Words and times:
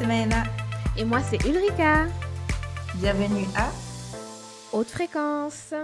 c'est 0.00 0.06
Maëna. 0.06 0.44
Et 0.96 1.04
moi, 1.04 1.20
c'est 1.20 1.44
Ulrika. 1.46 2.06
Bienvenue 2.94 3.44
à 3.54 3.70
Haute 4.72 4.88
fréquence. 4.88 5.74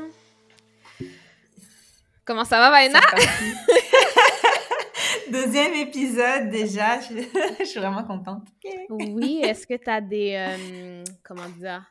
Comment 2.25 2.47
ça 2.47 2.59
va, 2.59 2.71
Maëna? 2.71 3.01
Deuxième 5.31 5.75
épisode 5.75 6.49
déjà. 6.49 6.99
Je, 7.01 7.65
suis 7.65 7.79
vraiment 7.79 8.05
contente. 8.05 8.47
oui, 8.89 9.41
est-ce 9.43 9.67
que 9.67 9.75
tu 9.75 9.91
as 9.91 10.01
des. 10.01 10.33
Euh, 10.35 11.05
comment 11.23 11.51
dire? 11.51 11.85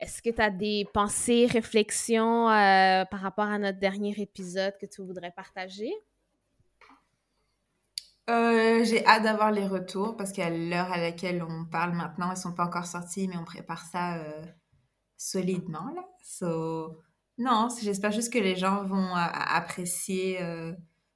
Est-ce 0.00 0.20
que 0.22 0.30
tu 0.30 0.42
as 0.42 0.50
des 0.50 0.88
pensées, 0.92 1.46
réflexions 1.48 2.50
euh, 2.50 3.04
par 3.04 3.20
rapport 3.20 3.46
à 3.46 3.58
notre 3.58 3.78
dernier 3.78 4.14
épisode 4.18 4.74
que 4.80 4.86
tu 4.86 5.02
voudrais 5.02 5.30
partager? 5.30 5.92
Euh, 8.30 8.84
j'ai 8.84 9.04
hâte 9.06 9.24
d'avoir 9.24 9.50
les 9.50 9.66
retours 9.66 10.16
parce 10.16 10.30
qu'à 10.32 10.50
l'heure 10.50 10.92
à 10.92 10.98
laquelle 10.98 11.42
on 11.42 11.64
parle 11.64 11.94
maintenant, 11.94 12.30
ils 12.30 12.36
sont 12.36 12.52
pas 12.52 12.64
encore 12.64 12.86
sortis, 12.86 13.26
mais 13.26 13.36
on 13.36 13.44
prépare 13.44 13.84
ça 13.90 14.18
euh, 14.18 14.42
solidement 15.16 15.90
là. 15.96 16.04
So, 16.22 17.00
non, 17.38 17.68
j'espère 17.82 18.12
juste 18.12 18.32
que 18.32 18.38
les 18.38 18.54
gens 18.54 18.84
vont 18.84 19.14
apprécier 19.14 20.40
euh, 20.42 20.72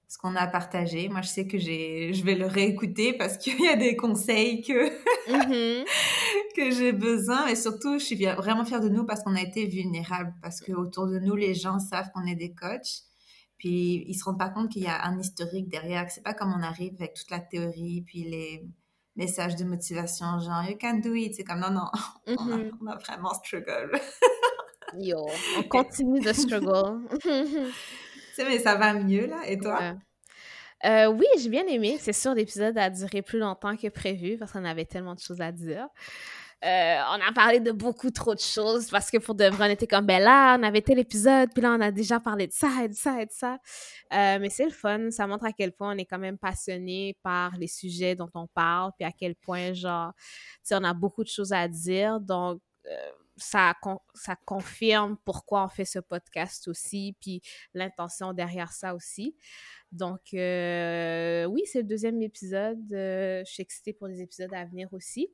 ce 0.08 0.18
qu'on 0.18 0.34
a 0.34 0.48
partagé. 0.48 1.08
Moi, 1.08 1.20
je 1.20 1.28
sais 1.28 1.46
que 1.46 1.58
je 1.58 2.24
vais 2.24 2.34
le 2.34 2.46
réécouter 2.46 3.12
parce 3.12 3.38
qu'il 3.38 3.60
y 3.60 3.68
a 3.68 3.76
des 3.76 3.94
conseils 3.94 4.62
que 4.62 4.88
mm-hmm. 5.30 5.84
que 6.56 6.70
j'ai 6.72 6.92
besoin. 6.92 7.46
Et 7.46 7.54
surtout, 7.54 7.98
je 7.98 8.04
suis 8.04 8.16
vraiment 8.16 8.64
fière 8.64 8.80
de 8.80 8.88
nous 8.88 9.04
parce 9.04 9.22
qu'on 9.22 9.36
a 9.36 9.42
été 9.42 9.66
vulnérables 9.66 10.34
parce 10.42 10.60
que 10.60 10.72
autour 10.72 11.06
de 11.06 11.20
nous, 11.20 11.36
les 11.36 11.54
gens 11.54 11.78
savent 11.78 12.10
qu'on 12.12 12.26
est 12.26 12.34
des 12.34 12.54
coachs. 12.54 13.04
Puis 13.64 14.04
ils 14.06 14.14
se 14.14 14.24
rendent 14.24 14.38
pas 14.38 14.50
compte 14.50 14.70
qu'il 14.70 14.82
y 14.82 14.88
a 14.88 15.06
un 15.06 15.18
historique 15.18 15.70
derrière, 15.70 16.04
que 16.04 16.12
c'est 16.12 16.22
pas 16.22 16.34
comme 16.34 16.52
on 16.52 16.62
arrive 16.62 16.92
avec 16.98 17.14
toute 17.14 17.30
la 17.30 17.40
théorie, 17.40 18.04
puis 18.06 18.24
les 18.24 18.68
messages 19.16 19.56
de 19.56 19.64
motivation, 19.64 20.38
genre 20.38 20.68
you 20.68 20.76
can 20.78 20.98
do 20.98 21.14
it. 21.14 21.34
C'est 21.34 21.44
comme 21.44 21.60
non, 21.60 21.70
non, 21.70 21.86
mm-hmm. 22.26 22.72
on, 22.82 22.86
a, 22.88 22.96
vraiment 22.96 23.32
struggle. 23.32 23.98
Yo, 24.98 25.16
on 25.56 25.62
continue 25.70 26.20
de 26.20 26.34
struggle. 26.34 27.08
tu 27.22 27.30
sais, 28.34 28.44
mais 28.44 28.58
ça 28.58 28.74
va 28.74 28.92
mieux 28.92 29.28
là, 29.28 29.48
et 29.48 29.56
toi? 29.56 29.94
Euh, 30.84 31.06
oui, 31.06 31.24
j'ai 31.38 31.48
bien 31.48 31.66
aimé. 31.66 31.96
C'est 31.98 32.12
sûr, 32.12 32.34
l'épisode 32.34 32.76
a 32.76 32.90
duré 32.90 33.22
plus 33.22 33.38
longtemps 33.38 33.78
que 33.78 33.88
prévu 33.88 34.36
parce 34.36 34.52
qu'on 34.52 34.66
avait 34.66 34.84
tellement 34.84 35.14
de 35.14 35.20
choses 35.20 35.40
à 35.40 35.52
dire. 35.52 35.88
Euh, 36.64 36.96
on 37.10 37.20
a 37.20 37.30
parlé 37.34 37.60
de 37.60 37.72
beaucoup 37.72 38.10
trop 38.10 38.34
de 38.34 38.40
choses 38.40 38.88
parce 38.88 39.10
que 39.10 39.18
pour 39.18 39.34
de 39.34 39.44
vrai, 39.44 39.68
on 39.68 39.70
était 39.70 39.86
comme, 39.86 40.06
ben 40.06 40.22
là, 40.22 40.56
on 40.58 40.62
avait 40.62 40.80
tel 40.80 40.98
épisode, 40.98 41.50
puis 41.52 41.62
là, 41.62 41.76
on 41.78 41.80
a 41.80 41.90
déjà 41.90 42.20
parlé 42.20 42.46
de 42.46 42.52
ça 42.54 42.68
et 42.82 42.88
de 42.88 42.94
ça 42.94 43.20
et 43.20 43.26
de 43.26 43.32
ça. 43.32 43.58
Euh, 44.14 44.38
mais 44.40 44.48
c'est 44.48 44.64
le 44.64 44.70
fun, 44.70 45.10
ça 45.10 45.26
montre 45.26 45.44
à 45.44 45.52
quel 45.52 45.72
point 45.72 45.94
on 45.94 45.98
est 45.98 46.06
quand 46.06 46.18
même 46.18 46.38
passionné 46.38 47.18
par 47.22 47.54
les 47.58 47.66
sujets 47.66 48.14
dont 48.14 48.30
on 48.32 48.46
parle, 48.46 48.92
puis 48.98 49.06
à 49.06 49.12
quel 49.12 49.34
point, 49.34 49.74
genre, 49.74 50.12
tu 50.66 50.74
on 50.74 50.84
a 50.84 50.94
beaucoup 50.94 51.22
de 51.22 51.28
choses 51.28 51.52
à 51.52 51.68
dire. 51.68 52.18
Donc, 52.18 52.62
euh, 52.86 53.10
ça, 53.36 53.74
ça 54.14 54.36
confirme 54.46 55.18
pourquoi 55.22 55.66
on 55.66 55.68
fait 55.68 55.84
ce 55.84 55.98
podcast 55.98 56.66
aussi, 56.68 57.14
puis 57.20 57.42
l'intention 57.74 58.32
derrière 58.32 58.72
ça 58.72 58.94
aussi. 58.94 59.36
Donc, 59.92 60.20
oui, 60.32 61.62
c'est 61.66 61.82
le 61.82 61.84
deuxième 61.86 62.22
épisode. 62.22 62.82
je 62.90 63.42
suis 63.44 63.62
excitée 63.62 63.92
pour 63.92 64.06
les 64.06 64.22
épisodes 64.22 64.54
à 64.54 64.64
venir 64.64 64.88
aussi. 64.92 65.30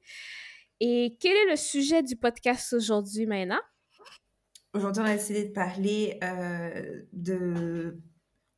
Et 0.81 1.19
quel 1.20 1.36
est 1.36 1.50
le 1.50 1.56
sujet 1.56 2.03
du 2.03 2.17
podcast 2.17 2.73
aujourd'hui, 2.73 3.27
Maïna? 3.27 3.61
Aujourd'hui, 4.73 5.03
on 5.03 5.06
a 5.06 5.14
décidé 5.14 5.45
de 5.45 5.53
parler 5.53 6.19
euh, 6.25 7.03
de, 7.12 7.98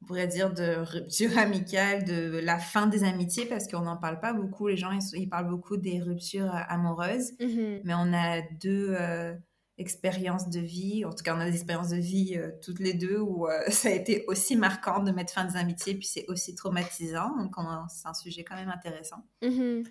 on 0.00 0.06
pourrait 0.06 0.28
dire, 0.28 0.52
de 0.52 0.76
rupture 0.78 1.36
amicale, 1.36 2.04
de 2.04 2.38
la 2.38 2.58
fin 2.58 2.86
des 2.86 3.02
amitiés, 3.02 3.46
parce 3.46 3.66
qu'on 3.66 3.80
n'en 3.80 3.96
parle 3.96 4.20
pas 4.20 4.32
beaucoup. 4.32 4.68
Les 4.68 4.76
gens, 4.76 4.96
ils, 5.14 5.28
parlent 5.28 5.48
beaucoup 5.48 5.76
des 5.76 6.00
ruptures 6.00 6.52
amoureuses, 6.68 7.32
mm-hmm. 7.40 7.80
mais 7.82 7.94
on 7.96 8.12
a 8.12 8.40
deux 8.60 8.90
euh, 8.90 9.34
expériences 9.78 10.48
de 10.48 10.60
vie, 10.60 11.04
en 11.04 11.10
tout 11.10 11.24
cas, 11.24 11.34
on 11.34 11.40
a 11.40 11.46
des 11.46 11.56
expériences 11.56 11.88
de 11.88 11.96
vie 11.96 12.34
euh, 12.36 12.50
toutes 12.62 12.78
les 12.78 12.94
deux 12.94 13.18
où 13.18 13.48
ça 13.68 13.88
a 13.88 13.92
été 13.92 14.24
aussi 14.28 14.54
marquant 14.54 15.02
de 15.02 15.10
mettre 15.10 15.32
fin 15.32 15.44
des 15.44 15.56
amitiés, 15.56 15.94
puis 15.94 16.06
c'est 16.06 16.26
aussi 16.28 16.54
traumatisant. 16.54 17.36
Donc, 17.36 17.56
c'est 17.88 18.06
un 18.06 18.14
sujet 18.14 18.44
quand 18.44 18.54
même 18.54 18.70
intéressant. 18.70 19.26
Mm-hmm. 19.42 19.86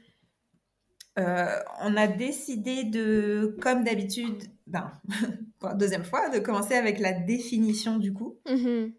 Euh, 1.20 1.60
on 1.82 1.98
a 1.98 2.08
décidé 2.08 2.86
de, 2.86 3.58
comme 3.62 3.84
d'habitude, 3.84 4.44
ben, 4.66 4.92
pour 5.60 5.70
la 5.70 5.76
deuxième 5.76 6.06
fois, 6.06 6.30
de 6.30 6.40
commencer 6.40 6.76
avec 6.76 7.00
la 7.00 7.12
définition 7.12 7.98
du 7.98 8.14
coup 8.14 8.40
mm-hmm. 8.46 8.94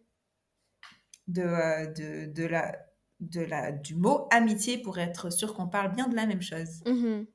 euh, 1.38 1.86
de, 1.86 2.32
de, 2.32 2.46
la, 2.46 2.76
de 3.20 3.40
la, 3.40 3.72
du 3.72 3.94
mot 3.94 4.26
amitié 4.30 4.76
pour 4.76 4.98
être 4.98 5.32
sûr 5.32 5.54
qu'on 5.54 5.68
parle 5.68 5.94
bien 5.94 6.06
de 6.06 6.14
la 6.14 6.26
même 6.26 6.42
chose. 6.42 6.82
Mm-hmm. 6.84 7.26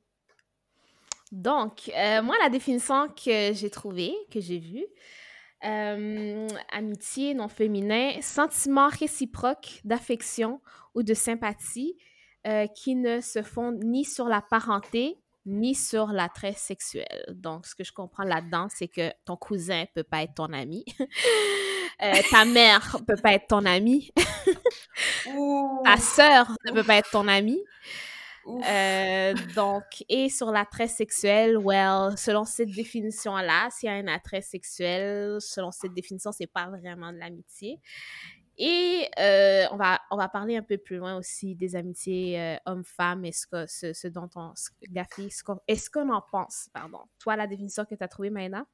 Donc, 1.32 1.92
euh, 1.98 2.22
moi, 2.22 2.36
la 2.42 2.50
définition 2.50 3.08
que 3.10 3.54
j'ai 3.54 3.70
trouvée, 3.72 4.14
que 4.32 4.40
j'ai 4.40 4.60
vue, 4.60 4.86
amitié 6.72 7.34
non 7.34 7.48
féminin, 7.48 8.12
sentiment 8.22 8.90
réciproque 8.90 9.82
d'affection 9.84 10.62
ou 10.94 11.02
de 11.02 11.16
sympathie 11.16 11.98
euh, 12.48 12.68
qui 12.68 12.96
ne 12.96 13.22
se 13.22 13.42
fondent 13.42 13.84
ni 13.84 14.06
sur 14.06 14.28
la 14.28 14.42
parenté 14.42 15.18
ni 15.48 15.76
sur 15.76 16.08
l'attrait 16.08 16.54
sexuel. 16.54 17.24
Donc, 17.30 17.66
ce 17.66 17.74
que 17.74 17.86
je 17.86 17.94
comprends 17.94 18.26
là-dedans, 18.26 18.68
c'est 18.70 18.90
que 18.90 19.12
ton 19.26 19.38
cousin 19.38 19.86
peut 19.96 20.04
pas 20.04 20.24
être 20.24 20.36
ton 20.36 20.54
ami. 20.54 20.86
Euh, 22.04 22.14
ta 22.30 22.46
mère 22.46 22.98
peut 23.08 23.20
pas 23.20 23.34
être 23.34 23.48
ton 23.48 23.66
ami. 23.66 24.12
ta 25.84 25.98
sœur 25.98 26.56
ne 26.64 26.72
peut 26.72 26.84
pas 26.84 26.98
être 26.98 27.10
ton 27.10 27.28
ami. 27.28 27.60
Euh, 28.48 29.34
donc, 29.56 29.84
et 30.08 30.30
sur 30.30 30.52
l'attrait 30.52 30.88
sexuel, 30.88 31.58
well, 31.58 32.16
selon 32.16 32.46
cette 32.46 32.70
définition-là, 32.70 33.70
s'il 33.72 33.90
y 33.90 33.92
a 33.92 33.96
un 33.96 34.08
attrait 34.08 34.42
sexuel, 34.42 35.38
selon 35.40 35.72
cette 35.72 35.94
définition, 35.94 36.32
c'est 36.32 36.46
pas 36.46 36.68
vraiment 36.68 37.12
de 37.12 37.18
l'amitié. 37.18 37.80
Et 38.58 39.08
euh, 39.20 39.66
on, 39.72 39.78
va, 39.78 40.02
on 40.10 40.18
va 40.18 40.30
parler 40.30 40.58
un 40.58 40.64
peu 40.64 40.78
plus 40.78 40.98
loin 40.98 41.18
aussi 41.18 41.56
des 41.56 41.76
amitiés 41.76 42.40
euh, 42.40 42.56
hommes-femmes 42.66 43.24
et 43.26 43.32
ce, 43.32 43.46
que, 43.46 43.66
ce, 43.68 44.08
dont 44.08 44.30
on, 44.36 44.54
est-ce 45.68 45.90
qu'on 45.90 46.10
en 46.10 46.22
pense, 46.22 46.70
pardon. 46.74 47.02
Toi, 47.20 47.36
la 47.36 47.46
définition 47.46 47.86
que 47.86 47.94
tu 47.94 48.04
as 48.04 48.08
trouvée, 48.08 48.32
Maïna? 48.32 48.66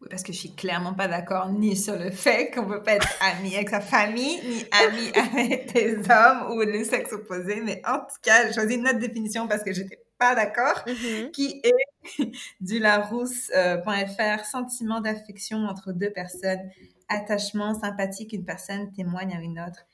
Oui, 0.00 0.08
parce 0.10 0.22
que 0.22 0.32
je 0.32 0.38
suis 0.38 0.54
clairement 0.54 0.94
pas 0.94 1.06
d'accord 1.06 1.50
ni 1.50 1.76
sur 1.76 1.96
le 1.96 2.10
fait 2.10 2.50
qu'on 2.50 2.66
peut 2.66 2.82
pas 2.82 2.94
être 2.94 3.08
ami 3.20 3.54
avec 3.54 3.68
sa 3.68 3.80
famille, 3.80 4.40
ni 4.42 4.64
ami 4.72 5.10
avec 5.14 5.72
des 5.72 5.96
hommes 6.10 6.52
ou 6.52 6.60
le 6.62 6.82
sexe 6.84 7.12
opposé. 7.12 7.60
Mais 7.60 7.82
en 7.86 7.98
tout 7.98 8.16
cas, 8.22 8.46
j'ai 8.46 8.54
choisi 8.54 8.74
une 8.74 8.88
autre 8.88 8.98
définition 8.98 9.46
parce 9.46 9.62
que 9.62 9.72
j'étais 9.72 9.98
pas 10.18 10.34
d'accord, 10.34 10.82
mm-hmm. 10.86 11.30
qui 11.30 11.62
est 11.62 12.32
du 12.60 12.78
larousse.fr, 12.78 13.56
euh, 13.56 14.44
sentiment 14.44 15.00
d'affection 15.00 15.66
entre 15.66 15.92
deux 15.92 16.10
personnes 16.10 16.70
attachement, 17.08 17.74
sympathie 17.74 18.26
qu'une 18.26 18.44
personne 18.44 18.92
témoigne 18.92 19.34
à 19.34 19.40
une 19.40 19.58
autre. 19.60 19.86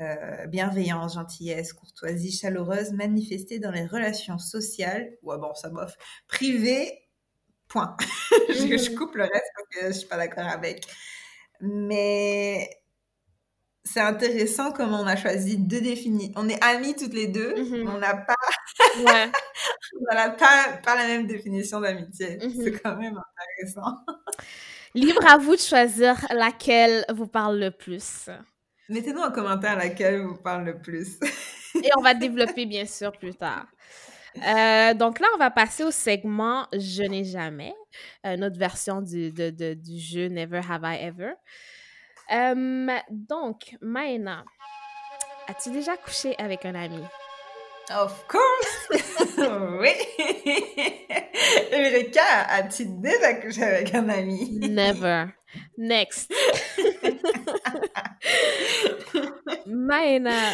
Euh, 0.00 0.46
bienveillance, 0.46 1.14
gentillesse, 1.14 1.72
courtoisie 1.74 2.32
chaleureuse 2.32 2.92
manifestée 2.92 3.58
dans 3.58 3.70
les 3.70 3.84
relations 3.84 4.38
sociales, 4.38 5.10
ou 5.22 5.36
bon, 5.36 5.54
ça 5.54 5.68
bof, 5.68 5.96
privées, 6.26 7.02
point. 7.68 7.96
je, 8.48 8.96
coupe 8.96 9.14
le 9.14 9.24
reste 9.24 9.50
parce 9.54 9.68
que 9.68 9.92
je 9.92 9.98
suis 9.98 10.08
pas 10.08 10.16
d'accord 10.16 10.46
avec. 10.46 10.86
Mais 11.60 12.70
c'est 13.84 14.00
intéressant 14.00 14.72
comment 14.72 15.00
on 15.00 15.06
a 15.06 15.16
choisi 15.16 15.58
deux 15.58 15.82
définitions. 15.82 16.32
On 16.36 16.48
est 16.48 16.62
amis 16.64 16.94
toutes 16.94 17.12
les 17.12 17.26
deux, 17.26 17.54
mais 17.70 17.90
on 17.90 17.98
n'a 17.98 18.16
pas, 18.16 18.34
on 18.98 20.14
n'a 20.14 20.30
pas, 20.30 20.78
pas, 20.84 20.96
la 20.96 21.06
même 21.06 21.26
définition 21.26 21.80
d'amitié. 21.80 22.38
Mm-hmm. 22.38 22.64
C'est 22.64 22.72
quand 22.72 22.96
même 22.96 23.20
intéressant. 23.58 23.96
Libre 24.94 25.24
à 25.26 25.38
vous 25.38 25.54
de 25.54 25.60
choisir 25.60 26.16
laquelle 26.30 27.04
vous 27.10 27.28
parle 27.28 27.58
le 27.58 27.70
plus. 27.70 28.28
Mettez-nous 28.88 29.20
en 29.20 29.30
commentaire 29.30 29.76
laquelle 29.76 30.20
vous 30.22 30.36
parle 30.36 30.64
le 30.64 30.78
plus. 30.78 31.18
Et 31.76 31.90
on 31.96 32.02
va 32.02 32.14
développer, 32.14 32.66
bien 32.66 32.86
sûr, 32.86 33.12
plus 33.12 33.34
tard. 33.34 33.66
Euh, 34.36 34.94
donc 34.94 35.20
là, 35.20 35.28
on 35.34 35.38
va 35.38 35.50
passer 35.50 35.84
au 35.84 35.90
segment 35.90 36.66
Je 36.72 37.02
n'ai 37.02 37.24
jamais, 37.24 37.74
euh, 38.26 38.36
notre 38.36 38.58
version 38.58 39.00
du, 39.00 39.30
du 39.32 39.98
jeu 39.98 40.28
Never 40.28 40.60
Have 40.68 40.82
I 40.84 41.04
Ever. 41.04 41.32
Euh, 42.32 42.98
donc, 43.10 43.76
Maëna, 43.80 44.44
as-tu 45.48 45.70
déjà 45.70 45.96
couché 45.96 46.34
avec 46.38 46.64
un 46.64 46.74
ami? 46.74 47.02
Of 47.90 48.26
course! 48.28 48.88
oui! 49.80 49.90
Eureka, 51.72 52.46
as-tu 52.48 52.86
déjà 52.86 53.34
couché 53.34 53.62
avec 53.64 53.92
un 53.94 54.08
ami? 54.08 54.58
Never. 54.60 55.26
Next. 55.76 56.32
Maëna, 59.66 60.52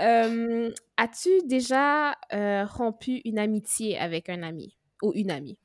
euh, 0.00 0.72
as-tu 0.96 1.30
déjà 1.46 2.16
euh, 2.32 2.64
rompu 2.64 3.20
une 3.24 3.38
amitié 3.38 3.96
avec 3.96 4.28
un 4.28 4.42
ami 4.42 4.76
ou 5.02 5.12
une 5.14 5.30
amie? 5.30 5.58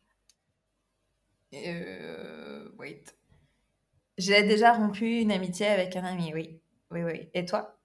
Euh, 1.55 2.69
wait. 2.77 3.03
J'ai 4.19 4.43
déjà 4.43 4.73
rompu 4.73 5.21
une 5.21 5.31
amitié 5.31 5.65
avec 5.65 5.95
un 5.95 6.03
ami, 6.03 6.31
oui. 6.35 6.59
Oui, 6.91 7.01
oui. 7.03 7.27
Et 7.33 7.45
toi? 7.45 7.75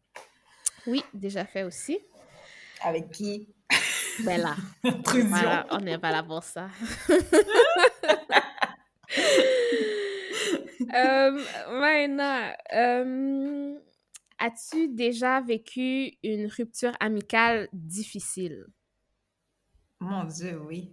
Oui, 0.87 1.03
déjà 1.15 1.47
fait 1.47 1.63
aussi. 1.63 1.99
Avec 2.85 3.11
qui? 3.11 3.49
Ben 4.25 4.41
là, 4.41 4.55
on 5.71 5.79
n'est 5.81 5.99
pas 5.99 6.11
là 6.11 6.23
pour 6.23 6.45
ça. 6.45 6.69
euh, 10.95 11.45
maintenant, 11.71 12.53
euh, 12.75 13.75
as-tu 14.39 14.89
déjà 14.89 15.41
vécu 15.41 16.13
une 16.23 16.47
rupture 16.47 16.93
amicale 17.01 17.69
difficile? 17.73 18.67
Mon 20.01 20.25
Dieu, 20.25 20.61
oui. 20.67 20.93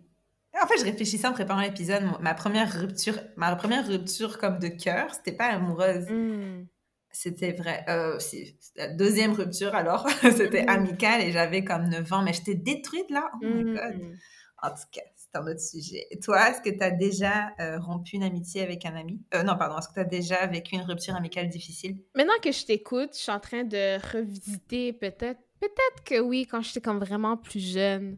En 0.62 0.68
fait, 0.68 0.77
je 0.80 0.85
réfléchissais 0.85 1.27
en 1.27 1.33
préparant 1.33 1.62
l'épisode. 1.62 2.03
Ma 2.21 2.33
première 2.33 2.71
rupture, 2.80 3.19
ma 3.35 3.56
première 3.56 3.88
rupture 3.88 4.38
comme 4.38 4.59
de 4.59 4.68
cœur, 4.68 5.13
c'était 5.13 5.31
pas 5.35 5.47
amoureuse. 5.47 6.09
Hmm. 6.09 6.65
C'était 7.11 7.51
vrai. 7.51 7.83
Euh, 7.89 8.19
c'est 8.19 8.56
la 8.75 8.88
deuxième 8.88 9.33
rupture 9.33 9.75
alors. 9.75 10.07
c'était 10.21 10.63
hmm. 10.63 10.69
amical 10.69 11.21
et 11.21 11.31
j'avais 11.31 11.63
comme 11.63 11.89
9 11.89 12.13
ans, 12.13 12.21
mais 12.21 12.33
j'étais 12.33 12.56
détruite 12.56 13.09
là. 13.09 13.29
Oh 13.41 13.45
my 13.45 13.63
god. 13.73 13.95
Hmm. 13.95 14.15
En 14.61 14.69
tout 14.69 14.88
cas, 14.91 15.01
c'est 15.15 15.39
un 15.39 15.47
autre 15.47 15.61
sujet. 15.61 16.06
Et 16.11 16.19
toi, 16.19 16.50
est-ce 16.50 16.61
que 16.61 16.69
tu 16.69 16.83
as 16.83 16.91
déjà 16.91 17.51
euh, 17.59 17.79
rompu 17.79 18.15
une 18.15 18.23
amitié 18.23 18.61
avec 18.61 18.85
un 18.85 18.95
ami? 18.95 19.21
Euh, 19.33 19.44
Non, 19.44 19.57
pardon. 19.57 19.77
Est-ce 19.77 19.88
que 19.88 19.94
tu 19.94 20.00
as 20.01 20.06
déjà 20.06 20.45
vécu 20.47 20.75
une 20.75 20.81
rupture 20.81 21.15
amicale 21.15 21.50
difficile? 21.50 21.97
Maintenant 22.15 22.33
que 22.44 22.51
je 22.51 22.65
t'écoute, 22.65 23.11
je 23.13 23.19
suis 23.19 23.31
en 23.31 23.39
train 23.39 23.63
de 23.63 23.97
revisiter 24.13 24.94
peut-être. 24.94 25.39
Peut-être 25.59 26.03
que 26.06 26.19
oui, 26.19 26.45
quand 26.45 26.61
j'étais 26.61 26.81
comme 26.81 27.00
vraiment 27.00 27.38
plus 27.38 27.59
jeune 27.59 28.17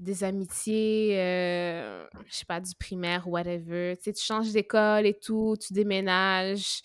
des 0.00 0.24
amitiés, 0.24 1.18
euh, 1.18 2.04
je 2.26 2.34
sais 2.34 2.44
pas, 2.44 2.60
du 2.60 2.74
primaire, 2.74 3.28
whatever. 3.28 3.96
Tu 3.96 4.04
sais, 4.04 4.12
tu 4.12 4.24
changes 4.24 4.52
d'école 4.52 5.06
et 5.06 5.14
tout, 5.14 5.56
tu 5.60 5.72
déménages. 5.72 6.82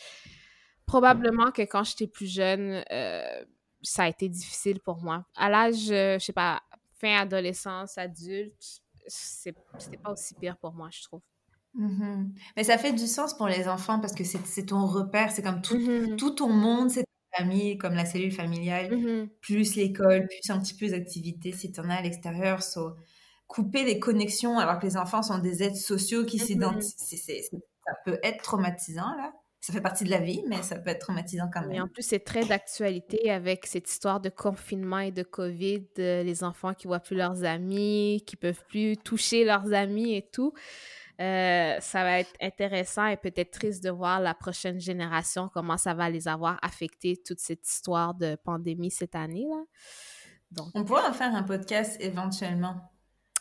Probablement 0.88 1.51
que 1.51 1.62
quand 1.62 1.84
j'étais 1.84 2.07
plus 2.07 2.31
jeune, 2.31 2.84
euh, 2.92 3.45
ça 3.81 4.04
a 4.04 4.07
été 4.07 4.30
difficile 4.30 4.80
pour 4.80 5.04
moi. 5.04 5.25
À 5.36 5.50
l'âge, 5.50 5.92
euh, 5.92 6.18
je 6.18 6.25
sais 6.25 6.34
pas, 6.34 6.62
fin 7.00 7.18
adolescence, 7.18 7.98
adulte, 7.98 8.81
c'était 9.06 9.98
pas 9.98 10.12
aussi 10.12 10.34
pire 10.34 10.57
pour 10.57 10.74
moi, 10.74 10.89
je 10.92 11.04
trouve. 11.04 11.22
Mm-hmm. 11.78 12.30
Mais 12.56 12.63
ça 12.63 12.78
fait 12.78 12.94
du 12.94 13.06
sens 13.06 13.36
pour 13.36 13.48
les 13.48 13.68
enfants 13.68 14.00
parce 14.00 14.13
que 14.13 14.24
c'est 14.24 14.66
ton 14.66 14.86
repère, 14.86 15.31
c'est 15.31 15.44
comme 15.44 15.62
tout, 15.62 15.75
mm-hmm. 15.75 16.16
tout 16.16 16.31
ton 16.31 16.50
monde, 16.50 16.90
c'est 16.90 17.06
famille, 17.38 17.78
comme 17.78 17.94
la 17.94 18.06
cellule 18.06 18.31
familiale, 18.31 18.95
mmh 18.95 19.30
plus 19.42 19.75
l'école, 19.75 20.28
plus 20.28 20.50
un 20.50 20.60
petit 20.60 20.74
peu 20.74 20.88
d'activités 20.90 21.51
si 21.51 21.72
tu 21.72 21.80
en 21.80 21.90
as 21.90 21.95
à 21.95 22.01
l'extérieur. 22.01 22.63
So, 22.63 22.95
couper 23.48 23.83
les 23.83 24.00
connexions 24.00 24.60
alors 24.60 24.80
que 24.80 24.86
les 24.86 24.98
enfants 24.98 25.24
sont 25.24 25.40
des 25.40 25.63
êtres 25.63 25.78
sociaux 25.78 26.25
qui 26.25 26.40
s'identifient, 26.40 27.18
ça 27.18 27.94
peut 28.06 28.19
être 28.24 28.44
traumatisant 28.44 29.16
là. 29.16 29.33
Ça 29.59 29.74
fait 29.74 29.81
partie 29.81 30.04
de 30.04 30.09
la 30.12 30.19
vie, 30.19 30.44
mais 30.48 30.62
ça 30.62 30.77
peut 30.77 30.92
être 30.92 31.00
traumatisant 31.00 31.50
quand 31.51 31.62
même. 31.62 31.71
Et 31.71 31.81
en 31.81 31.88
plus, 31.88 32.04
c'est 32.04 32.24
très 32.24 32.45
d'actualité 32.45 33.31
avec 33.31 33.65
cette 33.65 33.89
histoire 33.89 34.19
de 34.19 34.30
confinement 34.30 35.00
et 35.00 35.12
de 35.12 35.24
COVID, 35.24 35.88
les 35.98 36.44
enfants 36.44 36.74
qui 36.74 36.88
voient 36.88 37.00
plus 37.00 37.15
leurs 37.18 37.44
amis, 37.44 38.24
qui 38.25 38.36
peuvent 38.36 38.63
plus 38.69 38.98
toucher 38.98 39.44
leurs 39.44 39.74
amis 39.74 40.15
et 40.15 40.30
tout. 40.31 40.54
Euh, 41.19 41.77
ça 41.80 42.04
va 42.04 42.19
être 42.19 42.33
intéressant 42.39 43.07
et 43.07 43.18
peut-être 43.18 43.51
triste 43.51 43.83
de 43.83 43.89
voir 43.89 44.19
la 44.19 44.36
prochaine 44.36 44.80
génération, 44.80 45.50
comment 45.51 45.77
ça 45.77 45.95
va 45.95 46.09
les 46.09 46.27
avoir 46.27 46.59
affectés, 46.62 47.19
toute 47.25 47.39
cette 47.39 47.68
histoire 47.68 48.13
de 48.13 48.36
pandémie 48.36 48.92
cette 48.92 49.15
année. 49.15 49.48
Là. 49.50 49.63
Donc, 50.51 50.68
On 50.75 50.83
pourrait 50.83 51.07
en 51.07 51.13
faire 51.13 51.33
un 51.33 51.44
podcast 51.44 51.98
éventuellement. 52.00 52.75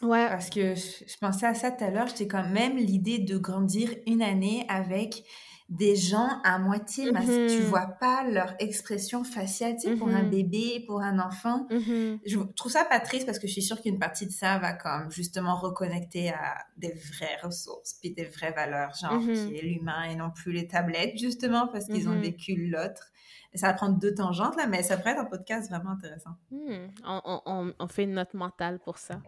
Ouais. 0.03 0.27
Parce 0.29 0.51
que 0.51 0.75
je, 0.75 1.19
pensais 1.21 1.47
à 1.47 1.55
ça 1.55 1.71
tout 1.71 1.85
à 1.85 1.91
l'heure, 1.91 2.09
j'étais 2.09 2.27
quand 2.27 2.49
même 2.49 2.77
l'idée 2.77 3.19
de 3.19 3.37
grandir 3.37 3.91
une 4.07 4.23
année 4.23 4.65
avec 4.69 5.25
des 5.69 5.97
gens 5.97 6.29
à 6.45 6.59
moitié 6.59 7.11
masqués. 7.11 7.47
Tu 7.49 7.55
mm-hmm. 7.55 7.63
vois 7.63 7.87
pas 7.99 8.25
leur 8.25 8.55
expression 8.61 9.25
faciale, 9.25 9.75
tu 9.75 9.89
sais, 9.89 9.97
pour 9.97 10.09
un 10.09 10.23
bébé, 10.23 10.85
pour 10.87 11.03
un 11.03 11.19
enfant. 11.19 11.67
Mm-hmm. 11.71 12.21
Je 12.25 12.39
trouve 12.55 12.71
ça 12.71 12.85
pas 12.85 13.01
triste 13.01 13.27
parce 13.27 13.41
que 13.41 13.49
je 13.49 13.53
suis 13.53 13.63
sûre 13.63 13.81
qu'une 13.81 13.99
partie 13.99 14.27
de 14.27 14.31
ça 14.31 14.59
va 14.59 14.75
comme 14.75 15.11
justement 15.11 15.57
reconnecter 15.57 16.31
à 16.31 16.57
des 16.77 16.93
vraies 16.95 17.39
ressources, 17.43 17.95
puis 18.01 18.13
des 18.13 18.27
vraies 18.27 18.53
valeurs, 18.53 18.93
genre 18.95 19.21
qui 19.21 19.57
est 19.57 19.63
l'humain 19.63 20.05
et 20.05 20.15
non 20.15 20.31
plus 20.31 20.53
les 20.53 20.69
tablettes, 20.69 21.19
justement, 21.19 21.67
parce 21.67 21.87
qu'ils 21.87 22.09
ont 22.09 22.19
vécu 22.19 22.69
l'autre. 22.69 23.11
Ça 23.55 23.69
va 23.69 23.73
prendre 23.73 23.99
deux 23.99 24.15
tangentes, 24.15 24.55
là, 24.57 24.67
mais 24.67 24.83
ça 24.83 24.99
pourrait 24.99 25.13
être 25.13 25.21
un 25.21 25.25
podcast 25.25 25.71
vraiment 25.71 25.93
intéressant. 25.93 26.33
Hmm. 26.51 26.89
On, 27.05 27.41
on, 27.47 27.75
on, 27.79 27.89
fait 27.89 28.05
une 28.05 28.13
note 28.13 28.35
mentale 28.35 28.79
pour 28.81 28.99
ça. 28.99 29.23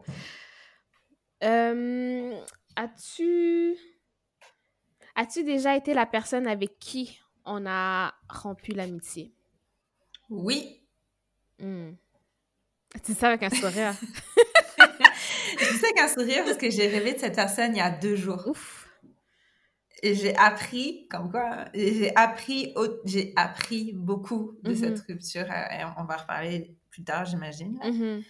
Euh, 1.43 2.38
As-tu 2.76 3.75
As-tu 5.20 5.43
déjà 5.43 5.76
été 5.76 5.94
la 5.94 6.06
personne 6.06 6.47
avec 6.47 6.79
qui 6.79 7.19
on 7.44 7.67
a 7.67 8.15
rompu 8.29 8.70
l'amitié? 8.70 9.35
Oui. 10.31 10.81
Hmm. 11.59 11.91
Tu 13.03 13.15
sais 13.15 13.26
avec 13.26 13.43
un 13.43 13.50
sourire. 13.50 13.94
je 15.59 15.65
sais 15.65 15.87
avec 15.87 15.99
un 15.99 16.06
sourire 16.06 16.44
parce 16.44 16.56
que 16.56 16.70
j'ai 16.70 16.87
rêvé 16.87 17.15
de 17.15 17.19
cette 17.19 17.35
personne 17.35 17.75
il 17.75 17.79
y 17.79 17.81
a 17.81 17.91
deux 17.91 18.15
jours. 18.15 18.47
Ouf. 18.47 18.88
Et 20.05 20.15
j'ai 20.15 20.37
appris, 20.37 21.09
comme 21.09 21.32
quoi, 21.32 21.64
j'ai 21.75 22.14
appris, 22.14 22.73
j'ai 23.05 23.32
appris 23.35 23.94
beaucoup 23.94 24.56
de 24.62 24.73
cette 24.73 25.00
mm-hmm. 25.00 25.06
rupture. 25.09 25.47
Et 25.50 25.82
on 25.99 26.05
va 26.05 26.19
reparler 26.19 26.79
plus 26.91 27.03
tard, 27.03 27.25
j'imagine. 27.25 27.76
Mm-hmm. 27.82 28.25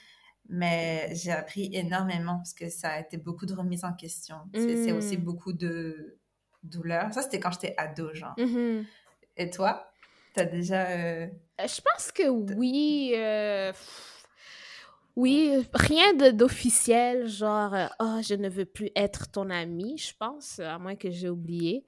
Mais 0.48 1.10
j'ai 1.12 1.32
appris 1.32 1.68
énormément 1.74 2.38
parce 2.38 2.54
que 2.54 2.70
ça 2.70 2.92
a 2.92 3.00
été 3.00 3.18
beaucoup 3.18 3.44
de 3.44 3.52
remise 3.52 3.84
en 3.84 3.92
question. 3.92 4.36
C'est 4.54 4.92
aussi 4.92 5.18
mm. 5.18 5.20
beaucoup 5.20 5.52
de 5.52 6.18
douleur. 6.62 7.12
Ça, 7.12 7.22
c'était 7.22 7.40
quand 7.40 7.52
j'étais 7.52 7.74
ado, 7.76 8.12
genre. 8.14 8.34
Mm-hmm. 8.36 8.84
Et 9.36 9.50
toi, 9.50 9.90
t'as 10.34 10.44
déjà... 10.44 10.88
Euh. 10.90 11.26
Je 11.60 11.80
pense 11.80 12.12
que 12.12 12.28
oui. 12.28 13.12
Euh... 13.14 13.72
Oui, 15.16 15.66
rien 15.74 16.14
d'officiel, 16.32 17.26
genre, 17.26 17.74
euh, 17.74 17.88
oh, 17.98 18.20
je 18.22 18.34
ne 18.34 18.48
veux 18.48 18.66
plus 18.66 18.90
être 18.94 19.28
ton 19.28 19.50
ami, 19.50 19.98
je 19.98 20.14
pense, 20.16 20.60
à 20.60 20.78
moins 20.78 20.94
que 20.94 21.10
j'ai 21.10 21.28
oublié. 21.28 21.84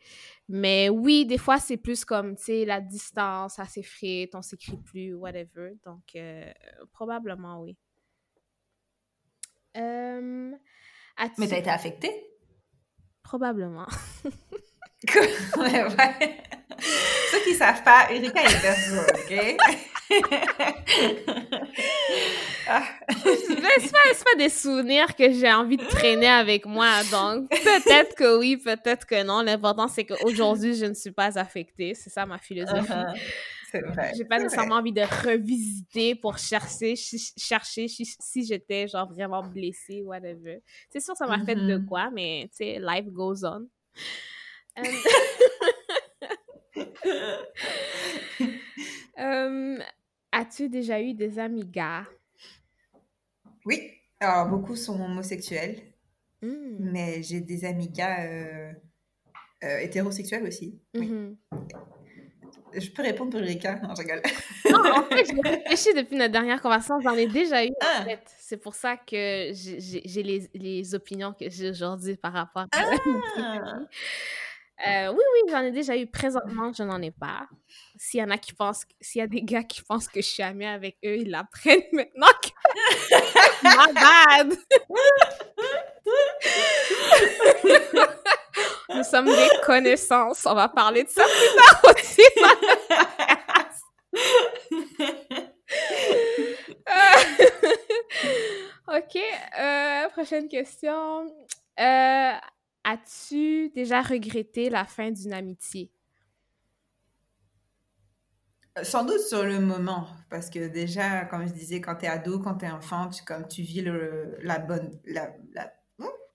Mais 0.49 0.88
oui, 0.88 1.26
des 1.26 1.38
fois, 1.38 1.61
c'est 1.61 1.76
plus 1.76 2.05
comme, 2.05 2.34
tu 2.34 2.43
sais, 2.43 2.64
la 2.64 2.81
distance, 2.81 3.55
ça 3.55 3.67
s'effrite, 3.67 4.34
on 4.34 4.43
s'écrit 4.43 4.78
plus, 4.78 5.14
whatever. 5.14 5.75
Donc, 5.84 6.02
euh, 6.17 6.52
probablement, 6.93 7.61
oui. 7.61 7.76
Mais 11.38 11.49
t'as 11.49 11.58
été 11.58 11.70
affectée? 11.70 12.30
Probablement. 13.31 13.87
ouais, 15.56 15.85
ouais. 15.85 16.37
Ceux 17.31 17.44
qui 17.44 17.55
savent 17.55 17.85
pas, 17.85 18.11
Erika 18.11 18.43
est 18.43 18.61
perso, 18.61 18.97
OK? 19.09 19.56
ah. 22.69 22.82
c'est 23.09 23.63
pas, 23.63 23.69
pas, 24.25 24.37
des 24.37 24.49
souvenirs 24.49 25.15
que 25.15 25.32
j'ai 25.32 25.53
envie 25.53 25.77
de 25.77 25.84
traîner 25.84 26.27
avec 26.27 26.67
moi, 26.67 26.89
donc 27.13 27.49
peut-être 27.51 28.17
que 28.17 28.37
oui, 28.37 28.56
peut-être 28.56 29.06
que 29.06 29.22
non. 29.22 29.43
L'important, 29.43 29.87
c'est 29.87 30.05
qu'aujourd'hui, 30.05 30.75
je 30.75 30.87
ne 30.87 30.94
suis 30.94 31.13
pas 31.13 31.39
affectée. 31.39 31.94
C'est 31.94 32.10
ça 32.10 32.27
ma 32.27 32.39
philosophie. 32.39 32.91
Uh-huh. 32.91 33.15
C'est 33.70 33.82
vrai. 33.82 34.12
J'ai 34.17 34.24
pas 34.24 34.39
nécessairement 34.39 34.77
envie 34.77 34.93
de 34.93 35.03
revisiter 35.03 36.15
pour 36.15 36.39
chercher, 36.39 36.94
chercher 36.96 37.89
si, 37.89 38.44
j'étais 38.44 38.89
genre 38.89 39.08
vraiment 39.08 39.43
blessée, 39.43 40.03
whatever. 40.03 40.62
C'est 40.91 41.00
sûr, 41.00 41.17
ça 41.17 41.27
m'a 41.27 41.44
fait 41.44 41.55
de 41.55 41.79
mm-hmm. 41.79 41.84
quoi, 41.84 42.10
mais 42.10 42.48
tu 42.50 42.65
sais, 42.65 42.79
life 42.81 43.06
goes 43.06 43.44
on. 43.44 43.69
Euh, 49.19 49.79
as-tu 50.32 50.69
déjà 50.69 51.00
eu 51.00 51.15
des 51.15 51.39
amis 51.39 51.67
gars? 51.67 52.06
Oui. 53.65 53.93
Alors, 54.20 54.48
beaucoup 54.48 54.77
sont 54.77 55.00
homosexuels. 55.00 55.81
Hmm. 56.43 56.77
Mais 56.79 57.22
j'ai 57.22 57.41
des 57.41 57.65
amis 57.65 57.89
gars 57.89 58.24
euh, 58.24 58.72
euh, 59.65 59.79
hétérosexuels 59.79 60.46
aussi. 60.46 60.81
Oui. 60.94 61.36
Je 62.74 62.91
peux 62.91 63.03
répondre 63.03 63.31
pour 63.31 63.41
Erika? 63.41 63.77
Non, 63.77 63.94
je 63.94 64.03
rigole. 64.03 64.22
non, 64.70 64.98
en 64.98 65.05
fait, 65.05 65.24
j'ai 65.34 65.41
réfléchi 65.50 65.94
depuis 65.94 66.17
notre 66.17 66.32
dernière 66.32 66.60
conversation. 66.60 67.00
J'en 67.00 67.15
ai 67.15 67.27
déjà 67.27 67.65
eu, 67.65 67.69
en 67.69 67.72
ah! 67.82 68.05
fait. 68.05 68.22
C'est 68.39 68.56
pour 68.56 68.74
ça 68.74 68.96
que 68.96 69.50
j'ai 69.53 70.22
les, 70.22 70.50
les, 70.55 70.94
opinions 70.94 71.32
que 71.32 71.48
j'ai 71.48 71.70
aujourd'hui 71.70 72.17
par 72.17 72.32
rapport 72.32 72.62
à 72.62 72.67
ah! 73.36 73.79
Euh, 74.86 75.12
oui, 75.12 75.19
oui, 75.34 75.50
j'en 75.50 75.60
ai 75.60 75.72
déjà 75.72 75.94
eu. 75.96 76.06
Présentement, 76.06 76.72
je 76.72 76.82
n'en 76.82 77.03
ai 77.03 77.10
pas. 77.10 77.46
S'il 77.96 78.20
y 78.20 78.22
en 78.22 78.31
a 78.31 78.39
qui 78.39 78.55
pensent, 78.55 78.86
s'il 79.00 79.19
y 79.19 79.22
a 79.22 79.27
des 79.27 79.43
gars 79.43 79.62
qui 79.62 79.82
pensent 79.82 80.08
que 80.08 80.22
je 80.22 80.27
suis 80.27 80.43
amie 80.43 80.65
avec 80.65 80.96
eux, 81.05 81.19
ils 81.19 81.31
l'apprennent 81.31 81.82
maintenant. 81.93 82.29
My 83.62 83.93
bad! 83.93 84.56
Nous 88.95 89.05
sommes 89.05 89.27
des 89.27 89.49
connaissances. 89.65 90.47
On 90.47 90.55
va 90.55 90.69
parler 90.69 91.05
de 91.05 91.09
ça 91.09 91.23
plus 91.25 91.57
tard 91.57 91.83
aussi. 91.95 92.23
ok. 98.89 99.17
Euh, 99.59 100.09
prochaine 100.11 100.49
question. 100.49 101.27
Euh, 101.79 102.33
As-tu 102.85 103.71
déjà 103.71 104.01
regretté 104.01 104.71
la 104.71 104.85
fin 104.85 105.11
d'une 105.11 105.33
amitié? 105.33 105.93
Sans 108.83 109.05
doute 109.05 109.21
sur 109.21 109.45
le 109.45 109.61
moment, 109.61 110.07
parce 110.31 110.49
que 110.49 110.69
déjà, 110.69 111.25
comme 111.27 111.47
je 111.47 111.53
disais, 111.53 111.81
quand 111.81 111.97
tu 111.97 112.07
es 112.07 112.09
ado, 112.09 112.39
quand 112.39 112.55
tu 112.55 112.65
es 112.65 112.71
enfant, 112.71 113.11
tu, 113.11 113.23
comme 113.25 113.47
tu 113.47 113.63
vis 113.63 113.83
le, 113.83 114.39
la 114.43 114.59
bonne, 114.59 114.99
la, 115.05 115.31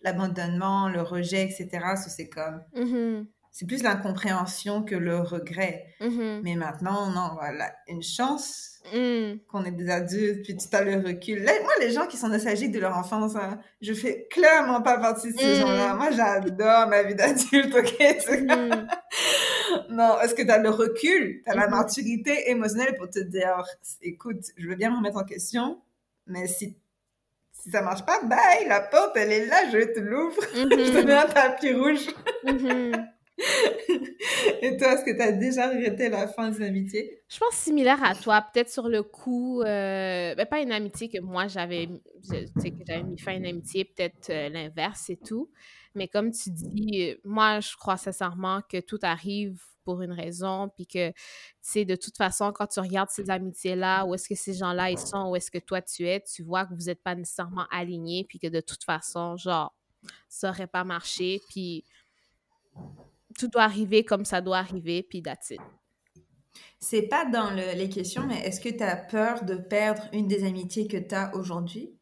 l'abandonnement, 0.06 0.88
le 0.88 1.02
rejet, 1.02 1.44
etc. 1.44 1.86
c'est 2.08 2.30
comme... 2.30 2.62
Mm-hmm. 2.76 3.26
C'est 3.52 3.66
plus 3.66 3.84
l'incompréhension 3.84 4.84
que 4.84 4.96
le 4.96 5.18
regret. 5.20 5.86
Mm-hmm. 6.02 6.42
Mais 6.44 6.56
maintenant, 6.56 7.10
non, 7.10 7.30
voilà, 7.36 7.72
une 7.88 8.04
chance 8.04 8.82
mm. 8.94 9.38
qu'on 9.48 9.64
est 9.64 9.72
des 9.72 9.90
adultes, 9.90 10.44
puis 10.44 10.58
tu 10.58 10.76
as 10.76 10.84
le 10.84 10.98
recul. 10.98 11.42
moi, 11.42 11.72
les 11.80 11.92
gens 11.92 12.06
qui 12.06 12.18
sont 12.18 12.28
nostalgiques 12.28 12.74
de 12.74 12.82
leur 12.82 12.98
enfance, 12.98 13.38
hein, 13.38 13.58
je 13.80 13.94
fais 13.94 14.28
clairement 14.30 14.82
pas 14.82 15.00
partie 15.00 15.32
de 15.32 15.40
ces 15.40 15.56
mm. 15.56 15.60
gens-là. 15.62 15.94
Moi, 15.96 16.12
j'adore 16.12 16.88
ma 16.90 17.04
vie 17.04 17.16
d'adulte, 17.16 17.74
OK? 17.74 17.98
Mm-hmm. 17.98 18.88
non, 19.90 20.20
est-ce 20.20 20.36
que 20.36 20.44
tu 20.44 20.52
as 20.52 20.60
le 20.60 20.70
recul, 20.70 21.42
tu 21.46 21.50
as 21.50 21.56
la 21.56 21.70
maturité 21.70 22.50
émotionnelle 22.50 22.96
pour 22.98 23.10
te 23.10 23.20
dire, 23.20 23.64
écoute, 24.02 24.44
je 24.58 24.68
veux 24.68 24.76
bien 24.76 24.92
me 24.92 24.98
remettre 24.98 25.18
en 25.18 25.24
question, 25.24 25.82
mais 26.28 26.46
si 26.48 26.76
si 27.66 27.72
ça 27.72 27.82
marche 27.82 28.06
pas, 28.06 28.22
bye, 28.22 28.68
la 28.68 28.80
porte, 28.80 29.18
elle 29.18 29.32
est 29.32 29.48
là, 29.48 29.68
je 29.72 29.92
te 29.92 30.00
l'ouvre. 30.00 30.40
je 30.54 31.00
te 31.02 31.04
mets 31.04 31.14
un 31.14 31.26
tapis 31.26 31.74
rouge. 31.74 32.06
Mm-hmm. 32.44 33.08
Et 34.62 34.78
toi, 34.78 34.94
est-ce 34.94 35.04
que 35.04 35.16
tu 35.16 35.22
as 35.22 35.32
déjà 35.32 35.70
regretté 35.70 36.10
la 36.10 36.28
fin 36.28 36.52
des 36.52 36.64
amitiés? 36.64 37.24
Je 37.28 37.40
pense 37.40 37.56
similaire 37.56 38.04
à 38.04 38.14
toi, 38.14 38.46
peut-être 38.54 38.70
sur 38.70 38.88
le 38.88 39.02
coup, 39.02 39.62
euh, 39.62 40.36
ben, 40.36 40.46
pas 40.46 40.60
une 40.60 40.72
amitié 40.72 41.10
que 41.10 41.20
moi 41.20 41.48
j'avais, 41.48 41.88
que 41.88 42.84
j'avais 42.88 43.04
mis 43.04 43.18
fin 43.18 43.32
à 43.32 43.36
une 43.36 43.48
amitié, 43.48 43.86
peut-être 43.86 44.30
euh, 44.30 44.50
l'inverse 44.50 45.10
et 45.10 45.18
tout. 45.18 45.50
Mais 45.96 46.08
comme 46.08 46.32
tu 46.32 46.52
dis, 46.52 47.16
moi 47.24 47.60
je 47.60 47.76
crois 47.76 47.98
sincèrement 47.98 48.62
que 48.70 48.80
tout 48.80 49.00
arrive 49.02 49.62
pour 49.86 50.02
une 50.02 50.12
raison, 50.12 50.70
puis 50.76 50.88
que, 50.88 51.12
tu 51.12 51.16
sais, 51.62 51.86
de 51.86 51.96
toute 51.96 52.18
façon, 52.18 52.52
quand 52.52 52.68
tu 52.68 52.80
regardes 52.80 53.12
ces 53.12 53.30
amitiés-là, 53.30 54.06
où 54.06 54.16
est-ce 54.16 54.28
que 54.28 54.36
ces 54.36 54.56
gens-là, 54.56 54.90
ils 54.90 54.98
sont, 54.98 55.30
où 55.30 55.36
est-ce 55.36 55.52
que 55.52 55.60
toi, 55.60 55.82
tu 55.82 56.08
es, 56.08 56.22
tu 56.22 56.44
vois 56.44 56.66
que 56.66 56.74
vous 56.74 56.86
n'êtes 56.86 57.04
pas 57.04 57.16
nécessairement 57.16 57.68
alignés, 57.72 58.26
puis 58.28 58.40
que 58.40 58.48
de 58.48 58.62
toute 58.62 58.84
façon, 58.84 59.38
genre, 59.38 59.76
ça 60.28 60.48
n'aurait 60.48 60.68
pas 60.68 60.84
marché, 60.84 61.42
puis 61.50 61.86
tout 63.38 63.48
doit 63.48 63.64
arriver 63.64 64.04
comme 64.04 64.26
ça 64.26 64.42
doit 64.42 64.58
arriver, 64.58 65.04
puis 65.04 65.22
that's 65.22 65.52
it. 65.52 65.62
C'est 66.80 67.04
pas 67.04 67.26
dans 67.26 67.52
les 67.52 67.90
questions, 67.90 68.26
mais 68.26 68.40
est-ce 68.40 68.60
que 68.62 68.70
tu 68.70 68.84
as 68.84 68.96
peur 68.96 69.46
de 69.46 69.56
perdre 69.56 70.04
une 70.14 70.28
des 70.28 70.46
amitiés 70.46 70.88
que 70.88 70.98
tu 70.98 71.14
as 71.16 71.36
aujourd'hui? 71.36 71.96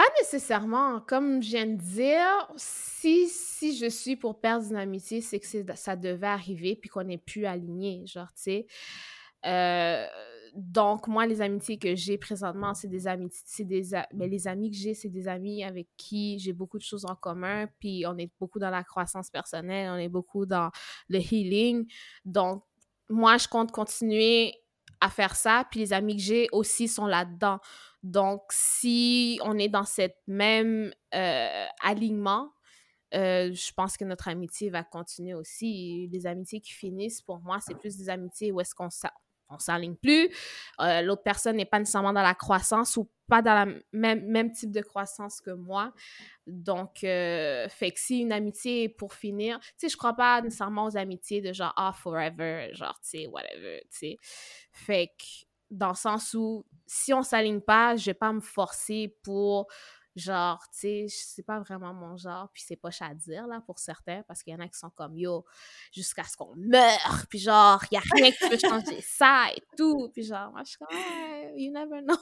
Pas 0.00 0.08
nécessairement. 0.18 1.02
Comme 1.02 1.42
je 1.42 1.50
viens 1.50 1.66
de 1.66 1.76
dire, 1.76 2.50
si, 2.56 3.28
si 3.28 3.76
je 3.76 3.84
suis 3.84 4.16
pour 4.16 4.40
perdre 4.40 4.64
une 4.70 4.78
amitié, 4.78 5.20
c'est 5.20 5.38
que 5.38 5.46
ça 5.74 5.94
devait 5.94 6.26
arriver 6.26 6.74
puis 6.74 6.88
qu'on 6.88 7.04
n'est 7.04 7.18
plus 7.18 7.44
aligné, 7.44 8.06
genre, 8.06 8.28
tu 8.28 8.42
sais. 8.44 8.66
Euh, 9.44 10.06
donc, 10.54 11.06
moi, 11.06 11.26
les 11.26 11.42
amitiés 11.42 11.78
que 11.78 11.94
j'ai 11.96 12.16
présentement, 12.16 12.72
c'est 12.72 12.88
des 12.88 13.06
amitiés, 13.06 13.42
c'est 13.44 13.64
des, 13.66 13.90
mais 14.14 14.26
les 14.26 14.48
amis 14.48 14.70
que 14.70 14.76
j'ai, 14.78 14.94
c'est 14.94 15.10
des 15.10 15.28
amis 15.28 15.64
avec 15.64 15.86
qui 15.98 16.38
j'ai 16.38 16.54
beaucoup 16.54 16.78
de 16.78 16.82
choses 16.82 17.04
en 17.04 17.14
commun, 17.14 17.66
puis 17.78 18.06
on 18.06 18.16
est 18.16 18.32
beaucoup 18.40 18.58
dans 18.58 18.70
la 18.70 18.82
croissance 18.82 19.28
personnelle, 19.28 19.90
on 19.90 19.98
est 19.98 20.08
beaucoup 20.08 20.46
dans 20.46 20.70
le 21.10 21.18
healing. 21.18 21.86
Donc, 22.24 22.64
moi, 23.10 23.36
je 23.36 23.48
compte 23.48 23.70
continuer 23.70 24.54
à 25.02 25.10
faire 25.10 25.36
ça, 25.36 25.66
puis 25.70 25.80
les 25.80 25.92
amis 25.92 26.16
que 26.16 26.22
j'ai 26.22 26.48
aussi 26.52 26.88
sont 26.88 27.06
là-dedans. 27.06 27.58
Donc, 28.02 28.42
si 28.50 29.38
on 29.44 29.58
est 29.58 29.68
dans 29.68 29.84
cette 29.84 30.16
même 30.26 30.92
euh, 31.14 31.66
alignement, 31.82 32.52
euh, 33.14 33.52
je 33.52 33.72
pense 33.72 33.96
que 33.96 34.04
notre 34.04 34.28
amitié 34.28 34.70
va 34.70 34.84
continuer 34.84 35.34
aussi. 35.34 36.08
Les 36.12 36.26
amitiés 36.26 36.60
qui 36.60 36.72
finissent, 36.72 37.20
pour 37.20 37.40
moi, 37.40 37.58
c'est 37.60 37.74
plus 37.74 37.96
des 37.96 38.08
amitiés 38.08 38.52
où 38.52 38.60
est-ce 38.60 38.74
qu'on 38.74 38.88
on 39.52 39.58
s'aligne 39.58 39.96
plus. 39.96 40.30
Euh, 40.80 41.02
l'autre 41.02 41.24
personne 41.24 41.56
n'est 41.56 41.64
pas 41.64 41.80
nécessairement 41.80 42.12
dans 42.12 42.22
la 42.22 42.36
croissance 42.36 42.96
ou 42.96 43.10
pas 43.26 43.42
dans 43.42 43.68
le 43.68 43.82
même, 43.92 44.52
type 44.52 44.70
de 44.70 44.80
croissance 44.80 45.40
que 45.40 45.50
moi. 45.50 45.92
Donc, 46.46 47.00
fait 47.00 47.70
que 47.92 47.98
si 47.98 48.20
une 48.20 48.32
amitié 48.32 48.84
est 48.84 48.88
pour 48.88 49.12
finir, 49.12 49.58
tu 49.60 49.72
sais, 49.76 49.88
je 49.88 49.96
crois 49.96 50.14
pas 50.14 50.40
nécessairement 50.40 50.84
aux 50.84 50.96
amitiés 50.96 51.40
de 51.40 51.52
genre, 51.52 51.72
ah, 51.76 51.92
forever, 51.92 52.70
genre, 52.74 52.98
tu 53.02 53.18
sais, 53.18 53.26
whatever, 53.26 53.82
tu 53.90 53.98
sais. 53.98 54.18
Fait 54.72 55.08
que 55.18 55.49
dans 55.70 55.90
le 55.90 55.94
sens 55.94 56.34
où 56.34 56.64
si 56.86 57.12
on 57.12 57.22
s'aligne 57.22 57.60
pas, 57.60 57.96
je 57.96 58.06
vais 58.06 58.14
pas 58.14 58.32
me 58.32 58.40
forcer 58.40 59.16
pour 59.22 59.68
genre, 60.16 60.60
tu 60.72 60.78
sais, 60.80 61.06
c'est 61.08 61.42
pas 61.44 61.60
vraiment 61.60 61.94
mon 61.94 62.16
genre, 62.16 62.48
puis 62.52 62.62
c'est 62.66 62.76
pas 62.76 62.90
à 63.00 63.14
dire, 63.14 63.46
là, 63.46 63.60
pour 63.64 63.78
certains, 63.78 64.22
parce 64.26 64.42
qu'il 64.42 64.52
y 64.52 64.56
en 64.56 64.60
a 64.60 64.68
qui 64.68 64.78
sont 64.78 64.90
comme, 64.90 65.16
yo, 65.16 65.44
jusqu'à 65.92 66.24
ce 66.24 66.36
qu'on 66.36 66.54
meure, 66.56 67.26
puis 67.28 67.38
genre, 67.38 67.82
il 67.90 67.94
y 67.94 67.98
a 67.98 68.02
rien 68.12 68.30
qui 68.30 68.48
peut 68.48 68.58
changer 68.58 69.00
ça 69.06 69.46
et 69.54 69.62
tout, 69.76 70.10
puis 70.12 70.24
genre, 70.24 70.50
moi, 70.50 70.62
je 70.64 70.70
suis 70.70 70.78
comme, 70.78 70.88
you 71.56 71.72
never 71.72 72.02
know. 72.02 72.16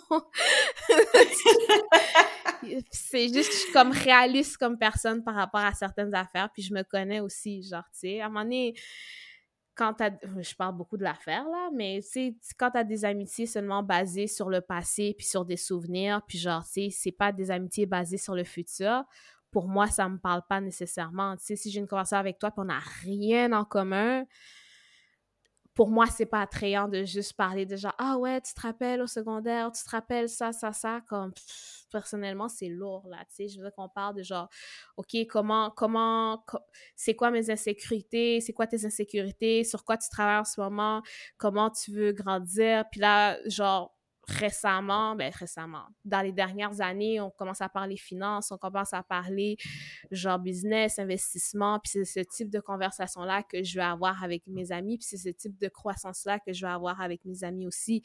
c'est 2.91 3.33
juste, 3.33 3.53
je 3.53 3.59
suis 3.59 3.73
comme 3.73 3.93
réaliste 3.93 4.59
comme 4.59 4.79
personne 4.79 5.25
par 5.25 5.35
rapport 5.35 5.61
à 5.61 5.73
certaines 5.73 6.15
affaires, 6.15 6.51
puis 6.53 6.63
je 6.63 6.75
me 6.75 6.83
connais 6.83 7.21
aussi, 7.21 7.63
genre, 7.63 7.85
tu 7.93 8.01
sais, 8.01 8.21
à 8.21 8.27
un 8.27 8.29
moment 8.29 8.43
donné, 8.43 8.75
quand 9.79 9.95
je 10.41 10.55
parle 10.57 10.77
beaucoup 10.77 10.97
de 10.97 11.05
l'affaire 11.05 11.45
là, 11.45 11.71
mais 11.73 12.01
tu 12.13 12.37
quand 12.59 12.73
tu 12.73 12.79
as 12.79 12.85
des 12.85 13.05
amitiés 13.05 13.47
seulement 13.47 13.85
basées 13.85 14.27
sur 14.27 14.51
le 14.51 14.61
passé 14.61 15.15
puis 15.17 15.25
sur 15.25 15.45
des 15.45 15.57
souvenirs, 15.57 16.21
puis 16.27 16.37
genre, 16.37 16.65
tu 16.65 16.71
sais, 16.71 16.89
c'est 16.91 17.13
pas 17.13 17.31
des 17.31 17.53
amitiés 17.53 17.87
basées 17.87 18.19
sur 18.19 18.35
le 18.35 18.43
futur, 18.43 19.05
pour 19.53 19.69
moi, 19.69 19.87
ça 19.87 20.09
me 20.09 20.19
parle 20.19 20.43
pas 20.49 20.61
nécessairement. 20.61 21.37
Tu 21.37 21.45
sais, 21.47 21.57
si 21.57 21.71
j'ai 21.71 21.81
une 21.81 21.87
conversation 21.87 22.19
avec 22.19 22.39
toi 22.39 22.51
puis 22.51 22.61
on 22.61 22.65
n'a 22.65 22.81
rien 23.03 23.53
en 23.53 23.65
commun, 23.65 24.25
pour 25.79 25.91
moi, 25.91 26.07
c'est 26.07 26.27
pas 26.27 26.41
attrayant 26.41 26.89
de 26.89 27.05
juste 27.05 27.35
parler 27.35 27.65
de 27.65 27.77
genre, 27.77 27.95
ah 27.99 28.19
ouais, 28.19 28.41
tu 28.41 28.53
te 28.53 28.61
rappelles 28.63 29.01
au 29.01 29.07
secondaire, 29.07 29.71
tu 29.71 29.85
te 29.85 29.91
rappelles 29.91 30.29
ça, 30.29 30.51
ça, 30.51 30.73
ça, 30.73 31.03
comme 31.09 31.33
personnellement, 31.93 32.49
c'est 32.49 32.69
lourd, 32.69 33.07
là, 33.09 33.19
tu 33.29 33.47
sais, 33.47 33.49
je 33.49 33.63
veux 33.63 33.71
qu'on 33.71 33.89
parle 33.89 34.17
de 34.17 34.25
genre, 34.25 34.49
ok, 34.97 35.15
comment, 35.31 35.71
comment, 35.71 36.45
c'est 36.97 37.15
quoi 37.15 37.31
mes 37.31 37.49
insécurités, 37.49 38.41
c'est 38.41 38.53
quoi 38.53 38.67
tes 38.67 38.87
insécurités, 38.87 39.63
sur 39.63 39.85
quoi 39.85 39.97
tu 39.97 40.09
travailles 40.09 40.41
en 40.41 40.45
ce 40.45 40.61
moment, 40.61 41.01
comment 41.37 41.71
tu 41.71 41.93
veux 41.93 42.11
grandir, 42.11 42.85
puis 42.91 42.99
là, 42.99 43.39
genre, 43.49 43.97
récemment, 44.29 45.17
ben 45.17 45.33
récemment, 45.33 45.87
dans 46.05 46.21
les 46.21 46.33
dernières 46.33 46.81
années, 46.81 47.21
on 47.21 47.31
commence 47.31 47.61
à 47.61 47.69
parler 47.69 47.97
finances, 47.97 48.53
on 48.53 48.59
commence 48.59 48.93
à 48.93 49.03
parler 49.03 49.57
genre 50.11 50.39
business, 50.39 50.99
investissement, 50.99 51.81
puis 51.81 51.93
c'est 51.93 52.05
ce 52.05 52.21
type 52.21 52.51
de 52.51 52.61
conversation-là 52.61 53.43
que 53.43 53.63
je 53.63 53.79
vais 53.79 53.85
avoir 53.85 54.23
avec 54.23 54.47
mes 54.47 54.71
amis, 54.71 54.99
puis 54.99 55.07
c'est 55.07 55.17
ce 55.17 55.31
type 55.31 55.59
de 55.59 55.69
croissance-là 55.69 56.39
que 56.41 56.53
je 56.53 56.67
vais 56.67 56.73
avoir 56.73 57.01
avec 57.01 57.25
mes 57.25 57.43
amis 57.43 57.67
aussi. 57.67 58.03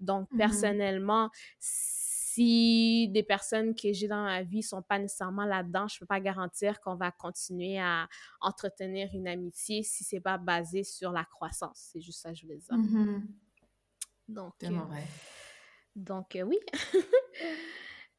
Donc, 0.00 0.30
mm-hmm. 0.30 0.38
personnellement, 0.38 1.30
si 1.58 3.08
des 3.08 3.22
personnes 3.22 3.74
que 3.74 3.92
j'ai 3.92 4.08
dans 4.08 4.24
ma 4.24 4.42
vie 4.42 4.62
sont 4.62 4.82
pas 4.82 4.98
nécessairement 4.98 5.44
là-dedans, 5.44 5.88
je 5.88 5.98
peux 5.98 6.06
pas 6.06 6.20
garantir 6.20 6.80
qu'on 6.80 6.96
va 6.96 7.10
continuer 7.10 7.78
à 7.78 8.08
entretenir 8.40 9.08
une 9.14 9.28
amitié 9.28 9.82
si 9.82 10.04
c'est 10.04 10.20
pas 10.20 10.38
basé 10.38 10.82
sur 10.82 11.12
la 11.12 11.24
croissance. 11.24 11.90
C'est 11.92 12.00
juste 12.00 12.20
ça 12.20 12.30
que 12.30 12.36
je 12.36 12.42
voulais 12.42 12.58
dire. 12.58 12.76
Mm-hmm. 12.76 13.22
Donc, 14.28 14.54
euh, 14.62 14.68
vrai. 14.68 15.04
Donc, 15.96 16.36
euh, 16.36 16.42
oui. 16.42 16.58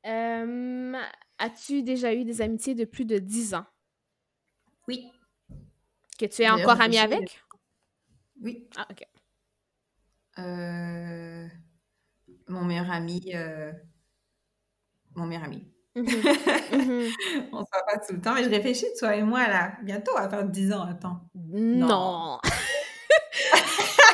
As-tu 1.37 1.83
déjà 1.83 2.13
eu 2.13 2.23
des 2.23 2.41
amitiés 2.41 2.75
de 2.75 2.85
plus 2.85 3.05
de 3.05 3.17
10 3.17 3.55
ans? 3.55 3.65
Oui. 4.87 5.11
Que 6.17 6.25
tu 6.25 6.43
es 6.43 6.49
encore 6.49 6.79
ami 6.79 6.97
avec? 6.97 7.41
Oui. 8.41 8.69
Ah, 8.77 8.87
OK. 8.89 9.03
Euh, 10.39 11.47
mon 12.47 12.63
meilleur 12.63 12.89
ami. 12.91 13.31
Euh, 13.33 13.71
mon 15.15 15.25
meilleur 15.25 15.43
ami. 15.43 15.67
Mhm. 15.95 16.05
On 17.51 17.63
se 17.63 17.69
voit 17.71 17.85
pas 17.87 17.99
tout 18.05 18.13
le 18.13 18.21
temps, 18.21 18.33
mais 18.33 18.43
je 18.43 18.49
réfléchis, 18.49 18.85
toi 18.99 19.15
et 19.15 19.23
moi, 19.23 19.47
là. 19.47 19.77
Bientôt, 19.83 20.13
va 20.13 20.29
faire 20.29 20.45
10 20.45 20.71
ans, 20.73 20.83
attends. 20.83 21.29
non. 21.33 22.39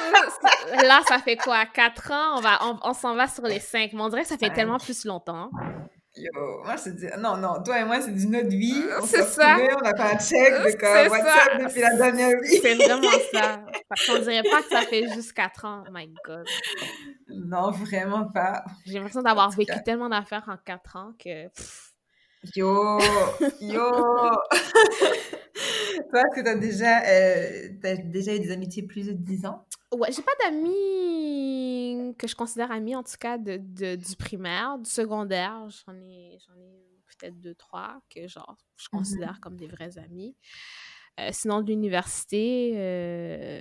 là, 0.83 1.01
ça 1.07 1.19
fait 1.19 1.37
quoi? 1.37 1.65
Quatre 1.65 2.11
ans? 2.11 2.37
On, 2.37 2.41
va, 2.41 2.59
on, 2.83 2.93
s'en 2.93 3.15
va 3.15 3.27
sur 3.27 3.43
les 3.43 3.59
cinq. 3.59 3.93
Mais 3.93 4.01
on 4.01 4.09
dirait 4.09 4.23
que 4.23 4.27
ça 4.27 4.37
fait 4.37 4.51
tellement 4.51 4.77
plus 4.77 5.05
longtemps. 5.05 5.49
Yo, 6.17 6.61
moi, 6.65 6.75
te 6.75 6.89
dis, 6.89 7.07
non, 7.19 7.37
non, 7.37 7.63
toi 7.63 7.79
et 7.79 7.85
moi, 7.85 8.01
c'est 8.01 8.11
d'une 8.11 8.35
autre 8.35 8.49
vie. 8.49 8.83
On 9.01 9.05
c'est 9.05 9.23
ça. 9.23 9.55
on 9.57 9.85
a 9.85 9.95
fait 9.95 10.15
un 10.15 10.19
check 10.19 10.53
de 10.53 10.77
comme 10.77 11.09
WhatsApp 11.09 11.51
ça. 11.51 11.57
depuis 11.57 11.79
la 11.81 11.95
dernière 11.95 12.37
vie. 12.41 12.59
C'est 12.61 12.75
vraiment 12.75 13.09
ça. 13.33 13.65
Parce 13.87 14.05
qu'on 14.05 14.19
dirait 14.19 14.43
pas 14.43 14.61
que 14.61 14.67
ça 14.69 14.81
fait 14.81 15.07
juste 15.13 15.31
quatre 15.31 15.63
ans. 15.63 15.85
Oh 15.87 15.91
my 15.93 16.13
God. 16.25 16.45
Non, 17.29 17.71
vraiment 17.71 18.25
pas. 18.25 18.65
J'ai 18.85 18.95
l'impression 18.95 19.21
d'avoir 19.21 19.51
vécu 19.51 19.71
tellement 19.85 20.09
d'affaires 20.09 20.43
en 20.47 20.57
quatre 20.57 20.97
ans 20.97 21.13
que... 21.17 21.47
Yo, 22.55 22.99
yo. 23.61 23.91
Toi, 26.09 26.21
est-ce 26.21 26.35
que 26.35 26.41
tu 26.41 26.49
as 26.49 26.55
déjà, 26.55 27.03
euh, 27.05 27.69
as 27.83 27.97
déjà 27.97 28.33
eu 28.35 28.39
des 28.39 28.51
amitiés 28.51 28.81
plus 28.83 29.05
de 29.07 29.13
10 29.13 29.45
ans? 29.45 29.65
Ouais, 29.93 30.11
j'ai 30.11 30.21
pas 30.21 30.31
d'amis 30.43 32.15
que 32.17 32.27
je 32.27 32.35
considère 32.35 32.71
amis, 32.71 32.95
en 32.95 33.03
tout 33.03 33.17
cas, 33.19 33.37
de, 33.37 33.57
de 33.57 33.95
du 33.95 34.15
primaire, 34.15 34.77
du 34.79 34.89
secondaire. 34.89 35.67
J'en 35.69 35.95
ai, 35.95 36.37
j'en 36.47 36.55
ai 36.59 36.91
peut-être 37.07 37.39
deux, 37.39 37.55
trois 37.55 38.01
que 38.09 38.27
genre, 38.27 38.57
je 38.77 38.85
mm-hmm. 38.85 38.89
considère 38.89 39.39
comme 39.41 39.57
des 39.57 39.67
vrais 39.67 39.97
amis. 39.97 40.35
Euh, 41.19 41.29
sinon, 41.33 41.61
de 41.61 41.67
l'université, 41.67 42.71
euh, 42.75 43.59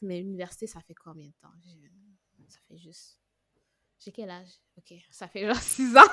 mais 0.00 0.20
l'université, 0.20 0.66
ça 0.66 0.80
fait 0.80 0.94
combien 0.94 1.26
de 1.26 1.34
temps? 1.40 1.52
Ça 2.48 2.58
fait 2.68 2.78
juste... 2.78 3.18
J'ai 3.98 4.12
quel 4.12 4.30
âge? 4.30 4.60
OK, 4.78 4.94
ça 5.10 5.28
fait 5.28 5.46
genre 5.46 5.56
6 5.60 5.96
ans. 5.96 6.12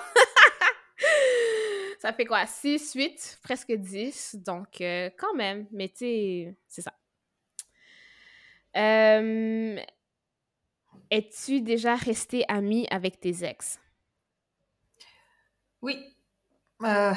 ça 2.00 2.12
fait 2.12 2.26
quoi? 2.26 2.46
6, 2.46 2.94
8, 2.94 3.40
presque 3.44 3.72
10. 3.72 4.36
Donc, 4.36 4.82
euh, 4.82 5.10
quand 5.18 5.34
même. 5.36 5.68
Mais 5.72 5.90
tu 5.90 5.98
sais, 5.98 6.58
c'est 6.68 6.82
ça. 6.82 6.94
Euh, 8.76 9.78
Es-tu 11.14 11.62
déjà 11.62 11.94
resté 11.94 12.44
ami 12.48 12.88
avec 12.90 13.20
tes 13.20 13.46
ex? 13.46 13.80
Oui. 15.84 15.96
Euh, 16.84 17.14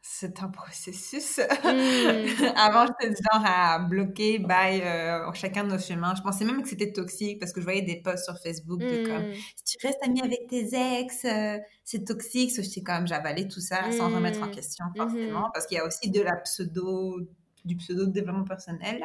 c'est 0.00 0.40
un 0.40 0.48
processus. 0.50 1.38
Hmm. 1.38 2.52
Avant, 2.56 2.86
j'étais 2.86 3.12
du 3.12 3.16
genre 3.16 3.42
à 3.44 3.80
bloquer 3.80 4.38
by 4.38 4.80
euh, 4.82 5.32
chacun 5.32 5.64
de 5.64 5.70
nos 5.70 5.80
chemins. 5.80 6.14
Je 6.14 6.22
pensais 6.22 6.44
même 6.44 6.62
que 6.62 6.68
c'était 6.68 6.92
toxique 6.92 7.40
parce 7.40 7.52
que 7.52 7.60
je 7.60 7.64
voyais 7.64 7.82
des 7.82 8.00
posts 8.00 8.26
sur 8.26 8.38
Facebook 8.38 8.78
de 8.78 9.04
comme 9.04 9.30
hmm. 9.30 9.34
si 9.34 9.64
tu 9.78 9.84
restes 9.84 9.98
ami 10.04 10.22
avec 10.22 10.46
tes 10.48 10.68
ex, 11.00 11.24
euh, 11.24 11.58
c'est 11.82 12.04
toxique. 12.04 12.52
J'étais 12.54 12.82
comme 12.82 13.08
j'avalais 13.08 13.48
tout 13.48 13.60
ça 13.60 13.90
sans 13.90 14.14
remettre 14.14 14.42
en 14.42 14.46
hmm. 14.46 14.52
question 14.52 14.84
forcément 14.96 15.50
parce 15.52 15.66
qu'il 15.66 15.76
y 15.76 15.80
a 15.80 15.86
aussi 15.86 16.08
de 16.08 16.20
la 16.20 16.36
pseudo 16.36 17.18
du 17.64 17.76
pseudo 17.76 18.06
développement 18.06 18.44
personnel. 18.44 19.04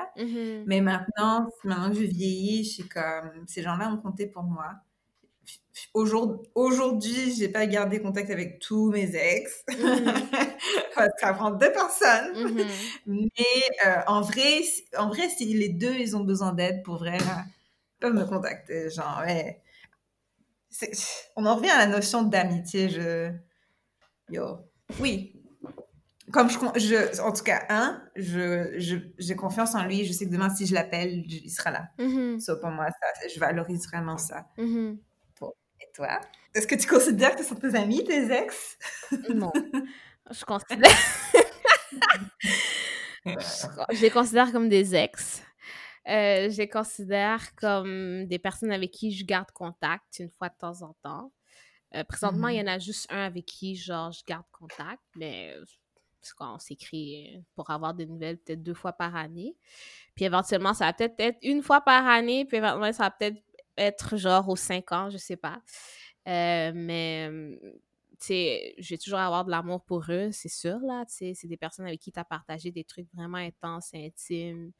Mais 0.66 0.82
maintenant, 0.82 1.50
maintenant 1.64 1.90
que 1.90 1.96
je 1.96 2.06
vieillis, 2.06 2.64
je 2.64 2.70
suis 2.70 2.88
comme 2.88 3.32
ces 3.48 3.62
gens-là 3.62 3.92
ont 3.92 3.98
compté 3.98 4.28
pour 4.28 4.44
moi 4.44 4.76
aujourd'hui, 5.94 7.36
j'ai 7.36 7.50
pas 7.50 7.66
gardé 7.68 8.00
contact 8.00 8.30
avec 8.30 8.60
tous 8.60 8.92
mes 8.92 9.16
ex. 9.16 9.64
Mhm. 9.70 10.14
ça 11.20 11.34
prend 11.34 11.52
deux 11.52 11.72
personnes. 11.72 12.34
Mhm. 12.36 12.68
Mais 13.06 13.30
euh, 13.86 14.02
en 14.08 14.22
vrai, 14.22 14.62
en 14.98 15.10
vrai, 15.10 15.30
si 15.30 15.46
les 15.54 15.70
deux, 15.70 15.94
ils 15.94 16.16
ont 16.16 16.24
besoin 16.24 16.54
d'aide 16.54 16.84
pour 16.84 16.98
vrai, 16.98 17.18
ils 17.20 18.00
peuvent 18.00 18.14
me 18.14 18.26
contacter. 18.26 18.90
Genre, 18.90 19.22
ouais. 19.26 19.62
On 21.36 21.46
en 21.46 21.56
revient 21.56 21.70
à 21.70 21.80
la 21.80 21.88
notion 21.88 22.24
d'amitié. 22.24 22.90
Je... 22.90 23.32
Yo. 24.30 24.60
Oui. 25.00 25.35
Comme 26.32 26.50
je, 26.50 26.58
je, 26.79 27.22
en 27.22 27.32
tout 27.32 27.44
cas, 27.44 27.65
un, 27.70 28.01
je, 28.15 28.98
j'ai 29.17 29.36
confiance 29.36 29.75
en 29.75 29.86
lui. 29.86 30.05
Je 30.05 30.12
sais 30.13 30.25
que 30.25 30.32
demain, 30.32 30.50
si 30.50 30.65
je 30.65 30.74
l'appelle, 30.74 31.24
il 31.27 31.50
sera 31.50 31.72
là. 31.72 31.88
Mm 32.00 32.38
pour 32.62 32.70
moi, 32.72 32.88
ça, 32.88 33.27
je 33.34 33.39
valorise 33.39 33.88
vraiment 33.88 34.17
ça. 34.17 34.48
Mhm 34.58 34.98
toi? 35.96 36.20
Est-ce 36.53 36.67
que 36.67 36.75
tu 36.75 36.88
considères 36.88 37.36
que 37.36 37.44
ce 37.44 37.50
sont 37.50 37.55
tes 37.55 37.75
amis, 37.75 38.03
tes 38.03 38.32
ex? 38.32 38.77
Non. 39.34 39.51
Je 40.32 40.44
considère. 40.44 40.89
je 43.91 44.01
les 44.01 44.10
considère 44.10 44.51
comme 44.51 44.70
des 44.70 44.96
ex. 44.96 45.44
Euh, 46.08 46.50
je 46.50 46.58
les 46.58 46.67
considère 46.67 47.53
comme 47.55 48.25
des 48.25 48.39
personnes 48.39 48.72
avec 48.72 48.89
qui 48.89 49.12
je 49.12 49.24
garde 49.24 49.51
contact 49.51 50.17
une 50.17 50.32
fois 50.32 50.50
de 50.50 50.55
temps 50.60 50.82
en 50.82 50.96
temps. 51.03 51.32
Euh, 51.94 52.03
présentement, 52.05 52.48
il 52.48 52.55
y 52.55 52.60
mm-hmm. 52.60 52.72
en 52.72 52.74
a 52.74 52.79
juste 52.79 53.05
un 53.12 53.24
avec 53.24 53.46
qui, 53.46 53.75
genre, 53.75 54.12
je 54.12 54.24
garde 54.25 54.48
contact, 54.51 55.03
mais 55.15 55.53
on 56.39 56.60
s'écrit 56.60 57.44
pour 57.55 57.70
avoir 57.70 57.94
des 57.94 58.05
nouvelles 58.05 58.38
peut-être 58.38 58.63
deux 58.63 58.74
fois 58.74 58.94
par 58.94 59.15
année. 59.15 59.55
Puis 60.15 60.25
éventuellement, 60.25 60.74
ça 60.74 60.86
va 60.86 60.94
peut-être 60.94 61.20
être 61.20 61.38
une 61.44 61.62
fois 61.62 61.82
par 61.82 62.08
année, 62.08 62.46
puis 62.46 62.58
éventuellement, 62.58 62.94
ça 62.94 63.03
va 63.03 63.12
peut-être 63.12 63.41
être 63.77 64.17
genre 64.17 64.48
aux 64.50 64.55
5 64.55 64.91
ans, 64.91 65.10
je 65.10 65.17
sais 65.17 65.38
pas. 65.38 65.62
Euh, 66.27 66.72
mais, 66.74 67.29
tu 68.20 68.27
sais, 68.27 68.75
je 68.77 68.89
vais 68.96 68.98
toujours 68.98 69.20
avoir 69.20 69.46
de 69.46 69.51
l'amour 69.51 69.84
pour 69.84 70.05
eux, 70.10 70.29
c'est 70.32 70.50
sûr, 70.50 70.79
là, 70.79 71.05
tu 71.05 71.15
sais. 71.15 71.34
C'est 71.36 71.48
des 71.48 71.58
personnes 71.58 71.86
avec 71.86 72.00
qui 72.00 72.12
tu 72.12 72.20
as 72.20 72.25
partagé 72.25 72.72
des 72.72 72.84
trucs 72.84 73.08
vraiment 73.13 73.38
intenses, 73.38 73.91
intimes. 73.94 74.72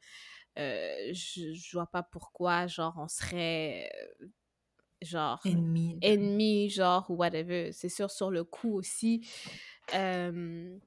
Euh, 0.58 1.12
je, 1.12 1.52
je 1.52 1.76
vois 1.76 1.86
pas 1.86 2.02
pourquoi, 2.02 2.66
genre, 2.66 2.94
on 2.98 3.08
serait 3.08 3.90
genre 5.02 5.40
ennemi 5.44 5.98
ennemi 6.00 6.70
genre 6.70 7.10
ou 7.10 7.16
whatever 7.16 7.72
c'est 7.72 7.88
sûr 7.88 8.10
sur 8.10 8.30
le 8.30 8.44
coup 8.44 8.72
aussi 8.74 9.28
euh, 9.94 10.78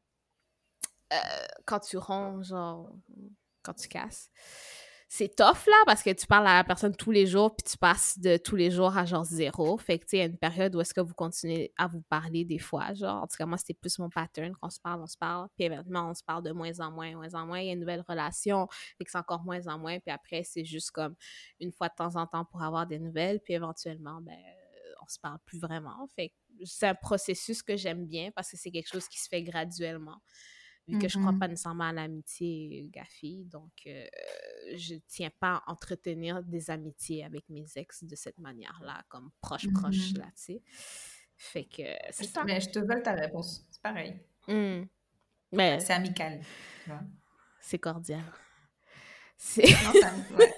quand 1.66 1.80
tu 1.80 1.98
ronds 1.98 2.44
genre 2.44 2.92
quand 3.64 3.74
tu 3.74 3.88
casses 3.88 4.30
c'est 5.12 5.36
tough 5.36 5.66
là 5.66 5.84
parce 5.88 6.04
que 6.04 6.12
tu 6.12 6.28
parles 6.28 6.46
à 6.46 6.58
la 6.58 6.64
personne 6.64 6.96
tous 6.96 7.10
les 7.10 7.26
jours 7.26 7.56
puis 7.56 7.64
tu 7.64 7.80
passes 7.80 8.20
de 8.20 8.38
tous 8.38 8.56
les 8.56 8.70
jours 8.70 8.96
à 8.96 9.06
genre 9.06 9.24
zéro. 9.24 9.76
Fait 9.80 9.98
que 9.98 10.04
tu 10.04 10.10
sais, 10.12 10.18
il 10.18 10.20
y 10.20 10.24
a 10.24 10.26
une 10.28 10.38
période 10.38 10.76
où 10.76 10.82
est-ce 10.82 10.94
que 10.94 11.02
vous 11.02 11.16
continuez 11.16 11.74
à 11.80 11.88
vous 11.88 12.04
parler 12.04 12.46
des 12.46 12.60
fois. 12.60 12.94
Genre, 12.94 13.24
en 13.24 13.26
tout 13.26 13.36
cas, 13.36 13.48
moi, 13.48 13.58
c'était 13.58 13.74
plus 13.74 13.98
mon 13.98 14.12
pattern. 14.12 14.54
Quand 14.62 14.68
on 14.68 14.70
se 14.70 14.80
parle, 14.80 15.02
on 15.02 15.08
se 15.08 15.18
parle. 15.18 15.48
Puis 15.56 15.66
éventuellement, 15.66 16.12
on 16.12 16.14
se 16.14 16.24
parle 16.24 16.44
de 16.44 16.52
moins 16.52 16.80
en 16.80 16.92
moins, 16.92 17.12
moins 17.16 17.34
en 17.34 17.48
moins. 17.48 17.60
Il 17.60 17.66
y 17.66 17.70
a 17.72 17.74
une 17.74 17.80
nouvelle 17.80 18.04
relation. 18.08 18.68
Fait 19.00 19.04
que 19.04 19.10
c'est 19.10 19.18
encore 19.18 19.44
moins 19.44 19.66
en 19.66 19.80
moins. 19.80 19.98
Puis 20.00 20.12
après, 20.12 20.44
c'est 20.44 20.64
juste 20.64 20.92
comme 20.92 21.16
une 21.60 21.72
fois 21.72 21.90
de 21.90 21.96
temps 21.96 22.16
en 22.16 22.28
temps 22.28 22.46
pour 22.46 22.62
avoir 22.62 22.86
des 22.86 23.00
nouvelles. 23.00 23.40
Puis 23.40 23.56
éventuellement, 23.56 24.22
ben, 24.22 24.38
on 25.02 25.08
se 25.08 25.18
parle 25.18 25.40
plus 25.44 25.60
vraiment. 25.60 26.08
Fait 26.16 26.30
que 26.30 26.36
c'est 26.66 26.88
un 26.88 26.96
processus 26.96 27.64
que 27.64 27.76
j'aime 27.76 28.06
bien 28.06 28.30
parce 28.36 28.52
que 28.52 28.58
c'est 28.58 28.70
quelque 28.70 28.90
chose 28.90 29.08
qui 29.08 29.20
se 29.20 29.28
fait 29.28 29.42
graduellement 29.42 30.22
vu 30.90 31.00
que 31.00 31.08
je 31.08 31.18
crois 31.20 31.32
mm-hmm. 31.32 31.40
pas 31.40 31.48
nécessairement 31.48 31.86
à 31.86 31.94
l'amitié 31.94 32.90
Gafi. 32.92 33.46
Donc, 33.46 33.72
euh, 33.88 34.06
je 34.76 34.96
tiens 35.08 35.30
pas 35.40 35.62
à 35.66 35.72
entretenir 35.72 36.44
des 36.44 36.70
amitiés 36.70 37.24
avec 37.24 37.48
mes 37.50 37.66
ex 37.76 38.04
de 38.04 38.16
cette 38.16 38.40
manière-là, 38.40 39.04
comme 39.08 39.30
proche-proche, 39.42 40.14
mm-hmm. 40.14 40.20
là, 40.20 40.26
tu 40.26 40.32
sais. 40.36 40.62
Fait 41.38 41.64
que 41.64 41.84
c'est 42.12 42.26
ça. 42.26 42.44
Mais 42.44 42.60
je 42.60 42.70
te 42.70 42.80
vole 42.80 43.02
ta 43.02 43.14
réponse. 43.14 43.66
C'est 43.72 43.82
pareil. 43.82 44.20
Mm. 44.48 44.84
Mais... 45.54 45.80
C'est 45.80 45.94
amical. 45.94 46.42
C'est 47.62 47.80
cordial. 47.80 48.24
C'est... 49.38 49.62
Non, 49.62 49.94
ouais. 50.38 50.54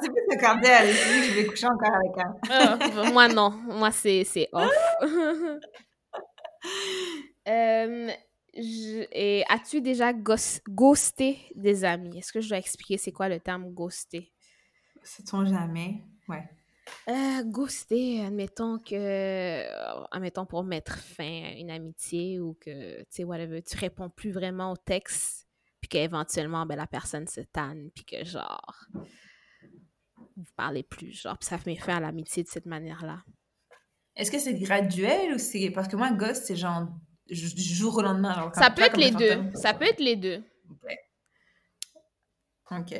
c'est 0.00 0.12
plus 0.12 0.38
cordial. 0.40 0.86
Je 0.86 1.34
vais 1.34 1.46
coucher 1.46 1.66
encore 1.66 1.94
avec 1.94 2.12
elle. 2.16 2.32
Ah, 2.48 3.10
moi, 3.10 3.26
non. 3.26 3.50
Moi, 3.50 3.90
c'est, 3.90 4.22
c'est 4.22 4.48
off. 4.52 4.70
euh, 7.48 8.10
et 8.54 9.44
as-tu 9.48 9.80
déjà 9.80 10.12
ghosté 10.12 11.38
des 11.54 11.84
amis? 11.84 12.18
Est-ce 12.18 12.32
que 12.32 12.40
je 12.40 12.48
dois 12.48 12.58
expliquer 12.58 12.98
c'est 12.98 13.12
quoi 13.12 13.28
le 13.28 13.40
terme 13.40 13.72
ghoster? 13.72 14.32
Sait-on 15.02 15.44
jamais? 15.44 16.02
Ouais. 16.28 16.48
Euh, 17.08 17.44
ghoster, 17.44 18.24
admettons 18.24 18.78
que, 18.78 18.94
euh, 18.94 20.04
admettons 20.10 20.46
pour 20.46 20.64
mettre 20.64 20.98
fin 20.98 21.44
à 21.44 21.52
une 21.52 21.70
amitié 21.70 22.40
ou 22.40 22.54
que, 22.60 23.00
tu 23.00 23.06
sais, 23.10 23.24
whatever, 23.24 23.62
tu 23.62 23.76
réponds 23.76 24.10
plus 24.10 24.32
vraiment 24.32 24.72
au 24.72 24.76
texte, 24.76 25.46
puis 25.80 25.88
qu'éventuellement, 25.88 26.66
ben, 26.66 26.76
la 26.76 26.86
personne 26.86 27.26
se 27.26 27.40
tanne, 27.40 27.90
puis 27.94 28.04
que 28.04 28.24
genre, 28.24 28.86
vous 30.36 30.52
parlez 30.56 30.82
plus, 30.82 31.12
genre, 31.12 31.38
puis 31.38 31.48
ça 31.48 31.58
met 31.64 31.76
fin 31.76 31.96
à 31.96 32.00
l'amitié 32.00 32.42
de 32.42 32.48
cette 32.48 32.66
manière-là. 32.66 33.22
Est-ce 34.16 34.30
que 34.30 34.38
c'est 34.38 34.54
graduel 34.54 35.34
ou 35.34 35.38
c'est. 35.38 35.70
Parce 35.70 35.88
que 35.88 35.96
moi, 35.96 36.10
ghost, 36.10 36.44
c'est 36.46 36.56
genre 36.56 36.88
du 37.30 37.74
jour 37.74 37.96
au 37.96 38.02
lendemain. 38.02 38.50
ça 38.54 38.70
peut 38.70 38.82
être 38.82 38.96
les 38.96 39.10
deux. 39.10 39.50
Ça 39.54 39.74
peut 39.74 39.86
être 39.86 40.00
les 40.00 40.16
deux. 40.16 40.42
Ok. 42.70 42.92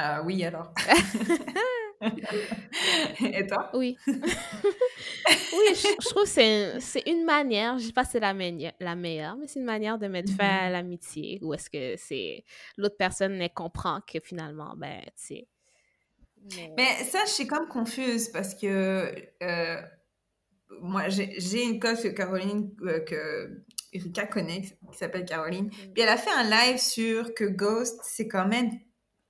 Euh, 0.00 0.22
oui, 0.24 0.44
alors. 0.44 0.72
Et 3.20 3.46
toi? 3.46 3.70
Oui. 3.74 3.96
oui, 4.06 4.14
je, 5.74 6.08
trouve 6.08 6.24
que 6.24 6.80
c'est 6.80 7.02
une 7.06 7.24
manière, 7.24 7.78
je 7.78 7.86
sais 7.86 7.92
pas 7.92 8.04
si 8.04 8.12
c'est 8.12 8.20
la, 8.20 8.32
la 8.80 8.94
meilleure, 8.94 9.36
mais 9.36 9.46
c'est 9.46 9.58
une 9.60 9.66
manière 9.66 9.98
de 9.98 10.06
mettre 10.06 10.32
fin 10.32 10.44
à 10.44 10.68
mm-hmm. 10.68 10.72
l'amitié. 10.72 11.38
Ou 11.42 11.52
est-ce 11.52 11.68
que 11.68 11.96
c'est 11.98 12.44
l'autre 12.78 12.96
personne 12.96 13.36
ne 13.36 13.48
comprend 13.48 14.00
que 14.00 14.18
finalement, 14.20 14.74
ben, 14.76 15.02
tu 15.04 15.10
sais. 15.16 15.48
Mais... 16.76 17.04
ça, 17.04 17.18
je 17.26 17.32
suis 17.32 17.46
comme 17.46 17.68
confuse 17.68 18.30
parce 18.30 18.54
que 18.54 19.12
euh, 19.42 19.82
moi, 20.80 21.08
j'ai 21.08 21.62
une 21.62 21.78
coach, 21.80 22.02
Caroline, 22.14 22.70
euh, 22.82 23.00
que 23.00 23.64
Erika 23.92 24.26
connaît, 24.26 24.62
qui 24.62 24.98
s'appelle 24.98 25.24
Caroline. 25.24 25.66
Mm. 25.66 25.92
Puis 25.92 26.02
elle 26.02 26.08
a 26.08 26.16
fait 26.16 26.30
un 26.30 26.44
live 26.44 26.78
sur 26.78 27.34
que 27.34 27.44
Ghost, 27.44 28.00
c'est 28.04 28.28
quand 28.28 28.46
même 28.46 28.70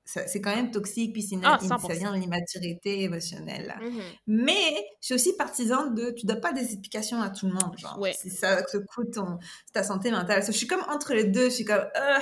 c'est 0.04 0.40
quand 0.40 0.54
même 0.54 0.72
toxique, 0.72 1.12
puis 1.12 1.22
c'est 1.22 1.36
ah, 1.44 1.56
ça 1.60 1.94
vient 1.94 2.12
de 2.12 2.18
l'immaturité 2.18 3.02
émotionnelle. 3.02 3.76
Mm-hmm. 3.80 4.02
Mais 4.26 4.84
je 5.00 5.06
suis 5.06 5.14
aussi 5.14 5.36
partisane 5.36 5.94
de, 5.94 6.10
tu 6.10 6.26
donnes 6.26 6.40
pas 6.40 6.52
des 6.52 6.64
explications 6.64 7.22
à 7.22 7.30
tout 7.30 7.46
le 7.46 7.52
monde, 7.52 7.78
genre. 7.78 8.04
Si 8.18 8.28
ça 8.28 8.60
te 8.62 8.78
coûte 8.78 9.14
ton, 9.14 9.38
ta 9.72 9.84
santé 9.84 10.10
mentale. 10.10 10.42
Je 10.44 10.50
suis 10.50 10.66
comme 10.66 10.84
entre 10.88 11.14
les 11.14 11.24
deux, 11.24 11.44
je 11.44 11.54
suis 11.54 11.64
comme, 11.64 11.86
euh, 11.96 12.18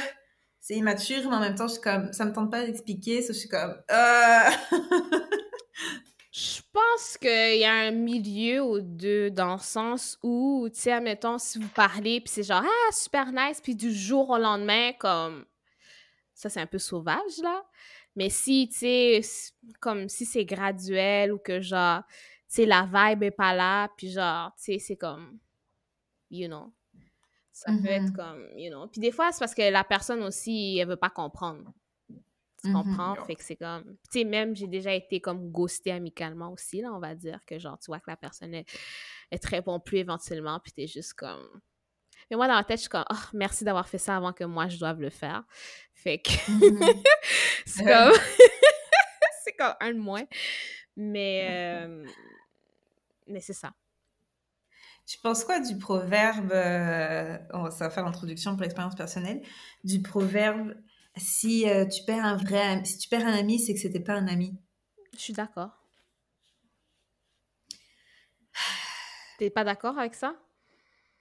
c'est 0.60 0.74
immature, 0.74 1.30
mais 1.30 1.36
en 1.36 1.40
même 1.40 1.54
temps, 1.54 1.66
je 1.66 1.74
suis 1.74 1.80
comme, 1.80 2.12
ça 2.12 2.26
me 2.26 2.32
tente 2.34 2.50
pas 2.50 2.66
d'expliquer, 2.66 3.24
je 3.26 3.32
suis 3.32 3.48
comme, 3.48 3.74
euh... 3.90 4.50
Je 6.38 6.60
pense 6.72 7.18
qu'il 7.18 7.58
y 7.58 7.64
a 7.64 7.72
un 7.72 7.90
milieu 7.90 8.62
ou 8.62 8.80
deux 8.80 9.28
dans 9.28 9.54
le 9.54 9.60
sens 9.60 10.16
où, 10.22 10.68
tu 10.72 10.78
sais, 10.78 10.92
admettons, 10.92 11.36
si 11.36 11.58
vous 11.58 11.68
parlez, 11.68 12.20
puis 12.20 12.30
c'est 12.32 12.44
genre, 12.44 12.62
ah, 12.64 12.92
super 12.92 13.32
nice, 13.32 13.60
puis 13.60 13.74
du 13.74 13.92
jour 13.92 14.30
au 14.30 14.38
lendemain, 14.38 14.92
comme, 14.92 15.44
ça, 16.34 16.48
c'est 16.48 16.60
un 16.60 16.66
peu 16.66 16.78
sauvage, 16.78 17.38
là. 17.42 17.64
Mais 18.14 18.30
si, 18.30 18.68
tu 18.70 18.78
sais, 18.78 19.20
comme 19.80 20.08
si 20.08 20.24
c'est 20.24 20.44
graduel 20.44 21.32
ou 21.32 21.38
que, 21.38 21.60
genre, 21.60 22.04
tu 22.06 22.54
sais, 22.54 22.66
la 22.66 22.84
vibe 22.84 23.24
est 23.24 23.32
pas 23.32 23.52
là, 23.52 23.88
puis 23.96 24.08
genre, 24.08 24.54
tu 24.54 24.74
sais, 24.74 24.78
c'est 24.78 24.96
comme, 24.96 25.40
you 26.30 26.46
know, 26.46 26.72
ça 27.50 27.72
peut 27.72 27.88
être 27.88 28.12
mm-hmm. 28.12 28.12
comme, 28.12 28.46
you 28.56 28.70
know. 28.70 28.86
Puis 28.86 29.00
des 29.00 29.10
fois, 29.10 29.32
c'est 29.32 29.40
parce 29.40 29.56
que 29.56 29.68
la 29.72 29.82
personne 29.82 30.22
aussi, 30.22 30.78
elle 30.78 30.86
veut 30.86 30.96
pas 30.96 31.10
comprendre. 31.10 31.72
Tu 32.64 32.72
comprends? 32.72 33.14
Fait 33.26 33.36
que 33.36 33.44
c'est 33.44 33.56
comme. 33.56 33.96
Tu 34.10 34.20
sais, 34.20 34.24
même, 34.24 34.56
j'ai 34.56 34.66
déjà 34.66 34.92
été 34.92 35.20
comme 35.20 35.50
ghostée 35.50 35.92
amicalement 35.92 36.52
aussi, 36.52 36.80
là, 36.80 36.92
on 36.92 36.98
va 36.98 37.14
dire, 37.14 37.44
que 37.46 37.58
genre, 37.58 37.78
tu 37.78 37.86
vois 37.86 38.00
que 38.00 38.10
la 38.10 38.16
personne 38.16 38.52
est, 38.54 38.66
est 39.30 39.38
très 39.38 39.60
bon 39.60 39.78
plus 39.78 39.98
éventuellement, 39.98 40.58
puis 40.60 40.72
t'es 40.72 40.86
juste 40.86 41.14
comme. 41.14 41.60
Mais 42.30 42.36
moi, 42.36 42.48
dans 42.48 42.56
la 42.56 42.64
tête, 42.64 42.78
je 42.78 42.82
suis 42.82 42.90
comme, 42.90 43.04
oh, 43.10 43.28
merci 43.32 43.64
d'avoir 43.64 43.88
fait 43.88 43.98
ça 43.98 44.16
avant 44.16 44.32
que 44.32 44.44
moi, 44.44 44.68
je 44.68 44.78
doive 44.78 45.00
le 45.00 45.10
faire. 45.10 45.44
Fait 45.94 46.18
que. 46.18 46.30
Mm-hmm. 46.30 47.02
c'est 47.66 47.84
comme. 47.84 48.12
c'est 49.44 49.52
comme 49.52 49.74
un 49.80 49.92
de 49.92 49.98
moins. 49.98 50.24
Mais. 50.96 51.46
Euh, 51.50 52.06
mais 53.28 53.40
c'est 53.40 53.52
ça. 53.52 53.72
Tu 55.06 55.18
penses 55.20 55.44
quoi 55.44 55.58
du 55.60 55.78
proverbe, 55.78 56.52
euh, 56.52 57.38
ça 57.70 57.84
va 57.86 57.90
faire 57.90 58.04
l'introduction 58.04 58.52
pour 58.52 58.62
l'expérience 58.62 58.94
personnelle, 58.94 59.40
du 59.82 60.02
proverbe 60.02 60.74
si 61.18 61.68
euh, 61.68 61.86
tu 61.86 62.04
perds 62.04 62.24
un 62.24 62.36
vrai 62.36 62.82
si 62.84 62.98
tu 62.98 63.08
perds 63.08 63.26
un 63.26 63.38
ami, 63.38 63.58
c'est 63.58 63.74
que 63.74 63.80
c'était 63.80 64.00
pas 64.00 64.14
un 64.14 64.26
ami. 64.26 64.56
Je 65.14 65.18
suis 65.18 65.32
d'accord. 65.32 65.70
T'es 69.38 69.50
pas 69.50 69.64
d'accord 69.64 69.98
avec 69.98 70.14
ça? 70.14 70.34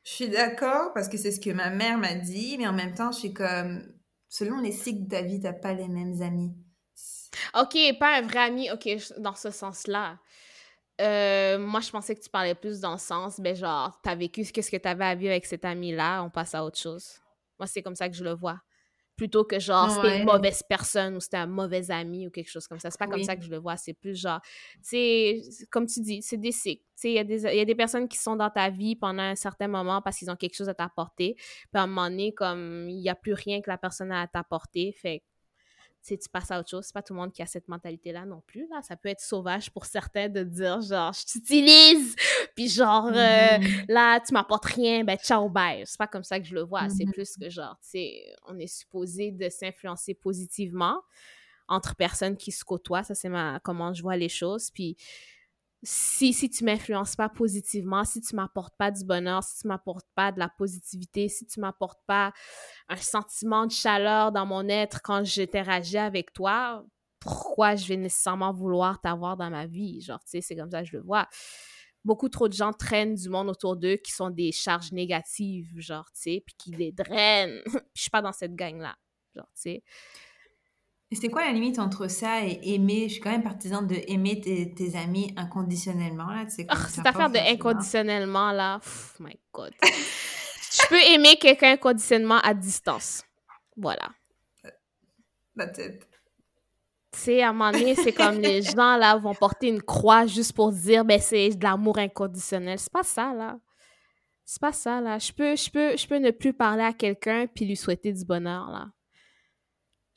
Je 0.04 0.12
suis 0.12 0.30
d'accord 0.30 0.94
parce 0.94 1.10
que 1.10 1.18
c'est 1.18 1.32
ce 1.32 1.40
que 1.40 1.50
ma 1.50 1.70
mère 1.70 1.98
m'a 1.98 2.16
dit, 2.16 2.58
mais 2.58 2.68
en 2.68 2.74
même 2.74 2.96
temps, 2.96 3.12
je 3.12 3.20
suis 3.20 3.34
comme 3.34 3.84
selon 4.30 4.60
les 4.60 4.72
cycles 4.72 5.04
de 5.04 5.10
ta 5.10 5.22
vie, 5.22 5.40
t'as 5.40 5.54
pas 5.54 5.74
les 5.74 5.88
mêmes 5.88 6.22
amis. 6.22 6.54
Ok, 7.54 7.78
pas 8.00 8.18
un 8.18 8.22
vrai 8.22 8.40
ami, 8.40 8.72
ok, 8.72 8.90
dans 9.20 9.36
ce 9.36 9.52
sens-là. 9.52 10.18
Euh, 11.00 11.60
moi, 11.60 11.82
je 11.82 11.92
pensais 11.92 12.16
que 12.16 12.22
tu 12.22 12.30
parlais 12.30 12.56
plus 12.56 12.80
dans 12.80 12.94
le 12.94 12.98
sens, 12.98 13.40
ben 13.40 13.56
genre, 13.56 14.00
t'as 14.02 14.16
vécu 14.16 14.44
qu'est-ce 14.46 14.72
que 14.72 14.78
t'avais 14.78 15.06
à 15.06 15.16
vivre 15.16 15.32
avec 15.32 15.46
cet 15.46 15.64
ami-là, 15.64 16.24
on 16.24 16.30
passe 16.30 16.56
à 16.56 16.64
autre 16.64 16.80
chose. 16.80 17.20
Moi, 17.60 17.68
c'est 17.68 17.82
comme 17.82 17.96
ça 17.96 18.10
que 18.10 18.16
je 18.16 18.24
le 18.24 18.34
vois. 18.34 18.60
Plutôt 19.17 19.43
que 19.43 19.60
genre, 19.60 19.89
c'était 19.89 20.19
une 20.19 20.25
mauvaise 20.25 20.62
personne 20.69 21.15
ou 21.15 21.19
c'était 21.19 21.38
un 21.38 21.47
mauvais 21.47 21.89
ami 21.89 22.27
ou 22.27 22.30
quelque 22.30 22.49
chose 22.49 22.67
comme 22.67 22.80
ça. 22.80 22.91
C'est 22.91 22.99
pas 22.99 23.08
comme 23.08 23.23
ça 23.23 23.36
que 23.36 23.43
je 23.43 23.49
le 23.49 23.58
vois. 23.58 23.75
C'est 23.75 23.93
plus 23.93 24.15
genre, 24.15 24.39
c'est 24.82 25.41
comme 25.71 25.88
tu 25.88 26.01
dis, 26.01 26.21
c'est 26.21 26.38
des 26.38 26.51
cycles. 26.51 26.84
Il 27.03 27.12
y, 27.12 27.19
a 27.19 27.23
des, 27.23 27.41
y 27.41 27.60
a 27.60 27.65
des 27.65 27.75
personnes 27.75 28.08
qui 28.08 28.17
sont 28.17 28.36
dans 28.36 28.49
ta 28.49 28.69
vie 28.69 28.95
pendant 28.95 29.23
un 29.23 29.36
certain 29.36 29.67
moment 29.67 30.01
parce 30.01 30.17
qu'ils 30.17 30.30
ont 30.32 30.36
quelque 30.36 30.56
chose 30.56 30.69
à 30.69 30.73
t'apporter. 30.73 31.36
Puis 31.36 31.69
à 31.73 31.82
un 31.82 31.88
moment 31.88 32.10
donné, 32.10 32.32
comme 32.32 32.88
il 32.89 33.01
n'y 33.01 33.10
a 33.10 33.15
plus 33.15 33.34
rien 33.34 33.62
que 33.62 33.69
la 33.69 33.77
personne 33.77 34.12
a 34.12 34.21
à 34.21 34.27
t'apporter. 34.27 34.91
Fait 34.91 35.23
tu 36.15 36.30
passes 36.30 36.52
à 36.52 36.60
autre 36.60 36.70
chose. 36.70 36.86
C'est 36.86 36.93
pas 36.93 37.02
tout 37.02 37.13
le 37.13 37.20
monde 37.20 37.34
qui 37.34 37.41
a 37.41 37.46
cette 37.46 37.67
mentalité-là 37.67 38.26
non 38.26 38.41
plus. 38.46 38.67
Là. 38.70 38.82
Ça 38.82 38.96
peut 38.96 39.10
être 39.10 39.20
sauvage 39.20 39.72
pour 39.72 39.86
certains 39.86 40.30
de 40.30 40.43
dire 40.43 40.82
genre, 40.82 41.12
je 41.12 41.26
t'utilise, 41.26 42.15
puis 42.56 42.70
genre, 42.70 43.08
euh, 43.08 43.12
mm-hmm. 43.12 43.86
là, 43.89 44.20
tu 44.20 44.34
m'apportes 44.34 44.65
rien, 44.65 45.04
ben 45.04 45.17
ciao, 45.17 45.50
bye. 45.50 45.84
C'est 45.86 45.98
pas 45.98 46.08
comme 46.08 46.24
ça 46.24 46.39
que 46.39 46.46
je 46.46 46.56
le 46.56 46.62
vois. 46.62 46.88
C'est 46.89 47.04
mm-hmm. 47.04 47.12
plus 47.12 47.36
que 47.36 47.50
genre, 47.50 47.78
tu 47.82 47.89
sais, 47.89 48.36
on 48.48 48.58
est 48.60 48.67
supposé 48.67 49.32
de 49.32 49.50
s'influencer 49.50 50.13
positivement 50.13 51.02
entre 51.67 51.96
personnes 51.96 52.38
qui 52.38 52.52
se 52.52 52.63
côtoient. 52.63 53.04
Ça, 53.04 53.15
c'est 53.15 53.30
ma, 53.30 53.60
comment 53.63 53.93
je 53.93 54.02
vois 54.02 54.15
les 54.15 54.30
choses. 54.30 54.72
Puis, 54.72 54.96
si, 55.84 56.34
si 56.34 56.50
tu 56.50 56.63
m'influences 56.63 57.16
pas 57.16 57.30
positivement, 57.30 58.04
si 58.04 58.22
tu 58.22 58.36
m'apportes 58.36 58.76
pas 58.78 58.92
du 58.92 59.06
bonheur, 59.06 59.44
si 59.44 59.62
tu 59.62 59.68
m'apportes 59.68 60.08
pas 60.16 60.32
de 60.32 60.40
la 60.40 60.50
positivité, 60.50 61.30
si 61.30 61.46
tu 61.46 61.60
m'apportes 61.60 62.02
pas 62.08 62.34
un 62.90 62.98
sentiment 62.98 63.68
de 63.68 63.72
chaleur 63.72 64.32
dans 64.32 64.46
mon 64.46 64.68
être 64.70 65.02
quand 65.04 65.24
j'interagis 65.24 65.98
avec 65.98 66.34
toi, 66.34 66.84
pourquoi 67.20 67.76
je 67.76 67.88
vais 67.88 67.98
nécessairement 67.98 68.52
vouloir 68.52 69.00
t'avoir 69.02 69.38
dans 69.38 69.50
ma 69.50 69.68
vie? 69.68 70.02
Genre, 70.02 70.20
tu 70.24 70.32
sais, 70.32 70.42
c'est 70.42 70.56
comme 70.56 70.72
ça 70.72 70.82
que 70.82 70.88
je 70.90 70.98
le 70.98 71.04
vois. 71.04 71.28
Beaucoup 72.04 72.30
trop 72.30 72.48
de 72.48 72.54
gens 72.54 72.74
traînent 72.74 73.16
du 73.16 73.30
monde 73.30 73.50
autour 73.50 73.76
d'eux 73.76 73.98
qui 73.98 74.12
sont 74.12 74.30
des 74.30 74.52
charges 74.52 74.92
négatives, 74.92 75.74
genre, 75.78 76.06
tu 76.13 76.22
sais, 76.22 76.44
puis 76.46 76.56
qui 76.58 76.72
les 76.72 76.92
drainent. 76.92 77.62
je 77.94 78.02
suis 78.02 78.10
pas 78.10 78.22
dans 78.22 78.32
cette 78.32 78.56
gang-là, 78.56 78.96
genre, 79.36 79.50
tu 79.54 79.62
sais. 79.62 79.84
Et 81.10 81.15
c'est 81.15 81.30
quoi 81.30 81.46
la 81.46 81.54
limite 81.54 81.80
entre 81.80 82.10
ça 82.10 82.46
et 82.46 82.60
aimer? 82.74 83.08
Je 83.08 83.13
suis 83.13 83.22
quand 83.22 83.32
même 83.32 83.43
partisane 83.43 83.88
de 83.88 83.96
aimer 84.08 84.41
tes, 84.41 84.96
amis 84.96 85.34
inconditionnellement. 85.38 86.28
Là, 86.28 86.46
oh, 86.46 86.76
cette 86.89 87.06
affaire 87.06 87.30
de 87.30 87.38
inconditionnellement, 87.38 88.52
là, 88.52 88.82
my 89.20 89.39
God. 89.54 89.74
je 89.82 90.88
peux 90.89 91.02
aimer 91.13 91.38
quelqu'un 91.38 91.74
inconditionnellement 91.74 92.39
à 92.39 92.54
distance. 92.54 93.24
Voilà. 93.78 94.10
That's 95.56 95.80
it. 95.80 96.06
Tu 97.13 97.20
sais, 97.20 97.41
à 97.41 97.50
un 97.50 97.54
moment 97.54 97.72
donné, 97.72 97.96
c'est 97.96 98.12
comme 98.12 98.39
les 98.39 98.62
gens, 98.76 98.98
là, 98.98 99.15
vont 99.15 99.34
porter 99.34 99.70
une 99.70 99.82
croix 99.82 100.26
juste 100.26 100.54
pour 100.54 100.74
dire, 100.74 101.06
ben, 101.06 101.22
c'est 101.22 101.50
de 101.52 101.63
l'amour 101.63 101.98
inconditionnel. 102.00 102.78
C'est 102.80 102.91
pas 102.91 103.04
ça, 103.04 103.34
là. 103.34 103.58
C'est 104.43 104.62
pas 104.62 104.74
ça, 104.74 105.00
là. 105.00 105.20
Je 105.20 105.32
peux, 105.32 105.56
je, 105.56 105.72
peux, 105.72 105.96
je 105.96 106.06
peux 106.06 106.17
ne 106.17 106.32
plus 106.32 106.54
parler 106.54 106.84
à 106.84 106.91
quelqu'un 106.91 107.48
puis 107.48 107.65
lui 107.65 107.78
souhaiter 107.78 108.12
du 108.12 108.26
bonheur, 108.26 108.70
là. 108.72 108.88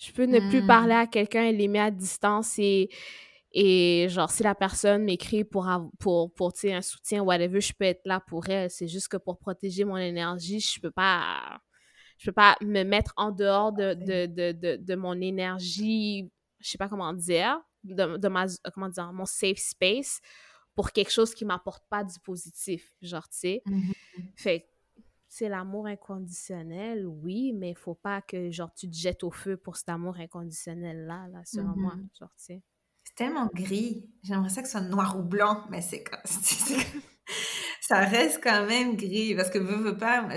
Je 0.01 0.13
peux 0.13 0.25
ne 0.25 0.41
plus 0.49 0.67
parler 0.67 0.95
hmm. 0.95 0.99
à 0.99 1.07
quelqu'un 1.07 1.45
et 1.45 1.53
l'aimer 1.53 1.81
à 1.81 1.91
distance 1.91 2.59
et, 2.59 2.89
et 3.53 4.07
genre, 4.09 4.31
si 4.31 4.43
la 4.43 4.55
personne 4.55 5.05
m'écrit 5.05 5.45
pour, 5.45 5.69
pour, 5.99 6.33
pour 6.33 6.53
un 6.65 6.81
soutien, 6.81 7.23
whatever, 7.23 7.61
je 7.61 7.75
peux 7.75 7.85
être 7.85 8.01
là 8.07 8.19
pour 8.19 8.49
elle. 8.49 8.71
C'est 8.71 8.89
juste 8.89 9.09
que 9.09 9.19
pour 9.19 9.39
protéger 9.39 9.85
mon 9.85 9.99
énergie, 9.99 10.59
je 10.59 10.81
peux 10.81 10.91
pas 10.91 11.61
je 12.17 12.27
peux 12.27 12.35
pas 12.35 12.57
me 12.61 12.83
mettre 12.83 13.15
en 13.17 13.31
dehors 13.31 13.73
de, 13.73 13.95
de, 13.95 14.27
de, 14.27 14.77
de, 14.77 14.95
mon 14.95 15.19
énergie, 15.21 16.31
je 16.59 16.69
sais 16.69 16.77
pas 16.77 16.89
comment 16.89 17.15
dire, 17.15 17.59
de, 17.83 18.19
de 18.19 18.29
ma, 18.29 18.45
comment 18.75 18.91
dire, 18.91 19.11
mon 19.15 19.25
safe 19.25 19.57
space 19.57 20.21
pour 20.75 20.93
quelque 20.93 21.11
chose 21.11 21.35
qui 21.35 21.47
m'apporte 21.47 21.83
pas 21.89 22.05
du 22.05 22.21
positif, 22.21 22.93
genre, 23.01 23.27
tu 23.29 23.39
sais. 23.39 23.63
Mmh 23.67 23.91
fait 24.37 24.70
c'est 25.31 25.49
l'amour 25.49 25.87
inconditionnel, 25.87 27.07
oui, 27.07 27.53
mais 27.53 27.71
il 27.71 27.77
faut 27.77 27.95
pas 27.95 28.21
que, 28.21 28.51
genre, 28.51 28.75
tu 28.75 28.91
te 28.91 28.97
jettes 28.97 29.23
au 29.23 29.31
feu 29.31 29.57
pour 29.57 29.77
cet 29.77 29.89
amour 29.89 30.19
inconditionnel-là, 30.19 31.29
là, 31.29 31.43
selon 31.45 31.77
moi, 31.77 31.95
mm-hmm. 31.95 32.19
genre, 32.19 32.35
tu 32.37 32.45
sais. 32.45 32.63
C'est 33.05 33.15
tellement 33.15 33.49
gris. 33.55 34.11
J'aimerais 34.25 34.51
ça 34.51 34.61
que 34.61 34.67
ce 34.67 34.73
soit 34.73 34.81
noir 34.89 35.17
ou 35.17 35.23
blanc, 35.23 35.65
mais 35.71 35.83
c'est 35.83 36.03
comme... 36.03 36.19
ça 37.81 38.01
reste 38.01 38.41
quand 38.43 38.67
même 38.67 38.97
gris, 38.97 39.37
parce 39.37 39.51
que 39.51 39.59
veux, 39.59 39.77
veux 39.77 39.97
pas... 39.97 40.29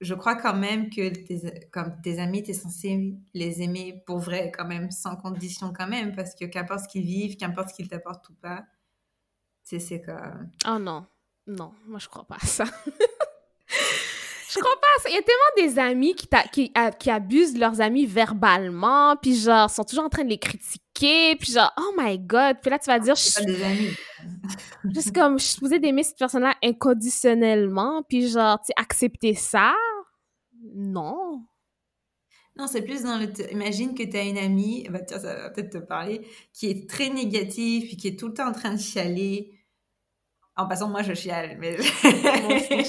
Je 0.00 0.14
crois 0.14 0.36
quand 0.36 0.56
même 0.56 0.88
que 0.88 1.10
tes, 1.10 1.68
comme 1.70 2.00
tes 2.00 2.18
amis, 2.18 2.42
tu 2.42 2.52
es 2.52 2.54
censé 2.54 3.14
les 3.34 3.60
aimer 3.60 4.02
pour 4.06 4.20
vrai, 4.20 4.50
quand 4.56 4.64
même, 4.64 4.90
sans 4.90 5.16
condition 5.16 5.74
quand 5.74 5.86
même, 5.86 6.16
parce 6.16 6.34
que 6.34 6.46
qu'importe 6.46 6.84
ce 6.84 6.88
qu'ils 6.88 7.04
vivent, 7.04 7.36
qu'importe 7.36 7.68
ce 7.68 7.74
qu'ils 7.74 7.90
t'apportent 7.90 8.26
ou 8.30 8.34
pas, 8.36 8.64
tu 9.68 9.78
sais, 9.78 9.80
c'est 9.80 10.00
comme... 10.00 10.50
Oh 10.66 10.78
non, 10.78 11.06
non, 11.46 11.74
moi 11.86 11.98
je 11.98 12.08
crois 12.08 12.24
pas 12.24 12.36
à 12.36 12.46
ça. 12.46 12.64
Je 14.52 14.58
crois 14.58 14.80
pas. 14.80 15.08
Il 15.08 15.14
y 15.14 15.18
a 15.18 15.22
tellement 15.22 15.68
des 15.68 15.78
amis 15.78 16.14
qui, 16.14 16.26
qui, 16.52 16.72
qui, 16.98 17.10
abusent 17.10 17.54
de 17.54 17.60
leurs 17.60 17.80
amis 17.80 18.04
verbalement, 18.04 19.16
puis 19.16 19.36
genre, 19.36 19.70
sont 19.70 19.84
toujours 19.84 20.04
en 20.04 20.08
train 20.08 20.24
de 20.24 20.30
les 20.30 20.38
critiquer, 20.38 21.36
puis 21.36 21.52
genre, 21.52 21.72
oh 21.78 21.94
my 21.96 22.18
god. 22.18 22.56
Puis 22.60 22.70
là, 22.70 22.78
tu 22.78 22.86
vas 22.86 22.98
dire, 22.98 23.14
je 23.14 23.22
suis. 23.22 23.46
des 23.46 23.62
amis. 23.62 23.90
Juste 24.94 25.14
comme, 25.14 25.38
je 25.38 25.44
suis 25.44 25.54
supposée 25.54 25.78
d'aimer 25.78 26.02
cette 26.02 26.18
personne-là 26.18 26.54
inconditionnellement, 26.64 28.02
puis 28.08 28.28
genre, 28.28 28.60
tu 28.60 28.72
accepter 28.76 29.34
ça? 29.34 29.74
Non. 30.74 31.44
Non, 32.56 32.66
c'est 32.66 32.82
plus 32.82 33.04
dans 33.04 33.18
le. 33.18 33.28
Imagine 33.52 33.94
que 33.94 34.02
tu 34.02 34.16
as 34.16 34.22
une 34.22 34.36
amie, 34.36 34.86
bah, 34.90 35.00
ça 35.06 35.18
va 35.18 35.50
peut-être 35.50 35.78
te 35.78 35.78
parler, 35.78 36.22
qui 36.52 36.66
est 36.68 36.88
très 36.88 37.08
négative, 37.08 37.86
puis 37.86 37.96
qui 37.96 38.08
est 38.08 38.18
tout 38.18 38.28
le 38.28 38.34
temps 38.34 38.48
en 38.48 38.52
train 38.52 38.74
de 38.74 38.80
chialer 38.80 39.59
en 40.56 40.66
passant, 40.66 40.88
moi, 40.88 41.02
je 41.02 41.14
chiale, 41.14 41.56
mais 41.58 41.76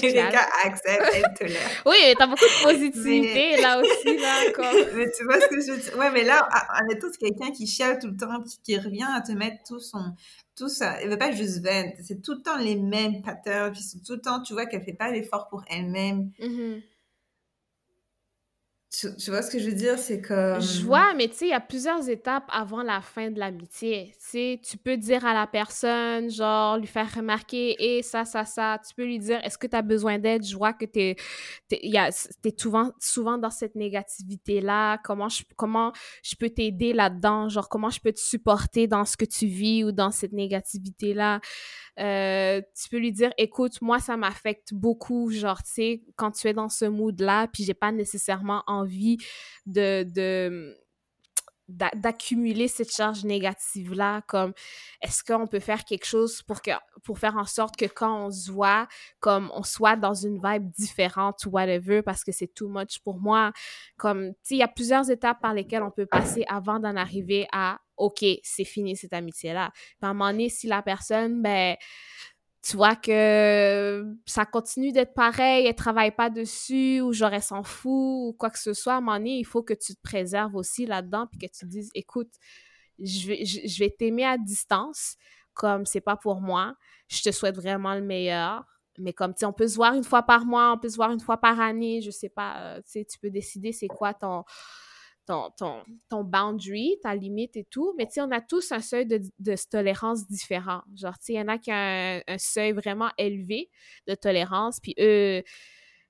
les 0.02 0.12
gars 0.12 0.46
acceptent 0.64 1.16
et 1.16 1.22
tolèrent. 1.38 1.82
Oui, 1.86 1.96
t'as 2.18 2.26
beaucoup 2.26 2.44
de 2.44 2.64
positivité 2.64 3.60
là 3.60 3.80
aussi, 3.80 4.18
là. 4.18 4.52
Comme... 4.54 4.64
mais 4.96 5.10
tu 5.10 5.24
vois 5.24 5.40
ce 5.40 5.48
que 5.48 5.60
je 5.60 5.72
veux 5.72 5.78
dire? 5.78 5.96
Ouais, 5.96 6.10
mais 6.10 6.24
là, 6.24 6.48
on 6.82 6.92
est 6.92 6.98
tous 6.98 7.16
quelqu'un 7.16 7.50
qui 7.50 7.66
chiale 7.66 7.98
tout 7.98 8.08
le 8.08 8.16
temps, 8.16 8.42
qui, 8.64 8.76
revient 8.78 9.06
à 9.14 9.20
te 9.20 9.32
mettre 9.32 9.62
tout 9.66 9.80
son... 9.80 10.14
Tout 10.54 10.68
ça. 10.68 11.00
Elle 11.00 11.08
veut 11.08 11.18
pas 11.18 11.32
juste 11.32 11.64
vendre. 11.64 11.92
C'est 12.02 12.20
tout 12.20 12.34
le 12.34 12.42
temps 12.42 12.58
les 12.58 12.76
mêmes 12.76 13.22
patterns. 13.22 13.72
Puis 13.72 13.82
tout 14.04 14.12
le 14.12 14.20
temps, 14.20 14.42
tu 14.42 14.52
vois 14.52 14.66
qu'elle 14.66 14.82
fait 14.82 14.92
pas 14.92 15.10
l'effort 15.10 15.48
pour 15.48 15.64
elle-même. 15.66 16.30
Mm-hmm. 16.38 16.82
Tu, 18.92 19.30
vois 19.30 19.40
ce 19.40 19.50
que 19.50 19.58
je 19.58 19.70
veux 19.70 19.74
dire? 19.74 19.98
C'est 19.98 20.20
que... 20.20 20.60
Je 20.60 20.84
vois, 20.84 21.14
mais 21.14 21.26
tu 21.28 21.34
sais, 21.36 21.46
il 21.46 21.50
y 21.50 21.54
a 21.54 21.60
plusieurs 21.60 22.06
étapes 22.10 22.44
avant 22.50 22.82
la 22.82 23.00
fin 23.00 23.30
de 23.30 23.38
l'amitié. 23.38 24.12
Tu 24.18 24.26
sais, 24.26 24.60
tu 24.62 24.76
peux 24.76 24.98
dire 24.98 25.24
à 25.24 25.32
la 25.32 25.46
personne, 25.46 26.30
genre, 26.30 26.76
lui 26.76 26.86
faire 26.86 27.10
remarquer, 27.14 27.74
et 27.78 28.02
ça, 28.02 28.26
ça, 28.26 28.44
ça. 28.44 28.78
Tu 28.86 28.94
peux 28.94 29.04
lui 29.04 29.18
dire, 29.18 29.40
est-ce 29.44 29.56
que 29.56 29.66
tu 29.66 29.74
as 29.74 29.80
besoin 29.80 30.18
d'aide? 30.18 30.44
Je 30.44 30.54
vois 30.54 30.74
que 30.74 30.84
tu 30.84 31.00
es, 31.00 31.16
es, 31.70 32.54
souvent, 32.58 32.92
souvent 33.00 33.38
dans 33.38 33.48
cette 33.48 33.76
négativité-là. 33.76 34.98
Comment 35.02 35.30
je, 35.30 35.44
comment 35.56 35.92
je 36.22 36.36
peux 36.36 36.50
t'aider 36.50 36.92
là-dedans? 36.92 37.48
Genre, 37.48 37.70
comment 37.70 37.88
je 37.88 38.00
peux 38.00 38.12
te 38.12 38.20
supporter 38.20 38.88
dans 38.88 39.06
ce 39.06 39.16
que 39.16 39.24
tu 39.24 39.46
vis 39.46 39.84
ou 39.84 39.92
dans 39.92 40.10
cette 40.10 40.32
négativité-là? 40.32 41.40
Euh, 41.98 42.60
tu 42.80 42.88
peux 42.88 42.98
lui 42.98 43.12
dire, 43.12 43.32
écoute, 43.36 43.82
moi, 43.82 43.98
ça 43.98 44.16
m'affecte 44.16 44.72
beaucoup, 44.72 45.30
genre, 45.30 45.62
tu 45.62 45.72
sais, 45.72 46.02
quand 46.16 46.30
tu 46.32 46.48
es 46.48 46.54
dans 46.54 46.68
ce 46.68 46.86
mood-là, 46.86 47.48
puis 47.52 47.64
j'ai 47.64 47.74
pas 47.74 47.92
nécessairement 47.92 48.62
envie 48.66 49.18
de, 49.66 50.04
de, 50.04 50.76
d'accumuler 51.68 52.68
cette 52.68 52.92
charge 52.92 53.24
négative 53.24 53.94
là 53.94 54.20
comme 54.26 54.52
est-ce 55.00 55.22
qu'on 55.24 55.46
peut 55.46 55.60
faire 55.60 55.84
quelque 55.84 56.04
chose 56.04 56.42
pour 56.42 56.60
que 56.60 56.72
pour 57.04 57.18
faire 57.18 57.36
en 57.36 57.46
sorte 57.46 57.76
que 57.76 57.86
quand 57.86 58.26
on 58.26 58.30
se 58.30 58.50
voit 58.50 58.88
comme 59.20 59.50
on 59.54 59.62
soit 59.62 59.96
dans 59.96 60.14
une 60.14 60.40
vibe 60.42 60.70
différente 60.70 61.44
ou 61.46 61.50
whatever 61.50 62.02
parce 62.02 62.24
que 62.24 62.32
c'est 62.32 62.52
too 62.52 62.68
much 62.68 62.98
pour 63.04 63.20
moi? 63.20 63.52
Comme 63.96 64.32
tu 64.34 64.38
sais 64.42 64.54
il 64.56 64.58
y 64.58 64.62
a 64.62 64.68
plusieurs 64.68 65.10
étapes 65.10 65.40
par 65.40 65.54
lesquelles 65.54 65.82
on 65.82 65.90
peut 65.90 66.06
passer 66.06 66.44
avant 66.48 66.78
d'en 66.78 66.96
arriver 66.96 67.46
à 67.52 67.78
OK, 68.02 68.24
c'est 68.42 68.64
fini 68.64 68.96
cette 68.96 69.12
amitié 69.12 69.52
là. 69.52 69.70
Puis 69.74 69.96
à 70.02 70.08
un 70.08 70.14
moment 70.14 70.30
donné 70.30 70.48
si 70.48 70.66
la 70.66 70.82
personne 70.82 71.42
ben 71.42 71.76
tu 72.62 72.76
vois 72.76 72.94
que 72.94 74.06
ça 74.24 74.46
continue 74.46 74.92
d'être 74.92 75.14
pareil, 75.14 75.66
elle 75.66 75.74
travaille 75.74 76.12
pas 76.12 76.30
dessus, 76.30 77.00
ou 77.00 77.12
elle 77.12 77.42
s'en 77.42 77.64
fout, 77.64 77.90
ou 77.90 78.36
quoi 78.38 78.50
que 78.50 78.58
ce 78.58 78.72
soit, 78.72 78.94
à 78.94 78.98
un 78.98 79.24
il 79.24 79.44
faut 79.44 79.64
que 79.64 79.74
tu 79.74 79.96
te 79.96 80.00
préserves 80.00 80.54
aussi 80.54 80.86
là-dedans, 80.86 81.26
puis 81.26 81.40
que 81.40 81.52
tu 81.52 81.66
dises, 81.66 81.90
écoute, 81.94 82.30
je 83.00 83.26
vais, 83.26 83.44
je, 83.44 83.78
vais 83.80 83.90
t'aimer 83.90 84.24
à 84.24 84.38
distance, 84.38 85.16
comme 85.54 85.84
c'est 85.86 86.00
pas 86.00 86.16
pour 86.16 86.40
moi, 86.40 86.76
je 87.08 87.20
te 87.22 87.32
souhaite 87.32 87.56
vraiment 87.56 87.94
le 87.94 88.02
meilleur, 88.02 88.64
mais 88.96 89.12
comme, 89.12 89.34
tu 89.34 89.40
sais, 89.40 89.46
on 89.46 89.52
peut 89.52 89.66
se 89.66 89.74
voir 89.74 89.94
une 89.94 90.04
fois 90.04 90.22
par 90.22 90.44
mois, 90.44 90.72
on 90.72 90.78
peut 90.78 90.88
se 90.88 90.96
voir 90.96 91.10
une 91.10 91.20
fois 91.20 91.38
par 91.38 91.58
année, 91.58 92.00
je 92.00 92.12
sais 92.12 92.28
pas, 92.28 92.60
euh, 92.60 92.76
tu 92.82 92.92
sais, 92.92 93.04
tu 93.04 93.18
peux 93.18 93.30
décider 93.30 93.72
c'est 93.72 93.88
quoi 93.88 94.14
ton 94.14 94.44
ton, 95.26 96.24
boundary, 96.24 96.96
ta 97.02 97.14
limite 97.14 97.56
et 97.56 97.64
tout. 97.64 97.94
Mais 97.96 98.06
tu 98.06 98.14
sais, 98.14 98.20
on 98.20 98.30
a 98.30 98.40
tous 98.40 98.72
un 98.72 98.80
seuil 98.80 99.06
de, 99.06 99.20
tolérance 99.70 100.26
différent. 100.28 100.82
Genre, 100.94 101.18
tu 101.18 101.32
il 101.32 101.36
y 101.36 101.40
en 101.40 101.48
a 101.48 101.58
qui 101.58 101.70
ont 101.70 101.74
un, 101.74 102.38
seuil 102.38 102.72
vraiment 102.72 103.10
élevé 103.18 103.70
de 104.06 104.14
tolérance, 104.14 104.80
puis 104.80 104.94
eux, 104.98 105.42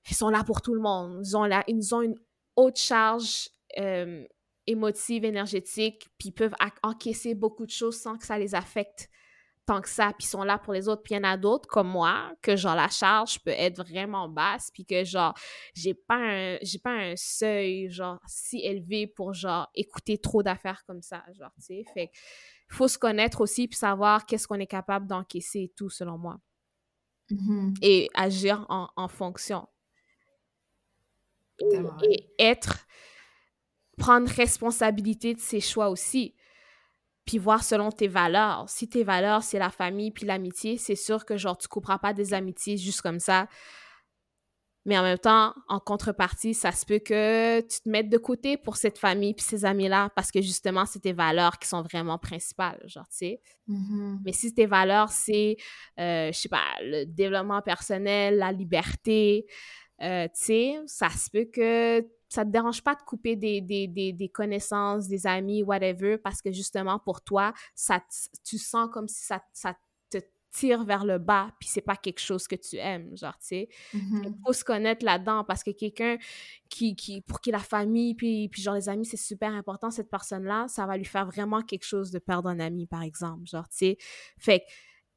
ils 0.09 0.15
sont 0.15 0.29
là 0.29 0.43
pour 0.43 0.61
tout 0.61 0.73
le 0.73 0.81
monde. 0.81 1.21
Ils 1.25 1.37
ont, 1.37 1.45
là, 1.45 1.63
ils 1.67 1.95
ont 1.95 2.01
une 2.01 2.15
haute 2.55 2.77
charge 2.77 3.49
euh, 3.79 4.25
émotive, 4.67 5.25
énergétique, 5.25 6.07
puis 6.17 6.29
ils 6.29 6.33
peuvent 6.33 6.55
encaisser 6.83 7.35
beaucoup 7.35 7.65
de 7.65 7.71
choses 7.71 7.99
sans 7.99 8.17
que 8.17 8.25
ça 8.25 8.37
les 8.37 8.55
affecte 8.55 9.09
tant 9.65 9.81
que 9.81 9.89
ça, 9.89 10.07
puis 10.17 10.25
ils 10.25 10.29
sont 10.29 10.43
là 10.43 10.57
pour 10.57 10.73
les 10.73 10.87
autres. 10.87 11.03
Puis 11.03 11.13
il 11.13 11.17
y 11.17 11.19
en 11.19 11.23
a 11.23 11.37
d'autres 11.37 11.67
comme 11.67 11.89
moi, 11.89 12.31
que 12.41 12.55
genre 12.55 12.75
la 12.75 12.89
charge 12.89 13.39
peut 13.39 13.51
être 13.51 13.77
vraiment 13.77 14.27
basse, 14.27 14.69
puis 14.73 14.85
que 14.85 15.03
genre 15.03 15.33
j'ai 15.73 15.93
pas 15.93 16.17
un, 16.17 16.57
j'ai 16.61 16.79
pas 16.79 16.91
un 16.91 17.13
seuil 17.15 17.89
genre 17.89 18.19
si 18.27 18.59
élevé 18.59 19.07
pour 19.07 19.33
genre 19.33 19.69
écouter 19.75 20.17
trop 20.17 20.43
d'affaires 20.43 20.83
comme 20.85 21.01
ça, 21.01 21.23
genre, 21.33 21.51
tu 21.55 21.61
sais. 21.61 21.83
Fait 21.93 22.11
faut 22.69 22.87
se 22.87 22.97
connaître 22.97 23.41
aussi, 23.41 23.67
puis 23.67 23.77
savoir 23.77 24.25
qu'est-ce 24.25 24.47
qu'on 24.47 24.59
est 24.59 24.67
capable 24.67 25.07
d'encaisser 25.07 25.59
et 25.59 25.73
tout, 25.75 25.89
selon 25.89 26.17
moi. 26.17 26.39
Mm-hmm. 27.29 27.77
Et 27.81 28.09
agir 28.15 28.65
en, 28.69 28.89
en 28.95 29.07
fonction. 29.07 29.67
et 31.61 32.33
être, 32.39 32.85
prendre 33.97 34.27
responsabilité 34.27 35.35
de 35.35 35.39
ses 35.39 35.61
choix 35.61 35.89
aussi 35.89 36.35
puis 37.25 37.37
voir 37.37 37.63
selon 37.63 37.91
tes 37.91 38.07
valeurs. 38.07 38.65
Si 38.67 38.87
tes 38.87 39.03
valeurs, 39.03 39.43
c'est 39.43 39.59
la 39.59 39.69
famille 39.69 40.11
puis 40.11 40.25
l'amitié, 40.25 40.77
c'est 40.77 40.95
sûr 40.95 41.25
que 41.25 41.37
genre 41.37 41.57
tu 41.57 41.67
couperas 41.67 41.97
pas 41.97 42.13
des 42.13 42.33
amitiés 42.33 42.77
juste 42.77 43.01
comme 43.01 43.19
ça. 43.19 43.47
Mais 44.85 44.97
en 44.97 45.03
même 45.03 45.17
temps, 45.17 45.53
en 45.69 45.79
contrepartie, 45.79 46.53
ça 46.53 46.73
se 46.73 46.85
peut 46.85 46.99
que 46.99 47.61
tu 47.61 47.79
te 47.79 47.89
mettes 47.89 48.09
de 48.09 48.17
côté 48.17 48.57
pour 48.57 48.75
cette 48.75 48.97
famille 48.97 49.33
puis 49.33 49.45
ces 49.45 49.63
amis-là 49.63 50.09
parce 50.13 50.29
que 50.29 50.41
justement, 50.41 50.85
c'est 50.85 50.99
tes 50.99 51.13
valeurs 51.13 51.57
qui 51.57 51.69
sont 51.69 51.81
vraiment 51.81 52.17
principales, 52.17 52.81
genre, 52.85 53.07
tu 53.07 53.17
sais. 53.17 53.41
Mm-hmm. 53.69 54.17
Mais 54.25 54.33
si 54.33 54.53
tes 54.53 54.65
valeurs, 54.65 55.09
c'est, 55.09 55.55
euh, 55.99 56.33
je 56.33 56.37
sais 56.37 56.49
pas, 56.49 56.65
le 56.81 57.05
développement 57.05 57.61
personnel, 57.61 58.35
la 58.35 58.51
liberté, 58.51 59.45
euh, 60.01 60.25
tu 60.25 60.45
sais, 60.45 60.75
ça 60.85 61.09
se 61.09 61.29
peut 61.29 61.45
que 61.45 62.01
ça 62.33 62.43
te 62.43 62.49
dérange 62.49 62.81
pas 62.81 62.95
de 62.95 63.01
couper 63.01 63.35
des, 63.35 63.61
des, 63.61 63.87
des, 63.87 64.29
connaissances, 64.29 65.07
des 65.07 65.27
amis, 65.27 65.61
whatever, 65.61 66.17
parce 66.17 66.41
que 66.41 66.51
justement, 66.51 66.97
pour 66.97 67.21
toi, 67.21 67.53
ça 67.75 68.01
tu 68.43 68.57
sens 68.57 68.89
comme 68.91 69.07
si 69.07 69.23
ça, 69.23 69.43
ça 69.53 69.75
te 70.09 70.17
tire 70.51 70.83
vers 70.83 71.05
le 71.05 71.19
bas, 71.19 71.51
puis 71.59 71.69
c'est 71.69 71.81
pas 71.81 71.95
quelque 71.95 72.19
chose 72.19 72.47
que 72.47 72.55
tu 72.55 72.77
aimes, 72.77 73.15
genre, 73.15 73.37
tu 73.37 73.45
sais. 73.47 73.69
Mm-hmm. 73.93 74.23
Il 74.25 74.33
faut 74.43 74.51
se 74.51 74.63
connaître 74.63 75.05
là-dedans, 75.05 75.43
parce 75.43 75.63
que 75.63 75.69
quelqu'un 75.69 76.17
qui, 76.69 76.95
qui, 76.95 77.21
pour 77.21 77.39
qui 77.39 77.51
la 77.51 77.59
famille, 77.59 78.15
puis, 78.15 78.49
puis 78.49 78.63
genre 78.63 78.73
les 78.73 78.89
amis, 78.89 79.05
c'est 79.05 79.15
super 79.15 79.51
important, 79.51 79.91
cette 79.91 80.09
personne-là, 80.09 80.65
ça 80.69 80.87
va 80.87 80.97
lui 80.97 81.05
faire 81.05 81.27
vraiment 81.27 81.61
quelque 81.61 81.85
chose 81.85 82.09
de 82.09 82.17
perdre 82.17 82.49
un 82.49 82.59
ami, 82.59 82.87
par 82.87 83.03
exemple, 83.03 83.45
genre, 83.45 83.69
tu 83.69 83.77
sais. 83.77 83.97
Fait 84.39 84.63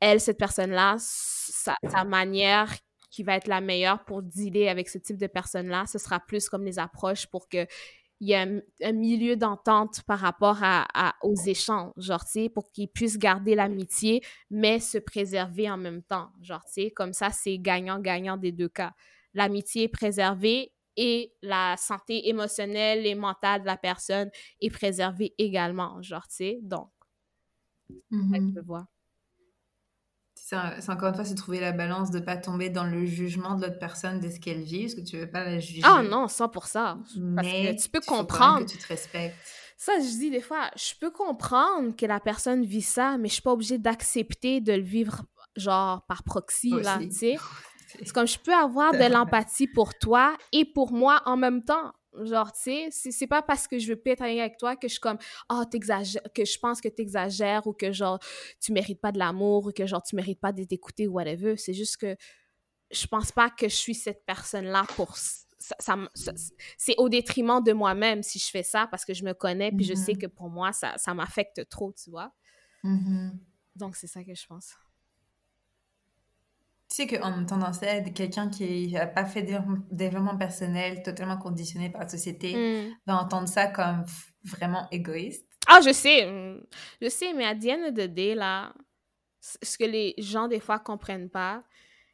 elle, 0.00 0.20
cette 0.20 0.38
personne-là, 0.38 0.96
sa, 0.98 1.76
sa 1.88 2.04
manière 2.04 2.74
qui 3.16 3.22
va 3.22 3.34
être 3.36 3.48
la 3.48 3.62
meilleure 3.62 4.04
pour 4.04 4.22
dealer 4.22 4.68
avec 4.68 4.90
ce 4.90 4.98
type 4.98 5.16
de 5.16 5.26
personnes-là. 5.26 5.86
Ce 5.86 5.96
sera 5.96 6.20
plus 6.20 6.50
comme 6.50 6.66
les 6.66 6.78
approches 6.78 7.26
pour 7.26 7.48
que 7.48 7.66
il 8.20 8.28
y 8.28 8.32
ait 8.32 8.62
un, 8.82 8.92
milieu 8.92 9.36
d'entente 9.36 10.02
par 10.02 10.18
rapport 10.18 10.58
à, 10.62 11.14
aux 11.22 11.34
échanges, 11.34 11.92
genre, 11.96 12.24
tu 12.24 12.30
sais, 12.32 12.48
pour 12.48 12.70
qu'ils 12.72 12.88
puissent 12.88 13.18
garder 13.18 13.54
l'amitié, 13.54 14.22
mais 14.50 14.80
se 14.80 14.98
préserver 14.98 15.70
en 15.70 15.76
même 15.76 16.02
temps, 16.02 16.30
genre, 16.42 16.64
tu 16.64 16.72
sais, 16.72 16.90
comme 16.90 17.12
ça, 17.12 17.30
c'est 17.30 17.58
gagnant-gagnant 17.58 18.38
des 18.38 18.52
deux 18.52 18.70
cas. 18.70 18.92
L'amitié 19.34 19.84
est 19.84 19.88
préservée 19.88 20.72
et 20.96 21.34
la 21.42 21.76
santé 21.78 22.28
émotionnelle 22.28 23.06
et 23.06 23.14
mentale 23.14 23.62
de 23.62 23.66
la 23.66 23.76
personne 23.76 24.30
est 24.60 24.70
préservée 24.70 25.34
également, 25.38 26.00
genre, 26.02 26.26
tu 26.28 26.36
sais, 26.36 26.58
donc, 26.62 26.90
mm 28.10 28.52
je 28.54 28.60
vois 28.60 28.86
c'est 30.48 30.90
encore 30.90 31.08
une 31.08 31.14
fois, 31.16 31.24
c'est 31.24 31.34
trouver 31.34 31.58
la 31.58 31.72
balance 31.72 32.12
de 32.12 32.20
pas 32.20 32.36
tomber 32.36 32.70
dans 32.70 32.84
le 32.84 33.04
jugement 33.04 33.56
de 33.56 33.66
l'autre 33.66 33.80
personne 33.80 34.20
de 34.20 34.30
ce 34.30 34.38
qu'elle 34.38 34.62
vit, 34.62 34.82
parce 34.82 34.94
que 34.94 35.00
tu 35.00 35.16
veux 35.16 35.28
pas 35.28 35.44
la 35.44 35.58
juger. 35.58 35.80
Ah 35.82 36.04
non, 36.04 36.26
100%. 36.26 36.48
Parce 36.52 37.14
Mais 37.16 37.74
que 37.74 37.82
tu 37.82 37.88
peux 37.88 38.00
comprendre. 38.00 38.64
que 38.64 38.70
tu 38.70 38.78
te 38.78 38.86
respectes. 38.86 39.34
Ça, 39.76 39.94
je 39.98 40.06
dis 40.06 40.30
des 40.30 40.40
fois, 40.40 40.70
je 40.76 40.94
peux 41.00 41.10
comprendre 41.10 41.96
que 41.96 42.06
la 42.06 42.20
personne 42.20 42.64
vit 42.64 42.82
ça, 42.82 43.18
mais 43.18 43.28
je 43.28 43.34
suis 43.34 43.42
pas 43.42 43.52
obligée 43.52 43.78
d'accepter 43.78 44.60
de 44.60 44.72
le 44.72 44.84
vivre, 44.84 45.24
genre, 45.56 46.06
par 46.06 46.22
proxy, 46.22 46.70
là, 46.70 46.98
tu 47.00 47.10
sais. 47.10 47.36
C'est 47.98 48.12
comme 48.12 48.26
je 48.26 48.38
peux 48.38 48.54
avoir 48.54 48.92
de 48.92 48.98
l'empathie 49.12 49.66
pour 49.66 49.94
toi 49.98 50.36
et 50.52 50.64
pour 50.64 50.92
moi 50.92 51.22
en 51.24 51.36
même 51.36 51.64
temps. 51.64 51.92
Genre, 52.24 52.52
tu 52.52 52.90
sais, 52.90 53.10
c'est 53.10 53.26
pas 53.26 53.42
parce 53.42 53.66
que 53.66 53.78
je 53.78 53.88
veux 53.88 53.96
pas 53.96 54.14
avec 54.18 54.56
toi 54.58 54.76
que 54.76 54.88
je 54.88 54.94
suis 54.94 55.00
comme, 55.00 55.18
oh, 55.50 55.64
t'exagères, 55.70 56.22
que 56.34 56.44
je 56.44 56.58
pense 56.58 56.80
que 56.80 56.88
t'exagères 56.88 57.66
ou 57.66 57.72
que 57.72 57.92
genre, 57.92 58.18
tu 58.60 58.72
mérites 58.72 59.00
pas 59.00 59.12
de 59.12 59.18
l'amour 59.18 59.66
ou 59.66 59.72
que 59.72 59.86
genre, 59.86 60.02
tu 60.02 60.16
mérites 60.16 60.40
pas 60.40 60.52
d'être 60.52 60.72
écouté 60.72 61.06
ou 61.06 61.12
whatever. 61.12 61.56
C'est 61.56 61.74
juste 61.74 61.96
que 61.98 62.16
je 62.90 63.06
pense 63.06 63.32
pas 63.32 63.50
que 63.50 63.68
je 63.68 63.74
suis 63.74 63.94
cette 63.94 64.24
personne-là 64.24 64.84
pour. 64.96 65.16
Ça, 65.16 65.76
ça, 66.14 66.32
c'est 66.76 66.94
au 66.98 67.08
détriment 67.08 67.62
de 67.62 67.72
moi-même 67.72 68.22
si 68.22 68.38
je 68.38 68.48
fais 68.50 68.62
ça 68.62 68.86
parce 68.88 69.04
que 69.04 69.14
je 69.14 69.24
me 69.24 69.32
connais 69.32 69.72
puis 69.72 69.84
je 69.84 69.94
sais 69.94 70.12
mm-hmm. 70.12 70.18
que 70.18 70.26
pour 70.26 70.48
moi, 70.48 70.72
ça, 70.72 70.94
ça 70.96 71.12
m'affecte 71.12 71.68
trop, 71.68 71.92
tu 71.92 72.10
vois. 72.10 72.32
Mm-hmm. 72.84 73.30
Donc, 73.74 73.96
c'est 73.96 74.06
ça 74.06 74.22
que 74.22 74.34
je 74.34 74.46
pense. 74.46 74.74
Tu 76.88 76.96
sais 76.96 77.06
qu'en 77.06 77.44
tendance 77.44 77.82
à 77.82 77.96
être 77.96 78.14
quelqu'un 78.14 78.48
qui 78.48 78.92
n'a 78.92 79.06
pas 79.06 79.24
fait 79.24 79.42
de 79.42 79.58
développement 79.90 80.36
personnel, 80.36 81.02
totalement 81.02 81.36
conditionné 81.36 81.90
par 81.90 82.02
la 82.02 82.08
société, 82.08 82.54
hmm. 82.54 82.94
va 83.06 83.20
entendre 83.20 83.48
ça 83.48 83.66
comme 83.66 84.04
vraiment 84.44 84.86
égoïste? 84.92 85.46
Ah, 85.66 85.80
je 85.84 85.92
sais. 85.92 86.26
Hmm. 86.30 86.60
Je 87.00 87.08
sais, 87.08 87.32
mais 87.32 87.44
à 87.44 87.54
Diane 87.54 87.92
de 87.92 88.06
D, 88.06 88.34
là, 88.36 88.72
ce 89.40 89.76
que 89.76 89.84
les 89.84 90.14
gens, 90.18 90.46
des 90.46 90.60
fois, 90.60 90.78
comprennent 90.78 91.30
pas, 91.30 91.64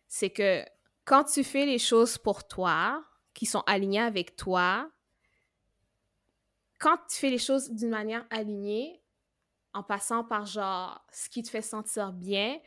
c'est 0.08 0.30
que 0.30 0.64
quand 1.04 1.24
tu 1.24 1.44
fais 1.44 1.66
les 1.66 1.78
choses 1.78 2.16
pour 2.16 2.46
toi, 2.46 3.04
qui 3.35 3.46
sont 3.46 3.62
alignées 3.66 4.00
avec 4.00 4.37
toi, 4.37 4.90
quand 6.78 6.96
tu 7.08 7.18
fais 7.18 7.30
les 7.30 7.38
choses 7.38 7.70
d'une 7.70 7.90
manière 7.90 8.26
alignée, 8.30 9.02
en 9.74 9.82
passant 9.82 10.24
par 10.24 10.44
genre 10.44 11.04
ce 11.12 11.28
qui 11.30 11.42
te 11.42 11.48
fait 11.48 11.62
sentir 11.62 12.12
bien, 12.12 12.58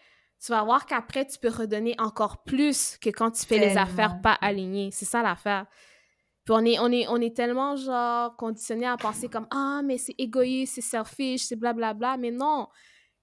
tu 0.46 0.52
vas 0.52 0.64
voir 0.64 0.86
qu'après, 0.86 1.26
tu 1.26 1.40
peux 1.40 1.50
redonner 1.50 1.96
encore 1.98 2.44
plus 2.44 2.98
que 3.02 3.10
quand 3.10 3.32
tu 3.32 3.44
fais 3.48 3.58
les 3.58 3.78
affaires 3.78 4.22
pas 4.22 4.34
alignées. 4.34 4.92
C'est 4.92 5.06
ça 5.06 5.24
l'affaire. 5.24 5.66
Puis 6.44 6.54
on 6.54 6.64
est, 6.64 6.78
on, 6.78 6.92
est, 6.92 7.08
on 7.08 7.18
est 7.18 7.36
tellement, 7.36 7.76
genre, 7.76 8.36
conditionné 8.36 8.86
à 8.86 8.96
penser 8.96 9.28
comme 9.28 9.48
«Ah, 9.52 9.82
mais 9.84 9.98
c'est 9.98 10.14
égoïste, 10.20 10.76
c'est 10.76 10.82
selfish, 10.82 11.46
c'est 11.46 11.56
blablabla.» 11.56 12.18
Mais 12.20 12.30
non, 12.30 12.68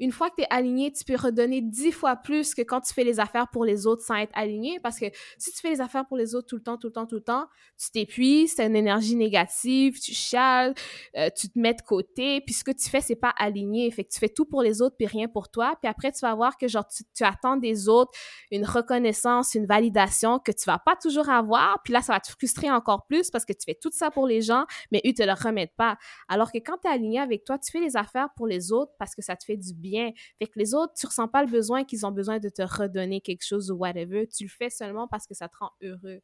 une 0.02 0.10
fois 0.10 0.30
que 0.30 0.34
tu 0.38 0.42
es 0.42 0.46
aligné, 0.50 0.90
tu 0.90 1.04
peux 1.04 1.14
redonner 1.14 1.60
dix 1.60 1.92
fois 1.92 2.16
plus 2.16 2.56
que 2.56 2.62
quand 2.62 2.80
tu 2.80 2.92
fais 2.92 3.04
les 3.04 3.20
affaires 3.20 3.46
pour 3.46 3.64
les 3.64 3.86
autres 3.86 4.02
sans 4.02 4.16
être 4.16 4.32
aligné. 4.34 4.80
Parce 4.82 4.98
que 4.98 5.06
si 5.38 5.52
tu 5.52 5.58
fais 5.60 5.70
les 5.70 5.80
affaires 5.80 6.04
pour 6.08 6.16
les 6.16 6.34
autres 6.34 6.48
tout 6.48 6.56
le 6.56 6.62
temps, 6.62 6.76
tout 6.76 6.88
le 6.88 6.92
temps, 6.92 7.06
tout 7.06 7.14
le 7.14 7.22
temps, 7.22 7.46
tu 7.78 7.88
t'épuises, 7.92 8.58
as 8.58 8.64
une 8.64 8.74
énergie 8.74 9.14
négative, 9.14 10.00
tu 10.00 10.12
chiales, 10.12 10.74
euh, 11.16 11.28
tu 11.36 11.48
te 11.48 11.56
mets 11.56 11.74
de 11.74 11.82
côté. 11.82 12.40
Puis 12.40 12.52
ce 12.52 12.64
que 12.64 12.72
tu 12.72 12.90
fais, 12.90 13.00
c'est 13.00 13.14
pas 13.14 13.32
aligné. 13.38 13.88
Fait 13.92 14.02
que 14.02 14.10
tu 14.12 14.18
fais 14.18 14.28
tout 14.28 14.44
pour 14.44 14.60
les 14.60 14.82
autres 14.82 14.96
puis 14.96 15.06
rien 15.06 15.28
pour 15.28 15.50
toi. 15.50 15.76
Puis 15.80 15.88
après, 15.88 16.10
tu 16.10 16.18
vas 16.22 16.34
voir 16.34 16.58
que 16.58 16.66
genre 16.66 16.86
tu, 16.88 17.22
attends 17.22 17.56
des 17.56 17.88
autres 17.88 18.10
une 18.50 18.64
reconnaissance, 18.64 19.54
une 19.54 19.66
validation 19.66 20.40
que 20.40 20.50
tu 20.50 20.64
vas 20.66 20.80
pas 20.80 20.96
toujours 20.96 21.30
avoir. 21.30 21.80
Puis 21.84 21.92
là, 21.92 22.02
ça 22.02 22.14
va 22.14 22.18
te 22.18 22.32
frustrer 22.32 22.72
encore 22.72 23.06
plus 23.06 23.30
parce 23.30 23.44
que 23.44 23.52
tu 23.52 23.64
fais 23.64 23.78
tout 23.80 23.92
ça 23.92 24.10
pour 24.10 24.26
les 24.26 24.40
gens, 24.40 24.64
mais 24.90 25.00
eux 25.06 25.12
te 25.12 25.22
le 25.22 25.32
remettent 25.32 25.76
pas. 25.76 25.96
Alors 26.28 26.50
que 26.50 26.58
quand 26.58 26.78
tu 26.82 26.88
es 26.88 26.90
aligné 26.90 27.20
avec 27.20 27.44
toi, 27.44 27.56
tu 27.56 27.70
fais 27.70 27.80
les 27.80 27.96
affaires 27.96 28.30
pour 28.34 28.48
les 28.48 28.72
autres 28.72 28.90
parce 28.98 29.14
que 29.14 29.22
ça 29.22 29.36
te 29.36 29.44
fait 29.44 29.56
du 29.56 29.72
bien 29.72 29.91
fait 30.38 30.46
que 30.46 30.58
les 30.58 30.74
autres, 30.74 30.94
tu 30.94 31.06
ressens 31.06 31.28
pas 31.28 31.42
le 31.44 31.50
besoin 31.50 31.84
qu'ils 31.84 32.04
ont 32.06 32.12
besoin 32.12 32.38
de 32.38 32.48
te 32.48 32.62
redonner 32.62 33.20
quelque 33.20 33.44
chose 33.44 33.70
ou 33.70 33.76
whatever. 33.76 34.26
Tu 34.26 34.44
le 34.44 34.50
fais 34.50 34.70
seulement 34.70 35.08
parce 35.08 35.26
que 35.26 35.34
ça 35.34 35.48
te 35.48 35.56
rend 35.56 35.70
heureux. 35.82 36.20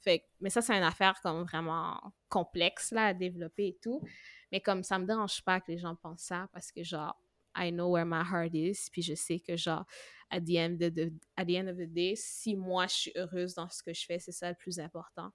Fait 0.00 0.24
mais 0.40 0.50
ça, 0.50 0.60
c'est 0.62 0.76
une 0.76 0.82
affaire 0.82 1.20
comme 1.22 1.44
vraiment 1.44 2.00
complexe 2.28 2.90
là, 2.90 3.06
à 3.06 3.14
développer 3.14 3.68
et 3.68 3.78
tout. 3.80 4.02
Mais 4.50 4.60
comme 4.60 4.82
ça 4.82 4.98
me 4.98 5.06
dérange 5.06 5.42
pas 5.44 5.60
que 5.60 5.70
les 5.70 5.78
gens 5.78 5.94
pensent 5.96 6.22
ça 6.24 6.48
parce 6.52 6.72
que 6.72 6.82
genre, 6.82 7.16
I 7.56 7.70
know 7.70 7.90
where 7.90 8.06
my 8.06 8.22
heart 8.22 8.54
is. 8.54 8.88
Puis 8.90 9.02
je 9.02 9.14
sais 9.14 9.38
que 9.38 9.56
genre, 9.56 9.84
at 10.30 10.40
the 10.40 10.56
end 10.56 10.78
of 10.80 10.94
the, 10.94 11.12
at 11.36 11.44
the, 11.44 11.56
end 11.56 11.68
of 11.68 11.76
the 11.76 11.86
day, 11.86 12.14
si 12.16 12.56
moi 12.56 12.86
je 12.86 12.94
suis 12.94 13.12
heureuse 13.14 13.54
dans 13.54 13.68
ce 13.68 13.82
que 13.82 13.92
je 13.94 14.04
fais, 14.04 14.18
c'est 14.18 14.32
ça 14.32 14.48
le 14.48 14.56
plus 14.56 14.80
important. 14.80 15.30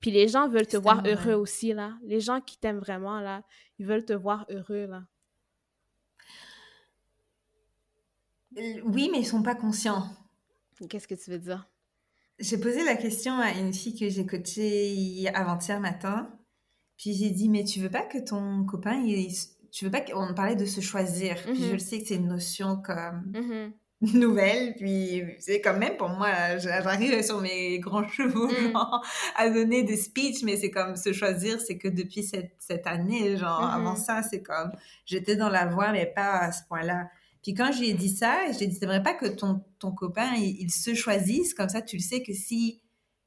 Puis 0.00 0.10
les 0.10 0.26
gens 0.28 0.48
veulent 0.48 0.66
te 0.66 0.76
voir 0.76 1.02
heureux 1.06 1.34
aussi, 1.34 1.72
là. 1.72 1.96
Les 2.02 2.18
gens 2.18 2.40
qui 2.40 2.58
t'aiment 2.58 2.80
vraiment, 2.80 3.20
là, 3.20 3.44
ils 3.78 3.86
veulent 3.86 4.04
te 4.04 4.12
voir 4.12 4.46
heureux, 4.50 4.86
là. 4.86 5.04
Oui, 8.56 9.08
mais 9.12 9.20
ils 9.20 9.26
sont 9.26 9.42
pas 9.42 9.54
conscients. 9.54 10.04
Qu'est-ce 10.88 11.08
que 11.08 11.14
tu 11.14 11.30
veux 11.30 11.38
dire? 11.38 11.68
J'ai 12.38 12.58
posé 12.58 12.82
la 12.84 12.96
question 12.96 13.38
à 13.38 13.50
une 13.52 13.72
fille 13.72 13.98
que 13.98 14.08
j'ai 14.08 14.26
coachée 14.26 15.28
avant-hier 15.34 15.80
matin. 15.80 16.28
Puis 16.96 17.14
j'ai 17.14 17.30
dit, 17.30 17.48
mais 17.48 17.64
tu 17.64 17.80
veux 17.80 17.90
pas 17.90 18.02
que 18.02 18.18
ton 18.18 18.64
copain, 18.64 19.02
il, 19.04 19.32
tu 19.70 19.84
veux 19.84 19.90
pas 19.90 20.00
qu'on 20.00 20.34
parlait 20.34 20.56
de 20.56 20.66
se 20.66 20.80
choisir? 20.80 21.36
Puis 21.36 21.56
je 21.56 21.62
mm-hmm. 21.62 21.72
le 21.72 21.78
sais 21.78 22.00
que 22.00 22.08
c'est 22.08 22.14
une 22.16 22.28
notion 22.28 22.76
comme 22.76 23.32
mm-hmm. 23.32 23.72
nouvelle. 24.18 24.74
Puis 24.76 25.22
c'est 25.38 25.60
quand 25.60 25.76
même 25.76 25.96
pour 25.96 26.08
moi, 26.10 26.58
j'arrive 26.58 27.22
sur 27.22 27.40
mes 27.40 27.78
grands 27.78 28.06
chevaux 28.08 28.48
mm. 28.48 28.76
à 29.36 29.50
donner 29.50 29.82
des 29.82 29.96
speeches, 29.96 30.42
mais 30.42 30.56
c'est 30.56 30.70
comme 30.70 30.96
se 30.96 31.12
choisir, 31.12 31.60
c'est 31.60 31.78
que 31.78 31.88
depuis 31.88 32.22
cette, 32.22 32.54
cette 32.58 32.86
année, 32.86 33.36
genre 33.36 33.62
avant 33.62 33.96
ça, 33.96 34.22
c'est 34.22 34.42
comme 34.42 34.72
j'étais 35.04 35.36
dans 35.36 35.48
la 35.48 35.66
voie, 35.66 35.92
mais 35.92 36.06
pas 36.06 36.38
à 36.38 36.52
ce 36.52 36.62
point-là. 36.68 37.08
Puis 37.42 37.54
quand 37.54 37.72
j'ai 37.72 37.92
dit 37.92 38.08
ça, 38.08 38.38
j'ai 38.58 38.66
dit, 38.66 38.76
c'est 38.78 38.86
pas 39.02 39.14
que 39.14 39.26
ton, 39.26 39.64
ton 39.78 39.92
copain, 39.92 40.34
il, 40.36 40.70
se 40.70 40.94
choisisse, 40.94 41.54
comme 41.54 41.68
ça 41.68 41.82
tu 41.82 41.96
le 41.96 42.02
sais 42.02 42.22
que 42.22 42.32
si 42.32 42.80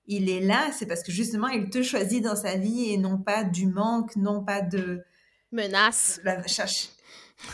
il 0.08 0.30
est 0.30 0.40
là, 0.40 0.70
c'est 0.72 0.86
parce 0.86 1.04
que 1.04 1.12
justement, 1.12 1.48
il 1.48 1.70
te 1.70 1.84
choisit 1.84 2.24
dans 2.24 2.36
sa 2.36 2.56
vie 2.56 2.92
et 2.92 2.98
non 2.98 3.18
pas 3.18 3.44
du 3.44 3.68
manque, 3.68 4.16
non 4.16 4.44
pas 4.44 4.62
de... 4.62 5.04
Menace. 5.52 6.22
La 6.24 6.46
cherche. 6.48 6.90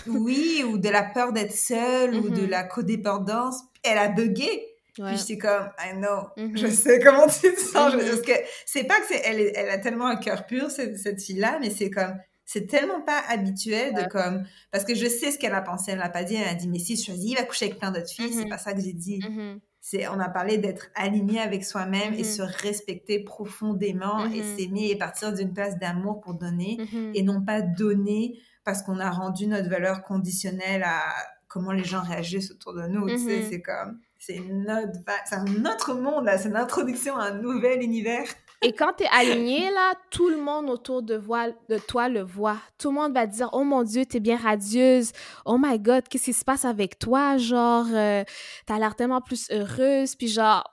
Oui, 0.05 0.63
ou 0.67 0.77
de 0.77 0.89
la 0.89 1.03
peur 1.03 1.33
d'être 1.33 1.55
seule, 1.55 2.15
ou 2.15 2.29
de 2.29 2.41
mm-hmm. 2.41 2.49
la 2.49 2.63
codépendance. 2.63 3.61
Elle 3.83 3.97
a 3.97 4.09
bugué. 4.09 4.67
Puis 4.93 5.17
c'est 5.17 5.37
comme, 5.37 5.69
I 5.79 5.93
know, 5.95 6.27
je 6.37 6.43
mm-hmm. 6.43 6.71
sais 6.71 6.99
comment 6.99 7.27
tu 7.27 7.53
te 7.53 7.59
sens. 7.59 7.93
Parce 7.93 8.21
que 8.21 8.31
c'est 8.65 8.83
pas 8.83 8.99
que 8.99 9.07
c'est, 9.07 9.21
elle, 9.23 9.51
elle 9.55 9.69
a 9.69 9.77
tellement 9.77 10.07
un 10.07 10.17
cœur 10.17 10.45
pur, 10.45 10.69
cette, 10.69 10.97
cette 10.97 11.21
fille-là, 11.21 11.57
mais 11.59 11.69
c'est 11.71 11.89
comme, 11.89 12.17
c'est 12.51 12.67
tellement 12.67 12.99
pas 12.99 13.21
habituel 13.29 13.93
de 13.93 14.09
comme 14.09 14.43
parce 14.71 14.83
que 14.83 14.93
je 14.93 15.07
sais 15.07 15.31
ce 15.31 15.37
qu'elle 15.37 15.53
a 15.53 15.61
pensé 15.61 15.91
elle 15.91 15.99
n'a 15.99 16.09
pas 16.09 16.25
dit 16.25 16.35
elle 16.35 16.49
a 16.49 16.53
dit 16.53 16.67
mais 16.67 16.79
si 16.79 16.97
je 16.97 17.05
choisis 17.05 17.31
il 17.31 17.35
va 17.37 17.43
coucher 17.43 17.65
avec 17.65 17.79
plein 17.79 17.91
d'autres 17.91 18.09
filles 18.09 18.33
c'est 18.33 18.43
mm-hmm. 18.43 18.49
pas 18.49 18.57
ça 18.57 18.73
que 18.73 18.81
j'ai 18.81 18.91
dit 18.91 19.19
mm-hmm. 19.19 19.59
c'est 19.79 20.07
on 20.09 20.19
a 20.19 20.27
parlé 20.27 20.57
d'être 20.57 20.87
aligné 20.95 21.39
avec 21.39 21.63
soi-même 21.63 22.13
et 22.13 22.23
mm-hmm. 22.23 22.35
se 22.35 22.41
respecter 22.41 23.23
profondément 23.23 24.25
et 24.25 24.43
s'aimer 24.43 24.89
et 24.89 24.97
partir 24.97 25.31
d'une 25.31 25.53
place 25.53 25.79
d'amour 25.79 26.19
pour 26.19 26.33
donner 26.33 26.77
et 27.13 27.23
non 27.23 27.41
pas 27.41 27.61
donner 27.61 28.37
parce 28.65 28.83
qu'on 28.83 28.99
a 28.99 29.09
rendu 29.09 29.47
notre 29.47 29.69
valeur 29.69 30.03
conditionnelle 30.03 30.83
à 30.83 31.03
comment 31.47 31.71
les 31.71 31.85
gens 31.85 32.01
réagissent 32.01 32.51
autour 32.51 32.73
de 32.73 32.85
nous 32.87 33.07
tu 33.07 33.17
sais 33.17 33.43
c'est 33.49 33.61
comme 33.61 33.97
c'est 34.19 34.39
notre 34.39 34.99
c'est 35.25 35.35
un 35.35 35.65
autre 35.65 35.93
monde 35.93 36.25
là 36.25 36.37
c'est 36.37 36.49
une 36.49 36.57
introduction 36.57 37.15
à 37.15 37.27
un 37.27 37.41
nouvel 37.41 37.81
univers 37.81 38.27
et 38.63 38.73
quand 38.73 38.93
tu 38.93 39.03
es 39.03 39.07
aligné, 39.07 39.71
là, 39.71 39.93
tout 40.11 40.29
le 40.29 40.37
monde 40.37 40.69
autour 40.69 41.01
de, 41.01 41.17
de 41.17 41.77
toi 41.79 42.09
le 42.09 42.21
voit. 42.21 42.57
Tout 42.77 42.89
le 42.89 42.95
monde 42.95 43.13
va 43.13 43.25
dire 43.25 43.49
Oh 43.53 43.63
mon 43.63 43.83
Dieu, 43.83 44.05
tu 44.05 44.17
es 44.17 44.19
bien 44.19 44.37
radieuse. 44.37 45.11
Oh 45.45 45.57
my 45.59 45.79
God, 45.79 46.07
qu'est-ce 46.07 46.25
qui 46.25 46.33
se 46.33 46.45
passe 46.45 46.63
avec 46.63 46.99
toi? 46.99 47.37
Genre, 47.37 47.87
euh, 47.91 48.23
tu 48.67 48.73
as 48.73 48.77
l'air 48.77 48.95
tellement 48.95 49.21
plus 49.21 49.49
heureuse. 49.49 50.15
Puis, 50.15 50.27
genre, 50.27 50.63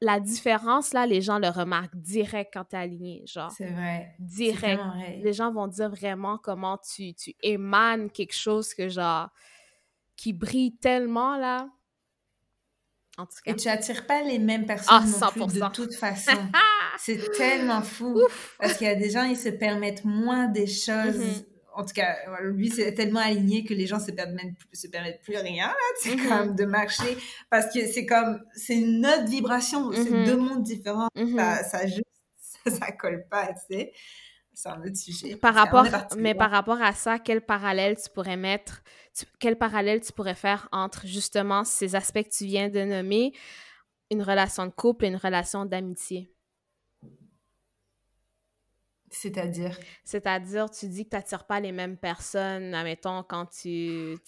la 0.00 0.20
différence, 0.20 0.94
là, 0.94 1.06
les 1.06 1.20
gens 1.20 1.38
le 1.38 1.48
remarquent 1.48 1.96
direct 1.96 2.50
quand 2.54 2.64
tu 2.64 2.76
es 2.76 2.78
aligné. 2.78 3.24
Genre, 3.26 3.50
c'est 3.50 3.70
vrai. 3.72 4.14
Direct. 4.18 4.80
Les 5.22 5.32
gens 5.34 5.52
vont 5.52 5.66
dire 5.66 5.90
vraiment 5.90 6.38
comment 6.38 6.78
tu, 6.78 7.12
tu 7.14 7.34
émanes 7.42 8.10
quelque 8.10 8.34
chose 8.34 8.72
que, 8.72 8.88
genre, 8.88 9.28
qui 10.16 10.32
brille 10.32 10.76
tellement, 10.76 11.36
là. 11.36 11.68
En 13.18 13.26
tout 13.26 13.36
cas. 13.44 13.52
Et 13.52 13.56
tu 13.56 13.68
attires 13.68 14.06
pas 14.06 14.22
les 14.22 14.38
mêmes 14.38 14.64
personnes 14.64 15.02
ah, 15.02 15.30
non 15.34 15.46
plus, 15.46 15.58
de 15.58 15.72
toute 15.72 15.94
façon. 15.94 16.30
c'est 16.98 17.18
tellement 17.32 17.82
fou. 17.82 18.16
Parce 18.60 18.74
qu'il 18.74 18.86
y 18.86 18.90
a 18.90 18.94
des 18.94 19.10
gens, 19.10 19.24
ils 19.24 19.36
se 19.36 19.48
permettent 19.48 20.04
moins 20.04 20.46
des 20.46 20.68
choses. 20.68 21.18
Mm-hmm. 21.18 21.44
En 21.74 21.84
tout 21.84 21.94
cas, 21.94 22.16
lui, 22.42 22.70
c'est 22.70 22.94
tellement 22.94 23.20
aligné 23.20 23.64
que 23.64 23.74
les 23.74 23.86
gens 23.86 23.98
se 23.98 24.12
permettent, 24.12 24.54
se 24.72 24.86
permettent 24.86 25.20
plus 25.22 25.36
rien, 25.36 25.66
là. 25.66 25.74
C'est 26.00 26.14
mm-hmm. 26.14 26.28
comme 26.28 26.54
de 26.54 26.64
marcher. 26.64 27.18
Parce 27.50 27.66
que 27.74 27.86
c'est 27.86 28.06
comme, 28.06 28.40
c'est 28.54 28.76
une 28.76 29.04
autre 29.04 29.26
vibration. 29.26 29.90
C'est 29.92 30.04
mm-hmm. 30.04 30.24
deux 30.24 30.36
mondes 30.36 30.62
différents. 30.62 31.08
Ça, 31.36 31.64
ça, 31.64 31.86
juste, 31.86 32.04
ça, 32.66 32.92
colle 32.92 33.26
pas, 33.28 33.48
tu 33.48 33.74
sais 33.74 33.92
c'est 34.58 34.68
un 34.70 34.80
autre 34.80 34.96
sujet. 34.96 35.36
Par 35.36 35.54
rapport, 35.54 35.86
mais 36.16 36.34
par 36.34 36.50
rapport 36.50 36.82
à 36.82 36.92
ça, 36.92 37.20
quel 37.20 37.40
parallèle 37.40 37.96
tu 37.96 38.10
pourrais 38.10 38.36
mettre, 38.36 38.82
quel 39.38 39.56
parallèle 39.56 40.00
tu 40.00 40.12
pourrais 40.12 40.34
faire 40.34 40.68
entre 40.72 41.06
justement 41.06 41.64
ces 41.64 41.94
aspects 41.94 42.22
que 42.22 42.36
tu 42.36 42.44
viens 42.44 42.68
de 42.68 42.84
nommer, 42.84 43.32
une 44.10 44.22
relation 44.22 44.66
de 44.66 44.70
couple 44.70 45.04
et 45.04 45.08
une 45.08 45.16
relation 45.16 45.64
d'amitié? 45.64 46.32
C'est-à-dire? 49.10 49.78
C'est-à-dire, 50.04 50.70
tu 50.70 50.86
dis 50.86 51.04
que 51.04 51.10
tu 51.10 51.16
n'attires 51.16 51.46
pas 51.46 51.60
les 51.60 51.72
mêmes 51.72 51.96
personnes, 51.96 52.74
admettons, 52.74 53.22
quand 53.22 53.46
tu, 53.46 54.18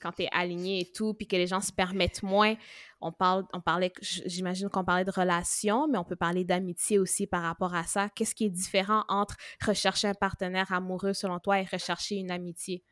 quand 0.00 0.18
es 0.18 0.28
aligné 0.32 0.80
et 0.80 0.92
tout, 0.92 1.14
puis 1.14 1.26
que 1.26 1.36
les 1.36 1.46
gens 1.46 1.60
se 1.60 1.72
permettent 1.72 2.22
moins. 2.22 2.56
On, 3.00 3.12
parle, 3.12 3.44
on 3.52 3.60
parlait, 3.60 3.92
j'imagine 4.00 4.68
qu'on 4.68 4.84
parlait 4.84 5.04
de 5.04 5.12
relations, 5.12 5.86
mais 5.88 5.98
on 5.98 6.04
peut 6.04 6.16
parler 6.16 6.44
d'amitié 6.44 6.98
aussi 6.98 7.26
par 7.26 7.42
rapport 7.42 7.74
à 7.74 7.84
ça. 7.84 8.08
Qu'est-ce 8.08 8.34
qui 8.34 8.46
est 8.46 8.50
différent 8.50 9.04
entre 9.08 9.36
rechercher 9.64 10.08
un 10.08 10.14
partenaire 10.14 10.72
amoureux, 10.72 11.12
selon 11.12 11.38
toi, 11.38 11.60
et 11.60 11.64
rechercher 11.64 12.16
une 12.16 12.32
amitié? 12.32 12.82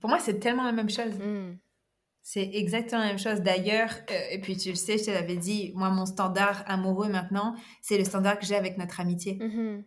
Pour 0.00 0.08
moi, 0.10 0.18
c'est 0.18 0.38
tellement 0.38 0.64
la 0.64 0.72
même 0.72 0.90
chose. 0.90 1.14
Hmm. 1.18 1.56
C'est 2.22 2.50
exactement 2.52 3.02
la 3.02 3.08
même 3.08 3.18
chose. 3.18 3.40
D'ailleurs, 3.40 3.90
euh, 4.10 4.20
et 4.30 4.40
puis 4.40 4.56
tu 4.56 4.70
le 4.70 4.74
sais, 4.74 4.98
je 4.98 5.04
te 5.04 5.10
l'avais 5.10 5.36
dit, 5.36 5.72
moi, 5.74 5.90
mon 5.90 6.06
standard 6.06 6.62
amoureux 6.66 7.08
maintenant, 7.08 7.54
c'est 7.80 7.98
le 7.98 8.04
standard 8.04 8.38
que 8.38 8.44
j'ai 8.44 8.56
avec 8.56 8.76
notre 8.78 9.00
amitié. 9.00 9.38
Mm-hmm. 9.38 9.84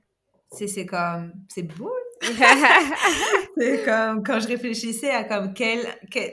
C'est 0.52 0.86
comme, 0.86 1.34
c'est 1.48 1.64
beau. 1.64 1.92
c'est 3.58 3.84
comme, 3.84 4.24
quand 4.24 4.40
je 4.40 4.48
réfléchissais 4.48 5.10
à 5.10 5.24
comme 5.24 5.54
quelle, 5.54 5.86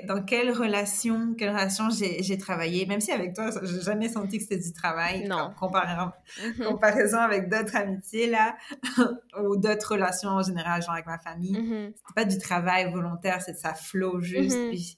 dans 0.06 0.22
quelle 0.24 0.50
relation, 0.50 1.34
quelle 1.36 1.50
relation 1.50 1.84
j'ai 1.90 2.38
travaillé, 2.38 2.86
même 2.86 3.00
si 3.00 3.12
avec 3.12 3.34
toi, 3.34 3.50
j'ai 3.62 3.80
jamais 3.82 4.08
senti 4.08 4.38
que 4.38 4.44
c'était 4.44 4.58
du 4.58 4.72
travail. 4.72 5.26
Non. 5.26 5.50
Comparaison, 5.58 6.12
mm-hmm. 6.38 6.64
comparaison 6.64 7.18
avec 7.18 7.48
d'autres 7.48 7.76
amitiés, 7.76 8.28
là, 8.28 8.56
ou 9.42 9.56
d'autres 9.56 9.92
relations 9.92 10.30
en 10.30 10.42
général, 10.42 10.82
genre 10.82 10.94
avec 10.94 11.06
ma 11.06 11.18
famille. 11.18 11.52
Mm-hmm. 11.52 11.92
C'était 11.94 12.14
pas 12.14 12.24
du 12.24 12.38
travail 12.38 12.92
volontaire, 12.92 13.42
c'est 13.42 13.56
ça 13.56 13.74
flow 13.74 14.20
juste. 14.20 14.56
Puis, 14.68 14.96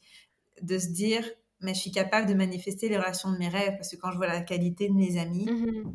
de 0.61 0.79
se 0.79 0.89
dire, 0.89 1.25
mais 1.61 1.75
je 1.75 1.81
suis 1.81 1.93
capable 1.93 2.27
de 2.29 2.35
manifester 2.35 2.89
les 2.89 2.99
relations 2.99 3.33
de 3.33 3.39
mes 3.39 3.49
rêves 3.49 3.75
parce 3.77 3.91
que 3.91 3.97
quand 3.97 4.11
je 4.11 4.17
vois 4.17 4.27
la 4.27 4.41
qualité 4.41 4.89
de 4.89 4.95
mes 4.95 5.19
amis, 5.19 5.47
mm-hmm. 5.47 5.95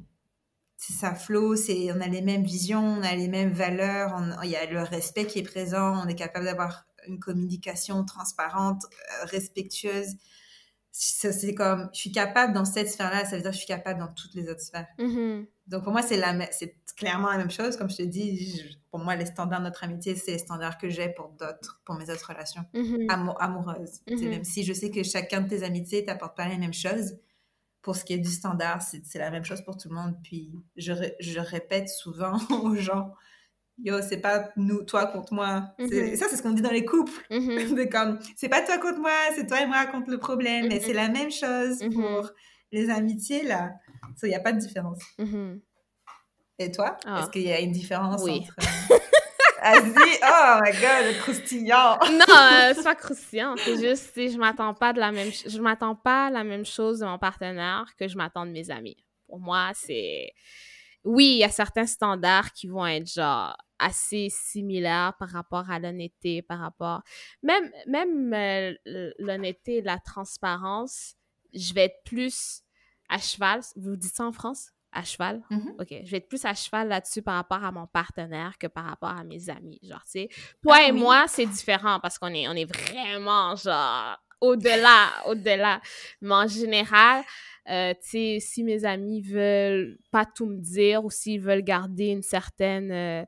C'est 0.78 0.94
ça 0.94 1.16
flow, 1.16 1.56
c'est 1.56 1.92
on 1.92 2.00
a 2.00 2.08
les 2.08 2.22
mêmes 2.22 2.44
visions, 2.44 2.84
on 2.84 3.02
a 3.02 3.16
les 3.16 3.28
mêmes 3.28 3.52
valeurs, 3.52 4.16
il 4.44 4.50
y 4.50 4.56
a 4.56 4.66
le 4.68 4.84
respect 4.84 5.26
qui 5.26 5.40
est 5.40 5.44
présent, 5.44 6.04
on 6.04 6.08
est 6.08 6.16
capable 6.16 6.46
d'avoir 6.46 6.86
une 7.08 7.20
communication 7.20 8.06
transparente, 8.06 8.84
euh, 8.86 9.26
respectueuse. 9.26 10.16
C'est 10.92 11.54
comme, 11.54 11.90
je 11.94 12.00
suis 12.00 12.12
capable 12.12 12.54
dans 12.54 12.66
cette 12.66 12.90
sphère-là, 12.90 13.24
ça 13.26 13.36
veut 13.36 13.42
dire 13.42 13.52
que 13.52 13.56
je 13.56 13.60
suis 13.60 13.68
capable 13.68 14.00
dans 14.00 14.08
toutes 14.08 14.34
les 14.34 14.50
autres 14.50 14.62
sphères. 14.62 14.88
Mm-hmm. 14.98 15.46
Donc 15.68 15.84
pour 15.84 15.92
moi, 15.92 16.02
c'est 16.02 16.20
c'est 16.52 16.76
clairement 16.96 17.30
la 17.30 17.38
même 17.38 17.52
chose. 17.52 17.78
Comme 17.78 17.90
je 17.90 17.98
te 17.98 18.04
dis, 18.04 18.64
pour 18.90 19.00
moi, 19.00 19.16
les 19.16 19.28
standards 19.28 19.60
de 19.60 19.66
notre 19.66 19.84
amitié, 19.84 20.16
c'est 20.16 20.32
les 20.32 20.38
standards 20.40 20.80
que 20.80 20.90
j'ai 20.90 21.10
pour 21.10 21.30
d'autres, 21.30 21.82
pour 21.86 21.96
mes 21.96 22.10
autres 22.10 22.28
relations 22.28 22.64
mm-hmm. 22.74 23.36
amoureuses. 23.40 24.02
Mm-hmm. 24.08 24.30
Même 24.30 24.44
si 24.44 24.64
je 24.64 24.74
sais 24.74 24.90
que 24.90 25.04
chacun 25.04 25.42
de 25.42 25.50
tes 25.50 25.64
amitiés 25.64 26.04
t'apporte 26.04 26.36
pas 26.36 26.48
les 26.48 26.58
mêmes 26.58 26.74
choses, 26.74 27.16
pour 27.88 27.96
ce 27.96 28.04
qui 28.04 28.12
est 28.12 28.18
du 28.18 28.30
standard, 28.30 28.82
c'est 28.82 29.18
la 29.18 29.32
même 29.32 29.46
chose 29.46 29.62
pour 29.62 29.78
tout 29.78 29.88
le 29.88 29.96
monde. 29.96 30.16
Puis 30.22 30.52
je, 30.76 30.92
je 31.22 31.40
répète 31.40 31.88
souvent 31.88 32.38
aux 32.64 32.76
gens, 32.76 33.14
yo, 33.78 34.02
c'est 34.02 34.20
pas 34.20 34.50
nous, 34.58 34.84
toi 34.84 35.06
contre 35.06 35.34
moi. 35.34 35.70
Mm-hmm. 35.80 36.18
Ça, 36.18 36.26
c'est 36.30 36.36
ce 36.36 36.44
qu'on 36.44 36.52
dit 36.52 36.62
dans 36.62 36.74
les 36.74 36.84
couples. 36.84 37.14
C'est 37.30 37.88
comme, 37.88 38.20
c'est 38.36 38.50
pas 38.50 38.62
toi 38.62 38.78
contre 38.80 39.00
moi, 39.00 39.14
c'est 39.38 39.48
toi 39.48 39.62
et 39.62 39.68
moi 39.68 39.86
contre 39.86 40.12
le 40.12 40.18
problème. 40.18 40.68
Mais 40.68 40.82
c'est 40.82 40.92
la 40.92 41.08
même 41.08 41.32
chose 41.32 41.82
pour 41.94 42.30
les 42.74 42.90
amitiés, 42.90 43.44
là. 43.44 43.72
Il 44.22 44.28
n'y 44.28 44.36
a 44.36 44.42
pas 44.42 44.52
de 44.52 44.60
différence. 44.60 45.00
Et 46.60 46.70
toi, 46.70 46.98
ah. 47.06 47.22
est-ce 47.22 47.30
qu'il 47.30 47.44
y 47.44 47.54
a 47.54 47.62
une 47.62 47.72
différence 47.72 48.22
oui. 48.22 48.46
entre... 48.60 48.98
Vas-y, 49.62 50.20
oh 50.24 50.60
my 50.64 50.72
god, 50.72 51.18
croustillant. 51.22 51.98
non, 52.12 52.36
euh, 52.36 52.74
c'est 52.76 52.84
pas 52.84 52.96
croustillant, 52.96 53.56
c'est 53.58 53.78
juste 53.78 54.14
si 54.14 54.32
je 54.32 54.38
m'attends 54.38 54.74
pas 54.74 54.94
de 54.94 55.00
la 55.00 55.12
même 55.12 55.32
je 55.32 55.60
m'attends 55.60 55.96
pas 55.96 56.30
la 56.30 56.44
même 56.44 56.66
chose 56.66 57.00
de 57.00 57.06
mon 57.06 57.18
partenaire 57.18 57.86
que 57.98 58.08
je 58.08 58.18
m'attends 58.18 58.46
de 58.46 58.52
mes 58.52 58.70
amis. 58.72 58.98
Pour 59.28 59.40
moi, 59.40 59.72
c'est 59.74 60.32
oui, 61.04 61.26
il 61.26 61.38
y 61.38 61.44
a 61.44 61.50
certains 61.50 61.86
standards 61.86 62.52
qui 62.52 62.68
vont 62.68 62.86
être 62.86 63.12
genre 63.12 63.56
assez 63.80 64.30
similaires 64.30 65.14
par 65.20 65.30
rapport 65.30 65.70
à 65.70 65.80
l'honnêteté, 65.80 66.42
par 66.42 66.60
rapport 66.60 67.02
même 67.44 67.72
même 67.88 68.34
euh, 68.34 69.12
l'honnêteté, 69.20 69.82
la 69.82 70.00
transparence, 70.00 71.16
je 71.54 71.74
vais 71.74 71.86
être 71.86 72.04
plus 72.04 72.62
à 73.10 73.20
cheval, 73.20 73.62
vous 73.76 73.96
dites 73.96 74.16
ça 74.16 74.26
en 74.26 74.32
France? 74.32 74.72
À 74.98 75.04
cheval. 75.04 75.42
Mhm. 75.50 75.76
OK, 75.80 75.88
je 76.04 76.12
vais 76.12 76.18
être 76.18 76.28
plus 76.28 76.44
à 76.46 76.54
cheval 76.54 76.88
là-dessus 76.88 77.22
par 77.22 77.36
rapport 77.36 77.64
à 77.64 77.72
mon 77.72 77.88
partenaire 77.88 78.58
que 78.58 78.68
par 78.68 78.86
rapport 78.86 79.10
à 79.10 79.24
mes 79.24 79.50
amis. 79.50 79.80
Genre, 79.84 80.04
tu 80.04 80.12
sais, 80.12 80.30
toi 80.62 80.78
Ah 80.80 80.88
et 80.88 80.92
oui. 80.92 81.00
moi, 81.00 81.26
c'est 81.28 81.46
différent 81.46 82.00
parce 82.00 82.18
qu'on 82.18 82.34
est, 82.34 82.48
on 82.48 82.54
est 82.54 82.66
vraiment, 82.66 83.56
genre, 83.56 84.18
au-delà, 84.42 85.10
au-delà. 85.28 85.82
Mais 86.22 86.34
en 86.34 86.48
général, 86.48 87.24
euh, 87.70 87.94
tu 88.02 88.10
sais, 88.10 88.38
si 88.40 88.64
mes 88.64 88.86
amis 88.86 89.22
veulent 89.22 89.98
pas 90.12 90.26
tout 90.26 90.46
me 90.46 90.58
dire 90.58 91.04
ou 91.04 91.12
s'ils 91.12 91.42
veulent 91.42 91.64
garder 91.64 92.08
une 92.08 92.24
certaine, 92.24 92.92
euh, 92.92 93.24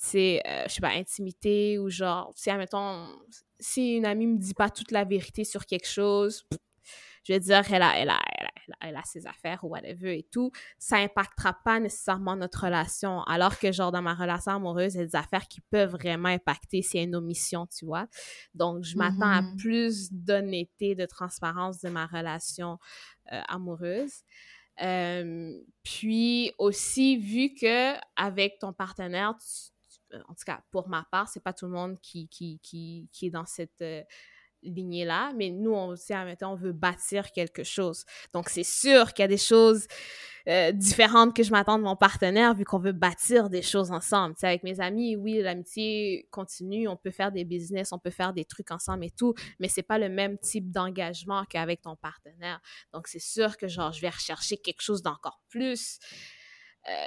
tu 0.00 0.08
sais, 0.08 0.42
euh, 0.46 0.64
je 0.68 0.74
sais 0.74 0.80
pas, 0.80 0.90
intimité 0.90 1.78
ou 1.78 1.90
genre, 1.90 2.32
si, 2.36 2.50
admettons, 2.50 3.08
si 3.60 3.96
une 3.96 4.06
amie 4.06 4.26
me 4.26 4.38
dit 4.38 4.54
pas 4.54 4.70
toute 4.70 4.90
la 4.90 5.04
vérité 5.04 5.44
sur 5.44 5.66
quelque 5.66 5.88
chose, 5.88 6.44
je 7.24 7.32
vais 7.32 7.40
dire, 7.40 7.62
elle 7.72 7.82
a, 7.82 7.98
elle, 7.98 8.10
a, 8.10 8.18
elle, 8.38 8.46
a, 8.46 8.50
elle, 8.80 8.96
a, 8.96 9.02
ses 9.04 9.26
affaires 9.26 9.64
ou 9.64 9.68
whatever 9.68 10.18
et 10.18 10.22
tout, 10.22 10.50
ça 10.78 10.96
impactera 10.98 11.54
pas 11.64 11.80
nécessairement 11.80 12.36
notre 12.36 12.64
relation. 12.64 13.22
Alors 13.22 13.58
que, 13.58 13.72
genre, 13.72 13.92
dans 13.92 14.02
ma 14.02 14.14
relation 14.14 14.52
amoureuse, 14.52 14.94
il 14.94 14.98
y 14.98 15.00
a 15.02 15.06
des 15.06 15.16
affaires 15.16 15.48
qui 15.48 15.60
peuvent 15.60 15.92
vraiment 15.92 16.28
impacter 16.28 16.82
s'il 16.82 17.00
y 17.00 17.02
a 17.02 17.06
une 17.06 17.16
omission, 17.16 17.66
tu 17.66 17.84
vois. 17.86 18.06
Donc, 18.54 18.84
je 18.84 18.96
m'attends 18.96 19.30
à 19.30 19.42
Mhm. 19.42 19.56
plus 19.56 20.12
d'honnêteté, 20.12 20.94
de 20.94 21.06
transparence 21.06 21.80
de 21.80 21.88
ma 21.88 22.06
relation 22.06 22.78
euh, 23.32 23.40
amoureuse. 23.48 24.22
Euh, 24.80 25.58
puis 25.82 26.52
aussi, 26.58 27.16
vu 27.16 27.52
que 27.54 27.94
avec 28.16 28.58
ton 28.60 28.72
partenaire, 28.72 29.34
tu- 29.38 29.72
tu- 30.10 30.16
en 30.28 30.34
tout 30.34 30.44
cas 30.46 30.62
pour 30.70 30.88
ma 30.88 31.04
part, 31.10 31.28
c'est 31.28 31.42
pas 31.42 31.52
tout 31.52 31.66
le 31.66 31.72
monde 31.72 31.98
qui, 32.00 32.28
qui, 32.28 32.60
qui, 32.62 33.08
qui 33.12 33.26
est 33.26 33.30
dans 33.30 33.44
cette 33.46 33.82
euh, 33.82 34.02
lignée-là, 34.62 35.32
mais 35.36 35.50
nous, 35.50 35.72
on, 35.72 35.94
on 36.42 36.54
veut 36.54 36.72
bâtir 36.72 37.32
quelque 37.32 37.64
chose. 37.64 38.04
Donc, 38.32 38.48
c'est 38.48 38.64
sûr 38.64 39.12
qu'il 39.12 39.22
y 39.22 39.24
a 39.24 39.28
des 39.28 39.36
choses 39.36 39.86
euh, 40.48 40.72
différentes 40.72 41.36
que 41.36 41.42
je 41.42 41.50
m'attends 41.50 41.78
de 41.78 41.84
mon 41.84 41.96
partenaire, 41.96 42.54
vu 42.54 42.64
qu'on 42.64 42.78
veut 42.78 42.92
bâtir 42.92 43.50
des 43.50 43.62
choses 43.62 43.90
ensemble. 43.90 44.34
Tu 44.38 44.46
avec 44.46 44.62
mes 44.62 44.80
amis, 44.80 45.16
oui, 45.16 45.40
l'amitié 45.42 46.26
continue, 46.30 46.88
on 46.88 46.96
peut 46.96 47.10
faire 47.10 47.32
des 47.32 47.44
business, 47.44 47.92
on 47.92 47.98
peut 47.98 48.10
faire 48.10 48.32
des 48.32 48.44
trucs 48.44 48.70
ensemble 48.70 49.04
et 49.04 49.10
tout, 49.10 49.34
mais 49.60 49.68
c'est 49.68 49.82
pas 49.82 49.98
le 49.98 50.08
même 50.08 50.38
type 50.38 50.70
d'engagement 50.70 51.44
qu'avec 51.44 51.82
ton 51.82 51.96
partenaire. 51.96 52.60
Donc, 52.92 53.08
c'est 53.08 53.18
sûr 53.18 53.56
que, 53.56 53.68
genre, 53.68 53.92
je 53.92 54.00
vais 54.00 54.10
rechercher 54.10 54.56
quelque 54.56 54.80
chose 54.80 55.02
d'encore 55.02 55.40
plus 55.48 55.98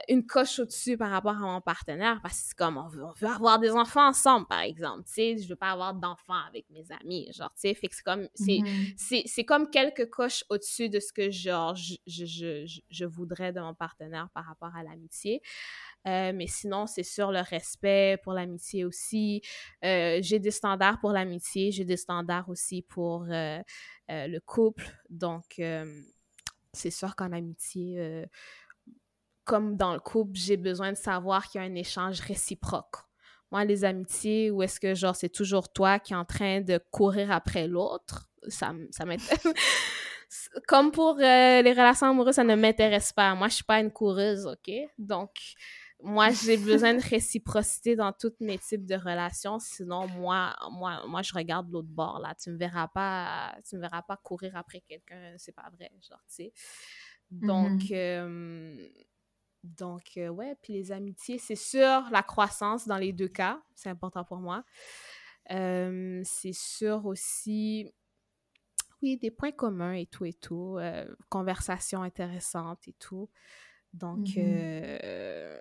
une 0.07 0.25
coche 0.25 0.59
au-dessus 0.59 0.97
par 0.97 1.09
rapport 1.11 1.31
à 1.35 1.39
mon 1.39 1.61
partenaire 1.61 2.19
parce 2.21 2.39
que 2.39 2.47
c'est 2.49 2.57
comme 2.57 2.77
on 2.77 2.87
veut, 2.87 3.03
on 3.03 3.13
veut 3.13 3.27
avoir 3.27 3.59
des 3.59 3.71
enfants 3.71 4.07
ensemble 4.07 4.45
par 4.47 4.61
exemple 4.61 5.03
tu 5.05 5.13
sais 5.13 5.37
je 5.37 5.47
veux 5.47 5.55
pas 5.55 5.71
avoir 5.71 5.93
d'enfants 5.93 6.41
avec 6.47 6.69
mes 6.69 6.85
amis 7.01 7.29
genre 7.33 7.51
tu 7.53 7.61
sais 7.61 7.73
fait 7.73 7.87
que 7.87 7.95
c'est 7.95 8.03
comme 8.03 8.27
c'est 8.35 8.59
c'est 8.97 9.23
c'est 9.25 9.43
comme 9.45 9.69
quelques 9.69 10.09
coches 10.09 10.43
au-dessus 10.49 10.89
de 10.89 10.99
ce 10.99 11.11
que 11.13 11.31
genre 11.31 11.75
je, 11.75 11.95
je, 12.07 12.25
je, 12.25 12.81
je- 12.89 13.05
voudrais 13.05 13.51
de 13.53 13.59
mon 13.59 13.73
partenaire 13.73 14.29
par 14.33 14.45
rapport 14.45 14.75
à 14.75 14.83
l'amitié. 14.83 15.41
Euh, 16.07 16.31
mais 16.33 16.47
sinon 16.47 16.87
c'est 16.87 17.03
sur 17.03 17.31
le 17.31 17.39
respect 17.41 18.17
pour 18.23 18.33
l'amitié 18.33 18.85
aussi. 18.85 19.41
Euh, 19.83 20.19
j'ai 20.21 20.39
des 20.39 20.51
standards 20.51 20.99
pour 20.99 21.11
l'amitié 21.11 21.71
j'ai 21.71 21.85
des 21.85 21.97
standards 21.97 22.49
aussi 22.49 22.81
pour 22.81 23.23
euh, 23.29 23.59
euh, 24.09 24.27
le 24.27 24.39
couple. 24.39 24.85
Donc 25.09 25.59
euh, 25.59 26.01
c'est 26.73 26.91
sûr 26.91 27.15
qu'en 27.15 27.31
amitié 27.33 27.99
euh, 27.99 28.25
comme 29.43 29.75
dans 29.77 29.93
le 29.93 29.99
couple, 29.99 30.31
j'ai 30.35 30.57
besoin 30.57 30.91
de 30.91 30.97
savoir 30.97 31.47
qu'il 31.47 31.61
y 31.61 31.63
a 31.63 31.67
un 31.67 31.75
échange 31.75 32.19
réciproque. 32.21 32.95
Moi, 33.51 33.65
les 33.65 33.83
amitiés, 33.83 34.49
où 34.51 34.63
est-ce 34.63 34.79
que, 34.79 34.95
genre, 34.95 35.15
c'est 35.15 35.29
toujours 35.29 35.71
toi 35.73 35.99
qui 35.99 36.13
es 36.13 36.15
en 36.15 36.25
train 36.25 36.61
de 36.61 36.79
courir 36.91 37.31
après 37.31 37.67
l'autre, 37.67 38.29
ça, 38.47 38.73
ça 38.91 39.05
m'intéresse. 39.05 39.43
Comme 40.67 40.91
pour 40.91 41.17
euh, 41.19 41.61
les 41.61 41.71
relations 41.71 42.07
amoureuses, 42.07 42.35
ça 42.35 42.43
ne 42.45 42.55
m'intéresse 42.55 43.11
pas. 43.11 43.35
Moi, 43.35 43.49
je 43.49 43.55
suis 43.55 43.63
pas 43.65 43.81
une 43.81 43.91
coureuse, 43.91 44.45
OK? 44.47 44.71
Donc, 44.97 45.31
moi, 46.01 46.29
j'ai 46.31 46.55
besoin 46.57 46.93
de 46.93 47.01
réciprocité 47.01 47.97
dans 47.97 48.13
tous 48.13 48.31
mes 48.39 48.57
types 48.57 48.85
de 48.85 48.95
relations. 48.95 49.59
Sinon, 49.59 50.07
moi, 50.07 50.55
moi, 50.71 51.01
moi 51.07 51.21
je 51.21 51.33
regarde 51.33 51.69
l'autre 51.69 51.89
bord, 51.89 52.19
là. 52.19 52.33
Tu 52.41 52.49
me 52.49 52.57
verras 52.57 52.87
pas, 52.87 53.53
tu 53.67 53.75
me 53.75 53.81
verras 53.81 54.01
pas 54.01 54.15
courir 54.17 54.55
après 54.55 54.79
quelqu'un. 54.81 55.33
C'est 55.37 55.51
pas 55.51 55.69
vrai, 55.77 55.91
genre, 56.09 56.23
tu 56.29 56.35
sais. 56.35 56.53
Donc, 57.29 57.71
Mhm. 57.71 57.87
euh, 57.91 58.87
donc, 59.63 60.17
euh, 60.17 60.29
ouais, 60.29 60.55
puis 60.61 60.73
les 60.73 60.91
amitiés, 60.91 61.37
c'est 61.37 61.55
sûr, 61.55 62.03
la 62.11 62.23
croissance 62.23 62.87
dans 62.87 62.97
les 62.97 63.13
deux 63.13 63.27
cas, 63.27 63.61
c'est 63.75 63.89
important 63.89 64.23
pour 64.23 64.37
moi. 64.37 64.63
Euh, 65.51 66.21
c'est 66.25 66.53
sûr 66.53 67.05
aussi, 67.05 67.87
oui, 69.01 69.17
des 69.17 69.31
points 69.31 69.51
communs 69.51 69.93
et 69.93 70.05
tout 70.05 70.25
et 70.25 70.33
tout, 70.33 70.77
euh, 70.79 71.05
conversations 71.29 72.03
intéressantes 72.03 72.87
et 72.87 72.93
tout. 72.93 73.29
Donc, 73.93 74.33
Mhm. 74.33 74.37
euh, 74.37 75.59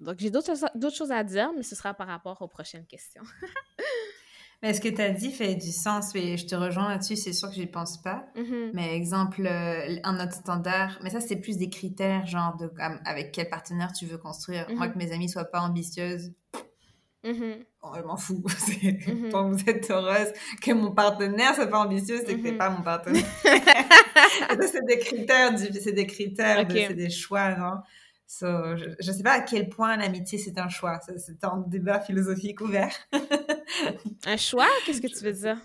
donc 0.00 0.18
j'ai 0.20 0.30
d'autres 0.30 0.52
d'autres 0.78 0.96
choses 0.96 1.12
à 1.12 1.24
dire, 1.24 1.52
mais 1.54 1.62
ce 1.64 1.76
sera 1.76 1.94
par 1.94 2.08
rapport 2.08 2.42
aux 2.42 2.48
prochaines 2.48 2.86
questions. 2.86 3.22
Mais 4.62 4.74
ce 4.74 4.80
que 4.82 4.88
tu 4.88 5.00
as 5.00 5.10
dit 5.10 5.32
fait 5.32 5.54
du 5.54 5.72
sens, 5.72 6.14
et 6.14 6.36
je 6.36 6.46
te 6.46 6.54
rejoins 6.54 6.88
là-dessus, 6.90 7.16
c'est 7.16 7.32
sûr 7.32 7.48
que 7.48 7.54
je 7.54 7.60
n'y 7.60 7.66
pense 7.66 7.96
pas. 8.02 8.26
Mhm. 8.36 8.72
Mais 8.74 8.94
exemple, 8.94 9.46
euh, 9.46 9.96
un 10.04 10.22
autre 10.22 10.34
standard, 10.34 10.98
mais 11.02 11.08
ça 11.10 11.20
c'est 11.20 11.36
plus 11.36 11.56
des 11.56 11.70
critères, 11.70 12.26
genre 12.26 12.56
de 12.58 12.70
avec 13.06 13.32
quel 13.32 13.48
partenaire 13.48 13.92
tu 13.92 14.04
veux 14.06 14.18
construire. 14.18 14.66
Moi, 14.74 14.86
Mhm. 14.88 14.92
que 14.92 14.98
mes 14.98 15.12
amis 15.12 15.28
soient 15.30 15.46
pas 15.46 15.60
ambitieuses, 15.60 16.32
Mhm. 17.24 17.56
oh, 17.82 17.88
je 17.96 18.02
m'en 18.02 18.16
fous. 18.18 18.42
C'est-. 18.58 19.30
Tant 19.30 19.48
que 19.50 19.54
vous 19.54 19.64
êtes 19.70 19.90
heureuse, 19.90 20.32
que 20.62 20.72
mon 20.72 20.92
partenaire 20.92 21.54
soit 21.54 21.66
pas 21.66 21.80
ambitieux, 21.80 22.18
c'est 22.26 22.36
que 22.36 22.42
t'es 22.42 22.52
Mhm. 22.52 22.58
pas 22.58 22.68
mon 22.70 22.82
partenaire. 22.82 23.24
c'est 24.72 24.84
des 24.86 24.98
critères, 24.98 25.54
du- 25.54 25.80
c'est 25.80 25.92
des 25.92 26.06
critères, 26.06 26.66
de- 26.66 26.74
c'est 26.74 26.94
des 26.94 27.10
choix, 27.10 27.54
non? 27.56 27.74
So, 28.32 28.46
je, 28.76 28.84
je 29.00 29.10
sais 29.10 29.24
pas 29.24 29.32
à 29.32 29.40
quel 29.40 29.68
point 29.68 29.96
l'amitié 29.96 30.38
c'est 30.38 30.56
un 30.56 30.68
choix. 30.68 31.00
C'est 31.16 31.42
un 31.42 31.64
débat 31.66 31.98
philosophique 31.98 32.60
ouvert. 32.60 32.94
Un 34.24 34.36
choix, 34.36 34.68
qu'est-ce 34.86 35.00
que 35.00 35.08
tu 35.08 35.24
veux 35.24 35.32
dire? 35.32 35.58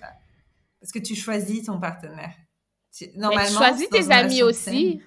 Parce 0.82 0.91
que 0.91 0.97
tu 0.97 1.13
choisis 1.13 1.66
ton 1.66 1.80
partenaire. 1.80 2.34
Tu- 2.91 3.05
Mais 3.05 3.11
tu 3.11 3.20
Normalement, 3.20 3.59
choisis 3.59 3.88
tes 3.89 4.11
amis 4.11 4.41
aussi. 4.41 4.99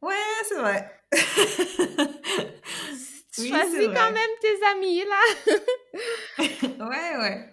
Ouais, 0.00 0.14
c'est 0.48 0.60
vrai. 0.60 0.88
Tu 1.10 1.18
Oui, 3.40 3.48
choisis 3.48 3.88
quand 3.88 4.12
même 4.12 4.30
tes 4.40 4.56
amis, 4.76 5.02
là. 5.04 5.22
Ouais, 6.88 7.16
ouais. 7.18 7.52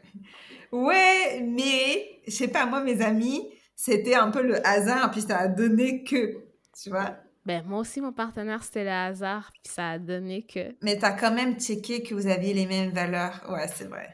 Ouais, 0.72 1.40
mais 1.42 2.22
je 2.28 2.34
sais 2.34 2.50
pas, 2.50 2.68
moi, 2.68 2.82
mes 2.82 3.02
amis, 3.02 3.52
c'était 3.76 4.14
un 4.14 4.30
peu 4.30 4.44
le 4.44 4.64
hasard, 4.68 5.10
puis 5.10 5.22
ça 5.24 5.40
a 5.40 5.48
donné 5.48 6.04
que, 6.04 6.38
tu 6.80 6.92
vois. 6.92 7.18
Ben, 7.46 7.64
moi 7.66 7.80
aussi, 7.80 8.02
mon 8.02 8.14
partenaire, 8.14 8.64
c'était 8.64 8.84
le 8.84 8.92
hasard, 8.92 9.52
puis 9.52 9.74
ça 9.74 9.92
a 9.92 10.00
donné 10.00 10.44
que... 10.44 10.76
Mais 10.82 11.00
t'as 11.00 11.14
quand 11.14 11.34
même 11.34 11.60
checké 11.60 12.04
que 12.04 12.14
vous 12.14 12.28
aviez 12.28 12.54
les 12.54 12.68
mêmes 12.68 12.92
valeurs. 12.92 13.42
Ouais, 13.50 13.68
c'est 13.68 13.86
vrai. 13.86 14.14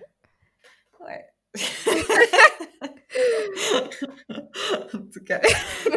Ouais. 1.01 1.25
en 4.93 4.99
tout 5.11 5.23
cas, 5.25 5.41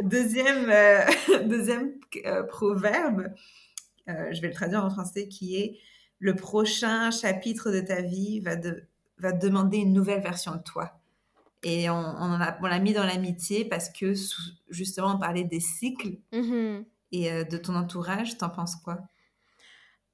deuxième, 0.02 0.70
euh, 0.70 1.04
deuxième 1.44 1.92
euh, 2.26 2.42
proverbe, 2.44 3.28
euh, 4.08 4.32
je 4.32 4.40
vais 4.40 4.48
le 4.48 4.54
traduire 4.54 4.84
en 4.84 4.90
français, 4.90 5.28
qui 5.28 5.56
est 5.56 5.78
le 6.18 6.34
prochain 6.34 7.10
chapitre 7.10 7.70
de 7.70 7.80
ta 7.80 8.02
vie 8.02 8.40
va, 8.40 8.56
de, 8.56 8.84
va 9.18 9.32
demander 9.32 9.78
une 9.78 9.92
nouvelle 9.92 10.22
version 10.22 10.56
de 10.56 10.62
toi. 10.62 11.00
Et 11.62 11.90
on, 11.90 11.94
on 11.94 12.38
l'a 12.38 12.78
mis 12.78 12.92
dans 12.92 13.04
l'amitié 13.04 13.66
parce 13.66 13.90
que 13.90 14.14
justement 14.70 15.16
on 15.16 15.18
parlait 15.18 15.44
des 15.44 15.60
cycles 15.60 16.18
Mhm. 16.32 16.84
Et 17.12 17.30
euh, 17.32 17.44
de 17.44 17.56
ton 17.56 17.74
entourage. 17.74 18.38
T'en 18.38 18.50
penses 18.50 18.76
quoi? 18.76 18.98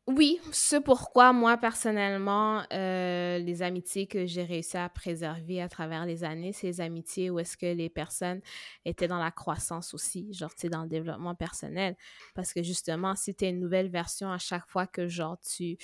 Oui, 0.08 0.38
c'est 0.52 0.80
pourquoi 0.80 1.32
moi, 1.32 1.56
personnellement, 1.56 2.62
euh, 2.72 3.38
les 3.38 3.62
amitiés 3.62 4.06
que 4.06 4.24
j'ai 4.24 4.44
réussi 4.44 4.76
à 4.76 4.88
préserver 4.88 5.60
à 5.60 5.68
travers 5.68 6.06
les 6.06 6.22
années, 6.22 6.52
c'est 6.52 6.68
les 6.68 6.80
amitiés 6.80 7.28
où 7.28 7.40
est-ce 7.40 7.56
que 7.56 7.66
les 7.66 7.88
personnes 7.88 8.40
étaient 8.84 9.08
dans 9.08 9.18
la 9.18 9.32
croissance 9.32 9.94
aussi, 9.94 10.32
genre, 10.32 10.54
tu 10.54 10.60
sais, 10.60 10.68
dans 10.68 10.84
le 10.84 10.88
développement 10.88 11.34
personnel. 11.34 11.96
Parce 12.36 12.52
que 12.52 12.62
justement, 12.62 13.16
si 13.16 13.34
tu 13.34 13.46
une 13.46 13.58
nouvelle 13.58 13.88
version 13.88 14.30
à 14.30 14.38
chaque 14.38 14.68
fois 14.68 14.86
que, 14.86 15.08
genre, 15.08 15.40
tu, 15.40 15.76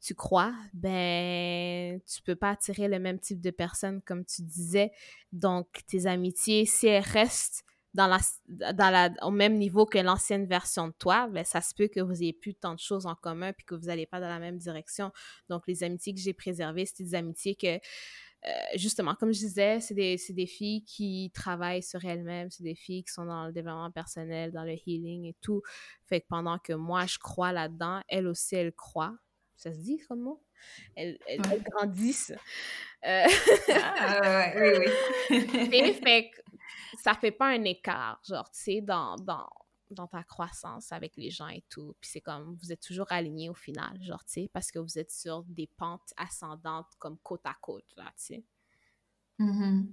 tu 0.00 0.16
crois, 0.16 0.52
ben, 0.74 2.00
tu 2.12 2.22
peux 2.22 2.34
pas 2.34 2.50
attirer 2.50 2.88
le 2.88 2.98
même 2.98 3.20
type 3.20 3.40
de 3.40 3.50
personnes 3.50 4.02
comme 4.02 4.24
tu 4.24 4.42
disais. 4.42 4.90
Donc, 5.30 5.68
tes 5.86 6.06
amitiés, 6.06 6.66
si 6.66 6.88
elles 6.88 7.04
restent 7.04 7.64
dans 7.94 8.06
la, 8.06 8.18
dans 8.72 8.90
la, 8.90 9.10
au 9.22 9.30
même 9.30 9.56
niveau 9.58 9.84
que 9.86 9.98
l'ancienne 9.98 10.46
version 10.46 10.88
de 10.88 10.92
toi, 10.92 11.28
ben, 11.28 11.44
ça 11.44 11.60
se 11.60 11.74
peut 11.74 11.88
que 11.88 12.00
vous 12.00 12.22
ayez 12.22 12.32
plus 12.32 12.54
tant 12.54 12.74
de 12.74 12.78
choses 12.80 13.06
en 13.06 13.14
commun 13.16 13.52
puis 13.52 13.64
que 13.66 13.74
vous 13.74 13.86
n'allez 13.86 14.06
pas 14.06 14.20
dans 14.20 14.28
la 14.28 14.38
même 14.38 14.58
direction. 14.58 15.10
Donc, 15.48 15.66
les 15.66 15.82
amitiés 15.82 16.14
que 16.14 16.20
j'ai 16.20 16.32
préservées, 16.32 16.86
c'est 16.86 17.02
des 17.02 17.14
amitiés 17.16 17.56
que, 17.56 17.66
euh, 18.46 18.50
justement, 18.76 19.14
comme 19.16 19.32
je 19.32 19.40
disais, 19.40 19.80
c'est 19.80 19.94
des, 19.94 20.16
des 20.30 20.46
filles 20.46 20.84
qui 20.84 21.30
travaillent 21.34 21.82
sur 21.82 22.04
elles-mêmes, 22.04 22.50
c'est 22.50 22.62
des 22.62 22.74
filles 22.76 23.02
qui 23.04 23.12
sont 23.12 23.26
dans 23.26 23.46
le 23.46 23.52
développement 23.52 23.90
personnel, 23.90 24.52
dans 24.52 24.64
le 24.64 24.76
healing 24.86 25.26
et 25.26 25.36
tout. 25.40 25.62
Fait 26.06 26.20
que 26.20 26.26
pendant 26.28 26.58
que 26.58 26.72
moi, 26.72 27.06
je 27.06 27.18
crois 27.18 27.52
là-dedans, 27.52 28.02
elles 28.08 28.26
aussi, 28.28 28.54
elles 28.56 28.72
croient. 28.72 29.16
Ça 29.56 29.72
se 29.74 29.78
dit 29.78 29.98
comme 30.08 30.20
mot? 30.20 30.42
Elles, 30.96 31.18
elles, 31.26 31.40
Ouais. 31.42 31.48
elles 31.52 31.62
grandissent. 31.64 32.32
Euh, 33.04 33.24
Ah, 33.82 34.20
ouais, 34.22 34.54
oui, 34.78 34.86
oui. 35.30 35.68
et 35.72 35.92
fait 35.94 36.30
que 36.30 36.49
ça 37.02 37.14
fait 37.14 37.30
pas 37.30 37.48
un 37.48 37.64
écart, 37.64 38.20
genre, 38.26 38.50
tu 38.50 38.60
sais, 38.60 38.80
dans, 38.80 39.16
dans, 39.16 39.48
dans 39.90 40.06
ta 40.06 40.22
croissance 40.22 40.92
avec 40.92 41.16
les 41.16 41.30
gens 41.30 41.48
et 41.48 41.64
tout. 41.68 41.94
Puis 42.00 42.10
c'est 42.12 42.20
comme, 42.20 42.56
vous 42.60 42.72
êtes 42.72 42.80
toujours 42.80 43.10
alignés 43.10 43.48
au 43.48 43.54
final, 43.54 44.00
genre, 44.02 44.24
tu 44.24 44.32
sais, 44.32 44.50
parce 44.52 44.70
que 44.70 44.78
vous 44.78 44.98
êtes 44.98 45.10
sur 45.10 45.42
des 45.44 45.68
pentes 45.76 46.12
ascendantes 46.16 46.92
comme 46.98 47.18
côte 47.18 47.44
à 47.44 47.56
côte, 47.60 47.86
là, 47.96 48.12
tu 48.16 48.34
sais. 48.34 48.44
Mm-hmm. 49.38 49.86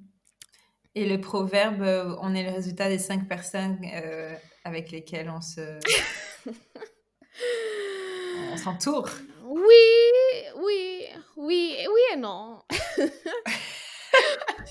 Et 0.96 1.08
le 1.08 1.22
proverbe, 1.22 1.82
euh, 1.84 2.16
on 2.22 2.34
est 2.34 2.44
le 2.44 2.52
résultat 2.52 2.90
des 2.90 2.98
cinq 3.00 3.28
personnes 3.28 3.80
euh, 3.94 4.36
avec 4.64 4.92
lesquelles 4.92 5.30
on 5.30 5.42
se... 5.42 5.80
on 8.52 8.58
s'entoure. 8.58 9.10
Oui, 9.44 9.64
oui, 10.58 11.06
oui, 11.36 11.78
oui 11.88 12.02
et 12.14 12.18
non. 12.18 12.62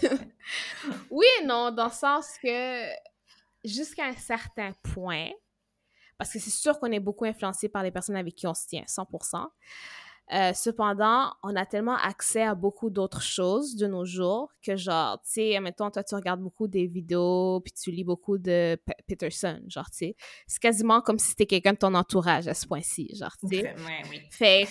oui 1.11 1.27
et 1.41 1.45
non, 1.45 1.71
dans 1.71 1.87
le 1.87 1.91
sens 1.91 2.37
que 2.43 2.87
jusqu'à 3.65 4.07
un 4.07 4.17
certain 4.17 4.73
point, 4.95 5.31
parce 6.19 6.33
que 6.33 6.39
c'est 6.39 6.51
sûr 6.51 6.79
qu'on 6.79 6.93
est 6.93 7.01
beaucoup 7.01 7.25
influencé 7.25 7.69
par 7.69 7.83
les 7.83 7.91
personnes 7.91 8.17
avec 8.17 8.35
qui 8.35 8.47
on 8.47 8.55
se 8.55 8.67
tient, 8.67 8.85
100%. 8.85 9.47
Euh, 10.33 10.53
cependant, 10.55 11.33
on 11.45 11.55
a 11.55 11.65
tellement 11.67 11.97
accès 11.97 12.43
à 12.43 12.57
beaucoup 12.57 12.91
d'autres 12.91 13.23
choses 13.23 13.77
de 13.77 13.87
nos 13.87 14.05
jours 14.05 14.51
que, 14.61 14.75
genre, 14.75 15.23
tu 15.23 15.31
sais, 15.35 15.61
mettons, 15.61 15.89
toi, 15.89 16.03
tu 16.03 16.17
regardes 16.17 16.41
beaucoup 16.41 16.67
des 16.67 16.89
vidéos, 16.89 17.61
puis 17.61 17.73
tu 17.73 17.93
lis 17.93 18.03
beaucoup 18.03 18.37
de 18.37 18.77
Peterson, 19.07 19.63
genre, 19.69 19.89
tu 19.91 19.99
sais. 19.99 20.17
C'est 20.49 20.61
quasiment 20.61 21.01
comme 21.01 21.21
si 21.21 21.29
c'était 21.29 21.47
quelqu'un 21.47 21.75
de 21.75 21.79
ton 21.79 21.95
entourage 21.95 22.49
à 22.49 22.55
ce 22.55 22.67
point-ci, 22.67 23.15
genre, 23.15 23.37
tu 23.39 23.47
sais. 23.49 23.77
oui. 24.11 24.21
Fait 24.31 24.67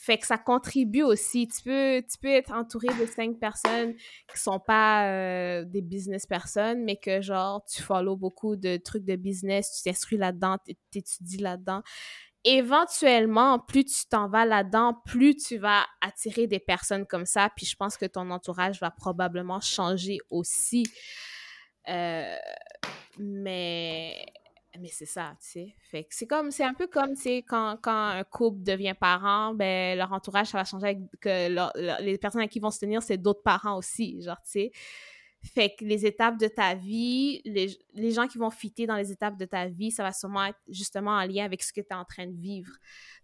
fait 0.00 0.16
que 0.16 0.26
ça 0.26 0.38
contribue 0.38 1.02
aussi. 1.02 1.46
Tu 1.46 1.62
peux, 1.62 2.02
tu 2.10 2.16
peux 2.22 2.30
être 2.30 2.52
entouré 2.52 2.88
de 2.98 3.04
cinq 3.04 3.38
personnes 3.38 3.94
qui 4.32 4.40
sont 4.40 4.58
pas 4.58 5.04
euh, 5.04 5.64
des 5.66 5.82
business 5.82 6.24
personnes, 6.24 6.84
mais 6.84 6.96
que 6.96 7.20
genre, 7.20 7.62
tu 7.66 7.82
follow 7.82 8.16
beaucoup 8.16 8.56
de 8.56 8.78
trucs 8.78 9.04
de 9.04 9.16
business, 9.16 9.76
tu 9.76 9.82
t'instruis 9.82 10.16
là-dedans, 10.16 10.56
tu 10.64 10.98
étudies 10.98 11.36
là-dedans. 11.36 11.82
Éventuellement, 12.44 13.58
plus 13.58 13.84
tu 13.84 14.06
t'en 14.08 14.30
vas 14.30 14.46
là-dedans, 14.46 14.94
plus 15.04 15.36
tu 15.36 15.58
vas 15.58 15.84
attirer 16.00 16.46
des 16.46 16.60
personnes 16.60 17.04
comme 17.06 17.26
ça. 17.26 17.50
Puis 17.54 17.66
je 17.66 17.76
pense 17.76 17.98
que 17.98 18.06
ton 18.06 18.30
entourage 18.30 18.80
va 18.80 18.90
probablement 18.90 19.60
changer 19.60 20.16
aussi. 20.30 20.84
Euh, 21.90 22.36
mais 23.18 24.24
mais 24.78 24.88
c'est 24.88 25.06
ça, 25.06 25.34
tu 25.40 25.48
sais. 25.48 25.74
Fait 25.82 26.06
c'est 26.10 26.26
comme, 26.26 26.50
c'est 26.50 26.64
un 26.64 26.74
peu 26.74 26.86
comme, 26.86 27.14
tu 27.14 27.22
sais, 27.22 27.38
quand, 27.38 27.76
quand 27.82 28.08
un 28.08 28.24
couple 28.24 28.62
devient 28.62 28.94
parent, 28.98 29.54
ben, 29.54 29.98
leur 29.98 30.12
entourage, 30.12 30.48
ça 30.48 30.58
va 30.58 30.64
changer 30.64 30.86
avec 30.86 30.98
que 31.20 32.02
les 32.02 32.18
personnes 32.18 32.42
à 32.42 32.48
qui 32.48 32.60
vont 32.60 32.70
se 32.70 32.78
tenir, 32.78 33.02
c'est 33.02 33.18
d'autres 33.18 33.42
parents 33.42 33.76
aussi, 33.76 34.22
genre, 34.22 34.40
tu 34.42 34.50
sais. 34.50 34.72
Fait 35.42 35.74
que 35.74 35.84
les 35.86 36.04
étapes 36.04 36.38
de 36.38 36.48
ta 36.48 36.74
vie, 36.74 37.40
les, 37.46 37.78
les 37.94 38.10
gens 38.10 38.28
qui 38.28 38.36
vont 38.36 38.50
fitter 38.50 38.86
dans 38.86 38.96
les 38.96 39.10
étapes 39.10 39.38
de 39.38 39.46
ta 39.46 39.68
vie, 39.68 39.90
ça 39.90 40.02
va 40.02 40.12
sûrement 40.12 40.44
être 40.44 40.58
justement 40.68 41.12
en 41.12 41.24
lien 41.24 41.46
avec 41.46 41.62
ce 41.62 41.72
que 41.72 41.80
tu 41.80 41.88
es 41.90 41.94
en 41.94 42.04
train 42.04 42.26
de 42.26 42.38
vivre. 42.38 42.72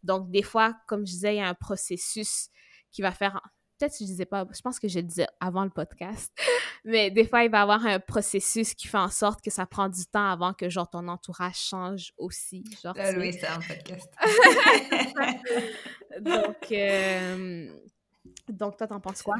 Donc, 0.02 0.30
des 0.30 0.42
fois, 0.42 0.74
comme 0.88 1.00
je 1.00 1.12
disais, 1.12 1.34
il 1.34 1.38
y 1.38 1.40
a 1.42 1.48
un 1.48 1.54
processus 1.54 2.48
qui 2.90 3.02
va 3.02 3.12
faire 3.12 3.40
peut-être 3.78 3.92
que 3.92 3.98
je 4.00 4.04
disais 4.04 4.26
pas, 4.26 4.46
je 4.52 4.60
pense 4.60 4.78
que 4.78 4.88
je 4.88 4.98
le 4.98 5.04
disais 5.04 5.26
avant 5.40 5.64
le 5.64 5.70
podcast, 5.70 6.32
mais 6.84 7.10
des 7.10 7.26
fois, 7.26 7.44
il 7.44 7.50
va 7.50 7.58
y 7.58 7.62
avoir 7.62 7.84
un 7.86 8.00
processus 8.00 8.74
qui 8.74 8.88
fait 8.88 8.98
en 8.98 9.08
sorte 9.08 9.42
que 9.42 9.50
ça 9.50 9.66
prend 9.66 9.88
du 9.88 10.04
temps 10.06 10.28
avant 10.28 10.52
que, 10.52 10.68
genre, 10.68 10.88
ton 10.88 11.06
entourage 11.08 11.56
change 11.56 12.12
aussi. 12.16 12.64
Genre, 12.82 12.94
oui, 13.16 13.32
c'est 13.32 13.46
un 13.46 13.60
podcast. 13.60 14.12
donc, 16.20 16.72
euh, 16.72 17.72
donc, 18.48 18.76
toi, 18.76 18.86
t'en 18.86 19.00
penses 19.00 19.22
quoi? 19.22 19.36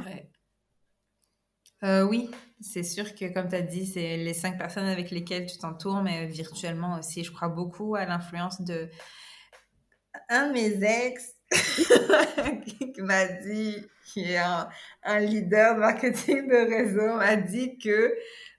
Euh, 1.83 2.03
oui, 2.03 2.31
c'est 2.59 2.83
sûr 2.83 3.13
que, 3.13 3.31
comme 3.31 3.49
tu 3.49 3.55
as 3.55 3.61
dit, 3.61 3.85
c'est 3.85 4.17
les 4.17 4.33
cinq 4.33 4.57
personnes 4.57 4.87
avec 4.87 5.11
lesquelles 5.11 5.45
tu 5.45 5.57
t'entoures, 5.57 6.01
mais 6.01 6.25
virtuellement 6.25 6.97
aussi. 6.97 7.23
Je 7.23 7.31
crois 7.31 7.49
beaucoup 7.49 7.95
à 7.95 8.05
l'influence 8.05 8.61
de 8.61 8.89
un 10.29 10.47
de 10.47 10.53
mes 10.53 10.83
ex 10.83 11.36
qui 12.93 13.01
m'a 13.01 13.25
dit, 13.25 13.77
qui 14.05 14.31
est 14.31 14.37
un, 14.37 15.19
leader 15.19 15.75
de 15.75 15.79
marketing 15.79 16.47
de 16.47 16.55
réseau, 16.55 17.17
m'a 17.17 17.35
dit 17.35 17.77
que 17.77 18.13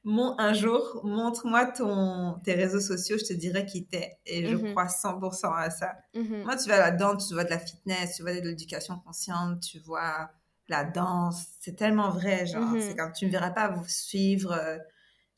mon, 0.04 0.38
un 0.38 0.54
jour, 0.54 1.00
montre-moi 1.04 1.66
ton, 1.66 2.40
tes 2.44 2.54
réseaux 2.54 2.80
sociaux, 2.80 3.16
je 3.18 3.24
te 3.24 3.32
dirai 3.34 3.66
qui 3.66 3.86
t'es. 3.86 4.18
Et 4.24 4.46
je 4.46 4.56
mhm. 4.56 4.70
crois 4.70 4.86
100% 4.86 5.54
à 5.54 5.70
ça. 5.70 5.92
Mhm. 6.14 6.44
Moi, 6.44 6.56
tu 6.56 6.68
vas 6.68 6.78
là-dedans, 6.78 7.16
tu 7.16 7.34
vois 7.34 7.44
de 7.44 7.50
la 7.50 7.58
fitness, 7.58 8.16
tu 8.16 8.22
vois 8.22 8.34
de 8.34 8.40
l'éducation 8.40 8.98
consciente, 9.04 9.60
tu 9.60 9.80
vois 9.80 10.30
la 10.68 10.84
danse. 10.84 11.46
C'est 11.60 11.76
tellement 11.76 12.10
vrai, 12.10 12.46
genre, 12.46 12.62
mhm. 12.62 12.80
c'est 12.80 12.96
comme 12.96 13.12
tu 13.12 13.26
ne 13.26 13.30
me 13.30 13.32
verras 13.32 13.50
pas 13.50 13.68
vous 13.68 13.86
suivre. 13.86 14.54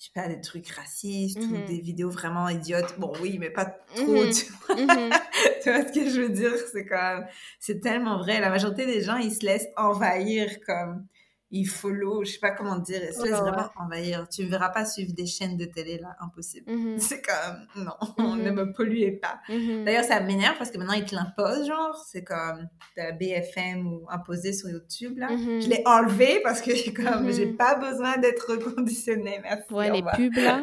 Je 0.00 0.06
sais 0.06 0.12
pas, 0.14 0.28
des 0.28 0.40
trucs 0.40 0.68
racistes 0.70 1.42
ou 1.42 1.56
mhm. 1.56 1.66
des 1.66 1.78
vidéos 1.78 2.08
vraiment 2.08 2.48
idiotes. 2.48 2.98
Bon, 2.98 3.12
oui, 3.20 3.36
mais 3.38 3.50
pas 3.50 3.66
trop, 3.66 4.24
mhm. 4.24 4.32
tu, 4.32 4.46
vois? 4.66 4.74
Mhm. 4.76 5.10
tu 5.62 5.70
vois 5.70 5.86
ce 5.86 5.92
que 5.92 6.08
je 6.08 6.22
veux 6.22 6.30
dire? 6.30 6.54
C'est 6.72 6.86
comme, 6.86 7.26
c'est 7.58 7.80
tellement 7.80 8.16
vrai. 8.16 8.40
La 8.40 8.48
majorité 8.48 8.86
des 8.86 9.02
gens, 9.02 9.18
ils 9.18 9.34
se 9.34 9.44
laissent 9.44 9.68
envahir 9.76 10.50
comme, 10.66 11.06
il 11.52 11.66
follow, 11.66 12.24
je 12.24 12.32
sais 12.32 12.38
pas 12.38 12.52
comment 12.52 12.78
dire, 12.78 13.00
se 13.12 13.24
laisse 13.24 13.38
vraiment 13.40 13.70
envahir. 13.76 14.28
Tu 14.28 14.44
ne 14.44 14.48
verras 14.48 14.68
pas 14.68 14.84
suivre 14.84 15.12
des 15.12 15.26
chaînes 15.26 15.56
de 15.56 15.64
télé, 15.64 15.98
là, 15.98 16.16
impossible. 16.20 16.70
Mm-hmm. 16.70 16.98
C'est 16.98 17.22
comme, 17.22 17.84
non, 17.84 17.92
mm-hmm. 18.18 18.42
ne 18.42 18.50
me 18.52 18.72
polluez 18.72 19.12
pas. 19.12 19.40
Mm-hmm. 19.48 19.84
D'ailleurs, 19.84 20.04
ça 20.04 20.20
m'énerve 20.20 20.56
parce 20.58 20.70
que 20.70 20.78
maintenant, 20.78 20.94
ils 20.94 21.04
te 21.04 21.14
l'imposent, 21.14 21.66
genre, 21.66 21.96
c'est 22.06 22.22
comme 22.22 22.68
BFM 22.96 23.86
ou 23.86 24.06
imposé 24.10 24.52
sur 24.52 24.68
YouTube, 24.68 25.18
là. 25.18 25.28
Je 25.30 25.68
l'ai 25.68 25.82
enlevé 25.86 26.40
parce 26.42 26.60
que 26.60 26.90
comme, 26.90 27.32
j'ai 27.32 27.46
pas 27.46 27.74
besoin 27.74 28.16
d'être 28.18 28.52
reconditionnée, 28.52 29.40
merci. 29.42 29.72
Ouais, 29.72 29.90
les 29.90 30.02
pubs, 30.02 30.36
là. 30.36 30.62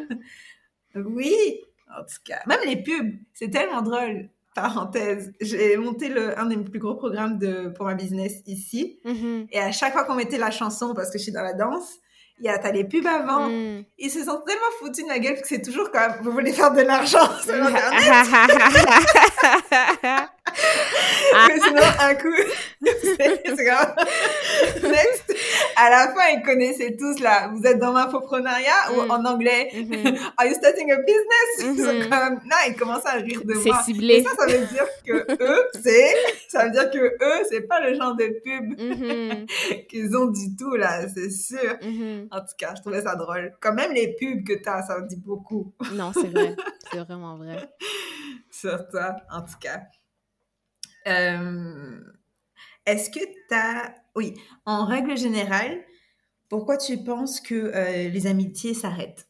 oui, 0.95 1.61
en 1.89 2.01
tout 2.01 2.21
cas. 2.23 2.39
Même 2.47 2.59
les 2.65 2.81
pubs, 2.81 3.13
c'est 3.33 3.49
tellement 3.49 3.81
drôle 3.81 4.29
parenthèse, 4.61 5.31
j'ai 5.39 5.77
monté 5.77 6.09
le, 6.09 6.37
un 6.39 6.47
des 6.47 6.57
plus 6.57 6.79
gros 6.79 6.95
programmes 6.95 7.37
de, 7.37 7.69
pour 7.69 7.85
ma 7.85 7.93
business 7.93 8.41
ici. 8.47 8.99
Mm-hmm. 9.05 9.49
Et 9.51 9.59
à 9.59 9.71
chaque 9.71 9.93
fois 9.93 10.03
qu'on 10.03 10.15
mettait 10.15 10.39
la 10.39 10.49
chanson, 10.49 10.95
parce 10.95 11.11
que 11.11 11.19
je 11.19 11.23
suis 11.23 11.31
dans 11.31 11.43
la 11.43 11.53
danse, 11.53 11.99
il 12.39 12.45
y 12.45 12.49
a, 12.49 12.57
t'as 12.57 12.71
les 12.71 12.83
pubs 12.83 13.05
avant. 13.05 13.49
Mm. 13.49 13.83
Ils 13.99 14.11
se 14.11 14.19
sont 14.19 14.41
tellement 14.45 14.71
foutus 14.79 15.03
de 15.03 15.09
ma 15.09 15.19
gueule 15.19 15.39
que 15.39 15.47
c'est 15.47 15.61
toujours 15.61 15.91
comme, 15.91 16.13
vous 16.21 16.31
voulez 16.31 16.53
faire 16.53 16.71
de 16.71 16.81
l'argent 16.81 17.29
sur 17.43 17.53
Mais 21.47 21.59
sinon, 21.59 21.83
un 21.99 22.15
coup, 22.15 22.33
c'est 22.81 23.63
grave. 23.63 23.93
Next, 24.81 25.26
à 25.77 25.89
la 25.91 26.07
fin, 26.07 26.35
ils 26.35 26.41
connaissaient 26.43 26.95
tous 26.97 27.19
là, 27.19 27.49
vous 27.53 27.63
êtes 27.65 27.77
dans 27.77 27.93
l'infoprenariat 27.93 28.91
ou 28.93 29.03
mm. 29.03 29.11
en 29.11 29.25
anglais, 29.25 29.69
mm-hmm. 29.73 30.17
are 30.37 30.47
you 30.47 30.55
starting 30.55 30.91
a 30.91 30.97
business? 30.97 31.77
Mm 31.77 32.09
comme, 32.09 32.35
non, 32.45 32.55
ils 32.67 32.75
commencent 32.75 33.05
à 33.05 33.13
rire 33.13 33.41
de 33.43 33.53
moi. 33.53 33.77
C'est 33.85 33.93
ciblé. 33.93 34.15
Et 34.15 34.23
ça, 34.23 34.31
ça 34.37 34.45
veut 34.47 34.65
dire 34.65 34.87
que 35.05 35.43
eux, 35.43 35.67
c'est, 35.83 36.15
ça 36.47 36.65
veut 36.65 36.71
dire 36.71 36.89
que 36.89 36.97
eux, 36.97 37.45
c'est 37.49 37.61
pas 37.61 37.79
le 37.79 37.93
genre 37.93 38.15
de 38.15 38.25
pub 38.43 38.79
mm-hmm. 38.79 39.85
qu'ils 39.87 40.17
ont 40.17 40.25
du 40.25 40.55
tout 40.55 40.75
là, 40.75 41.07
c'est 41.07 41.29
sûr. 41.29 41.77
En 42.31 42.39
tout 42.39 42.55
cas, 42.57 42.73
je 42.75 42.81
trouvais 42.81 43.01
ça 43.01 43.15
drôle. 43.15 43.55
Quand 43.61 43.73
même 43.73 43.93
les 43.93 44.15
pubs 44.15 44.43
que 44.43 44.61
t'as, 44.61 44.81
ça 44.81 44.99
me 44.99 45.07
dit 45.07 45.17
beaucoup. 45.17 45.73
non, 45.93 46.11
c'est 46.13 46.27
vrai. 46.27 46.55
C'est 46.89 46.99
vraiment 46.99 47.37
vrai. 47.37 47.69
Sur 48.49 48.87
toi, 48.87 49.17
en 49.29 49.41
tout 49.41 49.57
cas. 49.59 49.81
Euh, 51.05 51.99
est-ce 52.85 53.09
que 53.09 53.19
tu 53.19 53.53
as... 53.53 53.93
Oui, 54.17 54.33
en 54.65 54.83
règle 54.83 55.15
générale, 55.15 55.79
pourquoi 56.49 56.77
tu 56.77 56.97
penses 56.97 57.39
que 57.39 57.53
euh, 57.53 58.09
les 58.09 58.25
amitiés 58.25 58.73
s'arrêtent? 58.73 59.29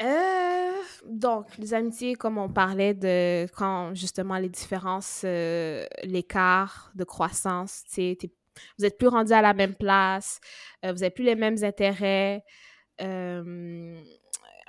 Euh, 0.00 0.72
donc, 1.04 1.54
les 1.58 1.74
amitiés, 1.74 2.14
comme 2.14 2.38
on 2.38 2.48
parlait 2.48 2.94
de 2.94 3.46
quand 3.54 3.94
justement 3.94 4.38
les 4.38 4.48
différences, 4.48 5.24
l'écart 5.24 6.90
de 6.94 7.04
croissance, 7.04 7.84
vous 7.98 8.86
êtes 8.86 8.96
plus 8.96 9.08
rendu 9.08 9.34
à 9.34 9.42
la 9.42 9.52
même 9.52 9.74
place, 9.74 10.40
vous 10.82 10.88
n'avez 10.88 11.10
plus 11.10 11.24
les 11.24 11.36
mêmes 11.36 11.62
intérêts 11.62 12.42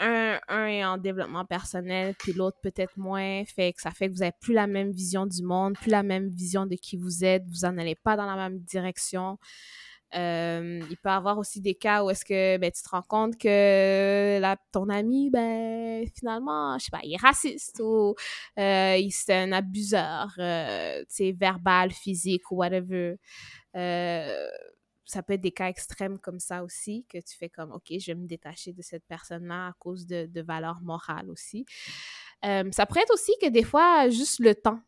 un, 0.04 0.68
est 0.68 0.84
en 0.84 0.98
développement 0.98 1.46
personnel, 1.46 2.16
puis 2.18 2.34
l'autre 2.34 2.58
peut-être 2.62 2.98
moins, 2.98 3.44
fait 3.46 3.74
que 3.74 3.82
ça 3.82 3.92
fait 3.92 4.08
que 4.08 4.14
vous 4.14 4.20
n'avez 4.20 4.36
plus 4.40 4.54
la 4.54 4.68
même 4.68 4.92
vision 4.92 5.26
du 5.26 5.44
monde, 5.44 5.76
plus 5.76 5.90
la 5.90 6.04
même 6.04 6.30
vision 6.30 6.66
de 6.66 6.76
qui 6.76 6.98
vous 6.98 7.24
êtes, 7.24 7.44
vous 7.48 7.66
n'en 7.68 7.78
allez 7.78 7.96
pas 7.96 8.16
dans 8.16 8.26
la 8.26 8.36
même 8.36 8.60
direction. 8.60 9.38
Euh, 10.16 10.80
il 10.90 10.98
peut 10.98 11.10
y 11.10 11.12
avoir 11.12 11.40
aussi 11.40 11.60
des 11.60 11.74
cas 11.74 12.04
où 12.04 12.10
est-ce 12.10 12.24
que 12.24 12.58
ben, 12.58 12.72
tu 12.72 12.84
te 12.84 12.90
rends 12.90 13.02
compte 13.02 13.36
que 13.38 14.40
ton 14.72 14.90
ami, 14.90 15.32
ben, 15.32 16.06
finalement, 16.16 16.78
je 16.78 16.86
sais 16.86 16.92
pas, 16.92 17.00
il 17.04 17.14
est 17.14 17.22
raciste 17.22 17.80
ou 17.80 18.14
euh, 18.60 19.08
c'est 19.10 19.34
un 19.34 19.52
abuseur, 19.52 20.34
euh, 20.38 21.04
verbal, 21.40 21.92
physique 21.92 22.52
ou 22.52 22.58
whatever. 22.58 23.16
Ça 25.06 25.22
peut 25.22 25.34
être 25.34 25.42
des 25.42 25.52
cas 25.52 25.68
extrêmes 25.68 26.20
comme 26.20 26.40
ça 26.40 26.64
aussi, 26.64 27.06
que 27.10 27.18
tu 27.18 27.36
fais 27.38 27.50
comme, 27.50 27.72
OK, 27.72 27.94
je 28.00 28.08
vais 28.08 28.16
me 28.16 28.28
détacher 28.28 28.74
de 28.74 28.82
cette 28.82 29.06
personne-là 29.06 29.68
à 29.68 29.74
cause 29.80 30.06
de, 30.06 30.26
de 30.26 30.42
valeurs 30.42 30.82
morales 30.82 31.30
aussi. 31.30 31.66
Euh, 32.46 32.70
ça 32.72 32.86
pourrait 32.86 33.02
être 33.02 33.14
aussi 33.14 33.34
que 33.42 33.50
des 33.50 33.64
fois, 33.64 34.10
juste 34.10 34.40
le 34.40 34.56
temps. 34.56 34.80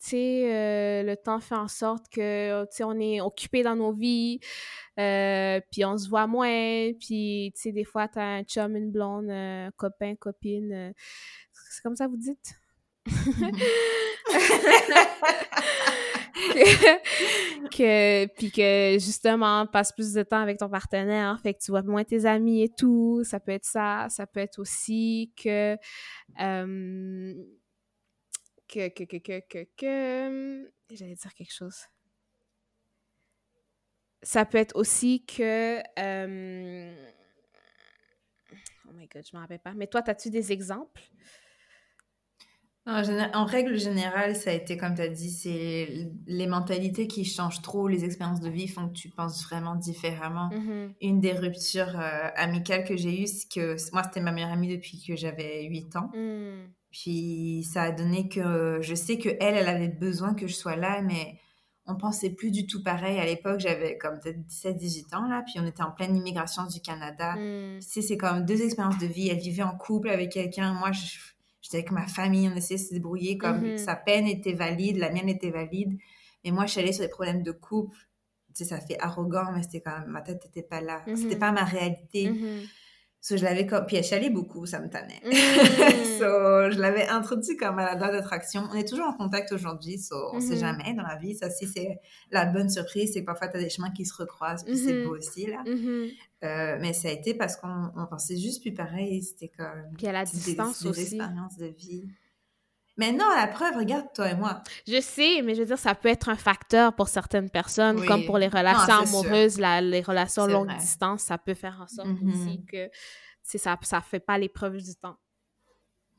Tu 0.00 0.10
sais, 0.10 0.54
euh, 0.54 1.02
le 1.02 1.16
temps 1.16 1.40
fait 1.40 1.56
en 1.56 1.66
sorte 1.66 2.08
que, 2.08 2.62
tu 2.64 2.76
sais, 2.76 2.84
on 2.84 2.98
est 3.00 3.20
occupé 3.20 3.64
dans 3.64 3.74
nos 3.74 3.92
vies, 3.92 4.38
euh, 4.98 5.60
puis 5.72 5.84
on 5.84 5.98
se 5.98 6.08
voit 6.08 6.28
moins, 6.28 6.92
puis, 7.00 7.52
tu 7.56 7.62
sais, 7.62 7.72
des 7.72 7.84
fois, 7.84 8.06
tu 8.06 8.20
as 8.20 8.22
un 8.22 8.42
chum, 8.44 8.76
une 8.76 8.92
blonde, 8.92 9.28
un 9.28 9.70
copain, 9.76 10.14
copine, 10.14 10.94
c'est 11.52 11.82
comme 11.82 11.96
ça 11.96 12.06
vous 12.06 12.16
dites? 12.16 12.54
que, 17.70 18.26
puis 18.34 18.50
que 18.50 18.96
justement, 18.98 19.66
passe 19.66 19.92
plus 19.92 20.12
de 20.12 20.22
temps 20.22 20.40
avec 20.40 20.58
ton 20.58 20.68
partenaire, 20.68 21.38
fait 21.42 21.54
que 21.54 21.58
tu 21.60 21.70
vois 21.70 21.82
moins 21.82 22.04
tes 22.04 22.24
amis 22.26 22.62
et 22.62 22.68
tout. 22.68 23.22
Ça 23.24 23.40
peut 23.40 23.52
être 23.52 23.64
ça. 23.64 24.06
Ça 24.08 24.26
peut 24.26 24.40
être 24.40 24.58
aussi 24.58 25.32
que. 25.36 25.76
Euh, 26.40 27.34
que, 28.68 28.88
que, 28.88 29.04
que, 29.04 29.64
que. 29.76 30.70
J'allais 30.90 31.14
dire 31.14 31.34
quelque 31.34 31.52
chose. 31.52 31.86
Ça 34.22 34.44
peut 34.44 34.58
être 34.58 34.76
aussi 34.76 35.24
que. 35.24 35.80
Euh, 35.98 37.08
oh 38.88 38.92
my 38.92 39.06
god, 39.06 39.24
je 39.26 39.36
me 39.36 39.40
rappelle 39.40 39.60
pas. 39.60 39.74
Mais 39.74 39.86
toi, 39.86 40.02
as-tu 40.06 40.30
des 40.30 40.52
exemples? 40.52 41.02
En, 42.88 43.44
règle 43.44 43.78
générale, 43.78 44.34
ça 44.34 44.48
a 44.48 44.54
été, 44.54 44.78
comme 44.78 44.94
tu 44.94 45.02
as 45.02 45.08
dit, 45.08 45.30
c'est 45.30 46.10
les 46.26 46.46
mentalités 46.46 47.06
qui 47.06 47.26
changent 47.26 47.60
trop, 47.60 47.86
les 47.86 48.06
expériences 48.06 48.40
de 48.40 48.48
vie 48.48 48.66
font 48.66 48.88
que 48.88 48.94
tu 48.94 49.10
penses 49.10 49.44
vraiment 49.44 49.74
différemment. 49.74 50.48
Mm-hmm. 50.48 50.94
Une 51.02 51.20
des 51.20 51.32
ruptures 51.32 52.00
euh, 52.00 52.30
amicales 52.34 52.84
que 52.84 52.96
j'ai 52.96 53.22
eues, 53.22 53.26
c'est 53.26 53.46
que 53.52 53.76
moi, 53.92 54.04
c'était 54.04 54.20
ma 54.20 54.32
meilleure 54.32 54.52
amie 54.52 54.74
depuis 54.74 55.04
que 55.06 55.16
j'avais 55.16 55.64
8 55.64 55.96
ans. 55.96 56.10
Mm. 56.14 56.70
Puis 56.90 57.68
ça 57.70 57.82
a 57.82 57.92
donné 57.92 58.30
que 58.30 58.78
je 58.80 58.94
sais 58.94 59.18
que 59.18 59.28
elle, 59.38 59.56
elle 59.56 59.68
avait 59.68 59.88
besoin 59.88 60.32
que 60.32 60.46
je 60.46 60.54
sois 60.54 60.76
là, 60.76 61.02
mais 61.02 61.38
on 61.84 61.94
pensait 61.94 62.30
plus 62.30 62.50
du 62.50 62.66
tout 62.66 62.82
pareil. 62.82 63.18
À 63.18 63.26
l'époque, 63.26 63.60
j'avais 63.60 63.98
comme 63.98 64.18
peut-être 64.18 64.40
17-18 64.48 65.14
ans, 65.14 65.28
là, 65.28 65.42
puis 65.44 65.60
on 65.60 65.66
était 65.66 65.82
en 65.82 65.90
pleine 65.90 66.16
immigration 66.16 66.64
du 66.64 66.80
Canada. 66.80 67.34
Mm. 67.34 67.80
Tu 67.80 67.86
sais, 67.86 68.00
c'est 68.00 68.16
comme 68.16 68.46
deux 68.46 68.62
expériences 68.62 68.98
de 68.98 69.06
vie. 69.06 69.28
Elle 69.28 69.40
vivait 69.40 69.62
en 69.62 69.76
couple 69.76 70.08
avec 70.08 70.32
quelqu'un. 70.32 70.72
Moi, 70.72 70.92
je 70.92 71.04
J'étais 71.68 71.78
avec 71.78 71.90
ma 71.90 72.06
famille, 72.06 72.48
on 72.48 72.56
essayait 72.56 72.80
de 72.80 72.86
se 72.86 72.94
débrouiller 72.94 73.36
comme 73.36 73.62
mm-hmm. 73.62 73.76
sa 73.76 73.94
peine 73.94 74.26
était 74.26 74.54
valide, 74.54 74.96
la 74.96 75.10
mienne 75.10 75.28
était 75.28 75.50
valide. 75.50 75.98
Mais 76.42 76.50
moi, 76.50 76.64
je 76.64 76.70
suis 76.72 76.80
allée 76.80 76.94
sur 76.94 77.04
des 77.04 77.10
problèmes 77.10 77.42
de 77.42 77.52
couple. 77.52 77.98
Tu 78.54 78.64
sais, 78.64 78.64
ça 78.64 78.80
fait 78.80 78.98
arrogant, 79.00 79.52
mais 79.52 79.62
c'était 79.62 79.82
quand 79.82 79.98
même, 79.98 80.08
ma 80.08 80.22
tête 80.22 80.42
n'était 80.44 80.62
pas 80.62 80.80
là. 80.80 81.02
C'était 81.06 81.34
mm-hmm. 81.34 81.38
pas 81.38 81.52
ma 81.52 81.64
réalité. 81.64 82.30
Mm-hmm. 82.30 82.68
So, 83.20 83.36
je 83.36 83.44
l'avais 83.44 83.66
comme... 83.66 83.84
Puis 83.86 83.96
elle 83.96 84.04
chialait 84.04 84.30
beaucoup, 84.30 84.64
ça 84.64 84.80
me 84.80 84.88
tannait. 84.88 85.20
so, 85.24 86.70
je 86.70 86.78
l'avais 86.78 87.06
introduit 87.08 87.56
comme 87.56 87.78
à 87.78 87.84
la 87.84 87.96
date 87.96 88.12
d'attraction. 88.12 88.62
On 88.70 88.74
est 88.74 88.88
toujours 88.88 89.06
en 89.06 89.12
contact 89.12 89.52
aujourd'hui, 89.52 89.98
so, 89.98 90.14
on 90.32 90.40
sait 90.40 90.56
jamais 90.56 90.94
dans 90.94 91.02
la 91.02 91.16
vie. 91.16 91.34
Ça, 91.34 91.50
si 91.50 91.66
c'est 91.66 91.98
la 92.30 92.46
bonne 92.46 92.70
surprise, 92.70 93.12
c'est 93.14 93.22
parfois, 93.22 93.48
tu 93.48 93.56
as 93.56 93.60
des 93.60 93.70
chemins 93.70 93.90
qui 93.90 94.04
se 94.04 94.14
recroisent, 94.14 94.64
puis 94.64 94.76
c'est 94.76 95.04
beau 95.04 95.16
aussi, 95.16 95.46
là. 95.46 95.64
Euh, 96.44 96.78
mais 96.80 96.92
ça 96.92 97.08
a 97.08 97.10
été 97.10 97.34
parce 97.34 97.56
qu'on 97.56 97.90
pensait 98.08 98.36
juste 98.36 98.62
plus 98.62 98.72
pareil. 98.72 99.22
C'était 99.22 99.48
comme. 99.48 99.94
Puis 99.96 100.06
à 100.06 100.12
la 100.12 100.24
distance 100.24 100.82
des, 100.82 100.88
aussi. 100.88 101.00
Expériences 101.00 101.56
de 101.56 101.66
vie. 101.66 102.06
Mais 102.98 103.12
non, 103.12 103.26
la 103.34 103.46
preuve, 103.46 103.76
regarde 103.76 104.06
toi 104.12 104.28
et 104.28 104.34
moi. 104.34 104.60
Je 104.86 105.00
sais, 105.00 105.40
mais 105.42 105.54
je 105.54 105.60
veux 105.60 105.66
dire, 105.66 105.78
ça 105.78 105.94
peut 105.94 106.08
être 106.08 106.28
un 106.28 106.36
facteur 106.36 106.92
pour 106.94 107.08
certaines 107.08 107.48
personnes, 107.48 108.04
comme 108.04 108.24
pour 108.26 108.38
les 108.38 108.48
relations 108.48 108.94
amoureuses, 108.94 109.58
la, 109.58 109.80
les 109.80 110.02
relations 110.02 110.46
longue 110.46 110.76
distance, 110.76 111.22
ça 111.22 111.38
peut 111.38 111.54
faire 111.54 111.80
en 111.80 111.86
sorte 111.86 112.08
mm-hmm. 112.08 112.32
aussi 112.32 112.64
que 112.66 112.90
ça 113.42 113.78
ça 113.82 114.00
fait 114.00 114.20
pas 114.20 114.36
l'épreuve 114.36 114.76
du 114.76 114.94
temps. 114.96 115.16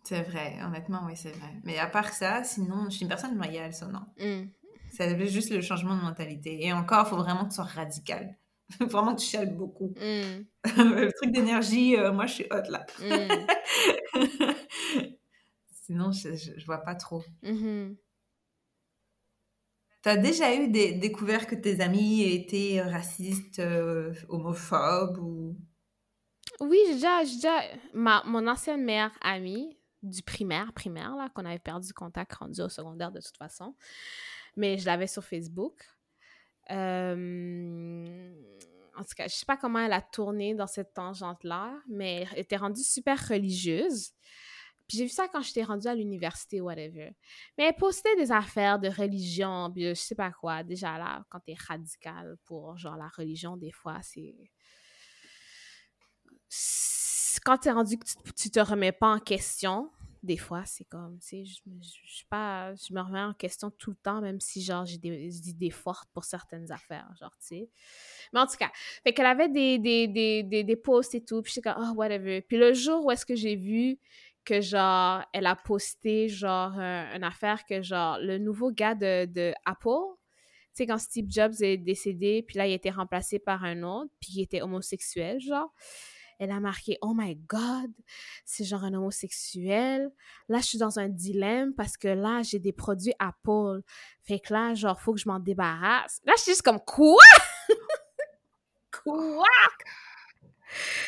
C'est 0.04 0.24
vrai, 0.24 0.58
honnêtement, 0.66 1.02
oui, 1.06 1.14
c'est 1.16 1.32
vrai. 1.32 1.54
Mais 1.64 1.78
à 1.78 1.86
part 1.86 2.14
ça, 2.14 2.44
sinon, 2.44 2.86
je 2.86 2.96
suis 2.96 3.02
une 3.04 3.10
personne 3.10 3.36
loyale, 3.36 3.74
ça, 3.74 3.86
non. 3.88 4.06
Mm. 4.18 4.48
C'est 4.92 5.28
juste 5.28 5.52
le 5.52 5.62
changement 5.62 5.96
de 5.96 6.02
mentalité. 6.02 6.66
Et 6.66 6.74
encore, 6.74 7.06
il 7.06 7.10
faut 7.10 7.18
vraiment 7.18 7.44
que 7.44 7.50
tu 7.50 7.56
sois 7.56 7.66
radical. 7.66 8.38
Vraiment, 8.80 9.16
tu 9.16 9.26
chiales 9.26 9.56
beaucoup. 9.56 9.94
Mm. 9.98 10.46
le 10.78 11.12
truc 11.12 11.32
d'énergie, 11.32 11.96
euh, 11.96 12.12
moi, 12.12 12.26
je 12.28 12.34
suis 12.36 12.46
hot 12.52 12.70
là. 12.70 12.86
Mm. 13.02 14.26
Sinon, 15.90 16.12
je, 16.12 16.36
je, 16.36 16.66
vois 16.68 16.78
pas 16.78 16.94
trop. 16.94 17.24
Mm-hmm. 17.42 17.98
Tu 20.04 20.10
as 20.10 20.18
déjà 20.18 20.54
eu 20.54 20.68
des 20.68 20.92
découvertes 20.92 21.50
que 21.50 21.56
tes 21.56 21.82
amis 21.82 22.22
étaient 22.22 22.80
racistes, 22.80 23.58
euh, 23.58 24.14
homophobes 24.28 25.18
ou... 25.18 25.58
Oui, 26.60 26.78
j'ai 26.86 26.94
déjà, 26.94 27.24
déjà 27.24 27.62
ma, 27.96 28.22
mon 28.28 28.48
ancienne 28.48 28.84
meilleure 28.84 29.18
amie 29.22 29.80
du 30.04 30.22
primaire, 30.22 30.74
primaire, 30.74 31.16
là, 31.16 31.28
qu'on 31.34 31.44
avait 31.44 31.58
perdu 31.58 31.92
contact 31.92 32.34
rendu 32.34 32.62
au 32.62 32.70
secondaire 32.70 33.12
de 33.12 33.20
toute 33.20 33.38
façon. 33.38 33.74
Mais 34.56 34.78
je 34.78 34.86
l'avais 34.86 35.08
sur 35.08 35.24
Facebook. 35.24 35.84
Euh, 36.70 38.32
en 38.96 39.02
tout 39.02 39.16
cas, 39.18 39.28
je 39.28 39.34
sais 39.34 39.46
pas 39.48 39.58
comment 39.58 39.80
elle 39.80 39.94
a 39.94 40.02
tourné 40.02 40.54
dans 40.54 40.68
cette 40.68 40.94
tangente-là, 40.94 41.74
mais 41.88 42.28
elle 42.32 42.42
était 42.42 42.58
rendue 42.58 42.84
super 42.84 43.28
religieuse. 43.28 44.12
Puis 44.90 44.98
j'ai 44.98 45.04
vu 45.04 45.12
ça 45.12 45.28
quand 45.28 45.42
j'étais 45.42 45.62
rendue 45.62 45.88
à 45.88 45.94
l'université, 45.94 46.62
whatever. 46.62 47.16
Mais 47.58 47.66
elle 47.66 47.76
postait 47.76 48.16
des 48.16 48.32
affaires 48.32 48.80
de 48.80 48.90
religion, 48.90 49.72
puis 49.72 49.84
je 49.84 49.94
sais 49.94 50.16
pas 50.16 50.32
quoi. 50.32 50.64
Déjà 50.64 50.98
là, 50.98 51.24
quand 51.30 51.40
t'es 51.42 51.54
radical 51.68 52.38
pour 52.44 52.76
genre 52.76 52.98
la 52.98 53.08
religion, 53.08 53.56
des 53.56 53.72
fois, 53.72 54.00
c'est. 54.02 54.36
Quand 57.46 57.60
t'es 57.60 57.72
rendu 57.72 58.00
que 58.00 58.06
tu, 58.06 58.34
tu 58.34 58.50
te 58.50 58.60
remets 58.60 58.92
pas 58.92 59.14
en 59.14 59.20
question, 59.20 59.92
des 60.22 60.38
fois, 60.38 60.64
c'est 60.66 60.84
comme, 60.86 61.18
tu 61.20 61.28
sais, 61.28 61.46
je, 61.46 61.62
je, 61.82 62.24
pas, 62.30 62.74
je 62.76 62.94
me 62.94 63.00
remets 63.00 63.22
en 63.22 63.34
question 63.34 63.72
tout 63.72 63.92
le 63.92 63.96
temps, 63.96 64.20
même 64.22 64.40
si, 64.40 64.62
genre, 64.62 64.86
j'ai 64.86 64.98
des, 64.98 65.50
idées 65.50 65.70
fortes 65.70 66.10
pour 66.14 66.26
certaines 66.26 66.70
affaires, 66.72 67.10
genre, 67.20 67.34
tu 67.40 67.48
sais. 67.48 67.70
Mais 68.34 68.40
en 68.42 68.48
tout 68.48 68.58
cas, 68.58 68.70
fait 69.04 69.14
qu'elle 69.14 69.26
avait 69.26 69.48
des, 69.48 69.80
des, 69.80 70.08
des, 70.08 70.44
des, 70.44 70.64
des 70.64 70.76
posts 70.76 71.16
et 71.16 71.24
tout, 71.24 71.42
puis 71.42 71.54
j'étais 71.54 71.70
comme, 71.70 71.82
oh, 71.82 71.94
whatever. 71.96 72.42
Puis 72.42 72.58
le 72.58 72.74
jour 72.74 73.06
où 73.06 73.12
est-ce 73.12 73.26
que 73.26 73.36
j'ai 73.36 73.56
vu 73.56 73.98
que, 74.46 74.62
genre, 74.62 75.24
elle 75.34 75.46
a 75.46 75.56
posté, 75.56 76.28
genre, 76.28 76.78
une 76.80 77.24
affaire 77.24 77.66
que, 77.66 77.82
genre, 77.82 78.18
le 78.20 78.38
nouveau 78.38 78.72
gars 78.72 78.96
de, 78.96 79.26
de 79.26 79.54
Apple, 79.66 80.16
tu 80.76 80.84
sais, 80.84 80.88
quand 80.88 80.98
Steve 80.98 81.26
Jobs 81.30 81.62
est 81.62 81.78
décédé, 81.78 82.44
puis 82.48 82.58
là, 82.58 82.68
il 82.68 82.72
a 82.72 82.76
été 82.76 82.90
remplacé 82.90 83.40
par 83.40 83.64
un 83.64 83.84
autre, 83.84 84.12
puis 84.20 84.32
il 84.36 84.42
était 84.42 84.62
homosexuel, 84.62 85.40
genre 85.40 85.74
elle 86.40 86.52
a 86.52 86.60
marqué 86.62 86.98
Oh 87.02 87.14
my 87.14 87.36
God, 87.36 87.92
c'est 88.46 88.64
genre 88.64 88.86
un 88.86 88.94
homosexuel. 88.94 90.10
Là, 90.48 90.60
je 90.60 90.66
suis 90.66 90.78
dans 90.78 90.98
un 90.98 91.10
dilemme 91.10 91.74
parce 91.76 91.98
que 91.98 92.08
là, 92.08 92.42
j'ai 92.44 92.60
des 92.60 92.72
produits 92.72 93.14
Apple. 93.20 93.82
Fait 94.22 94.40
que 94.40 94.54
là, 94.54 94.74
genre, 94.74 95.00
faut 95.00 95.14
que 95.14 95.20
je 95.20 95.28
m'en 95.28 95.40
débarrasse. 95.40 96.22
Là, 96.24 96.34
je 96.38 96.44
suis 96.44 96.52
juste 96.54 96.62
comme 96.62 96.80
Quoi? 96.80 97.22
Quoi 99.04 99.48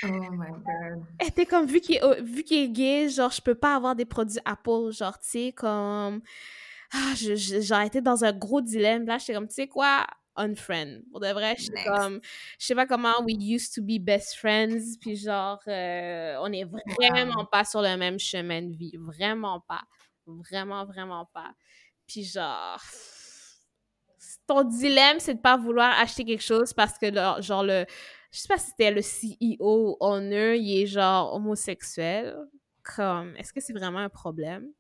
Oh 0.04 0.08
my 0.08 0.50
God. 0.50 1.04
Elle 1.20 1.28
était 1.28 1.46
comme, 1.46 1.66
vu 1.66 1.82
qu'il 1.82 1.96
est, 1.96 2.22
vu 2.22 2.44
est 2.50 2.70
gay, 2.70 3.10
genre, 3.10 3.32
je 3.32 3.42
peux 3.42 3.56
pas 3.56 3.76
avoir 3.76 3.96
des 3.96 4.06
produits 4.06 4.40
Apple. 4.46 4.92
Genre, 4.92 5.18
tu 5.20 5.30
sais, 5.30 5.52
comme. 5.54 6.22
Ah, 6.94 7.14
j'ai 7.16 7.86
été 7.86 8.02
dans 8.02 8.26
un 8.26 8.34
gros 8.34 8.62
dilemme. 8.62 9.06
Là, 9.06 9.18
j'étais 9.18 9.34
comme, 9.34 9.48
tu 9.48 9.54
sais 9.54 9.68
quoi, 9.68 10.06
unfriend. 10.36 11.02
Pour 11.12 11.20
de 11.20 11.28
vrai, 11.28 11.56
je 11.58 11.66
sais 11.66 11.84
comme, 11.86 12.20
je 12.60 12.66
sais 12.66 12.76
pas 12.76 12.86
comment 12.86 13.22
we 13.24 13.36
used 13.40 13.74
to 13.74 13.82
be 13.82 14.00
best 14.00 14.36
friends, 14.36 14.98
puis 15.00 15.16
genre, 15.16 15.62
euh, 15.68 16.38
on 16.42 16.52
est 16.52 16.66
vraiment 17.00 17.46
pas 17.46 17.66
sur 17.66 17.82
le 17.82 17.96
même 17.98 18.20
chemin 18.20 18.62
de 18.62 18.76
vie, 18.76 18.94
vraiment 18.98 19.60
pas, 19.62 19.84
vraiment, 20.26 20.86
vraiment 20.86 21.30
pas. 21.34 21.52
Puis 22.08 22.24
genre, 22.24 22.82
ton 24.48 24.64
dilemme, 24.64 25.20
c'est 25.20 25.36
de 25.36 25.40
pas 25.40 25.58
vouloir 25.58 26.00
acheter 26.00 26.26
quelque 26.26 26.44
chose 26.44 26.74
parce 26.74 26.98
que 26.98 27.08
genre 27.42 27.64
le, 27.64 27.86
je 28.32 28.40
sais 28.40 28.48
pas 28.48 28.58
si 28.58 28.70
c'était 28.70 28.92
le 28.92 29.02
CEO 29.02 29.98
owner, 30.00 30.58
il 30.58 30.84
est 30.84 30.88
genre 30.88 31.34
homosexuel. 31.34 32.36
Comme, 32.84 33.36
est-ce 33.38 33.54
que 33.54 33.62
c'est 33.62 33.74
vraiment 33.74 34.00
un 34.00 34.10
problème? 34.10 34.72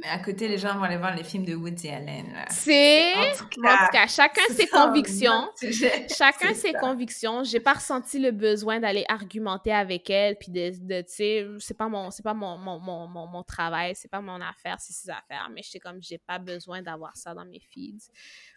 Mais 0.00 0.06
à 0.06 0.18
côté, 0.20 0.46
les 0.46 0.58
gens 0.58 0.76
vont 0.76 0.84
aller 0.84 0.96
voir 0.96 1.16
les 1.16 1.24
films 1.24 1.44
de 1.44 1.56
Woody 1.56 1.88
Allen. 1.88 2.32
C'est. 2.50 3.14
En, 3.16 3.36
tout 3.36 3.60
cas, 3.60 4.06
chacun 4.06 4.42
ses 4.50 4.68
convictions. 4.68 5.50
chacun 6.16 6.54
ses 6.54 6.72
convictions. 6.72 7.42
J'ai 7.42 7.58
pas 7.58 7.72
ressenti 7.72 8.20
le 8.20 8.30
besoin 8.30 8.78
d'aller 8.78 9.04
argumenter 9.08 9.72
avec 9.72 10.08
elle. 10.08 10.36
Puis 10.38 10.52
de, 10.52 10.70
de 10.86 11.00
tu 11.00 11.12
sais, 11.12 11.46
c'est 11.58 11.76
pas, 11.76 11.88
mon, 11.88 12.10
pas 12.22 12.34
mon, 12.34 12.56
mon, 12.58 12.78
mon, 12.78 13.26
mon, 13.26 13.42
travail, 13.42 13.96
c'est 13.96 14.08
pas 14.08 14.20
mon 14.20 14.40
affaire, 14.40 14.76
c'est 14.78 14.92
ses 14.92 15.10
affaires. 15.10 15.50
Mais 15.52 15.62
je 15.64 15.70
sais 15.70 15.80
comme, 15.80 16.00
j'ai 16.00 16.18
pas 16.18 16.38
besoin 16.38 16.80
d'avoir 16.80 17.16
ça 17.16 17.34
dans 17.34 17.44
mes 17.44 17.58
feeds. 17.58 18.12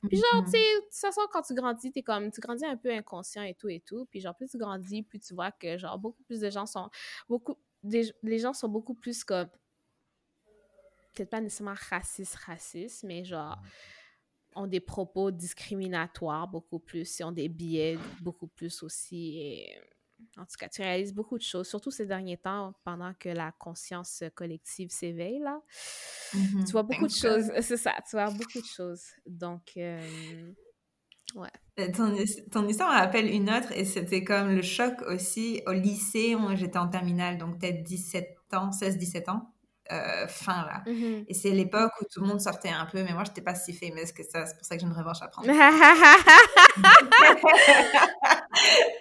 Puis 0.07 0.17
genre, 0.17 0.43
tu 0.43 0.51
sais, 0.51 0.57
de 0.57 0.85
toute 0.85 0.93
façon, 0.93 1.21
quand 1.31 1.41
tu 1.41 1.55
grandis, 1.55 1.91
t'es 1.91 2.03
comme, 2.03 2.31
tu 2.31 2.39
grandis 2.39 2.65
un 2.65 2.77
peu 2.77 2.91
inconscient 2.93 3.41
et 3.41 3.55
tout 3.55 3.69
et 3.69 3.79
tout. 3.79 4.05
Puis 4.11 4.19
genre, 4.19 4.35
plus 4.35 4.47
tu 4.47 4.59
grandis, 4.59 5.01
plus 5.01 5.19
tu 5.19 5.33
vois 5.33 5.51
que 5.51 5.75
genre, 5.79 5.97
beaucoup 5.97 6.21
plus 6.23 6.39
de 6.39 6.51
gens 6.51 6.67
sont. 6.67 6.89
Beaucoup. 7.27 7.57
les 7.83 8.37
gens 8.37 8.53
sont 8.53 8.69
beaucoup 8.69 8.93
plus 8.93 9.23
comme 9.23 9.47
peut-être 11.13 11.29
pas 11.29 11.41
nécessairement 11.41 11.75
raciste, 11.89 12.35
raciste, 12.35 13.03
mais 13.03 13.23
genre 13.23 13.57
ont 14.55 14.67
des 14.67 14.79
propos 14.79 15.31
discriminatoires 15.31 16.47
beaucoup 16.47 16.79
plus, 16.79 17.19
et 17.19 17.23
ont 17.23 17.31
des 17.31 17.49
biais 17.49 17.97
beaucoup 18.21 18.47
plus 18.47 18.83
aussi. 18.83 19.39
Et 19.39 19.75
en 20.37 20.45
tout 20.45 20.55
cas, 20.59 20.69
tu 20.69 20.81
réalises 20.81 21.13
beaucoup 21.13 21.37
de 21.37 21.43
choses, 21.43 21.67
surtout 21.67 21.91
ces 21.91 22.05
derniers 22.05 22.37
temps, 22.37 22.73
pendant 22.83 23.13
que 23.13 23.29
la 23.29 23.51
conscience 23.53 24.23
collective 24.35 24.89
s'éveille, 24.89 25.39
là. 25.39 25.61
Mm-hmm. 26.33 26.65
Tu 26.65 26.71
vois 26.71 26.83
beaucoup 26.83 27.07
de 27.07 27.13
choses, 27.13 27.51
c'est 27.61 27.77
ça, 27.77 27.93
tu 28.09 28.15
vois 28.15 28.29
beaucoup 28.31 28.61
de 28.61 28.65
choses. 28.65 29.03
Donc, 29.25 29.73
euh, 29.77 30.51
ouais. 31.35 31.49
Euh, 31.79 31.91
ton, 31.95 32.15
ton, 32.51 32.67
histoire 32.67 32.91
rappelle 32.91 33.27
une 33.27 33.49
autre, 33.49 33.71
et 33.71 33.85
c'était 33.85 34.23
comme 34.23 34.53
le 34.55 34.61
choc 34.61 35.01
aussi 35.07 35.61
au 35.65 35.71
lycée. 35.71 36.35
Moi, 36.35 36.55
j'étais 36.55 36.77
en 36.77 36.89
terminale, 36.89 37.37
donc 37.37 37.59
peut-être 37.59 37.83
17 37.83 38.37
ans, 38.53 38.69
16-17 38.69 39.29
ans. 39.29 39.53
Euh, 39.91 40.27
fin 40.27 40.65
là. 40.65 40.83
Mhm. 40.85 41.25
Et 41.27 41.33
c'est 41.33 41.49
l'époque 41.51 41.91
où 42.01 42.05
tout 42.11 42.21
le 42.21 42.27
monde 42.27 42.41
sortait 42.41 42.69
un 42.69 42.85
peu, 42.85 43.03
mais 43.03 43.13
moi, 43.13 43.23
j'étais 43.25 43.41
pas 43.41 43.55
si 43.55 43.73
famous 43.73 44.11
que 44.15 44.23
ça. 44.23 44.45
C'est 44.45 44.55
pour 44.55 44.65
ça 44.65 44.75
que 44.75 44.81
j'ai 44.81 44.87
une 44.87 44.93
revanche 44.93 45.21
à 45.21 45.27
prendre. 45.27 45.47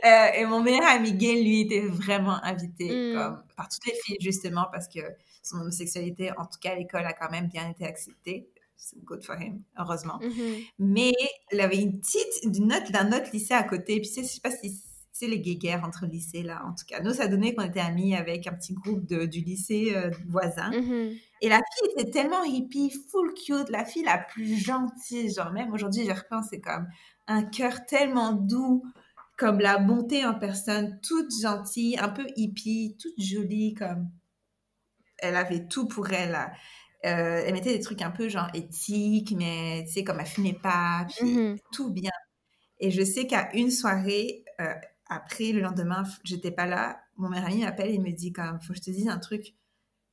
Euh, 0.04 0.26
et 0.34 0.44
mon 0.46 0.62
meilleur 0.62 0.86
ami 0.88 1.12
gay, 1.12 1.42
lui, 1.42 1.60
était 1.62 1.82
vraiment 1.86 2.42
invité 2.42 2.88
Mm. 2.88 3.14
comme, 3.14 3.42
par 3.56 3.68
toutes 3.68 3.84
les 3.86 3.94
filles, 4.02 4.16
justement, 4.20 4.66
parce 4.72 4.88
que 4.88 5.00
son 5.42 5.58
homosexualité, 5.58 6.30
en 6.38 6.44
tout 6.46 6.58
cas 6.60 6.72
à 6.72 6.74
l'école, 6.76 7.04
a 7.04 7.12
quand 7.12 7.30
même 7.30 7.48
bien 7.48 7.68
été 7.68 7.84
acceptée. 7.84 8.48
C'est 8.76 8.98
good 9.04 9.22
for 9.22 9.36
him, 9.40 9.62
heureusement. 9.78 10.18
Mhm. 10.22 10.56
Mais 10.78 11.12
il 11.52 11.60
avait 11.60 11.76
une 11.78 12.00
petite 12.00 12.44
une 12.44 12.68
note 12.68 12.90
d'un 12.92 13.08
autre 13.12 13.28
lycée 13.32 13.52
à 13.54 13.62
côté. 13.62 14.00
Puis 14.00 14.08
tu 14.08 14.14
sais, 14.14 14.22
je 14.22 14.28
sais 14.28 14.40
pas 14.40 14.50
si 14.50 14.70
c'est 15.20 15.26
les 15.28 15.40
guéguerres 15.40 15.84
entre 15.84 16.06
lycées 16.06 16.42
là. 16.42 16.62
En 16.66 16.70
tout 16.74 16.84
cas, 16.88 17.00
nous 17.02 17.12
ça 17.14 17.28
donnait 17.28 17.54
qu'on 17.54 17.62
était 17.64 17.80
amis 17.80 18.16
avec 18.16 18.46
un 18.46 18.52
petit 18.52 18.74
groupe 18.74 19.06
de, 19.06 19.26
du 19.26 19.40
lycée 19.40 19.92
euh, 19.94 20.10
voisin. 20.28 20.70
Mhm. 20.70 21.16
Et 21.42 21.48
la 21.48 21.56
fille 21.74 21.90
était 21.96 22.10
tellement 22.10 22.42
hippie, 22.44 22.90
full 23.10 23.32
cute, 23.34 23.68
la 23.70 23.84
fille 23.84 24.02
la 24.04 24.18
plus 24.18 24.56
gentille. 24.56 25.32
Genre 25.32 25.52
même 25.52 25.72
aujourd'hui, 25.72 26.04
j'y 26.04 26.12
repense, 26.12 26.46
c'est 26.50 26.60
comme 26.60 26.86
un 27.28 27.44
cœur 27.44 27.86
tellement 27.86 28.32
doux, 28.32 28.82
comme 29.38 29.60
la 29.60 29.78
bonté 29.78 30.26
en 30.26 30.34
personne, 30.34 30.98
toute 31.02 31.30
gentille, 31.40 31.96
un 31.98 32.08
peu 32.08 32.26
hippie, 32.36 32.96
toute 33.00 33.14
jolie, 33.18 33.74
comme 33.74 34.10
elle 35.18 35.36
avait 35.36 35.66
tout 35.68 35.86
pour 35.86 36.10
elle. 36.12 36.32
là. 36.32 36.50
Euh, 37.06 37.42
elle 37.46 37.54
mettait 37.54 37.72
des 37.72 37.80
trucs 37.80 38.02
un 38.02 38.10
peu 38.10 38.28
genre 38.28 38.48
éthiques, 38.52 39.32
mais 39.36 39.84
tu 39.86 39.92
sais, 39.92 40.04
comme 40.04 40.20
elle 40.20 40.26
fumait 40.26 40.58
pas, 40.62 41.06
puis 41.08 41.26
Mhm. 41.34 41.58
tout 41.72 41.90
bien. 41.90 42.10
Et 42.78 42.90
je 42.90 43.02
sais 43.02 43.26
qu'à 43.26 43.48
une 43.54 43.70
soirée, 43.70 44.44
euh, 44.60 44.74
après, 45.11 45.50
le 45.50 45.61
lendemain, 45.61 46.04
j'étais 46.22 46.52
pas 46.52 46.66
là, 46.66 47.00
mon 47.16 47.28
meilleur 47.28 47.46
ami 47.46 47.64
m'appelle 47.64 47.92
et 47.92 47.98
me 47.98 48.12
dit 48.12 48.32
comme, 48.32 48.61
faut 48.61 48.72
que 48.72 48.78
je 48.78 48.84
te 48.84 48.90
dise 48.90 49.08
un 49.08 49.18
truc. 49.18 49.54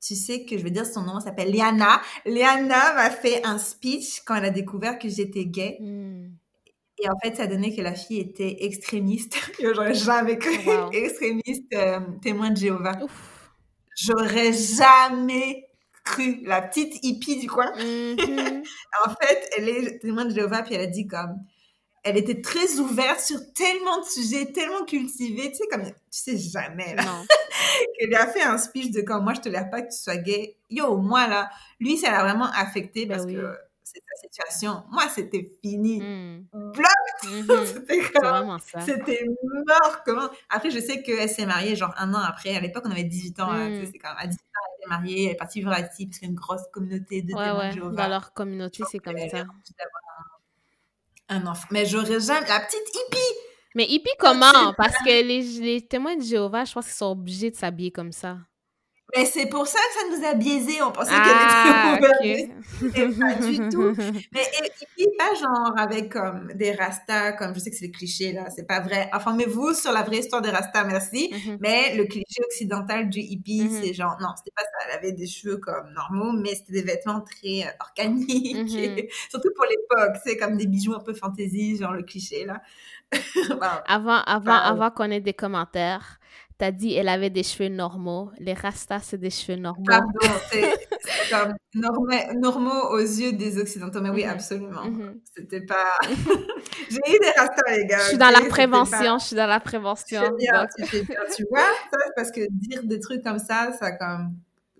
Tu 0.01 0.15
sais 0.15 0.43
que 0.43 0.57
je 0.57 0.63
vais 0.63 0.71
dire 0.71 0.85
son 0.85 1.03
nom, 1.03 1.17
elle 1.17 1.23
s'appelle 1.23 1.51
Liana. 1.51 2.01
Liana 2.25 2.93
m'a 2.95 3.09
fait 3.11 3.45
un 3.45 3.59
speech 3.59 4.21
quand 4.25 4.35
elle 4.35 4.45
a 4.45 4.49
découvert 4.49 4.97
que 4.97 5.07
j'étais 5.07 5.45
gay. 5.45 5.77
Mhm. 5.79 6.35
Et 6.99 7.09
en 7.09 7.13
fait, 7.23 7.35
ça 7.35 7.45
donnait 7.45 7.75
que 7.75 7.81
la 7.81 7.93
fille 7.93 8.19
était 8.19 8.65
extrémiste. 8.65 9.35
J'aurais 9.61 9.93
jamais 9.93 10.39
cru. 10.39 10.57
Wow. 10.65 10.91
Extrémiste, 10.91 11.71
euh, 11.73 11.99
témoin 12.23 12.49
de 12.49 12.57
Jéhovah. 12.57 12.97
J'aurais 13.95 14.51
jamais 14.51 15.67
cru. 16.03 16.41
La 16.43 16.63
petite 16.63 17.03
hippie 17.03 17.39
du 17.39 17.47
coin. 17.47 17.71
Mhm. 17.75 18.63
En 19.05 19.09
fait, 19.21 19.49
elle 19.55 19.69
est 19.69 19.99
témoin 19.99 20.25
de 20.25 20.33
Jéhovah, 20.33 20.63
puis 20.63 20.73
elle 20.73 20.81
a 20.81 20.87
dit 20.87 21.05
comme... 21.05 21.35
Elle 22.09 22.17
était 22.17 22.41
très 22.41 22.75
ouverte 22.79 23.19
sur 23.19 23.39
tellement 23.53 23.99
de 23.99 24.05
sujets, 24.05 24.45
tellement 24.51 24.85
cultivés. 24.85 25.51
Tu 25.51 25.57
sais, 25.57 25.67
comme... 25.71 25.83
Tu 25.83 25.91
sais 26.09 26.37
jamais, 26.37 26.95
là. 26.95 27.03
Non. 27.03 27.25
Elle 27.99 28.07
lui 28.07 28.15
a 28.15 28.27
fait 28.27 28.41
un 28.43 28.57
speech 28.57 28.91
de 28.91 29.01
comme... 29.01 29.23
Moi, 29.23 29.33
je 29.35 29.41
tolère 29.41 29.69
pas 29.69 29.81
que 29.81 29.91
tu 29.91 29.97
sois 29.97 30.17
gay. 30.17 30.55
Yo, 30.69 30.97
moi, 30.97 31.27
là... 31.27 31.49
Lui, 31.79 31.97
ça 31.97 32.11
l'a 32.11 32.23
vraiment 32.23 32.49
affecté 32.55 33.05
parce 33.05 33.23
oui. 33.25 33.35
que 33.35 33.57
c'est 33.83 33.99
sa 33.99 34.27
situation. 34.27 34.83
Moi, 34.91 35.03
c'était 35.13 35.49
fini. 35.61 35.99
Mhm. 36.01 36.45
Bloc! 36.51 36.85
Mhm. 37.25 37.65
C'était 37.65 38.01
comme... 38.13 38.57
C'était 38.85 39.25
mort. 39.65 40.03
Comment? 40.05 40.29
Après, 40.49 40.69
je 40.71 40.79
sais 40.79 41.01
qu'elle 41.01 41.29
s'est 41.29 41.45
mariée 41.45 41.75
genre 41.75 41.93
un 41.97 42.13
an 42.13 42.19
après. 42.19 42.55
À 42.55 42.59
l'époque, 42.59 42.83
on 42.85 42.91
avait 42.91 43.03
18 43.03 43.39
ans. 43.41 43.49
hein, 43.51 43.69
Mm. 43.69 43.85
sais, 43.85 43.91
c'est 43.91 43.97
quand 43.97 44.09
même 44.09 44.17
à 44.19 44.27
18 44.27 44.37
ans, 44.37 44.41
elle 44.67 44.79
était 44.81 44.89
mariée. 44.89 45.25
Elle 45.25 45.31
est 45.31 45.35
partie 45.35 45.59
vivre 45.59 45.71
à 45.71 45.75
Haïti 45.77 46.05
parce 46.05 46.19
qu'il 46.19 46.27
y 46.27 46.31
a 46.31 46.33
une 46.33 46.39
grosse 46.39 46.61
communauté 46.71 47.21
de 47.21 47.33
Ouais, 47.33 47.51
ouais. 47.51 47.95
Dans 47.95 48.07
leur 48.07 48.33
communauté, 48.33 48.83
c'est 48.89 48.99
comme 48.99 49.17
ça. 49.17 49.45
Un, 51.29 51.45
enfant. 51.45 51.67
Mais 51.71 51.85
j'aurais 51.85 52.19
jamais... 52.19 52.47
La 52.47 52.59
petite 52.59 52.87
hippie 52.93 53.37
Mais 53.75 53.85
hippie 53.85 54.11
comment? 54.19 54.73
Parce 54.77 54.97
que 54.97 55.23
les, 55.23 55.41
les 55.61 55.81
témoins 55.81 56.15
de 56.15 56.23
Jéhovah, 56.23 56.65
je 56.65 56.73
pense 56.73 56.85
qu'ils 56.85 56.95
sont 56.95 57.11
obligés 57.11 57.51
de 57.51 57.55
s'habiller 57.55 57.91
comme 57.91 58.11
ça. 58.11 58.37
Mais 59.17 59.25
c'est 59.25 59.47
pour 59.47 59.65
ça 59.67 59.79
que 59.79 59.99
ça 59.99 60.17
nous 60.19 60.25
a 60.27 60.33
biaisés. 60.35 60.81
On 60.81 60.91
pensait 60.91 61.11
Ah, 61.13 61.97
qu'elle 61.99 62.07
était 62.09 62.45
ok. 62.45 62.57
ouverte. 62.83 62.97
Et 62.97 63.19
pas 63.19 63.33
du 63.47 63.69
tout. 63.69 63.93
Mais 64.31 64.41
et- 64.41 64.71
hippie, 65.01 65.09
pas 65.17 65.33
genre 65.35 65.73
avec 65.77 66.11
comme 66.11 66.51
des 66.53 66.71
rastas, 66.73 67.31
comme 67.33 67.53
je 67.55 67.59
sais 67.59 67.69
que 67.71 67.75
c'est 67.75 67.87
des 67.87 67.91
clichés 67.91 68.31
là, 68.33 68.49
c'est 68.55 68.67
pas 68.67 68.79
vrai. 68.81 69.09
Informez-vous 69.11 69.73
sur 69.73 69.91
la 69.91 70.03
vraie 70.03 70.19
histoire 70.19 70.41
des 70.41 70.51
rastas, 70.51 70.83
merci. 70.83 71.31
Mhm. 71.33 71.57
Mais 71.61 71.95
le 71.95 72.05
cliché 72.05 72.41
occidental 72.45 73.09
du 73.09 73.19
hippie, 73.19 73.63
Mhm. 73.63 73.81
c'est 73.81 73.93
genre, 73.93 74.17
non, 74.21 74.29
c'était 74.37 74.51
pas 74.55 74.61
ça. 74.63 74.87
Elle 74.89 74.97
avait 74.97 75.11
des 75.13 75.27
cheveux 75.27 75.57
comme 75.57 75.91
normaux, 75.93 76.33
mais 76.33 76.53
c'était 76.55 76.73
des 76.73 76.83
vêtements 76.83 77.21
très 77.21 77.65
euh, 77.67 77.71
organiques. 77.79 78.55
Mhm. 78.71 78.77
et- 78.77 79.09
surtout 79.31 79.49
pour 79.55 79.65
l'époque, 79.65 80.17
c'est 80.23 80.37
comme 80.37 80.57
des 80.57 80.67
bijoux 80.67 80.93
un 80.93 80.99
peu 80.99 81.13
fantasy, 81.13 81.77
genre 81.77 81.93
le 81.93 82.03
cliché 82.03 82.45
là. 82.45 82.61
Avant, 83.87 84.21
avant, 84.25 84.43
Bah, 84.45 84.57
avant 84.57 84.91
qu'on 84.91 85.09
ait 85.11 85.21
des 85.21 85.33
commentaires, 85.33 86.19
t'as 86.57 86.71
dit 86.71 86.93
elle 86.95 87.09
avait 87.09 87.29
des 87.29 87.43
cheveux 87.43 87.69
normaux. 87.69 88.31
Les 88.39 88.53
rastas, 88.53 88.99
c'est 89.01 89.17
des 89.17 89.29
cheveux 89.29 89.57
normaux. 89.59 89.83
Pardon, 89.87 90.07
c'est 90.51 90.73
comme 91.29 91.53
norma- 91.75 92.33
normaux 92.33 92.89
aux 92.91 92.99
yeux 92.99 93.33
des 93.33 93.59
occidentaux. 93.59 94.01
Mais 94.01 94.09
oui, 94.09 94.23
Mhm. 94.25 94.29
absolument. 94.31 94.83
Mhm. 94.85 95.19
C'était 95.35 95.61
pas. 95.61 95.99
J'ai 96.89 96.97
eu 97.15 97.19
des 97.19 97.31
rastas, 97.37 97.75
les 97.75 97.85
gars. 97.85 97.99
Je 97.99 98.07
suis 98.09 98.17
dans 98.17 98.29
la 98.29 98.41
prévention, 98.49 99.19
je 99.19 99.25
suis 99.25 99.35
dans 99.35 99.47
la 99.47 99.59
prévention. 99.59 100.21
Tu 100.21 100.25
fais 100.27 100.35
bien, 100.37 100.61
donc- 100.61 100.69
tu 100.77 100.85
fais 100.85 101.01
bien. 101.03 101.19
Tu 101.35 101.45
vois, 101.49 101.59
ça, 101.91 101.97
parce 102.15 102.31
que 102.31 102.41
dire 102.51 102.83
des 102.83 102.99
trucs 102.99 103.23
comme 103.23 103.39
ça, 103.39 103.71
ça 103.79 103.91
comme 103.91 104.35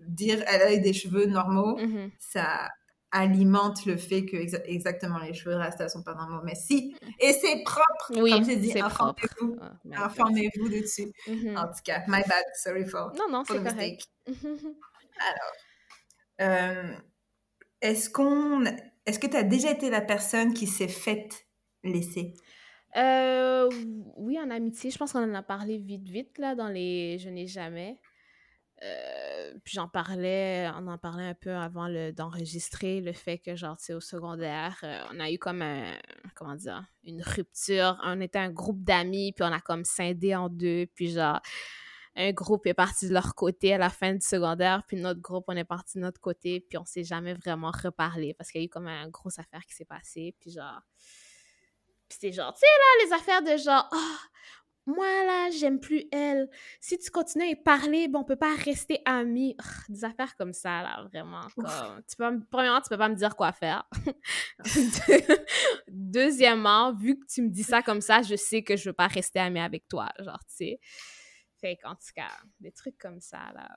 dire 0.06 0.42
elle 0.46 0.62
a 0.62 0.72
eu 0.72 0.80
des 0.80 0.92
cheveux 0.92 1.26
normaux, 1.26 1.76
Mhm. 1.78 2.10
ça 2.18 2.68
alimente 3.10 3.86
le 3.86 3.96
fait 3.96 4.24
que 4.26 4.36
exa- 4.36 4.62
exactement 4.66 5.18
les 5.18 5.32
cheveux 5.34 5.54
rastas 5.56 5.88
sont 5.88 6.02
pas 6.02 6.14
normaux. 6.14 6.40
Mais 6.44 6.54
si, 6.54 6.94
et 7.20 7.32
c'est 7.32 7.62
propre. 7.64 8.12
Oui, 8.20 8.30
comme 8.30 8.44
j'ai 8.44 8.56
dit, 8.56 8.78
informez-vous. 8.80 9.56
Ah. 9.60 10.04
Informez-vous 10.04 10.68
dessus. 10.68 11.12
Mhm. 11.26 11.56
En 11.56 11.66
tout 11.68 11.80
cas, 11.84 12.00
my 12.06 12.22
bad, 12.22 12.44
sorry 12.62 12.84
for, 12.84 13.12
Non, 13.16 13.28
non, 13.30 13.44
c'est 13.44 13.58
the 13.58 13.64
correct. 13.64 14.02
mistake. 14.26 14.36
Euh, 16.40 16.92
est-ce 17.80 18.08
qu'on, 18.10 18.64
est-ce 19.06 19.18
que 19.18 19.26
tu 19.26 19.36
as 19.36 19.42
déjà 19.42 19.72
été 19.72 19.90
la 19.90 20.00
personne 20.00 20.54
qui 20.54 20.66
s'est 20.68 20.86
faite 20.86 21.46
laisser? 21.82 22.34
Euh, 22.96 23.68
oui, 24.16 24.38
en 24.40 24.50
amitié, 24.50 24.90
je 24.90 24.98
pense 24.98 25.12
qu'on 25.12 25.28
en 25.28 25.34
a 25.34 25.42
parlé 25.42 25.78
vite, 25.78 26.08
vite, 26.08 26.38
là, 26.38 26.54
dans 26.54 26.68
les 26.68 27.18
Je 27.18 27.28
n'ai 27.28 27.46
jamais. 27.48 27.98
Euh, 28.82 29.54
puis 29.64 29.74
j'en 29.74 29.88
parlais, 29.88 30.70
on 30.76 30.86
en 30.86 30.98
parlait 30.98 31.24
un 31.24 31.34
peu 31.34 31.52
avant 31.52 31.88
d'enregistrer, 32.12 33.00
le 33.00 33.12
fait 33.12 33.38
que, 33.38 33.56
genre, 33.56 33.76
tu 33.76 33.86
sais, 33.86 33.94
au 33.94 34.00
secondaire, 34.00 34.78
euh, 34.84 35.02
on 35.12 35.18
a 35.18 35.30
eu 35.30 35.38
comme 35.38 35.62
un, 35.62 35.98
comment 36.36 36.54
dire, 36.54 36.84
une 37.02 37.22
rupture. 37.22 37.98
On 38.04 38.20
était 38.20 38.38
un 38.38 38.50
groupe 38.50 38.82
d'amis, 38.84 39.32
puis 39.32 39.44
on 39.44 39.52
a 39.52 39.60
comme 39.60 39.84
scindé 39.84 40.36
en 40.36 40.48
deux, 40.48 40.86
puis 40.94 41.10
genre, 41.10 41.40
un 42.14 42.32
groupe 42.32 42.66
est 42.66 42.74
parti 42.74 43.08
de 43.08 43.14
leur 43.14 43.34
côté 43.34 43.74
à 43.74 43.78
la 43.78 43.90
fin 43.90 44.12
du 44.12 44.24
secondaire, 44.24 44.82
puis 44.86 44.96
notre 44.96 45.20
groupe, 45.20 45.44
on 45.48 45.56
est 45.56 45.64
parti 45.64 45.98
de 45.98 46.02
notre 46.02 46.20
côté, 46.20 46.60
puis 46.60 46.78
on 46.78 46.84
s'est 46.84 47.04
jamais 47.04 47.34
vraiment 47.34 47.72
reparlé, 47.72 48.34
parce 48.34 48.52
qu'il 48.52 48.60
y 48.60 48.64
a 48.64 48.66
eu 48.66 48.68
comme 48.68 48.86
une 48.86 49.10
grosse 49.10 49.40
affaire 49.40 49.64
qui 49.66 49.74
s'est 49.74 49.84
passée, 49.84 50.36
puis 50.40 50.52
genre... 50.52 50.82
Puis 52.08 52.16
c'est 52.22 52.32
genre, 52.32 52.54
tu 52.54 52.60
sais, 52.60 52.66
là, 52.66 53.06
les 53.06 53.12
affaires 53.12 53.42
de 53.42 53.62
genre, 53.62 53.86
ah, 53.92 54.18
moi, 54.88 55.24
là, 55.24 55.50
j'aime 55.50 55.78
plus 55.80 56.04
elle. 56.10 56.48
Si 56.80 56.98
tu 56.98 57.10
continues 57.10 57.44
à 57.44 57.48
y 57.48 57.56
parler, 57.56 58.08
bon, 58.08 58.20
on 58.20 58.24
peut 58.24 58.36
pas 58.36 58.54
rester 58.54 59.00
amis. 59.04 59.54
Ah, 59.58 59.64
Des 59.88 60.04
affaires 60.04 60.34
comme 60.36 60.54
ça, 60.54 60.82
là, 60.82 61.04
vraiment. 61.12 61.46
Comme, 61.54 62.02
tu 62.08 62.16
peux, 62.16 62.40
premièrement, 62.50 62.80
tu 62.80 62.88
peux 62.88 62.96
pas 62.96 63.10
me 63.10 63.14
dire 63.14 63.36
quoi 63.36 63.52
faire. 63.52 63.88
Deuxièmement, 65.88 66.94
vu 66.94 67.18
que 67.18 67.26
tu 67.26 67.42
me 67.42 67.50
dis 67.50 67.62
ça 67.62 67.82
comme 67.82 68.00
ça, 68.00 68.22
je 68.22 68.34
sais 68.34 68.62
que 68.62 68.76
je 68.76 68.88
veux 68.88 68.94
pas 68.94 69.08
rester 69.08 69.38
amie 69.40 69.60
avec 69.60 69.86
toi, 69.88 70.08
genre, 70.20 70.40
tu 70.48 70.54
sais. 70.56 70.80
Fait 71.60 71.76
qu'en 71.76 71.94
tout 71.94 72.12
cas, 72.14 72.30
des 72.60 72.72
trucs 72.72 72.98
comme 72.98 73.20
ça, 73.20 73.52
là. 73.54 73.68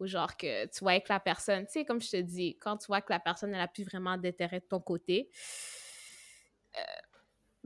Ou 0.00 0.06
genre 0.06 0.36
que 0.36 0.66
tu 0.66 0.78
vois 0.80 1.00
que 1.00 1.08
la 1.12 1.20
personne, 1.20 1.66
tu 1.66 1.72
sais, 1.72 1.84
comme 1.84 2.00
je 2.00 2.10
te 2.10 2.16
dis, 2.16 2.56
quand 2.58 2.78
tu 2.78 2.86
vois 2.86 3.02
que 3.02 3.12
la 3.12 3.20
personne, 3.20 3.52
elle 3.54 3.60
a 3.60 3.68
plus 3.68 3.84
vraiment 3.84 4.16
d'intérêt 4.16 4.60
de 4.60 4.66
ton 4.66 4.80
côté, 4.80 5.28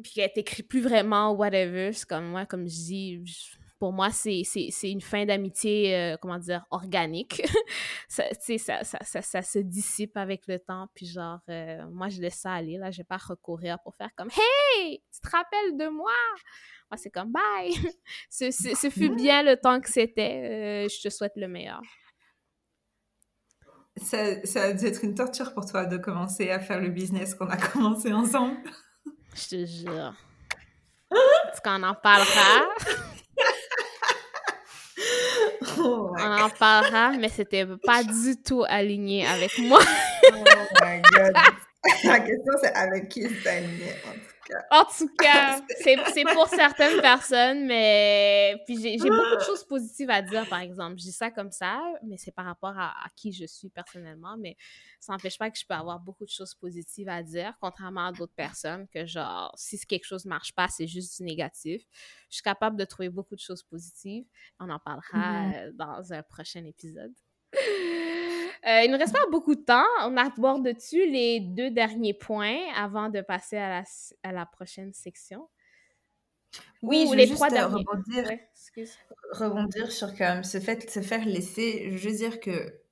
puis 0.02 0.12
qu'elle 0.12 0.32
t'écrit 0.32 0.62
plus 0.62 0.80
vraiment, 0.80 1.32
whatever, 1.32 1.92
c'est 1.92 2.08
comme 2.08 2.26
moi, 2.28 2.46
comme 2.46 2.68
je 2.68 2.74
dis, 2.74 3.26
je- 3.26 3.56
pour 3.78 3.92
moi, 3.92 4.10
c'est 4.12 4.44
une 4.84 5.00
fin 5.00 5.24
d'amitié, 5.26 5.96
euh, 5.96 6.16
comment 6.22 6.38
dire, 6.38 6.64
organique. 6.70 7.42
ça, 8.08 8.22
ça, 8.32 8.84
ça, 8.84 9.22
ça 9.22 9.42
se 9.42 9.58
dissipe 9.58 10.16
avec 10.16 10.46
le 10.46 10.60
temps, 10.60 10.86
puis 10.94 11.06
genre, 11.06 11.40
euh, 11.48 11.84
moi, 11.90 12.08
je 12.08 12.20
laisse 12.20 12.36
ça 12.36 12.52
aller, 12.52 12.78
là, 12.78 12.92
je 12.92 12.98
vais 12.98 13.04
pas 13.04 13.16
recourir 13.16 13.78
pour 13.82 13.96
faire 13.96 14.10
comme 14.16 14.28
«Hey, 14.78 15.02
tu 15.12 15.20
te 15.20 15.28
rappelles 15.36 15.76
de 15.76 15.88
moi?» 15.88 16.12
Moi, 16.92 16.96
c'est 16.96 17.10
comme 17.10 17.32
«Bye!» 17.32 17.72
ce, 18.30 18.52
ce, 18.52 18.72
ce 18.76 18.88
fut 18.88 19.10
bien 19.16 19.42
le 19.42 19.56
temps 19.56 19.80
que 19.80 19.90
c'était, 19.90 20.84
euh, 20.84 20.88
je 20.88 21.02
te 21.02 21.08
souhaite 21.12 21.32
le 21.34 21.48
meilleur. 21.48 21.80
Ça, 23.96 24.46
ça 24.46 24.62
a 24.62 24.72
dû 24.72 24.86
être 24.86 25.04
une 25.04 25.14
torture 25.16 25.52
pour 25.54 25.66
toi 25.66 25.86
de 25.86 25.96
commencer 25.98 26.50
à 26.50 26.60
faire 26.60 26.80
le 26.80 26.88
business 26.88 27.34
qu'on 27.34 27.48
a 27.48 27.56
commencé 27.56 28.12
ensemble. 28.12 28.56
Je 29.34 29.48
te 29.48 29.66
jure. 29.66 30.14
Est-ce 31.12 31.60
qu'on 31.62 31.82
en 31.82 31.94
parlera? 31.94 32.68
Oh 35.78 36.12
my 36.14 36.22
On 36.22 36.42
en 36.44 36.50
parlera, 36.50 37.10
mais 37.12 37.28
c'était 37.28 37.66
pas 37.84 38.02
du 38.04 38.40
tout 38.42 38.64
aligné 38.68 39.26
avec 39.26 39.58
moi. 39.58 39.80
my 40.82 41.00
god. 41.12 41.32
La 42.04 42.20
question, 42.20 42.52
c'est 42.62 42.74
avec 42.74 43.08
qui 43.08 43.22
se 43.22 43.48
aligné, 43.48 43.94
en 44.06 44.12
tout 44.12 44.20
cas. 44.20 44.31
En 44.70 44.84
tout 44.84 45.08
cas, 45.18 45.60
c'est 45.82 46.24
pour 46.34 46.48
certaines 46.48 47.00
personnes, 47.00 47.66
mais. 47.66 48.56
Puis 48.66 48.80
j'ai 48.80 48.96
beaucoup 48.98 49.36
de 49.36 49.44
choses 49.44 49.64
positives 49.64 50.10
à 50.10 50.22
dire, 50.22 50.48
par 50.48 50.60
exemple. 50.60 50.98
Je 50.98 51.04
dis 51.04 51.12
ça 51.12 51.30
comme 51.30 51.50
ça, 51.50 51.80
mais 52.02 52.16
c'est 52.16 52.32
par 52.32 52.44
rapport 52.44 52.74
à, 52.76 52.92
qui 53.16 53.32
je 53.32 53.46
suis 53.46 53.68
personnellement. 53.68 54.36
Mais 54.38 54.56
ça 55.00 55.12
n'empêche 55.12 55.38
pas 55.38 55.50
que 55.50 55.58
je 55.58 55.66
peux 55.66 55.74
avoir 55.74 56.00
beaucoup 56.00 56.24
de 56.24 56.30
choses 56.30 56.54
positives 56.54 57.08
à 57.08 57.22
dire, 57.22 57.54
contrairement 57.60 58.06
à 58.06 58.12
d'autres 58.12 58.34
personnes, 58.34 58.86
que 58.88 59.06
genre, 59.06 59.52
si 59.56 59.78
quelque 59.86 60.04
chose 60.04 60.24
ne 60.24 60.30
marche 60.30 60.54
pas, 60.54 60.68
c'est 60.68 60.86
juste 60.86 61.18
du 61.18 61.24
négatif. 61.24 61.82
Je 62.28 62.36
suis 62.36 62.42
capable 62.42 62.76
de 62.76 62.84
trouver 62.84 63.08
beaucoup 63.08 63.34
de 63.34 63.40
choses 63.40 63.62
positives. 63.62 64.24
On 64.58 64.70
en 64.70 64.78
parlera 64.78 65.48
mm-hmm. 65.48 65.72
dans 65.72 66.12
un 66.12 66.22
prochain 66.22 66.64
épisode. 66.64 67.12
Euh, 68.66 68.82
il 68.84 68.90
ne 68.90 68.98
reste 68.98 69.12
pas 69.12 69.26
beaucoup 69.30 69.54
de 69.54 69.62
temps. 69.62 69.86
On 70.02 70.16
aborde 70.16 70.64
dessus 70.64 71.10
les 71.10 71.40
deux 71.40 71.70
derniers 71.70 72.14
points 72.14 72.58
avant 72.76 73.08
de 73.08 73.20
passer 73.20 73.56
à 73.56 73.68
la, 73.68 73.82
à 74.22 74.32
la 74.32 74.46
prochaine 74.46 74.92
section? 74.92 75.48
Oui, 76.82 77.06
je 77.10 77.16
les 77.16 77.28
trois 77.28 77.48
euh, 77.48 77.50
derniers. 77.50 77.84
Rebondir, 77.88 78.38
rebondir 79.32 79.90
sur 79.90 80.14
comme 80.16 80.44
se, 80.44 80.60
fait, 80.60 80.88
se 80.88 81.00
faire 81.00 81.24
laisser. 81.24 81.90
Je 81.96 82.08
veux 82.08 82.14
dire 82.14 82.40
que 82.40 82.82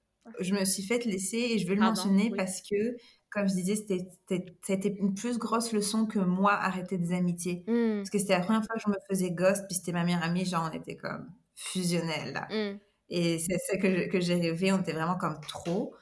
je 0.41 0.55
me 0.55 0.65
suis 0.65 0.83
fait 0.83 1.05
laisser 1.05 1.39
et 1.39 1.59
je 1.59 1.69
veux 1.69 1.75
le 1.75 1.81
mentionner 1.81 2.33
parce 2.37 2.63
que, 2.63 2.97
comme 3.31 3.49
je 3.49 3.55
disais, 3.55 3.77
c'était 3.77 4.89
une 4.89 5.15
plus 5.15 5.39
grosse 5.39 5.73
leçon 5.73 6.07
que 6.07 6.19
moi 6.19 6.53
arrêter 6.53 6.99
des 6.99 7.13
amitiés. 7.13 7.65
Hmm. 7.67 7.99
Parce 7.99 8.11
que 8.11 8.19
c'était 8.19 8.37
la 8.37 8.41
première 8.41 8.65
fois 8.65 8.75
que 8.75 8.83
je 8.85 8.91
me 8.91 8.97
faisais 9.09 9.31
ghost, 9.31 9.65
puis 9.69 9.77
c'était 9.77 9.93
ma 9.93 10.05
meilleure 10.05 10.25
amie, 10.25 10.45
genre 10.45 10.69
on 10.73 10.77
était 10.77 10.97
comme 10.97 11.31
fusionnels 11.55 12.33
là. 12.33 12.49
Hmm. 12.51 12.79
Et 13.11 13.39
c'est 13.39 13.59
ça 13.59 13.77
que, 13.77 14.21
j'ai 14.21 14.35
rêvé, 14.35 14.73
on 14.73 14.81
était 14.81 14.93
vraiment 14.93 15.19
comme 15.19 15.41
trop. 15.41 15.95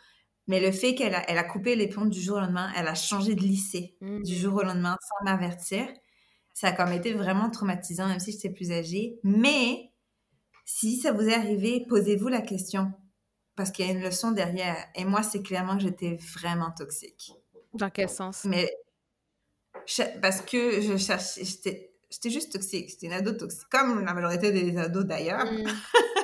Mais 0.46 0.60
le 0.60 0.72
fait 0.72 0.94
qu'elle 0.94 1.14
a, 1.14 1.28
elle 1.30 1.38
a 1.38 1.44
coupé 1.44 1.74
les 1.74 1.88
ponts 1.88 2.06
du 2.06 2.20
jour 2.20 2.36
au 2.36 2.40
lendemain, 2.40 2.70
elle 2.76 2.88
a 2.88 2.94
changé 2.94 3.34
de 3.34 3.40
lycée 3.40 3.96
du 4.00 4.06
mmh. 4.06 4.24
jour 4.38 4.54
au 4.54 4.62
lendemain 4.62 4.96
sans 5.00 5.24
m'avertir, 5.24 5.86
ça 6.58 6.68
a 6.68 6.72
comme 6.72 6.92
été 6.92 7.12
vraiment 7.12 7.50
traumatisant, 7.50 8.08
même 8.08 8.18
si 8.18 8.32
j'étais 8.32 8.50
plus 8.50 8.72
âgée. 8.72 9.20
Mais 9.22 9.92
si 10.64 10.96
ça 10.96 11.12
vous 11.12 11.28
est 11.28 11.34
arrivé, 11.34 11.86
posez-vous 11.88 12.26
la 12.26 12.40
question. 12.40 12.92
Parce 13.54 13.70
qu'il 13.70 13.86
y 13.86 13.88
a 13.88 13.92
une 13.92 14.02
leçon 14.02 14.32
derrière. 14.32 14.76
Et 14.96 15.04
moi, 15.04 15.22
c'est 15.22 15.40
clairement 15.40 15.76
que 15.76 15.84
j'étais 15.84 16.18
vraiment 16.34 16.72
toxique. 16.72 17.32
Dans 17.74 17.90
quel 17.90 18.08
sens? 18.08 18.44
Mais 18.44 18.68
parce 20.20 20.40
que 20.40 20.80
je 20.80 20.96
cherchais, 20.96 21.44
j'étais 21.44 22.30
juste 22.30 22.52
toxique. 22.52 22.90
J'étais 22.90 23.06
une 23.06 23.12
ado 23.12 23.32
toxique, 23.34 23.68
comme 23.70 24.04
la 24.04 24.12
majorité 24.12 24.50
des 24.50 24.76
ados 24.78 25.04
d'ailleurs. 25.04 25.44
Mmh. 25.44 25.64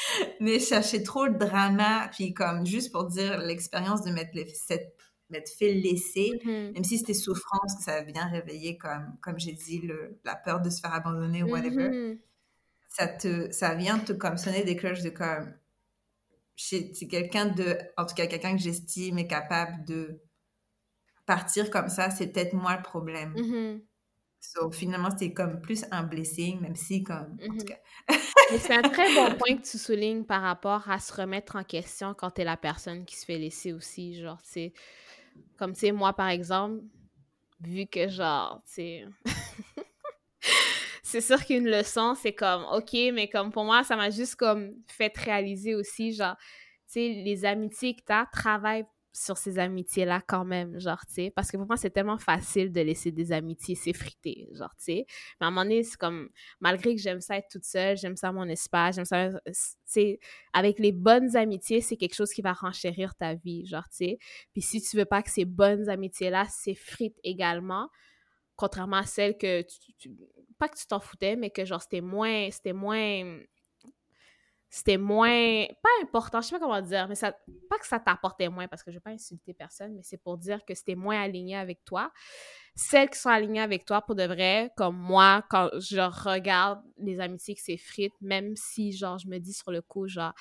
mais 0.40 0.58
chercher 0.58 1.02
trop 1.02 1.26
le 1.26 1.34
drama, 1.34 2.08
puis 2.12 2.34
comme 2.34 2.66
juste 2.66 2.92
pour 2.92 3.04
dire 3.04 3.38
l'expérience 3.38 4.02
de 4.02 4.10
m'être 4.10 4.32
fait 5.58 5.74
laisser, 5.74 6.32
mm-hmm. 6.44 6.72
même 6.72 6.84
si 6.84 6.98
c'était 6.98 7.14
souffrance, 7.14 7.76
que 7.76 7.82
ça 7.82 8.02
vient 8.02 8.28
réveiller, 8.28 8.76
comme, 8.78 9.16
comme 9.22 9.38
j'ai 9.38 9.52
dit, 9.52 9.80
le, 9.80 10.18
la 10.24 10.36
peur 10.36 10.60
de 10.60 10.70
se 10.70 10.80
faire 10.80 10.94
abandonner 10.94 11.42
ou 11.42 11.50
whatever, 11.50 11.88
mm-hmm. 11.88 12.18
ça, 12.88 13.08
te, 13.08 13.50
ça 13.50 13.74
vient 13.74 13.98
te 13.98 14.12
comme 14.12 14.36
sonner 14.36 14.64
des 14.64 14.76
cloches 14.76 15.02
de 15.02 15.10
comme, 15.10 15.54
c'est 16.56 17.08
quelqu'un 17.08 17.46
de, 17.46 17.78
en 17.96 18.04
tout 18.04 18.14
cas 18.14 18.26
quelqu'un 18.26 18.56
que 18.56 18.62
j'estime 18.62 19.18
est 19.18 19.28
capable 19.28 19.84
de 19.84 20.20
partir 21.24 21.70
comme 21.70 21.88
ça, 21.88 22.10
c'est 22.10 22.28
peut-être 22.28 22.54
moi 22.54 22.76
le 22.76 22.82
problème. 22.82 23.34
Mm-hmm. 23.34 23.80
So, 24.40 24.70
finalement, 24.70 25.10
c'était 25.10 25.32
comme 25.32 25.60
plus 25.60 25.84
un 25.90 26.04
blessing, 26.04 26.60
même 26.60 26.76
si 26.76 27.02
comme, 27.02 27.36
en 27.42 27.58
tout 27.58 27.64
cas. 27.64 27.78
c'est 28.58 28.74
un 28.74 28.82
très 28.82 29.12
bon 29.14 29.34
point 29.38 29.56
que 29.56 29.62
tu 29.62 29.78
soulignes 29.78 30.24
par 30.24 30.42
rapport 30.42 30.88
à 30.88 30.98
se 31.00 31.12
remettre 31.12 31.56
en 31.56 31.64
question 31.64 32.14
quand 32.14 32.30
tu 32.30 32.42
es 32.42 32.44
la 32.44 32.56
personne 32.56 33.04
qui 33.04 33.16
se 33.16 33.24
fait 33.24 33.38
laisser 33.38 33.72
aussi. 33.72 34.20
Genre, 34.20 34.40
tu 34.42 34.72
comme 35.56 35.72
tu 35.72 35.80
sais, 35.80 35.92
moi, 35.92 36.12
par 36.12 36.28
exemple, 36.28 36.82
vu 37.60 37.86
que 37.86 38.08
genre, 38.08 38.62
tu 38.66 38.72
sais. 38.74 39.04
c'est 41.02 41.20
sûr 41.20 41.44
qu'une 41.44 41.68
leçon, 41.68 42.14
c'est 42.14 42.34
comme, 42.34 42.64
OK, 42.72 42.92
mais 43.12 43.28
comme 43.28 43.50
pour 43.50 43.64
moi, 43.64 43.82
ça 43.82 43.96
m'a 43.96 44.10
juste 44.10 44.36
comme 44.36 44.74
fait 44.86 45.16
réaliser 45.16 45.74
aussi, 45.74 46.12
genre, 46.12 46.36
tu 46.86 46.94
sais, 46.94 47.08
les 47.24 47.44
amitiés 47.44 47.94
que 47.94 48.02
tu 48.06 48.12
as 48.12 48.26
travaillent 48.32 48.86
sur 49.12 49.36
ces 49.38 49.58
amitiés-là 49.58 50.20
quand 50.26 50.44
même, 50.44 50.78
genre, 50.78 51.04
tu 51.06 51.14
sais, 51.14 51.32
parce 51.34 51.50
que 51.50 51.56
pour 51.56 51.66
moi, 51.66 51.76
c'est 51.76 51.90
tellement 51.90 52.18
facile 52.18 52.72
de 52.72 52.80
laisser 52.80 53.10
des 53.10 53.32
amitiés 53.32 53.74
s'effriter, 53.74 54.48
genre, 54.52 54.74
tu 54.76 54.84
sais. 54.84 55.06
Mais 55.40 55.44
à 55.44 55.48
un 55.48 55.50
moment 55.50 55.64
donné, 55.64 55.82
c'est 55.82 55.96
comme, 55.96 56.28
malgré 56.60 56.94
que 56.94 57.00
j'aime 57.00 57.20
ça 57.20 57.36
être 57.36 57.48
toute 57.50 57.64
seule, 57.64 57.96
j'aime 57.96 58.16
ça 58.16 58.32
mon 58.32 58.48
espace, 58.48 58.96
j'aime 58.96 59.04
ça, 59.04 59.30
tu 59.46 59.52
sais, 59.84 60.20
avec 60.52 60.78
les 60.78 60.92
bonnes 60.92 61.36
amitiés, 61.36 61.80
c'est 61.80 61.96
quelque 61.96 62.14
chose 62.14 62.32
qui 62.32 62.42
va 62.42 62.52
renchérir 62.52 63.14
ta 63.14 63.34
vie, 63.34 63.66
genre, 63.66 63.88
tu 63.88 63.96
sais. 63.96 64.18
Puis 64.52 64.62
si 64.62 64.80
tu 64.80 64.96
veux 64.96 65.06
pas 65.06 65.22
que 65.22 65.30
ces 65.30 65.44
bonnes 65.44 65.88
amitiés-là 65.88 66.44
s'effritent 66.46 67.18
également, 67.24 67.88
contrairement 68.56 68.96
à 68.96 69.04
celles 69.04 69.38
que 69.38 69.62
tu, 69.98 70.10
pas 70.58 70.68
que 70.68 70.76
tu 70.76 70.86
t'en 70.86 71.00
foutais, 71.00 71.36
mais 71.36 71.50
que 71.50 71.64
genre, 71.64 71.80
c'était 71.80 72.00
moins, 72.00 72.50
c'était 72.50 72.72
moins 72.72 73.40
c'était 74.70 74.98
moins 74.98 75.64
pas 75.82 75.88
important, 76.02 76.40
je 76.40 76.48
sais 76.48 76.58
pas 76.58 76.60
comment 76.60 76.80
dire, 76.82 77.08
mais 77.08 77.14
ça 77.14 77.32
pas 77.70 77.78
que 77.78 77.86
ça 77.86 77.98
t'apportait 77.98 78.48
moins 78.48 78.68
parce 78.68 78.82
que 78.82 78.90
je 78.90 78.96
vais 78.96 79.00
pas 79.00 79.10
insulter 79.10 79.54
personne, 79.54 79.94
mais 79.94 80.02
c'est 80.02 80.18
pour 80.18 80.36
dire 80.36 80.64
que 80.64 80.74
c'était 80.74 80.94
moins 80.94 81.20
aligné 81.22 81.56
avec 81.56 81.84
toi. 81.84 82.12
Celles 82.74 83.08
qui 83.08 83.18
sont 83.18 83.30
alignées 83.30 83.62
avec 83.62 83.86
toi 83.86 84.02
pour 84.02 84.14
de 84.14 84.24
vrai, 84.24 84.70
comme 84.76 84.96
moi 84.96 85.42
quand 85.48 85.70
je 85.78 86.00
regarde 86.00 86.82
les 86.98 87.18
amitiés 87.20 87.54
qui 87.54 87.62
s'effritent, 87.62 88.20
même 88.20 88.56
si 88.56 88.92
genre 88.92 89.18
je 89.18 89.28
me 89.28 89.38
dis 89.38 89.54
sur 89.54 89.70
le 89.70 89.80
coup 89.80 90.06
genre 90.06 90.34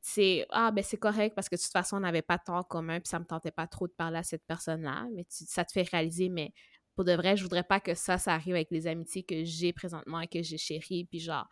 c'est 0.00 0.46
ah 0.50 0.70
ben 0.72 0.82
c'est 0.82 0.96
correct 0.96 1.34
parce 1.34 1.48
que 1.48 1.56
de 1.56 1.60
toute 1.60 1.70
façon 1.72 1.98
on 1.98 2.00
n'avait 2.00 2.22
pas 2.22 2.38
temps 2.38 2.56
en 2.56 2.64
commun 2.64 3.00
puis 3.00 3.08
ça 3.08 3.18
me 3.20 3.24
tentait 3.24 3.52
pas 3.52 3.66
trop 3.66 3.86
de 3.86 3.92
parler 3.92 4.18
à 4.18 4.22
cette 4.22 4.44
personne-là, 4.46 5.06
mais 5.14 5.26
ça 5.28 5.64
te 5.64 5.72
fait 5.72 5.82
réaliser 5.82 6.30
mais 6.30 6.52
pour 6.94 7.04
de 7.04 7.12
vrai, 7.12 7.36
je 7.36 7.42
voudrais 7.42 7.62
pas 7.62 7.80
que 7.80 7.94
ça 7.94 8.16
ça 8.18 8.32
arrive 8.34 8.54
avec 8.54 8.70
les 8.70 8.86
amitiés 8.86 9.22
que 9.22 9.44
j'ai 9.44 9.72
présentement 9.74 10.20
et 10.20 10.26
que 10.26 10.42
j'ai 10.42 10.58
chéries 10.58 11.04
puis 11.04 11.20
genre 11.20 11.48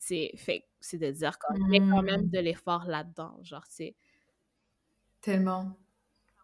c'est 0.00 0.32
fait 0.34 0.64
c'est 0.80 0.98
de 0.98 1.10
dire 1.10 1.38
qu'on 1.38 1.56
met 1.68 1.78
quand 1.78 2.02
même 2.02 2.22
mmh. 2.22 2.30
de 2.30 2.38
l'effort 2.40 2.84
là-dedans 2.86 3.38
genre 3.42 3.64
c'est 3.68 3.94
tellement. 5.20 5.76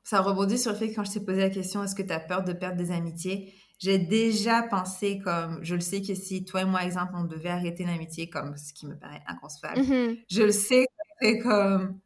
Ça 0.04 0.20
rebondit 0.20 0.58
sur 0.58 0.70
le 0.70 0.76
fait 0.78 0.90
que 0.90 0.94
quand 0.94 1.04
je 1.04 1.12
t'ai 1.12 1.20
posé 1.20 1.40
la 1.40 1.50
question 1.50 1.82
est-ce 1.82 1.96
que 1.96 2.02
tu 2.02 2.12
as 2.12 2.20
peur 2.20 2.44
de 2.44 2.52
perdre 2.52 2.76
des 2.76 2.92
amitiés? 2.92 3.52
J'ai 3.78 3.98
déjà 3.98 4.62
pensé 4.62 5.18
comme 5.18 5.58
je 5.62 5.74
le 5.74 5.80
sais 5.80 6.00
que 6.00 6.14
si 6.14 6.44
toi 6.44 6.62
et 6.62 6.64
moi 6.64 6.84
exemple 6.84 7.14
on 7.16 7.24
devait 7.24 7.48
arrêter 7.48 7.82
une 7.82 7.88
amitié 7.88 8.30
comme 8.30 8.56
ce 8.56 8.72
qui 8.72 8.86
me 8.86 8.96
paraît 8.96 9.22
inconcevable 9.26 9.80
mmh 9.80 10.16
je 10.30 10.42
le 10.42 10.52
sais 10.52 10.86
que 10.86 11.04
c'est 11.20 11.38
comme 11.40 11.98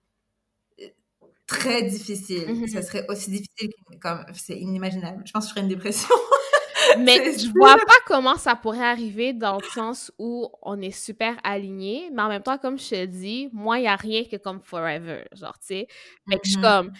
très 1.46 1.82
difficile. 1.82 2.48
Mmh 2.48 2.68
ça 2.68 2.82
serait 2.82 3.06
aussi 3.08 3.30
difficile 3.30 3.70
comme 4.00 4.24
c'est 4.34 4.56
inimaginable. 4.58 5.24
Je 5.26 5.32
pense 5.32 5.44
que 5.44 5.48
je 5.48 5.54
ferais 5.54 5.62
une 5.62 5.68
dépression 5.68 6.14
Mais 6.98 7.38
je 7.38 7.50
vois 7.52 7.76
pas 7.76 7.98
comment 8.06 8.36
ça 8.36 8.56
pourrait 8.56 8.84
arriver 8.84 9.32
dans 9.32 9.58
le 9.58 9.64
sens 9.74 10.12
où 10.18 10.48
on 10.62 10.80
est 10.80 10.90
super 10.90 11.36
alignés, 11.44 12.10
mais 12.12 12.22
en 12.22 12.28
même 12.28 12.42
temps, 12.42 12.58
comme 12.58 12.78
je 12.78 12.90
te 12.90 13.04
dis, 13.06 13.48
moi, 13.52 13.78
il 13.78 13.82
n'y 13.82 13.88
a 13.88 13.96
rien 13.96 14.24
que 14.24 14.36
comme 14.36 14.60
forever, 14.60 15.24
genre, 15.32 15.58
tu 15.58 15.66
sais. 15.66 15.86
Mais 16.26 16.38
je 16.44 16.50
suis 16.50 16.58
mm-hmm. 16.58 16.62
comme, 16.62 16.92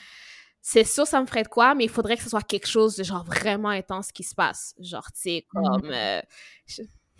c'est 0.62 0.84
sûr, 0.84 1.06
ça 1.06 1.20
me 1.20 1.26
ferait 1.26 1.42
de 1.42 1.48
quoi, 1.48 1.74
mais 1.74 1.84
il 1.84 1.90
faudrait 1.90 2.16
que 2.16 2.22
ce 2.22 2.30
soit 2.30 2.42
quelque 2.42 2.66
chose 2.66 2.96
de 2.96 3.04
genre 3.04 3.24
vraiment 3.24 3.70
intense 3.70 4.12
qui 4.12 4.22
se 4.22 4.34
passe. 4.34 4.74
Genre, 4.80 5.06
tu 5.12 5.20
sais, 5.20 5.46
comme. 5.52 5.90
Mm-hmm. 5.90 5.92
Euh, 5.92 6.20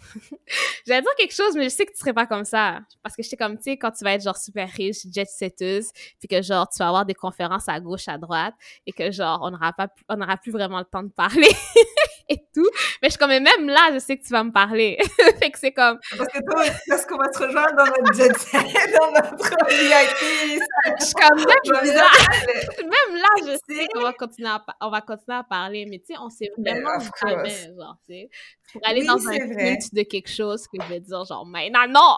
J'allais 0.86 1.02
dire 1.02 1.14
quelque 1.18 1.34
chose, 1.34 1.54
mais 1.54 1.64
je 1.64 1.68
sais 1.68 1.86
que 1.86 1.92
tu 1.92 1.98
serais 1.98 2.12
pas 2.12 2.26
comme 2.26 2.44
ça. 2.44 2.80
Parce 3.02 3.16
que 3.16 3.22
j'étais 3.22 3.36
comme, 3.36 3.56
tu 3.56 3.64
sais, 3.64 3.76
quand 3.76 3.90
tu 3.90 4.04
vas 4.04 4.14
être 4.14 4.22
genre 4.22 4.36
super 4.36 4.68
riche, 4.68 5.06
jet 5.12 5.26
setteuse, 5.26 5.90
puis 6.18 6.28
que 6.28 6.42
genre, 6.42 6.68
tu 6.68 6.78
vas 6.78 6.88
avoir 6.88 7.06
des 7.06 7.14
conférences 7.14 7.68
à 7.68 7.78
gauche, 7.80 8.08
à 8.08 8.18
droite, 8.18 8.54
et 8.86 8.92
que 8.92 9.10
genre, 9.10 9.40
on 9.42 9.50
n'aura 9.50 9.72
pas, 9.72 9.88
on 10.08 10.16
n'aura 10.16 10.36
plus 10.36 10.52
vraiment 10.52 10.78
le 10.78 10.84
temps 10.84 11.02
de 11.02 11.12
parler. 11.12 11.50
et 12.30 12.46
tout. 12.54 12.68
Mais 13.02 13.08
je 13.08 13.10
suis 13.10 13.18
comme, 13.18 13.30
même 13.30 13.68
là, 13.68 13.90
je 13.92 13.98
sais 13.98 14.16
que 14.16 14.22
tu 14.22 14.30
vas 14.30 14.44
me 14.44 14.52
parler. 14.52 14.96
fait 15.40 15.50
que 15.50 15.58
c'est 15.58 15.72
comme. 15.72 15.98
Parce 16.16 16.32
que 16.32 16.38
toi, 16.38 16.64
parce 16.88 17.04
qu'on 17.06 17.18
va 17.18 17.32
se 17.32 17.38
rejoindre 17.38 17.74
dans 17.76 17.86
notre 17.86 18.14
jet 18.14 18.38
set, 18.38 18.62
dans 18.98 19.10
notre 19.10 19.50
VIP. 19.68 20.60
Je 20.98 21.04
suis 21.04 21.14
comme, 21.14 21.38
même 21.38 21.94
là, 21.94 22.06
même 22.78 23.16
là, 23.16 23.28
je 23.38 23.58
sais 23.68 23.88
qu'on 23.92 24.02
va 24.02 24.12
continuer 24.12 24.48
à, 24.48 24.64
on 24.80 24.90
va 24.90 25.00
continuer 25.00 25.38
à 25.38 25.42
parler. 25.42 25.86
Mais 25.86 25.98
tu 25.98 26.14
sais, 26.14 26.20
on 26.20 26.30
s'est 26.30 26.50
vraiment 26.56 26.98
jamais, 27.26 27.74
genre, 27.76 27.96
tu 28.06 28.14
sais. 28.14 28.30
Pour 28.72 28.80
aller 28.84 29.04
dans 29.04 29.18
un 29.26 29.38
pitch 29.38 29.92
de 29.92 30.02
quelque 30.02 30.30
chose 30.30 30.68
que 30.68 30.80
je 30.80 30.88
vais 30.88 31.00
dire, 31.00 31.24
genre, 31.24 31.44
mais 31.44 31.70
non, 31.70 31.88
non! 31.88 32.16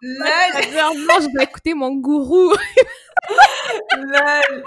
Là, 0.00 0.52
je 0.52 0.58
vais 0.58 0.70
dire, 0.70 0.90
non, 0.94 1.20
je 1.20 1.36
vais 1.36 1.44
écouter 1.44 1.74
mon 1.74 1.94
gourou. 1.96 2.54
Lol. 3.98 4.64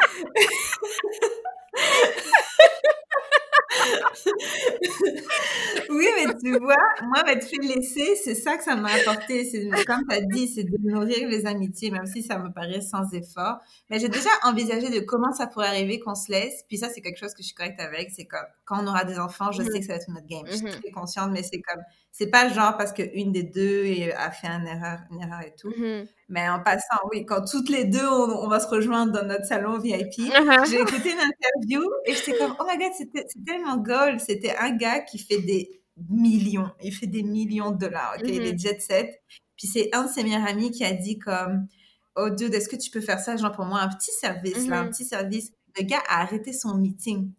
Oui, 5.90 6.08
mais 6.18 6.34
tu 6.42 6.58
vois, 6.60 6.76
moi, 7.04 7.24
m'être 7.26 7.46
fait 7.48 7.58
laisser, 7.62 8.16
c'est 8.24 8.36
ça 8.36 8.58
que 8.58 8.64
ça 8.64 8.76
m'a 8.76 8.92
apporté. 8.92 9.50
Comme 9.86 10.06
tu 10.10 10.16
as 10.16 10.22
dit, 10.22 10.48
c'est 10.48 10.64
de 10.64 10.78
nourrir 10.82 11.28
les 11.28 11.46
amitiés, 11.46 11.92
même 11.92 12.06
si 12.06 12.24
ça 12.24 12.38
me 12.38 12.52
paraît 12.52 12.82
sans 12.82 13.12
effort. 13.14 13.58
Mais 13.90 14.00
j'ai 14.00 14.10
déjà 14.10 14.30
envisagé 14.44 14.90
de 14.90 15.00
comment 15.00 15.32
ça 15.34 15.48
pourrait 15.48 15.68
arriver 15.68 16.00
qu'on 16.00 16.16
se 16.16 16.32
laisse. 16.32 16.64
Puis 16.68 16.78
ça, 16.78 16.90
c'est 16.90 17.02
quelque 17.02 17.20
chose 17.20 17.34
que 17.34 17.42
je 17.42 17.48
suis 17.48 17.56
correcte 17.56 17.80
avec. 17.80 18.12
C'est 18.12 18.26
comme, 18.26 18.46
quand 18.66 18.84
on 18.84 18.88
aura 18.88 19.06
des 19.06 19.20
enfants, 19.20 19.52
je 19.52 19.62
sais 19.62 19.70
mm-hmm. 19.70 19.80
que 19.80 19.86
ça 19.86 19.94
va 19.94 20.00
être 20.00 20.10
notre 20.10 20.28
game. 20.28 20.46
Je 20.48 20.56
suis 20.56 20.66
mm-hmm. 20.66 20.82
très 20.82 20.92
consciente, 20.92 21.32
mais 21.32 21.44
c'est 21.44 21.62
comme, 21.62 21.82
c'est 22.12 22.30
pas 22.30 22.50
genre 22.50 22.78
parce 22.78 22.94
qu'une 22.94 23.32
des 23.32 23.44
deux 23.44 23.86
a 24.18 24.32
fait 24.32 24.48
une 24.48 24.68
erreur, 24.68 25.00
une 25.12 25.22
erreur 25.22 25.42
et 25.42 25.54
tout. 25.58 25.70
Mm-hmm. 25.70 26.08
Mais 26.30 26.48
en 26.50 26.62
passant, 26.62 27.00
oui, 27.12 27.26
quand 27.26 27.44
toutes 27.46 27.70
les 27.70 27.86
deux, 27.86 28.08
on, 28.08 28.48
va 28.48 28.60
se 28.60 28.68
rejoindre 28.68 29.12
dans 29.12 29.28
notre 29.28 29.46
salon 29.46 29.78
VIP, 29.78 30.14
uh-huh. 30.18 30.70
j'ai 30.70 30.82
écouté 30.82 31.12
une 31.12 31.20
interview 31.20 31.84
et 32.06 32.14
j'étais 32.14 32.38
comme, 32.38 32.56
oh 32.60 32.64
my 32.70 32.78
god, 32.78 32.94
c'était 32.98 33.26
tellement 33.46 33.78
gold. 33.78 34.20
C'était 34.20 34.56
un 34.56 34.72
gars 34.72 35.02
qui 35.02 35.20
fait 35.20 35.40
des 35.40 35.82
millions. 36.10 36.72
Il 36.82 36.94
fait 36.94 37.08
des 37.08 37.24
millions 37.24 37.72
de 37.72 37.78
dollars, 37.78 38.16
ok? 38.20 38.28
Il 38.28 38.44
est 38.44 38.58
jet 38.58 38.82
set. 38.82 39.22
Puis 39.58 39.68
c'est 39.68 39.90
un 39.94 40.06
de 40.06 40.10
ses 40.10 40.24
meilleurs 40.24 40.48
amis 40.48 40.72
qui 40.72 40.84
a 40.84 40.94
dit 40.94 41.20
comme, 41.20 41.68
oh 42.16 42.30
dude, 42.30 42.54
est-ce 42.54 42.70
que 42.70 42.76
tu 42.76 42.90
peux 42.90 43.02
faire 43.02 43.20
ça, 43.20 43.36
genre 43.36 43.52
pour 43.52 43.66
moi, 43.66 43.80
un 43.80 43.90
petit 43.90 44.12
service, 44.12 44.68
là, 44.68 44.80
un 44.80 44.88
petit 44.88 45.06
service. 45.06 45.52
Le 45.78 45.84
gars 45.84 46.02
a 46.08 46.22
arrêté 46.22 46.54
son 46.54 46.76
meeting 46.76 47.32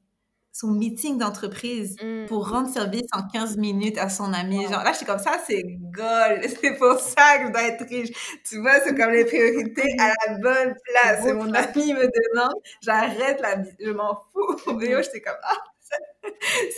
son 0.55 0.69
meeting 0.69 1.19
d'entreprise 1.19 1.97
mm. 2.01 2.27
pour 2.27 2.49
rendre 2.49 2.69
service 2.69 3.09
en 3.13 3.27
15 3.27 3.57
minutes 3.57 3.99
à 3.99 4.09
son 4.09 4.33
ami. 4.33 4.63
Genre, 4.63 4.85
là, 4.85 4.93
je 4.93 4.99
suis 4.99 5.07
comme 5.07 5.19
ça, 5.19 5.41
c'est 5.45 5.65
gold. 5.65 6.47
C'est 6.63 6.79
pour 6.79 6.99
ça 7.01 7.39
que 7.39 7.47
je 7.49 7.53
dois 7.53 7.63
être 7.65 7.85
riche. 7.89 8.39
Tu 8.49 8.61
vois, 8.61 8.79
c'est 8.81 8.95
comme 8.97 9.11
les 9.11 9.25
priorités 9.25 9.97
à 9.99 10.09
la 10.09 10.39
bonne 10.39 10.75
place. 10.85 11.27
Et 11.27 11.33
mon 11.33 11.53
ami 11.53 11.93
me 11.93 12.07
demande, 12.07 12.55
j'arrête 12.81 13.41
la 13.41 13.57
vie. 13.57 13.71
Je 13.81 13.91
m'en 13.91 14.23
fous. 14.33 14.73
Mais 14.79 14.93
je 14.93 15.03
j'étais 15.03 15.21
comme, 15.21 15.35
ah, 15.43 15.59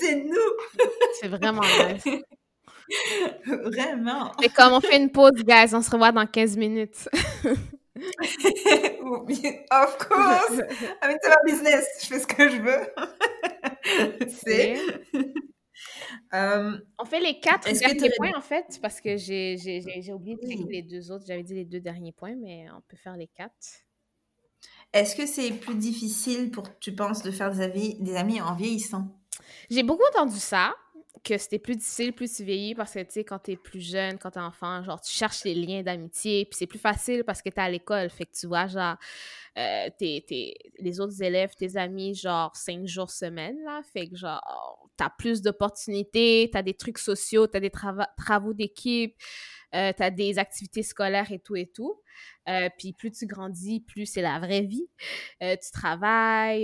c'est 0.01 0.25
nous. 0.25 0.87
C'est 1.21 1.29
vraiment 1.29 1.63
nice. 1.63 2.23
Vraiment. 3.45 4.33
Et 4.43 4.49
comme 4.49 4.73
on 4.73 4.81
fait 4.81 4.97
une 4.97 5.11
pause, 5.11 5.45
guys, 5.45 5.75
on 5.75 5.83
se 5.83 5.91
revoit 5.91 6.13
dans 6.13 6.27
15 6.27 6.57
minutes. 6.57 7.09
of 9.71 9.99
course! 9.99 10.61
I 11.03 11.09
mean, 11.09 11.19
c'est 11.23 11.29
ma 11.29 11.43
business. 11.45 11.87
Je 12.03 12.07
fais 12.07 12.21
ce 12.21 12.27
que 12.27 12.49
je 12.49 12.57
veux. 12.59 14.29
c'est. 14.29 14.77
Euh, 16.35 16.79
on 16.99 17.05
fait 17.05 17.21
les 17.21 17.41
quatre 17.41 17.71
derniers 17.71 18.11
points, 18.17 18.37
en 18.37 18.41
fait, 18.41 18.79
parce 18.83 19.01
que 19.01 19.17
j'ai 19.17 20.13
oublié 20.13 20.37
de 20.37 20.71
les 20.71 20.83
deux 20.83 21.11
autres. 21.11 21.25
J'avais 21.27 21.43
dit 21.43 21.55
les 21.55 21.65
deux 21.65 21.81
derniers 21.81 22.13
points, 22.13 22.35
mais 22.37 22.67
on 22.77 22.81
peut 22.83 22.97
faire 22.97 23.17
les 23.17 23.29
quatre. 23.29 23.55
Est-ce 24.93 25.17
que 25.17 25.27
c'est 25.27 25.51
plus 25.53 25.75
difficile 25.75 26.51
pour, 26.51 26.79
tu 26.79 26.95
penses, 26.95 27.23
de 27.23 27.31
faire 27.31 27.51
des, 27.51 27.61
amis, 27.61 27.97
des 28.01 28.17
amis 28.17 28.41
en 28.41 28.55
vieillissant? 28.55 29.09
J'ai 29.71 29.83
beaucoup 29.83 30.05
entendu 30.15 30.39
ça 30.39 30.75
que 31.27 31.37
c'était 31.39 31.59
plus 31.59 31.77
difficile 31.77 32.13
plus 32.13 32.33
tu 32.37 32.45
vieillis 32.45 32.75
parce 32.75 32.95
que, 32.95 33.01
tu 33.01 33.11
sais, 33.11 33.25
quand 33.25 33.41
t'es 33.41 33.57
plus 33.57 33.81
jeune, 33.81 34.17
quand 34.17 34.31
t'es 34.31 34.41
enfant, 34.41 34.83
genre, 34.85 35.01
tu 35.01 35.13
cherches 35.13 35.43
les 35.45 35.55
liens 35.55 35.83
d'amitié, 35.83 36.45
puis 36.45 36.57
c'est 36.57 36.67
plus 36.67 36.79
facile 36.79 37.25
parce 37.25 37.43
que 37.43 37.49
t'es 37.49 37.61
à 37.61 37.69
l'école, 37.69 38.11
fait 38.11 38.27
que 38.27 38.33
tu 38.33 38.47
vois, 38.47 38.69
genre, 38.69 38.97
euh, 39.59 39.89
les 40.01 41.01
autres 41.01 41.21
élèves, 41.23 41.55
tes 41.57 41.77
amis, 41.77 42.15
genre, 42.15 42.55
cinq 42.55 42.87
jours 42.87 43.11
semaine, 43.11 43.57
là, 43.65 43.81
fait 43.93 44.09
que, 44.09 44.17
genre, 44.17 44.89
t'as 44.97 45.11
plus 45.11 45.43
d'opportunités, 45.43 46.49
t'as 46.53 46.63
des 46.63 46.75
trucs 46.75 46.99
sociaux, 46.99 47.49
t'as 47.49 47.61
des 47.61 47.71
travaux 47.71 48.53
d'équipe, 48.55 49.17
euh, 49.75 49.93
t'as 49.97 50.11
des 50.11 50.39
activités 50.39 50.85
scolaires 50.85 51.33
et 51.33 51.41
tout 51.41 51.57
et 51.57 51.67
tout. 51.67 52.01
Euh, 52.49 52.69
puis 52.79 52.93
plus 52.93 53.11
tu 53.11 53.27
grandis, 53.27 53.81
plus 53.81 54.07
c'est 54.07 54.23
la 54.23 54.39
vraie 54.39 54.63
vie. 54.63 54.89
Euh, 55.43 55.57
tu 55.57 55.71
travailles, 55.73 56.63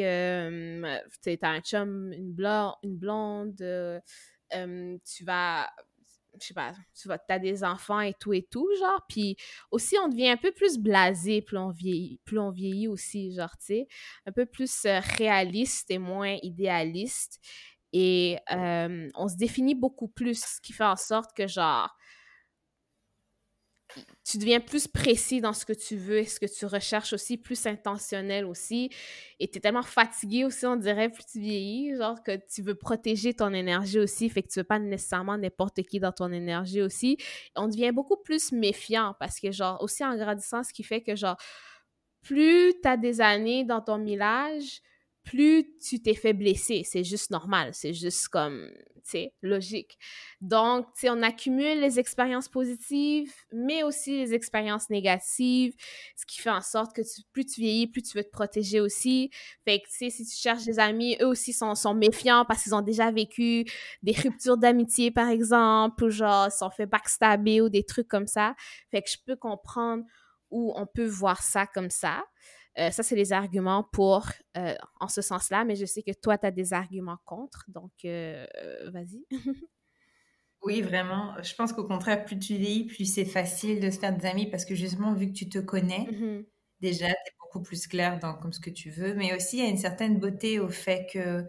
tu 1.23 1.39
as 1.43 1.49
un 1.51 1.61
chum, 1.61 2.13
une, 2.13 2.33
blonde, 2.33 2.75
une 2.85 2.97
blonde 2.97 4.03
tu 5.05 5.25
vas 5.25 5.69
je 6.41 6.47
sais 6.47 6.55
pas, 6.55 6.73
tu 6.95 7.09
vas, 7.09 7.19
as 7.29 7.39
des 7.39 7.63
enfants 7.65 8.01
et 8.01 8.15
tout 8.15 8.33
et 8.33 8.43
tout, 8.43 8.67
genre. 8.79 9.05
Puis 9.09 9.37
aussi, 9.71 9.97
on 10.03 10.09
devient 10.09 10.31
un 10.31 10.37
peu 10.37 10.53
plus 10.53 10.79
blasé 10.79 11.43
plus 11.43 11.59
on 11.59 11.71
vieillit, 11.71 12.21
plus 12.25 12.39
on 12.39 12.51
vieillit 12.51 12.89
aussi, 12.89 13.35
genre, 13.35 13.57
tu 13.59 13.67
sais. 13.67 13.89
Un 14.27 14.33
peu 14.33 14.47
plus 14.47 14.85
euh, 14.87 15.01
réaliste 15.19 15.91
et 15.91 15.99
moins 15.99 16.39
idéaliste. 16.43 17.41
Et 17.93 18.39
on 18.49 19.29
se 19.29 19.37
définit 19.37 19.75
beaucoup 19.75 20.09
plus, 20.09 20.43
ce 20.43 20.61
qui 20.63 20.73
fait 20.73 20.85
en 20.85 20.97
sorte 20.97 21.37
que, 21.37 21.47
genre, 21.47 21.95
tu 24.25 24.39
deviens 24.39 24.61
plus 24.61 24.87
précis 24.89 25.41
dans 25.41 25.53
ce 25.53 25.65
que 25.65 25.73
tu 25.73 25.97
veux 25.97 26.19
et 26.19 26.25
ce 26.25 26.39
que 26.39 26.47
tu 26.47 26.67
recherches 26.67 27.13
aussi, 27.13 27.37
plus 27.37 27.67
intentionnel 27.67 28.45
aussi. 28.45 28.91
Et 29.41 29.49
tu 29.49 29.59
es 29.59 29.61
tellement 29.61 29.83
fatigué 29.83 30.45
aussi, 30.45 30.67
on 30.67 30.77
dirait, 30.77 31.09
plus 31.09 31.25
tu 31.25 31.41
vieillis, 31.41 31.97
genre 31.97 32.23
que 32.23 32.39
tu 32.53 32.63
veux 32.63 32.75
protéger 32.75 33.35
ton 33.35 33.53
énergie 33.53 33.99
aussi, 33.99 34.29
fait 34.29 34.43
que 34.43 34.49
tu 34.49 34.61
veux 34.61 34.65
pas 34.65 34.79
nécessairement 34.79 35.37
n'importe 35.37 35.83
qui 35.83 36.01
dans 36.01 36.13
ton 36.13 36.31
énergie 36.33 36.83
aussi. 36.83 37.17
On 37.57 37.69
devient 37.69 37.93
beaucoup 37.93 38.17
plus 38.17 38.53
méfiant 38.53 39.15
parce 39.19 39.41
que, 39.41 39.51
genre, 39.51 39.83
aussi 39.83 40.05
en 40.05 40.17
grandissant, 40.17 40.63
ce 40.63 40.73
qui 40.73 40.83
fait 40.83 41.03
que, 41.03 41.17
genre, 41.17 41.37
plus 42.23 42.75
tu 42.81 42.89
as 42.89 42.97
des 42.97 43.21
années 43.21 43.65
dans 43.65 43.81
ton 43.81 43.99
millage, 43.99 44.81
plus 45.25 45.67
tu 45.79 46.01
t'es 46.01 46.15
fait 46.15 46.33
blesser. 46.33 46.83
C'est 46.85 47.05
juste 47.05 47.31
normal. 47.31 47.71
C'est 47.73 47.95
juste 47.95 48.29
comme, 48.29 48.69
tu 48.97 49.01
sais, 49.05 49.35
logique. 49.43 49.99
Donc, 50.41 50.87
tu 50.95 51.03
sais, 51.03 51.11
on 51.11 51.23
accumule 51.23 51.81
les 51.81 51.99
expériences 51.99 52.49
positives, 52.49 53.33
mais 53.53 53.83
aussi 53.83 54.19
les 54.19 54.35
expériences 54.35 54.91
négatives, 54.91 55.75
ce 56.17 56.27
qui 56.27 56.41
fait 56.41 56.51
en 56.51 56.61
sorte 56.61 56.95
que 56.95 57.03
plus 57.33 57.47
tu 57.47 57.61
vieillis, 57.61 57.87
plus 57.87 58.03
tu 58.03 58.17
veux 58.17 58.25
te 58.25 58.31
protéger 58.31 58.81
aussi. 58.81 59.31
Fait 59.65 59.81
que, 59.81 59.87
tu 59.89 59.97
sais, 59.97 60.11
si 60.11 60.27
tu 60.27 60.37
cherches 60.37 60.65
des 60.65 60.79
amis, 60.79 61.17
eux 61.21 61.27
aussi 61.27 61.53
sont, 61.53 61.75
sont 61.75 61.95
méfiants 61.95 62.45
parce 62.47 62.65
qu'ils 62.65 62.75
ont 62.75 62.83
déjà 62.83 63.11
vécu 63.11 63.65
des 64.03 64.13
ruptures 64.13 64.57
d'amitié, 64.57 65.11
par 65.11 65.29
exemple, 65.29 66.05
ou 66.05 66.11
genre, 66.11 66.49
ils 66.49 66.57
sont 66.57 66.71
fait 66.71 66.87
backstabber 66.87 67.61
ou 67.61 67.69
des 67.69 67.85
trucs 67.85 68.09
comme 68.09 68.27
ça. 68.27 68.55
Fait 68.91 69.03
que 69.03 69.11
je 69.11 69.19
peux 69.25 69.37
comprendre 69.37 70.05
où 70.51 70.73
on 70.77 70.87
peut 70.87 71.07
voir 71.07 71.43
ça 71.43 71.67
comme 71.67 71.91
ça. 71.91 72.25
Euh, 72.79 72.91
ça, 72.91 73.03
c'est 73.03 73.17
les 73.17 73.33
arguments 73.33 73.85
pour, 73.93 74.27
euh, 74.57 74.75
en 75.01 75.09
ce 75.09 75.21
sens-là, 75.21 75.65
mais 75.65 75.77
je 75.77 75.85
sais 75.85 76.03
que 76.03 76.13
toi, 76.13 76.39
tu 76.39 76.47
as 76.47 76.51
des 76.51 76.73
arguments 76.73 77.19
contre, 77.25 77.65
donc 77.69 77.93
euh, 78.05 78.47
vas-y. 78.91 79.27
oui, 80.63 80.81
vraiment. 80.81 81.35
Je 81.43 81.55
pense 81.55 81.73
qu'au 81.73 81.85
contraire, 81.85 82.25
plus 82.25 82.39
tu 82.39 82.55
lis, 82.55 82.87
plus 82.87 83.05
c'est 83.05 83.27
facile 83.27 83.81
de 83.81 83.91
se 83.91 83.99
faire 83.99 84.17
des 84.17 84.27
amis 84.27 84.51
parce 84.51 84.65
que 84.65 84.75
justement, 84.75 85.13
vu 85.13 85.29
que 85.29 85.33
tu 85.33 85.49
te 85.49 85.59
connais, 85.59 86.07
mm-hmm. 86.11 86.47
déjà, 86.81 87.09
tu 87.09 87.13
es 87.13 87.35
beaucoup 87.41 87.63
plus 87.63 87.87
clair 87.87 88.19
dans 88.19 88.35
comme 88.35 88.53
ce 88.53 88.61
que 88.61 88.71
tu 88.71 88.91
veux, 88.91 89.15
mais 89.15 89.35
aussi, 89.37 89.59
il 89.59 89.65
y 89.65 89.67
a 89.67 89.71
une 89.71 89.77
certaine 89.77 90.19
beauté 90.19 90.59
au 90.59 90.71
fait 90.71 91.07
que, 91.13 91.43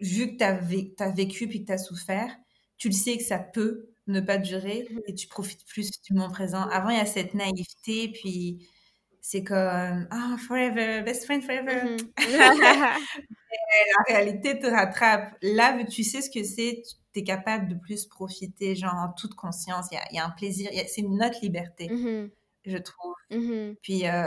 vu 0.00 0.32
que 0.32 0.36
tu 0.36 1.02
as, 1.02 1.10
vécu 1.10 1.48
puis 1.48 1.62
que 1.62 1.66
tu 1.66 1.72
as 1.72 1.78
souffert, 1.78 2.36
tu 2.76 2.88
le 2.88 2.94
sais 2.94 3.16
que 3.16 3.24
ça 3.24 3.38
peut 3.38 3.88
ne 4.06 4.20
pas 4.20 4.36
durer 4.36 4.82
mm-hmm. 4.82 5.02
et 5.06 5.14
tu 5.14 5.28
profites 5.28 5.64
plus 5.64 5.90
du 6.02 6.12
moment 6.12 6.30
présent. 6.30 6.60
Avant, 6.68 6.90
il 6.90 6.98
y 6.98 7.00
a 7.00 7.06
cette 7.06 7.32
naïveté, 7.32 8.08
puis 8.12 8.68
c'est 9.24 9.44
comme 9.44 10.08
ah 10.10 10.36
forever 10.46 11.02
best 11.02 11.24
friend 11.24 11.42
forever. 11.42 11.96
Mm-hmm. 11.96 12.10
la 14.08 14.14
réalité 14.14 14.58
te 14.58 14.66
rattrape. 14.66 15.34
Là 15.40 15.82
tu 15.84 16.02
sais 16.02 16.20
ce 16.20 16.28
que 16.28 16.42
c'est 16.42 16.82
tu 17.14 17.20
es 17.20 17.22
capable 17.22 17.68
de 17.68 17.74
plus 17.76 18.04
profiter 18.06 18.74
genre 18.74 18.94
en 18.94 19.12
toute 19.12 19.34
conscience. 19.34 19.86
Il 19.92 20.16
y 20.16 20.18
a, 20.18 20.26
un 20.26 20.30
plaisir 20.30 20.68
c'est 20.88 21.00
une 21.02 21.22
autre 21.22 21.38
liberté 21.40 21.86
mm-hmm. 21.86 22.30
je 22.66 22.78
trouve. 22.78 23.14
Mm-hmm. 23.30 23.76
puis 23.80 24.08
euh, 24.08 24.26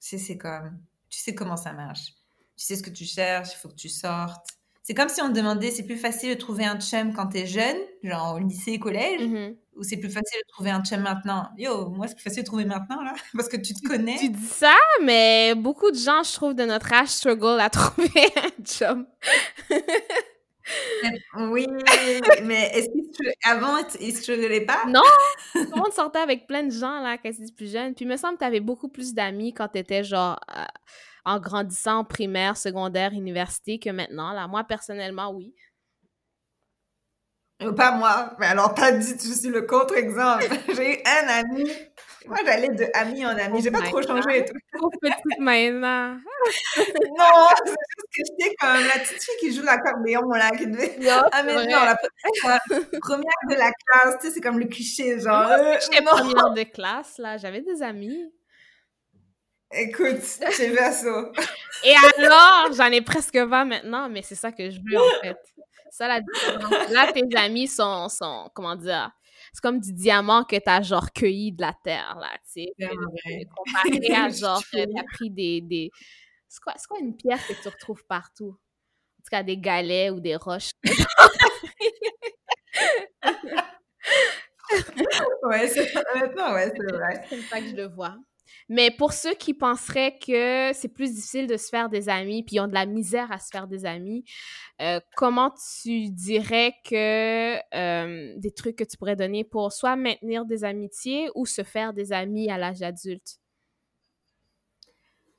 c'est 0.00 0.36
comme 0.36 0.78
tu 1.08 1.20
sais 1.20 1.34
comment 1.34 1.56
ça 1.56 1.72
marche. 1.72 2.12
Tu 2.56 2.66
sais 2.66 2.76
ce 2.76 2.82
que 2.82 2.90
tu 2.90 3.04
cherches 3.04 3.52
il 3.54 3.56
faut 3.56 3.68
que 3.68 3.76
tu 3.76 3.88
sortes. 3.88 4.58
C'est 4.82 4.94
comme 4.94 5.08
si 5.08 5.22
on 5.22 5.28
te 5.28 5.36
demandait, 5.36 5.70
c'est 5.70 5.84
plus 5.84 5.96
facile 5.96 6.30
de 6.30 6.34
trouver 6.34 6.64
un 6.64 6.80
chum 6.80 7.14
quand 7.14 7.28
t'es 7.28 7.46
jeune, 7.46 7.76
genre 8.02 8.34
au 8.34 8.38
lycée, 8.38 8.80
collège, 8.80 9.54
ou 9.76 9.82
c'est 9.82 9.96
plus 9.96 10.10
facile 10.10 10.40
de 10.46 10.52
trouver 10.52 10.70
un 10.70 10.82
chum 10.82 11.00
maintenant? 11.00 11.48
Yo, 11.56 11.88
moi, 11.90 12.08
c'est 12.08 12.14
plus 12.14 12.24
facile 12.24 12.42
de 12.42 12.46
trouver 12.46 12.64
maintenant, 12.64 13.02
là, 13.02 13.14
parce 13.34 13.48
que 13.48 13.56
tu 13.56 13.74
te 13.74 13.86
connais. 13.86 14.16
Tu 14.18 14.28
dis 14.30 14.46
ça, 14.46 14.74
mais 15.02 15.54
beaucoup 15.54 15.90
de 15.90 15.96
gens, 15.96 16.22
je 16.22 16.32
trouve, 16.32 16.54
de 16.54 16.64
notre 16.64 16.92
âge, 16.92 17.08
struggle 17.08 17.60
à 17.60 17.70
trouver 17.70 18.32
un 18.36 18.64
chum. 18.64 19.06
oui, 21.50 21.66
mais 22.44 22.70
est-ce 22.74 22.88
qu'avant, 23.42 23.78
ils 24.00 24.16
strugglaient 24.16 24.64
pas? 24.64 24.84
Non! 24.86 25.02
Tout 25.52 25.58
le 25.74 25.76
monde 25.76 25.92
sortait 25.92 26.20
avec 26.20 26.46
plein 26.46 26.64
de 26.64 26.72
gens, 26.72 27.00
là, 27.00 27.18
quand 27.18 27.30
ils 27.30 27.54
plus 27.54 27.72
jeunes. 27.72 27.94
Puis, 27.94 28.04
il 28.04 28.08
me 28.08 28.16
semble 28.16 28.34
que 28.34 28.40
tu 28.40 28.44
avais 28.46 28.60
beaucoup 28.60 28.88
plus 28.88 29.14
d'amis 29.14 29.52
quand 29.52 29.68
tu 29.68 29.78
étais, 29.78 30.04
genre... 30.04 30.38
Euh, 30.56 30.64
en 31.24 31.38
grandissant 31.38 31.98
en 31.98 32.04
primaire, 32.04 32.56
secondaire, 32.56 33.12
université 33.12 33.78
que 33.78 33.90
maintenant. 33.90 34.32
Là, 34.32 34.48
moi, 34.48 34.64
personnellement, 34.64 35.30
oui. 35.32 35.54
Pas 37.70 37.92
moi. 37.92 38.34
Mais 38.38 38.46
alors, 38.46 38.74
t'as 38.74 38.92
dit, 38.92 39.14
je 39.18 39.32
suis 39.32 39.48
le 39.48 39.62
contre-exemple. 39.62 40.44
J'ai 40.76 40.94
eu 40.94 41.02
un 41.06 41.28
ami. 41.28 41.70
Moi, 42.26 42.38
j'allais 42.44 42.68
de 42.68 42.86
ami 42.94 43.26
en 43.26 43.36
ami. 43.36 43.62
J'ai 43.62 43.70
pas 43.70 43.82
trop 43.82 44.02
changé 44.02 44.38
et 44.38 44.44
tout. 44.44 44.54
Pauvre 44.72 44.90
petite 45.00 45.38
maintenant. 45.38 46.14
non, 47.18 47.48
c'est 47.64 47.70
juste 47.70 48.06
que 48.14 48.22
j'étais 48.26 48.54
comme 48.60 48.74
la 48.74 49.00
petite 49.00 49.22
fille 49.22 49.34
qui 49.40 49.54
joue 49.54 49.62
l'accordéon, 49.62 50.28
là, 50.30 50.50
qui 50.50 50.66
devait... 50.66 50.98
ah, 51.32 51.42
mais 51.42 51.54
non, 51.54 51.84
la, 51.84 51.96
première 53.00 53.32
de 53.50 53.54
la 53.54 53.72
classe, 53.72 54.18
tu 54.20 54.26
sais, 54.26 54.34
c'est 54.34 54.40
comme 54.40 54.58
le 54.58 54.66
cliché, 54.66 55.18
genre... 55.18 55.48
J'étais 55.80 56.02
euh, 56.02 56.06
première 56.06 56.50
de 56.50 56.62
classe, 56.62 57.18
là. 57.18 57.38
J'avais 57.38 57.60
des 57.60 57.82
amis. 57.82 58.30
Écoute, 59.74 60.20
c'est 60.20 60.68
Verso. 60.68 61.32
Et 61.84 61.94
alors, 62.18 62.72
j'en 62.76 62.92
ai 62.92 63.00
presque 63.00 63.36
20 63.36 63.64
maintenant, 63.64 64.08
mais 64.08 64.22
c'est 64.22 64.34
ça 64.34 64.52
que 64.52 64.70
je 64.70 64.78
veux, 64.78 64.98
en 64.98 65.20
fait. 65.22 65.38
Ça, 65.92 66.08
la 66.08 66.22
différence. 66.22 66.90
Là, 66.90 67.12
tes 67.12 67.36
amis 67.36 67.68
sont, 67.68 68.08
sont 68.08 68.50
comment 68.54 68.76
dire, 68.76 69.10
c'est 69.52 69.60
comme 69.60 69.78
du 69.78 69.92
diamant 69.92 70.42
que 70.42 70.56
t'as, 70.56 70.80
genre, 70.80 71.12
cueilli 71.12 71.52
de 71.52 71.60
la 71.60 71.74
terre, 71.84 72.16
là, 72.18 72.30
tu 72.46 72.64
sais. 72.64 72.72
Comparé 73.54 74.14
à, 74.14 74.28
genre, 74.30 74.62
t'as 74.72 74.86
pris 75.12 75.30
des... 75.30 75.60
des... 75.60 75.90
C'est 76.48 76.62
quoi, 76.62 76.72
quoi 76.88 76.98
une 76.98 77.14
pierre 77.14 77.46
que 77.46 77.52
tu 77.52 77.68
retrouves 77.68 78.02
partout? 78.06 78.56
En 79.18 79.22
tout 79.22 79.30
cas, 79.30 79.42
des 79.42 79.58
galets 79.58 80.10
ou 80.10 80.20
des 80.20 80.36
roches. 80.36 80.70
ouais, 85.42 85.68
c'est 85.68 85.94
ouais, 85.94 86.72
c'est 86.74 86.92
vrai. 86.92 87.24
C'est 87.28 87.42
ça 87.42 87.60
que 87.60 87.68
je 87.68 87.76
le 87.76 87.88
vois. 87.88 88.16
Mais 88.68 88.90
pour 88.90 89.12
ceux 89.12 89.34
qui 89.34 89.54
penseraient 89.54 90.16
que 90.18 90.72
c'est 90.72 90.88
plus 90.88 91.14
difficile 91.14 91.46
de 91.46 91.56
se 91.56 91.68
faire 91.68 91.88
des 91.88 92.08
amis, 92.08 92.42
puis 92.42 92.56
ils 92.56 92.60
ont 92.60 92.68
de 92.68 92.74
la 92.74 92.86
misère 92.86 93.30
à 93.32 93.38
se 93.38 93.48
faire 93.50 93.66
des 93.66 93.84
amis, 93.84 94.24
euh, 94.80 95.00
comment 95.16 95.52
tu 95.82 96.10
dirais 96.10 96.74
que 96.84 97.56
euh, 97.74 98.34
des 98.38 98.50
trucs 98.52 98.76
que 98.76 98.84
tu 98.84 98.96
pourrais 98.96 99.16
donner 99.16 99.44
pour 99.44 99.72
soit 99.72 99.96
maintenir 99.96 100.44
des 100.44 100.64
amitiés 100.64 101.28
ou 101.34 101.46
se 101.46 101.62
faire 101.62 101.92
des 101.92 102.12
amis 102.12 102.50
à 102.50 102.58
l'âge 102.58 102.82
adulte? 102.82 103.38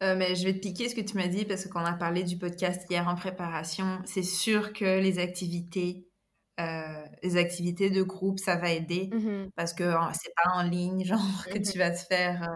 Euh, 0.01 0.15
mais 0.17 0.35
je 0.35 0.43
vais 0.43 0.53
te 0.53 0.59
piquer 0.59 0.89
ce 0.89 0.95
que 0.95 1.01
tu 1.01 1.15
m'as 1.15 1.27
dit 1.27 1.45
parce 1.45 1.65
qu'on 1.67 1.79
a 1.79 1.93
parlé 1.93 2.23
du 2.23 2.37
podcast 2.37 2.85
hier 2.89 3.07
en 3.07 3.15
préparation. 3.15 4.01
C'est 4.05 4.23
sûr 4.23 4.73
que 4.73 4.99
les 4.99 5.19
activités, 5.19 6.09
les 6.57 7.37
activités 7.37 7.89
de 7.89 8.03
groupe, 8.03 8.39
ça 8.39 8.57
va 8.57 8.71
aider 8.71 9.09
mmh 9.11 9.49
parce 9.55 9.73
que 9.73 9.83
c'est 10.13 10.33
pas 10.43 10.51
en 10.55 10.63
ligne, 10.63 11.05
genre, 11.05 11.45
que 11.51 11.57
mmh 11.57 11.61
tu 11.61 11.77
vas 11.77 11.91
te 11.91 11.99
faire 12.05 12.49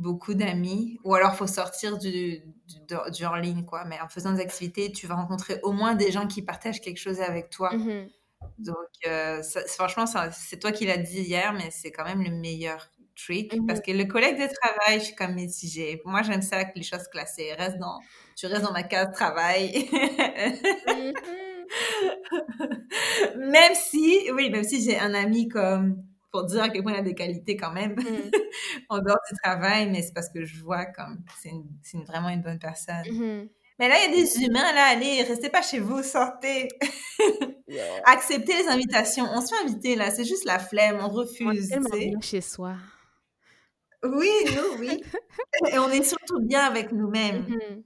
beaucoup 0.00 0.34
d'amis, 0.34 0.98
ou 1.04 1.14
alors 1.14 1.34
faut 1.34 1.46
sortir 1.46 1.98
du, 1.98 2.42
du, 3.12 3.24
en 3.24 3.36
ligne, 3.36 3.64
quoi. 3.64 3.84
Mais 3.84 4.00
en 4.00 4.08
faisant 4.08 4.32
des 4.32 4.40
activités, 4.40 4.90
tu 4.92 5.06
vas 5.06 5.14
rencontrer 5.14 5.60
au 5.62 5.72
moins 5.72 5.94
des 5.94 6.10
gens 6.10 6.26
qui 6.26 6.42
partagent 6.42 6.80
quelque 6.80 6.98
chose 6.98 7.20
avec 7.20 7.50
toi. 7.50 7.74
Mmh 7.74 8.08
Donc, 8.58 8.76
euh, 9.06 9.42
franchement, 9.68 10.04
c'est 10.32 10.58
toi 10.58 10.72
qui 10.72 10.86
l'as 10.86 10.96
dit 10.96 11.20
hier, 11.20 11.52
mais 11.52 11.70
c'est 11.70 11.92
quand 11.92 12.04
même 12.04 12.22
le 12.22 12.30
meilleur 12.30 12.90
trick. 13.14 13.54
Mmh 13.54 13.66
Parce 13.66 13.80
que 13.80 13.92
le 13.92 14.04
collègue 14.04 14.36
de 14.36 14.48
travail, 14.52 15.00
je 15.00 15.04
suis 15.06 15.14
comme 15.14 15.34
mitigée. 15.34 16.00
Moi, 16.04 16.22
j'aime 16.22 16.42
ça 16.42 16.64
que 16.64 16.72
les 16.76 16.82
choses 16.82 17.06
classées. 17.08 17.52
Reste 17.54 17.78
dans, 17.78 17.98
tu 18.36 18.46
restes 18.46 18.62
dans 18.62 18.72
ma 18.72 18.82
case 18.82 19.12
travail. 19.12 19.88
Mmh 20.88 21.12
même 23.36 23.74
si, 23.74 24.30
oui, 24.34 24.50
même 24.50 24.64
si 24.64 24.82
j'ai 24.82 24.98
un 24.98 25.14
ami 25.14 25.48
comme 25.48 26.02
pour 26.30 26.44
dire 26.44 26.62
à 26.62 26.68
quel 26.68 26.82
point 26.82 26.92
il 26.92 26.98
a 26.98 27.02
des 27.02 27.14
qualités 27.14 27.56
quand 27.56 27.72
même 27.72 27.94
mm. 27.94 28.30
en 28.88 28.98
dehors 28.98 29.20
du 29.30 29.36
travail, 29.42 29.90
mais 29.90 30.02
c'est 30.02 30.14
parce 30.14 30.28
que 30.28 30.44
je 30.44 30.62
vois 30.62 30.86
comme 30.86 31.22
c'est 31.42 31.50
une, 31.50 32.04
vraiment 32.04 32.28
une 32.28 32.42
bonne 32.42 32.58
personne. 32.58 33.02
Mm-hmm. 33.04 33.48
Mais 33.78 33.88
là, 33.88 33.94
il 33.98 34.10
y 34.10 34.12
a 34.12 34.22
des 34.22 34.44
humains, 34.44 34.72
là, 34.74 34.88
allez, 34.90 35.22
restez 35.22 35.48
pas 35.48 35.62
chez 35.62 35.78
vous, 35.78 36.02
sortez. 36.02 36.68
Acceptez 38.04 38.62
les 38.62 38.68
invitations. 38.68 39.26
On 39.32 39.40
se 39.40 39.54
fait 39.54 39.64
inviter, 39.64 39.96
là, 39.96 40.10
c'est 40.10 40.24
juste 40.24 40.44
la 40.44 40.58
flemme, 40.58 40.98
on 41.00 41.08
refuse. 41.08 41.72
On 41.74 41.96
est 41.96 42.08
bien 42.10 42.20
chez 42.20 42.42
soi. 42.42 42.74
Oui, 44.02 44.30
nous, 44.54 44.80
oui. 44.80 45.02
Et 45.72 45.78
on 45.78 45.88
est 45.88 46.02
surtout 46.02 46.40
bien 46.40 46.60
avec 46.60 46.92
nous-mêmes. 46.92 47.46
Mm-hmm 47.46 47.82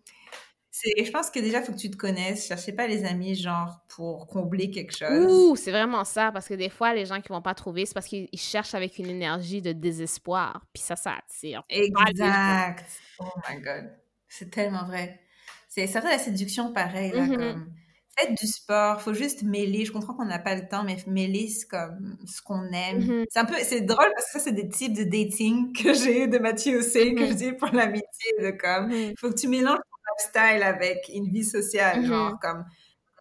je 0.84 1.10
pense 1.10 1.30
que 1.30 1.38
déjà, 1.40 1.60
il 1.60 1.64
faut 1.64 1.72
que 1.72 1.78
tu 1.78 1.90
te 1.90 1.96
connaisses. 1.96 2.46
Cherchez 2.46 2.72
pas 2.72 2.86
les 2.86 3.04
amis, 3.04 3.34
genre, 3.34 3.80
pour 3.88 4.26
combler 4.26 4.70
quelque 4.70 4.96
chose. 4.96 5.32
Ouh, 5.32 5.56
c'est 5.56 5.70
vraiment 5.70 6.04
ça. 6.04 6.30
Parce 6.32 6.48
que 6.48 6.54
des 6.54 6.68
fois, 6.68 6.94
les 6.94 7.06
gens 7.06 7.20
qui 7.20 7.28
vont 7.28 7.42
pas 7.42 7.54
trouver, 7.54 7.86
c'est 7.86 7.94
parce 7.94 8.06
qu'ils 8.06 8.28
cherchent 8.34 8.74
avec 8.74 8.98
une 8.98 9.08
énergie 9.08 9.62
de 9.62 9.72
désespoir. 9.72 10.66
Puis 10.72 10.82
ça, 10.82 10.96
ça 10.96 11.14
attire. 11.18 11.62
Exact. 11.68 12.86
Oh 13.18 13.24
my 13.48 13.60
God. 13.60 13.90
C'est 14.28 14.50
tellement 14.50 14.84
vrai. 14.84 15.20
C'est 15.68 15.86
ça 15.86 16.00
la 16.00 16.18
séduction 16.18 16.72
pareil, 16.72 17.12
là, 17.12 17.26
mm-hmm. 17.26 17.36
comme... 17.36 17.72
Faites 18.16 18.38
du 18.38 18.46
sport, 18.46 19.02
faut 19.02 19.12
juste 19.12 19.42
mêler. 19.42 19.84
Je 19.84 19.90
comprends 19.90 20.14
qu'on 20.14 20.26
n'a 20.26 20.38
pas 20.38 20.54
le 20.54 20.68
temps, 20.68 20.84
mais 20.84 20.96
mêler 21.08 21.48
comme 21.68 22.16
ce 22.24 22.40
qu'on 22.42 22.62
aime. 22.72 23.00
Mm-hmm. 23.00 23.24
C'est 23.28 23.40
un 23.40 23.44
peu, 23.44 23.56
c'est 23.60 23.80
drôle 23.80 24.06
parce 24.14 24.26
que 24.26 24.32
ça, 24.34 24.38
c'est 24.38 24.52
des 24.52 24.68
types 24.68 24.96
de 24.96 25.02
dating 25.02 25.72
que 25.72 25.92
j'ai 25.92 26.28
de 26.28 26.38
Mathieu 26.38 26.78
aussi, 26.78 27.16
que 27.16 27.26
je 27.26 27.32
mm-hmm. 27.32 27.34
dis 27.34 27.52
pour 27.54 27.70
l'amitié, 27.72 28.30
de 28.40 28.52
comme, 28.52 28.92
il 28.92 29.14
faut 29.18 29.30
que 29.30 29.34
tu 29.34 29.48
mélanges 29.48 29.80
lifestyle 30.18 30.62
avec 30.62 31.10
une 31.12 31.28
vie 31.28 31.44
sociale. 31.44 32.00
Mm-hmm. 32.00 32.06
Genre, 32.06 32.38
comme, 32.40 32.64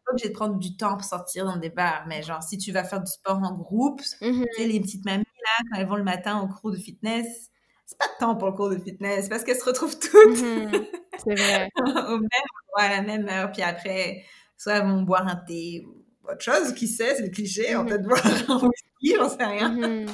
pas 0.05 0.11
obligé 0.11 0.29
de 0.29 0.33
prendre 0.33 0.57
du 0.59 0.75
temps 0.75 0.95
pour 0.95 1.05
sortir 1.05 1.45
dans 1.45 1.57
des 1.57 1.69
bars, 1.69 2.05
mais 2.07 2.23
genre, 2.23 2.43
si 2.43 2.57
tu 2.57 2.71
vas 2.71 2.83
faire 2.83 3.01
du 3.01 3.11
sport 3.11 3.37
en 3.37 3.53
groupe, 3.53 4.01
mm-hmm. 4.01 4.45
tu 4.55 4.61
sais, 4.61 4.67
les 4.67 4.79
petites 4.79 5.05
mamies, 5.05 5.23
là, 5.23 5.63
quand 5.71 5.79
elles 5.79 5.87
vont 5.87 5.95
le 5.95 6.03
matin 6.03 6.41
au 6.41 6.47
cours 6.47 6.71
de 6.71 6.77
fitness, 6.77 7.49
c'est 7.85 7.97
pas 7.97 8.07
de 8.07 8.19
temps 8.19 8.35
pour 8.35 8.49
le 8.49 8.53
cours 8.53 8.69
de 8.69 8.77
fitness 8.77 9.29
parce 9.29 9.43
qu'elles 9.43 9.57
se 9.57 9.65
retrouvent 9.65 9.99
toutes 9.99 10.13
mm-hmm. 10.13 10.87
c'est 11.17 11.35
vrai. 11.35 11.69
au 12.09 12.17
même 12.17 12.29
à 12.75 12.89
la 12.89 13.01
même 13.01 13.27
heure. 13.27 13.51
Puis 13.51 13.61
après, 13.61 14.23
soit 14.57 14.73
elles 14.73 14.87
vont 14.87 15.03
boire 15.03 15.27
un 15.27 15.35
thé 15.35 15.83
ou 15.85 16.03
autre 16.29 16.41
chose, 16.41 16.73
qui 16.73 16.87
sait, 16.87 17.15
c'est 17.15 17.23
le 17.23 17.29
cliché, 17.29 17.75
on 17.75 17.85
peut 17.85 17.97
boire 17.97 18.25
un 18.49 18.55
whisky, 18.55 19.15
j'en 19.17 19.29
sais 19.29 19.45
rien. 19.45 20.05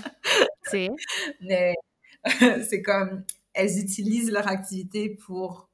c'est. 0.64 0.90
Mais 1.42 1.76
c'est 2.68 2.82
comme, 2.82 3.24
elles 3.54 3.78
utilisent 3.80 4.32
leur 4.32 4.48
activité 4.48 5.18
pour 5.26 5.69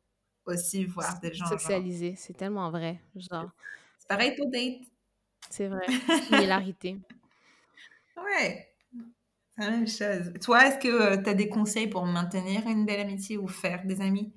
aussi 0.46 0.86
voir 0.86 1.20
des 1.20 1.34
gens. 1.34 1.46
Socialiser, 1.48 2.16
c'est 2.18 2.34
tellement 2.34 2.70
vrai. 2.70 3.00
Genre. 3.16 3.50
C'est 4.00 4.08
pareil 4.08 4.36
pour 4.36 4.50
date. 4.50 4.82
C'est 5.50 5.68
vrai. 5.68 5.86
Similarité. 6.28 6.98
ouais. 8.18 8.68
C'est 9.58 9.64
la 9.64 9.72
même 9.72 9.88
chose. 9.88 10.34
Toi, 10.42 10.68
est-ce 10.68 10.80
que 10.80 10.88
euh, 10.88 11.24
tu 11.24 11.30
as 11.30 11.34
des 11.34 11.48
conseils 11.48 11.88
pour 11.88 12.06
maintenir 12.06 12.68
une 12.68 12.86
belle 12.86 13.00
amitié 13.00 13.38
ou 13.38 13.48
faire 13.48 13.86
des 13.86 14.02
amis? 14.02 14.34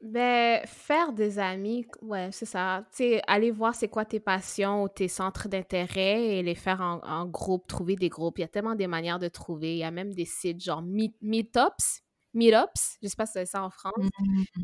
Ben, 0.00 0.62
faire 0.66 1.12
des 1.12 1.38
amis, 1.38 1.86
ouais, 2.00 2.30
c'est 2.32 2.46
ça. 2.46 2.86
Tu 2.92 2.98
sais, 2.98 3.22
aller 3.26 3.50
voir 3.50 3.74
c'est 3.74 3.88
quoi 3.88 4.04
tes 4.06 4.20
passions 4.20 4.84
ou 4.84 4.88
tes 4.88 5.08
centres 5.08 5.48
d'intérêt 5.48 6.38
et 6.38 6.42
les 6.42 6.54
faire 6.54 6.80
en, 6.80 7.00
en, 7.02 7.26
groupe, 7.26 7.66
trouver 7.66 7.96
des 7.96 8.08
groupes. 8.08 8.38
Il 8.38 8.42
y 8.42 8.44
a 8.44 8.48
tellement 8.48 8.76
des 8.76 8.86
manières 8.86 9.18
de 9.18 9.28
trouver. 9.28 9.74
Il 9.74 9.78
y 9.78 9.84
a 9.84 9.90
même 9.90 10.14
des 10.14 10.24
sites 10.24 10.62
genre 10.62 10.82
Meetups 10.82 12.02
meetups, 12.32 12.98
je 13.02 13.08
sais 13.08 13.16
pas 13.16 13.26
si 13.26 13.32
c'est 13.32 13.46
ça 13.46 13.62
en 13.62 13.70
France, 13.70 13.94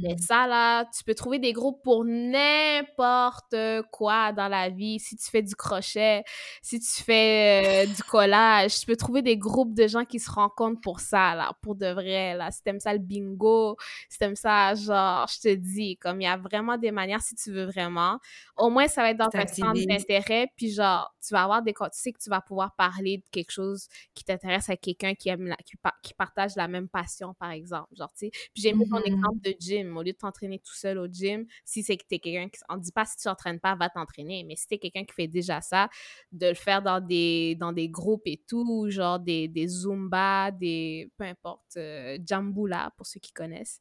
mais 0.01 0.15
mmh. 0.15 0.19
ça 0.19 0.47
là, 0.47 0.85
tu 0.97 1.03
peux 1.03 1.15
trouver 1.15 1.39
des 1.39 1.53
groupes 1.53 1.83
pour 1.83 2.05
n'importe 2.05 3.57
quoi 3.91 4.33
dans 4.33 4.49
la 4.49 4.69
vie. 4.69 5.01
Si 5.01 5.17
tu 5.17 5.29
fais 5.29 5.43
du 5.43 5.57
crochet, 5.57 6.23
si 6.63 6.79
tu 6.79 7.03
fais 7.03 7.87
euh, 7.87 7.93
du 7.93 8.03
collage, 8.05 8.79
tu 8.79 8.87
peux 8.87 8.97
trouver 8.97 9.23
des 9.23 9.37
groupes 9.37 9.75
de 9.75 9.89
gens 9.89 10.05
qui 10.05 10.21
se 10.21 10.31
rencontrent 10.31 10.81
pour 10.81 11.01
ça 11.01 11.35
là, 11.35 11.53
pour 11.61 11.75
de 11.75 11.87
vrai 11.87 12.37
là. 12.37 12.53
Si 12.53 12.63
t'aimes 12.63 12.81
ça 12.81 12.93
le 12.93 13.01
bingo, 13.01 13.77
si 14.09 14.19
t'aimes 14.19 14.37
ça 14.37 14.75
genre, 14.75 15.27
je 15.29 15.41
te 15.41 15.55
dis, 15.55 15.97
comme 15.97 16.21
il 16.21 16.25
y 16.25 16.29
a 16.29 16.37
vraiment 16.37 16.79
des 16.79 16.93
manières 16.93 17.23
si 17.23 17.35
tu 17.35 17.51
veux 17.51 17.65
vraiment. 17.65 18.21
Au 18.57 18.71
moins 18.71 18.87
ça 18.87 19.03
va 19.03 19.11
être 19.11 19.19
dans 19.19 19.31
ton 19.31 19.47
centre 19.47 19.87
d'intérêt, 19.87 20.53
puis 20.57 20.71
genre 20.71 21.13
tu 21.27 21.35
vas 21.35 21.43
avoir 21.43 21.63
des, 21.63 21.73
tu 21.73 21.81
sais 21.91 22.13
que 22.13 22.19
tu 22.23 22.31
vas 22.31 22.41
pouvoir 22.41 22.77
parler 22.77 23.19
de 23.19 23.25
quelque 23.33 23.51
chose 23.51 23.89
qui 24.15 24.23
t'intéresse 24.23 24.71
à 24.71 24.77
quelqu'un 24.77 25.15
qui 25.15 25.29
aime 25.31 25.49
la, 25.49 25.57
qui, 25.57 25.75
qui 26.03 26.15
partage 26.15 26.55
la 26.55 26.69
même 26.69 26.89
passion 26.89 27.35
par 27.35 27.51
exemple. 27.51 27.56
Genre, 27.65 28.13
tu 28.13 28.27
sais. 28.27 28.31
Puis 28.31 28.63
j'ai 28.63 28.73
mis 28.73 28.89
ton 28.89 28.99
mmh 29.01 29.07
exemple 29.07 29.41
de 29.41 29.55
gym. 29.59 29.97
Au 29.97 30.03
lieu 30.03 30.13
de 30.13 30.17
t'entraîner 30.19 30.59
tout 30.59 30.75
seul 30.75 30.99
au 30.99 31.07
gym, 31.07 31.47
si 31.65 31.83
c'est 31.83 31.97
que 31.97 32.05
t'es 32.09 32.19
quelqu'un 32.19 32.49
qui. 32.49 32.61
On 32.69 32.77
dit 32.77 32.93
pas 32.93 33.05
si 33.05 33.17
tu 33.17 33.25
t'entraînes 33.25 33.61
pas, 33.61 33.75
va 33.75 33.89
t'entraîner. 33.89 34.45
Mais 34.45 34.57
si 34.57 34.67
t'es 34.67 34.79
quelqu'un 34.79 35.05
qui 35.05 35.15
fait 35.15 35.29
déjà 35.29 35.61
ça, 35.61 35.89
de 36.33 36.49
le 36.49 36.55
faire 36.55 36.83
dans 36.83 37.01
des, 37.01 37.55
dans 37.57 37.73
des 37.73 37.89
groupes 37.89 38.27
et 38.27 38.43
tout, 38.49 38.89
genre 38.91 39.19
des, 39.19 39.49
des 39.49 39.69
Zumba, 39.69 40.51
des. 40.51 41.11
peu 41.17 41.25
importe, 41.25 41.77
euh, 41.77 42.19
Jambula, 42.27 42.93
pour 42.97 43.07
ceux 43.07 43.21
qui 43.21 43.33
connaissent. 43.33 43.81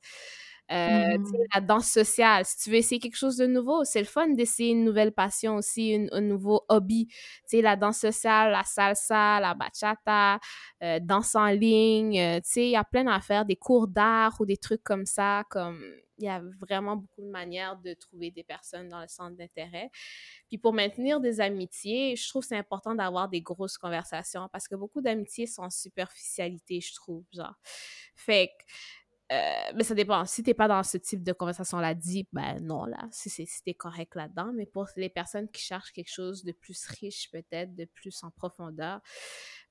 Euh, 0.71 1.17
mmh. 1.17 1.25
La 1.53 1.61
danse 1.61 1.87
sociale, 1.87 2.43
si 2.45 2.57
tu 2.57 2.69
veux 2.71 2.77
essayer 2.77 2.99
quelque 2.99 3.17
chose 3.17 3.37
de 3.37 3.45
nouveau, 3.45 3.83
c'est 3.83 3.99
le 3.99 4.05
fun 4.05 4.29
d'essayer 4.29 4.71
une 4.71 4.83
nouvelle 4.83 5.11
passion 5.11 5.55
aussi, 5.55 6.07
un 6.11 6.21
nouveau 6.21 6.65
hobby. 6.69 7.07
Tu 7.07 7.57
sais, 7.57 7.61
la 7.61 7.75
danse 7.75 7.99
sociale, 7.99 8.51
la 8.51 8.63
salsa, 8.63 9.39
la 9.39 9.53
bachata, 9.53 10.39
euh, 10.81 10.99
danse 11.01 11.35
en 11.35 11.47
ligne, 11.47 12.19
euh, 12.19 12.35
tu 12.37 12.49
sais, 12.49 12.65
il 12.65 12.71
y 12.71 12.75
a 12.75 12.83
plein 12.83 13.03
d'affaires, 13.03 13.45
des 13.45 13.55
cours 13.55 13.87
d'art 13.87 14.35
ou 14.39 14.45
des 14.45 14.57
trucs 14.57 14.83
comme 14.83 15.05
ça, 15.05 15.43
comme 15.49 15.83
il 16.17 16.25
y 16.25 16.29
a 16.29 16.41
vraiment 16.61 16.95
beaucoup 16.95 17.21
de 17.21 17.29
manières 17.29 17.77
de 17.77 17.93
trouver 17.93 18.31
des 18.31 18.43
personnes 18.43 18.89
dans 18.89 19.01
le 19.01 19.07
centre 19.07 19.35
d'intérêt. 19.35 19.89
Puis 20.47 20.57
pour 20.57 20.73
maintenir 20.73 21.19
des 21.19 21.41
amitiés, 21.41 22.15
je 22.15 22.27
trouve 22.29 22.43
c'est 22.43 22.57
important 22.57 22.95
d'avoir 22.95 23.29
des 23.29 23.41
grosses 23.41 23.77
conversations 23.77 24.47
parce 24.51 24.67
que 24.67 24.75
beaucoup 24.75 25.01
d'amitiés 25.01 25.47
sont 25.47 25.63
en 25.63 25.69
superficialité, 25.69 26.79
je 26.81 26.93
trouve, 26.93 27.25
genre. 27.33 27.55
Fait 28.15 28.47
que 28.47 28.63
euh, 29.31 29.71
mais 29.75 29.83
ça 29.83 29.95
dépend. 29.95 30.23
Si 30.25 30.43
t'es 30.43 30.53
pas 30.53 30.67
dans 30.67 30.83
ce 30.83 30.97
type 30.97 31.23
de 31.23 31.33
conversation-là, 31.33 31.95
dis, 31.95 32.27
ben 32.31 32.59
non, 32.61 32.85
là, 32.85 33.07
si, 33.11 33.29
si 33.29 33.63
t'es 33.63 33.73
correct 33.73 34.13
là-dedans. 34.15 34.51
Mais 34.53 34.67
pour 34.67 34.87
les 34.95 35.09
personnes 35.09 35.49
qui 35.49 35.63
cherchent 35.63 35.91
quelque 35.91 36.11
chose 36.11 36.43
de 36.43 36.51
plus 36.51 36.85
riche, 36.87 37.29
peut-être, 37.31 37.75
de 37.75 37.85
plus 37.85 38.23
en 38.23 38.29
profondeur, 38.29 39.01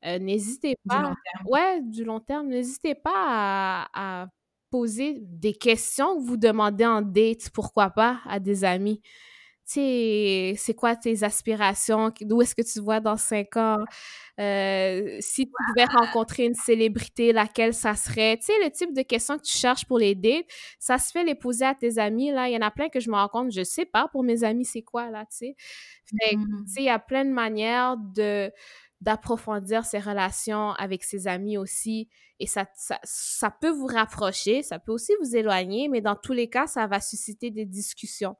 euh, 0.04 0.18
n'hésitez 0.18 0.76
pas. 0.88 0.98
Du 0.98 1.02
long 1.02 1.14
terme. 1.14 1.46
Ouais, 1.46 1.80
du 1.82 2.04
long 2.04 2.20
terme. 2.20 2.48
N'hésitez 2.48 2.96
pas 2.96 3.12
à, 3.14 3.88
à, 4.22 4.26
poser 4.70 5.20
des 5.20 5.54
questions 5.54 6.16
que 6.18 6.26
vous 6.26 6.36
demandez 6.36 6.84
en 6.84 7.00
date, 7.00 7.50
pourquoi 7.50 7.90
pas, 7.90 8.20
à 8.26 8.40
des 8.40 8.64
amis. 8.64 9.00
Sais, 9.66 10.54
c'est 10.56 10.74
quoi 10.74 10.96
tes 10.96 11.22
aspirations? 11.24 12.12
D'où 12.20 12.42
est-ce 12.42 12.54
que 12.54 12.62
tu 12.62 12.80
vois 12.80 13.00
dans 13.00 13.16
cinq 13.16 13.56
ans? 13.56 13.78
Euh, 14.40 15.16
si 15.20 15.46
tu 15.46 15.52
pouvais 15.68 15.84
rencontrer 15.84 16.44
une 16.44 16.54
célébrité, 16.54 17.32
laquelle 17.32 17.74
ça 17.74 17.94
serait? 17.94 18.36
Tu 18.38 18.46
sais, 18.46 18.52
le 18.64 18.70
type 18.70 18.94
de 18.94 19.02
questions 19.02 19.38
que 19.38 19.44
tu 19.44 19.56
cherches 19.56 19.86
pour 19.86 19.98
les 19.98 20.14
dates, 20.14 20.46
ça 20.78 20.98
se 20.98 21.10
fait 21.12 21.24
les 21.24 21.34
poser 21.34 21.64
à 21.66 21.74
tes 21.74 21.98
amis, 21.98 22.30
là. 22.30 22.48
Il 22.48 22.54
y 22.54 22.56
en 22.56 22.66
a 22.66 22.70
plein 22.70 22.88
que 22.88 23.00
je 23.00 23.10
me 23.10 23.16
rends 23.16 23.28
compte, 23.28 23.52
je 23.52 23.62
sais 23.64 23.86
pas 23.86 24.08
pour 24.08 24.22
mes 24.24 24.44
amis 24.44 24.64
c'est 24.64 24.82
quoi, 24.82 25.10
là, 25.10 25.24
tu 25.30 25.36
sais. 25.38 25.56
Fait 26.06 26.36
mmh 26.36 26.64
tu 26.66 26.72
sais, 26.72 26.80
il 26.82 26.84
y 26.86 26.88
a 26.90 26.98
plein 26.98 27.24
de 27.24 27.30
manières 27.30 27.96
de 27.98 28.50
d'approfondir 29.00 29.84
ses 29.84 29.98
relations 29.98 30.70
avec 30.72 31.04
ses 31.04 31.26
amis 31.28 31.58
aussi. 31.58 32.08
Et 32.40 32.46
ça, 32.46 32.66
ça, 32.74 32.98
ça, 33.04 33.50
peut 33.50 33.70
vous 33.70 33.86
rapprocher, 33.86 34.62
ça 34.62 34.78
peut 34.78 34.92
aussi 34.92 35.12
vous 35.20 35.36
éloigner, 35.36 35.88
mais 35.88 36.00
dans 36.00 36.16
tous 36.16 36.32
les 36.32 36.48
cas, 36.48 36.66
ça 36.66 36.86
va 36.86 37.00
susciter 37.00 37.50
des 37.50 37.66
discussions. 37.66 38.36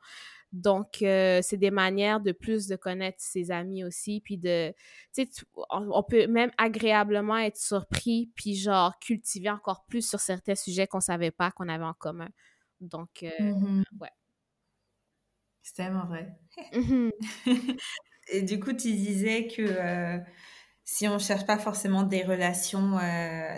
Donc, 0.55 1.03
euh, 1.03 1.41
c'est 1.43 1.57
des 1.57 1.73
manières 1.73 2.21
de 2.21 2.31
plus 2.31 2.69
de 2.69 2.77
connaître 2.77 3.19
ses 3.19 3.51
amis 3.51 3.83
aussi, 3.83 4.21
puis 4.21 4.39
de, 4.39 4.73
tu 5.13 5.25
sais, 5.25 5.29
on, 5.69 6.03
peut 6.05 6.29
même 6.29 6.53
agréablement 6.59 7.37
être 7.39 7.57
surpris, 7.57 8.31
puis 8.37 8.55
genre 8.55 8.97
cultiver 9.01 9.51
encore 9.51 9.85
plus 9.87 10.09
sur 10.09 10.21
certains 10.21 10.55
sujets 10.55 10.87
qu'on 10.87 11.01
savait 11.01 11.33
pas 11.33 11.51
qu'on 11.51 11.69
avait 11.69 11.85
en 11.85 11.93
commun. 11.93 12.29
Donc, 12.81 13.25
euh, 13.25 13.31
mmh 13.41 13.83
ouais. 14.01 14.11
C'est 15.65 15.75
tellement 15.75 16.07
vrai. 16.07 16.39
Mmh 16.73 17.11
Et 18.29 18.43
du 18.43 18.61
coup, 18.61 18.73
tu 18.73 18.93
disais 18.93 19.49
que 19.49 19.61
euh, 19.61 20.19
si 20.85 21.09
on 21.09 21.19
cherche 21.19 21.47
pas 21.47 21.59
forcément 21.59 22.05
des 22.05 22.23
relations, 22.23 22.93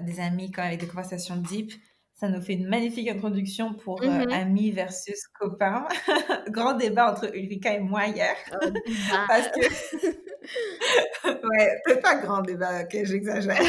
des 0.03 0.21
amis 0.21 0.51
quand 0.51 0.63
avec 0.63 0.81
des 0.81 0.89
conversations 0.89 1.37
deep, 1.37 1.73
ça 2.17 2.31
nous 2.31 2.41
fait 2.41 2.55
une 2.55 2.67
magnifique 2.67 3.09
introduction 3.09 3.75
pour 3.75 4.03
euh, 4.03 4.07
mm-hmm. 4.07 4.33
amis 4.33 4.71
versus 4.71 5.29
copains. 5.39 5.87
Grand 6.49 6.73
débat 6.73 7.13
entre 7.13 7.27
Ulrika 7.37 7.75
et 7.75 7.81
moi 7.81 8.07
hier. 8.07 8.35
Oh, 8.53 8.67
Parce 9.29 9.49
que. 9.49 9.61
ouais, 11.27 11.81
peut-être 11.85 12.01
pas 12.01 12.15
grand 12.17 12.41
débat, 12.41 12.85
que 12.85 13.05
j'exagère. 13.05 13.61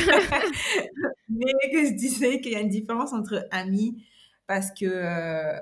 Mais 1.28 1.52
que 1.74 1.88
je 1.88 1.94
disais 1.94 2.40
qu'il 2.40 2.54
y 2.54 2.56
a 2.56 2.62
une 2.62 2.70
différence 2.70 3.12
entre 3.12 3.48
amis. 3.52 4.06
Parce 4.48 4.72
que. 4.72 4.86
Euh, 4.86 5.60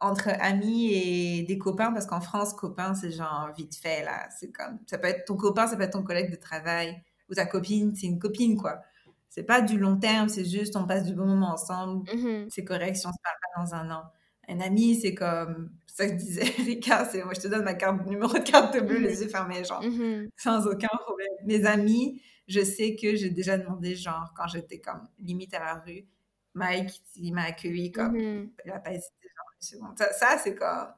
entre 0.00 0.30
amis 0.40 0.94
et 0.94 1.42
des 1.42 1.58
copains, 1.58 1.92
parce 1.92 2.06
qu'en 2.06 2.20
France, 2.20 2.54
copain, 2.54 2.94
c'est 2.94 3.12
genre 3.12 3.50
vite 3.56 3.76
fait, 3.76 4.02
là. 4.02 4.26
C'est 4.36 4.50
comme. 4.50 4.80
Ça 4.86 4.98
peut 4.98 5.06
être 5.06 5.26
ton 5.26 5.36
copain, 5.36 5.68
ça 5.68 5.76
peut 5.76 5.84
être 5.84 5.92
ton 5.92 6.02
collègue 6.02 6.32
de 6.32 6.36
travail. 6.36 7.00
Ou 7.30 7.34
ta 7.34 7.46
copine, 7.46 7.94
c'est 7.94 8.08
une 8.08 8.18
copine, 8.18 8.56
quoi 8.56 8.82
c'est 9.28 9.42
pas 9.42 9.60
du 9.60 9.78
long 9.78 9.98
terme, 9.98 10.28
c'est 10.28 10.44
juste 10.44 10.76
on 10.76 10.86
passe 10.86 11.04
du 11.04 11.14
bon 11.14 11.26
moment 11.26 11.52
ensemble. 11.52 12.08
Mm-hmm. 12.10 12.46
C'est 12.50 12.64
correct 12.64 12.96
si 12.96 13.06
on 13.06 13.12
se 13.12 13.18
parle 13.22 13.36
pas 13.42 13.60
dans 13.62 13.74
un 13.74 13.90
an. 13.96 14.04
Un 14.48 14.60
ami, 14.60 14.94
c'est 15.00 15.14
comme 15.14 15.70
ça 15.86 16.08
que 16.08 16.14
disait 16.14 16.44
Rika, 16.64 17.04
c'est 17.04 17.22
moi 17.24 17.34
je 17.34 17.40
te 17.40 17.48
donne 17.48 17.64
ma 17.64 17.74
carte 17.74 18.06
numéro 18.06 18.32
de 18.32 18.38
carte 18.38 18.78
bleue, 18.84 18.98
les 18.98 19.22
yeux 19.22 19.28
fermés, 19.28 19.64
genre 19.64 19.82
mm-hmm. 19.82 20.28
sans 20.36 20.66
aucun 20.66 20.88
problème. 21.00 21.28
Mes 21.44 21.66
amis, 21.66 22.22
je 22.46 22.60
sais 22.60 22.96
que 22.96 23.16
j'ai 23.16 23.30
déjà 23.30 23.58
demandé 23.58 23.94
genre 23.96 24.32
quand 24.36 24.46
j'étais 24.48 24.78
comme 24.78 25.08
limite 25.18 25.54
à 25.54 25.60
la 25.60 25.74
rue, 25.74 26.06
Mike, 26.54 27.02
il 27.16 27.32
m'a 27.34 27.44
accueilli 27.44 27.92
comme 27.92 28.16
mm-hmm. 28.16 28.50
il 28.64 28.70
a 28.70 28.78
pas 28.78 28.92
hésité 28.92 29.28
genre 29.36 29.52
une 29.54 29.66
seconde. 29.66 29.98
Ça, 29.98 30.38
c'est 30.42 30.54
comme 30.54 30.88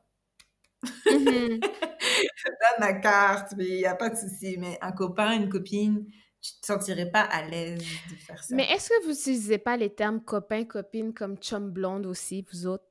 je 1.07 2.47
donne 2.47 2.81
ma 2.81 2.93
carte, 2.95 3.55
mais 3.57 3.67
il 3.67 3.79
n'y 3.79 3.87
a 3.87 3.95
pas 3.95 4.11
de 4.11 4.17
souci. 4.17 4.57
Mais 4.59 4.79
un 4.81 4.93
copain, 4.93 5.33
une 5.33 5.49
copine, 5.49 6.07
tu 6.41 6.53
te 6.61 6.67
sentirais 6.67 7.11
pas 7.11 7.23
à 7.23 7.45
l'aise 7.45 7.79
de 8.11 8.17
faire 8.17 8.43
ça. 8.43 8.55
Mais 8.55 8.71
est-ce 8.71 8.89
que 8.89 9.03
vous 9.03 9.11
n'utilisez 9.11 9.59
pas 9.59 9.77
les 9.77 9.91
termes 9.91 10.21
copain, 10.21 10.65
copine 10.65 11.13
comme 11.13 11.37
chum 11.37 11.71
blonde 11.71 12.07
aussi, 12.07 12.45
vous 12.53 12.67
autres? 12.67 12.85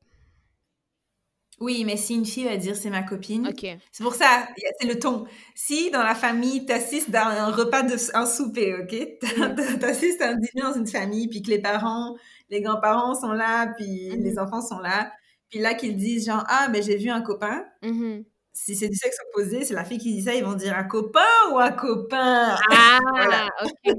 Oui, 1.60 1.84
mais 1.86 1.98
si 1.98 2.14
une 2.14 2.26
fille 2.26 2.44
va 2.44 2.56
dire 2.56 2.76
c'est 2.76 2.92
ma 2.92 3.02
copine, 3.02 3.52
c'est 3.92 4.04
pour 4.04 4.14
ça, 4.14 4.48
c'est 4.80 4.88
le 4.88 5.00
ton. 5.00 5.26
Si 5.56 5.90
dans 5.90 6.04
la 6.04 6.14
famille, 6.14 6.68
tu 6.68 6.72
assistes 6.72 7.14
à 7.16 7.46
un 7.46 7.50
repas, 7.50 7.82
de, 7.82 7.96
un 8.16 8.26
souper, 8.28 8.76
ok? 8.76 8.94
Mm. 9.38 9.56
Tu 9.80 9.86
assistes 9.86 10.22
à 10.22 10.30
un 10.30 10.36
dîner 10.36 10.62
dans 10.62 10.74
une 10.74 10.86
famille, 10.86 11.28
puis 11.28 11.42
que 11.42 11.50
les 11.50 11.60
parents, 11.60 12.16
les 12.52 12.62
grands-parents 12.62 13.16
sont 13.16 13.32
là, 13.32 13.74
puis 13.76 14.10
mm-hmm. 14.10 14.22
les 14.22 14.38
enfants 14.38 14.62
sont 14.62 14.78
là, 14.78 15.12
puis 15.50 15.58
là 15.58 15.74
qu'ils 15.74 15.98
disent 15.98 16.28
genre, 16.28 16.44
ah, 16.48 16.68
mais 16.72 16.84
j'ai 16.84 16.96
vu 16.96 17.10
un 17.10 17.22
copain, 17.22 17.66
mm-hmm 17.82 18.24
si 18.58 18.76
c'est 18.76 18.90
du 18.90 18.98
sexe 18.98 19.18
opposé, 19.30 19.64
c'est 19.64 19.76
la 19.76 19.86
fille 19.86 20.00
qui 20.00 20.14
dit 20.16 20.24
ça, 20.24 20.34
ils 20.34 20.44
vont 20.44 20.56
dire 20.56 20.76
un 20.76 20.84
copain 20.84 21.20
ou 21.52 21.60
un 21.60 21.72
copain? 21.72 22.58
Ah, 22.72 23.00
voilà. 23.08 23.50
ok. 23.64 23.96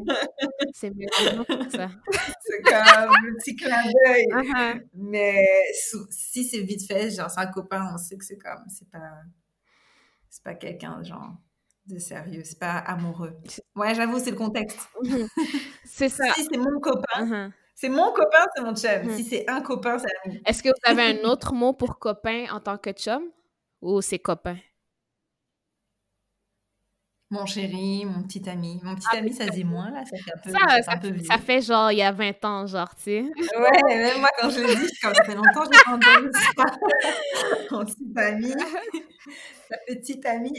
c'est 0.75 0.91
mieux 0.91 1.07
ça. 1.71 1.89
c'est 2.41 2.63
comme 2.63 2.75
un 2.75 3.09
petit 3.39 3.55
clin 3.55 3.83
d'œil. 3.85 4.27
Uh-huh. 4.27 4.83
Mais 4.95 5.47
si 6.11 6.45
c'est 6.45 6.61
vite 6.61 6.87
fait, 6.87 7.11
genre 7.11 7.31
c'est 7.31 7.41
un 7.41 7.47
copain, 7.47 7.89
on 7.95 7.99
sait 7.99 8.17
que 8.17 8.25
c'est 8.25 8.37
comme, 8.37 8.65
c'est 8.69 8.91
pas, 8.91 9.23
c'est 10.29 10.43
pas 10.43 10.55
quelqu'un 10.55 11.05
genre 11.05 11.37
de 11.87 11.99
sérieux, 11.99 12.43
c'est 12.45 12.59
pas 12.59 12.79
amoureux. 12.79 13.39
Ouais, 13.77 13.95
j'avoue, 13.95 14.19
c'est 14.19 14.33
le 14.33 14.37
contexte. 14.37 14.89
C'est 15.85 16.11
ça. 16.11 16.25
Si 16.35 16.47
c'est 16.49 16.59
mon 16.59 16.79
copain. 16.79 17.25
Uh-huh. 17.25 17.53
C'est 17.75 17.89
mon 17.89 18.13
copain, 18.13 18.45
c'est 18.55 18.63
mon 18.63 18.75
chum. 18.75 19.05
Mhm. 19.05 19.17
Si 19.17 19.23
c'est 19.25 19.49
un 19.49 19.61
copain, 19.61 19.99
c'est 19.99 20.09
ami. 20.25 20.43
Est-ce 20.45 20.65
que 20.65 20.69
vous 20.69 20.91
avez 20.91 21.21
un 21.21 21.29
autre 21.29 21.55
mot 21.55 21.73
pour 21.73 22.01
copain 22.01 22.47
en 22.51 22.59
tant 22.59 22.77
que 22.77 22.91
chum? 22.91 23.23
Ou 23.81 24.01
ses 24.01 24.19
copains? 24.19 24.59
Mon 27.31 27.45
chéri, 27.45 28.07
mon 28.07 28.23
petit 28.23 28.49
ami. 28.49 28.81
Mon 28.83 28.95
petit 28.95 29.07
ah, 29.13 29.19
ami, 29.19 29.35
ça 29.35 29.45
dit 29.47 29.63
moins, 29.63 29.91
là. 29.91 30.03
Ça 30.07 30.17
fait 30.17 30.33
un 30.35 30.39
peu, 30.39 30.51
ça, 30.51 30.83
ça, 30.83 30.97
peu 30.97 31.25
ça, 31.25 31.37
fait 31.37 31.61
genre 31.61 31.93
il 31.93 31.99
y 31.99 32.03
a 32.03 32.11
20 32.11 32.43
ans, 32.47 32.67
genre, 32.67 32.95
tu 32.97 33.03
sais. 33.03 33.21
Ouais, 33.21 33.97
même 33.97 34.21
moi, 34.21 34.31
quand 34.41 34.49
je 34.49 34.61
le 34.61 34.75
dis, 34.75 34.91
comme 35.03 35.15
ça 35.15 35.25
fait 35.25 35.35
longtemps 35.35 35.67
que 35.67 35.77
j'ai 35.77 35.93
entendu 35.93 36.31
ça. 36.33 36.65
Mon 37.71 37.85
petit 37.85 38.13
ami. 38.17 38.55
La 39.71 39.77
petite 39.87 40.25
amie. 40.25 40.55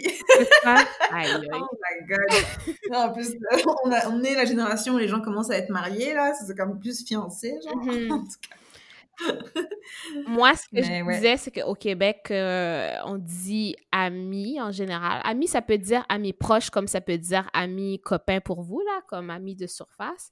Aïe, 0.63 0.85
aïe. 1.11 1.49
Oh 1.53 1.67
my 1.73 2.07
god. 2.07 2.45
Non, 2.91 2.99
en 2.99 3.13
plus, 3.13 3.35
on, 3.83 3.91
a, 3.91 4.07
on 4.09 4.21
est 4.21 4.35
la 4.35 4.45
génération 4.45 4.93
où 4.93 4.99
les 4.99 5.07
gens 5.07 5.21
commencent 5.21 5.49
à 5.49 5.57
être 5.57 5.71
mariés, 5.71 6.13
là. 6.13 6.33
C'est 6.35 6.55
comme 6.55 6.79
plus 6.79 7.03
fiancés, 7.03 7.55
genre. 7.65 7.83
Mm-hmm. 7.83 8.13
En 8.13 8.19
tout 8.19 8.25
cas. 8.47 8.55
Moi, 10.27 10.55
ce 10.55 10.67
que 10.69 10.81
je 10.81 11.15
disais, 11.15 11.37
c'est 11.37 11.51
qu'au 11.51 11.75
Québec, 11.75 12.27
euh, 12.31 12.95
on 13.05 13.17
dit 13.17 13.75
ami 13.91 14.61
en 14.61 14.71
général. 14.71 15.21
Ami, 15.23 15.47
ça 15.47 15.61
peut 15.61 15.77
dire 15.77 16.05
ami 16.09 16.33
proche, 16.33 16.69
comme 16.69 16.87
ça 16.87 17.01
peut 17.01 17.17
dire 17.17 17.49
ami 17.53 17.99
copain 18.01 18.39
pour 18.39 18.61
vous, 18.61 18.81
là, 18.81 19.01
comme 19.07 19.29
ami 19.29 19.55
de 19.55 19.67
surface. 19.67 20.31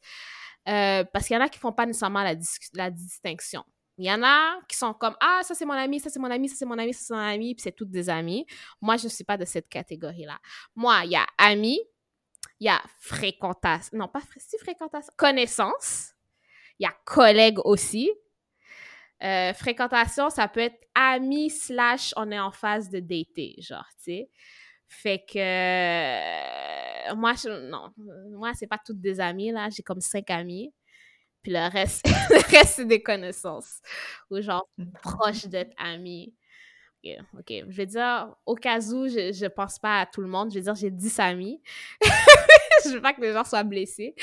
Euh, 0.67 1.03
parce 1.13 1.27
qu'il 1.27 1.35
y 1.35 1.39
en 1.39 1.43
a 1.43 1.49
qui 1.49 1.59
font 1.59 1.71
pas 1.71 1.85
nécessairement 1.85 2.23
la, 2.23 2.35
la 2.73 2.91
distinction. 2.91 3.63
Il 3.97 4.05
y 4.05 4.11
en 4.11 4.21
a 4.21 4.59
qui 4.67 4.77
sont 4.77 4.93
comme 4.93 5.15
Ah, 5.19 5.41
ça 5.43 5.55
c'est 5.55 5.65
mon 5.65 5.73
ami, 5.73 5.99
ça 5.99 6.09
c'est 6.09 6.19
mon 6.19 6.29
ami, 6.29 6.49
ça 6.49 6.55
c'est 6.55 6.65
mon 6.65 6.77
ami, 6.77 6.93
ça 6.93 7.01
c'est 7.07 7.13
mon 7.13 7.19
ami, 7.19 7.55
puis 7.55 7.63
c'est 7.63 7.71
toutes 7.71 7.89
des 7.89 8.09
amis. 8.09 8.45
Moi, 8.79 8.97
je 8.97 9.05
ne 9.05 9.09
suis 9.09 9.23
pas 9.23 9.37
de 9.37 9.45
cette 9.45 9.69
catégorie-là. 9.69 10.39
Moi, 10.75 11.01
il 11.05 11.11
y 11.11 11.15
a 11.15 11.25
ami, 11.37 11.79
il 12.59 12.65
y 12.67 12.69
a 12.69 12.81
fréquentation, 12.99 13.97
non 13.97 14.07
pas 14.07 14.21
si 14.37 14.57
fréquentation, 14.59 15.11
connaissance, 15.17 16.13
il 16.79 16.83
y 16.83 16.85
a 16.85 16.95
collègue 17.05 17.57
aussi, 17.65 18.11
euh, 19.23 19.53
fréquentation, 19.53 20.29
ça 20.29 20.47
peut 20.47 20.59
être 20.59 20.79
ami 20.95 21.49
slash 21.49 22.13
on 22.17 22.31
est 22.31 22.39
en 22.39 22.51
phase 22.51 22.89
de 22.89 22.99
dater, 22.99 23.55
genre, 23.59 23.87
tu 23.97 24.11
sais. 24.11 24.29
Fait 24.87 25.19
que 25.19 25.37
euh, 25.37 27.15
moi, 27.15 27.33
je, 27.33 27.69
non, 27.69 27.91
moi, 28.31 28.51
c'est 28.53 28.67
pas 28.67 28.79
toutes 28.83 29.01
des 29.01 29.19
amis, 29.19 29.51
là. 29.51 29.69
J'ai 29.69 29.83
comme 29.83 30.01
cinq 30.01 30.29
amis. 30.29 30.73
Puis 31.43 31.51
le 31.51 31.69
reste, 31.69 32.05
le 32.29 32.57
reste 32.57 32.75
c'est 32.75 32.85
des 32.85 33.01
connaissances. 33.01 33.81
Ou 34.31 34.41
genre 34.41 34.67
proches 35.01 35.45
d'être 35.45 35.73
amis. 35.77 36.33
OK, 37.33 37.49
Je 37.49 37.75
vais 37.75 37.85
dire, 37.85 38.35
au 38.45 38.55
cas 38.55 38.79
où, 38.79 39.07
je, 39.07 39.31
je 39.31 39.45
pense 39.45 39.79
pas 39.79 40.01
à 40.01 40.05
tout 40.05 40.21
le 40.21 40.27
monde. 40.27 40.49
Je 40.51 40.55
vais 40.55 40.61
dire, 40.61 40.75
j'ai 40.75 40.91
10 40.91 41.19
amis. 41.19 41.61
je 42.85 42.89
veux 42.89 43.01
pas 43.01 43.13
que 43.13 43.21
les 43.21 43.33
gens 43.33 43.43
soient 43.43 43.63
blessés. 43.63 44.15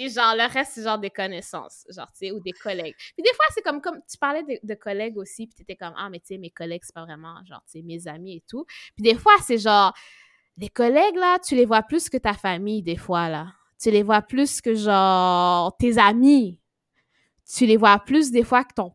Puis 0.00 0.08
genre, 0.08 0.34
le 0.34 0.50
reste, 0.50 0.72
c'est 0.72 0.82
genre 0.82 0.98
des 0.98 1.10
connaissances, 1.10 1.84
genre, 1.90 2.10
tu 2.12 2.20
sais, 2.20 2.32
ou 2.32 2.40
des 2.40 2.52
collègues. 2.52 2.94
Puis 2.96 3.22
des 3.22 3.34
fois, 3.34 3.44
c'est 3.52 3.60
comme, 3.60 3.82
comme 3.82 4.00
tu 4.10 4.16
parlais 4.16 4.42
de, 4.42 4.74
collègues 4.74 5.18
aussi, 5.18 5.46
puis 5.46 5.54
t'étais 5.54 5.76
comme, 5.76 5.92
ah, 5.94 6.08
mais 6.08 6.20
tu 6.20 6.28
sais, 6.28 6.38
mes 6.38 6.48
collègues, 6.48 6.80
c'est 6.84 6.94
pas 6.94 7.04
vraiment, 7.04 7.34
genre, 7.44 7.62
tu 7.66 7.72
sais, 7.72 7.82
mes 7.82 8.08
amis 8.08 8.36
et 8.36 8.44
tout. 8.48 8.64
Puis 8.94 9.02
des 9.02 9.14
fois, 9.14 9.34
c'est 9.42 9.58
genre, 9.58 9.92
les 10.56 10.70
collègues, 10.70 11.16
là, 11.16 11.38
tu 11.38 11.54
les 11.54 11.66
vois 11.66 11.82
plus 11.82 12.08
que 12.08 12.16
ta 12.16 12.32
famille, 12.32 12.82
des 12.82 12.96
fois, 12.96 13.28
là. 13.28 13.48
Tu 13.78 13.90
les 13.90 14.02
vois 14.02 14.22
plus 14.22 14.62
que, 14.62 14.74
genre, 14.74 15.76
tes 15.76 15.98
amis. 15.98 16.58
Tu 17.54 17.66
les 17.66 17.76
vois 17.76 17.98
plus, 17.98 18.30
des 18.30 18.42
fois, 18.42 18.64
que 18.64 18.72
ton 18.72 18.94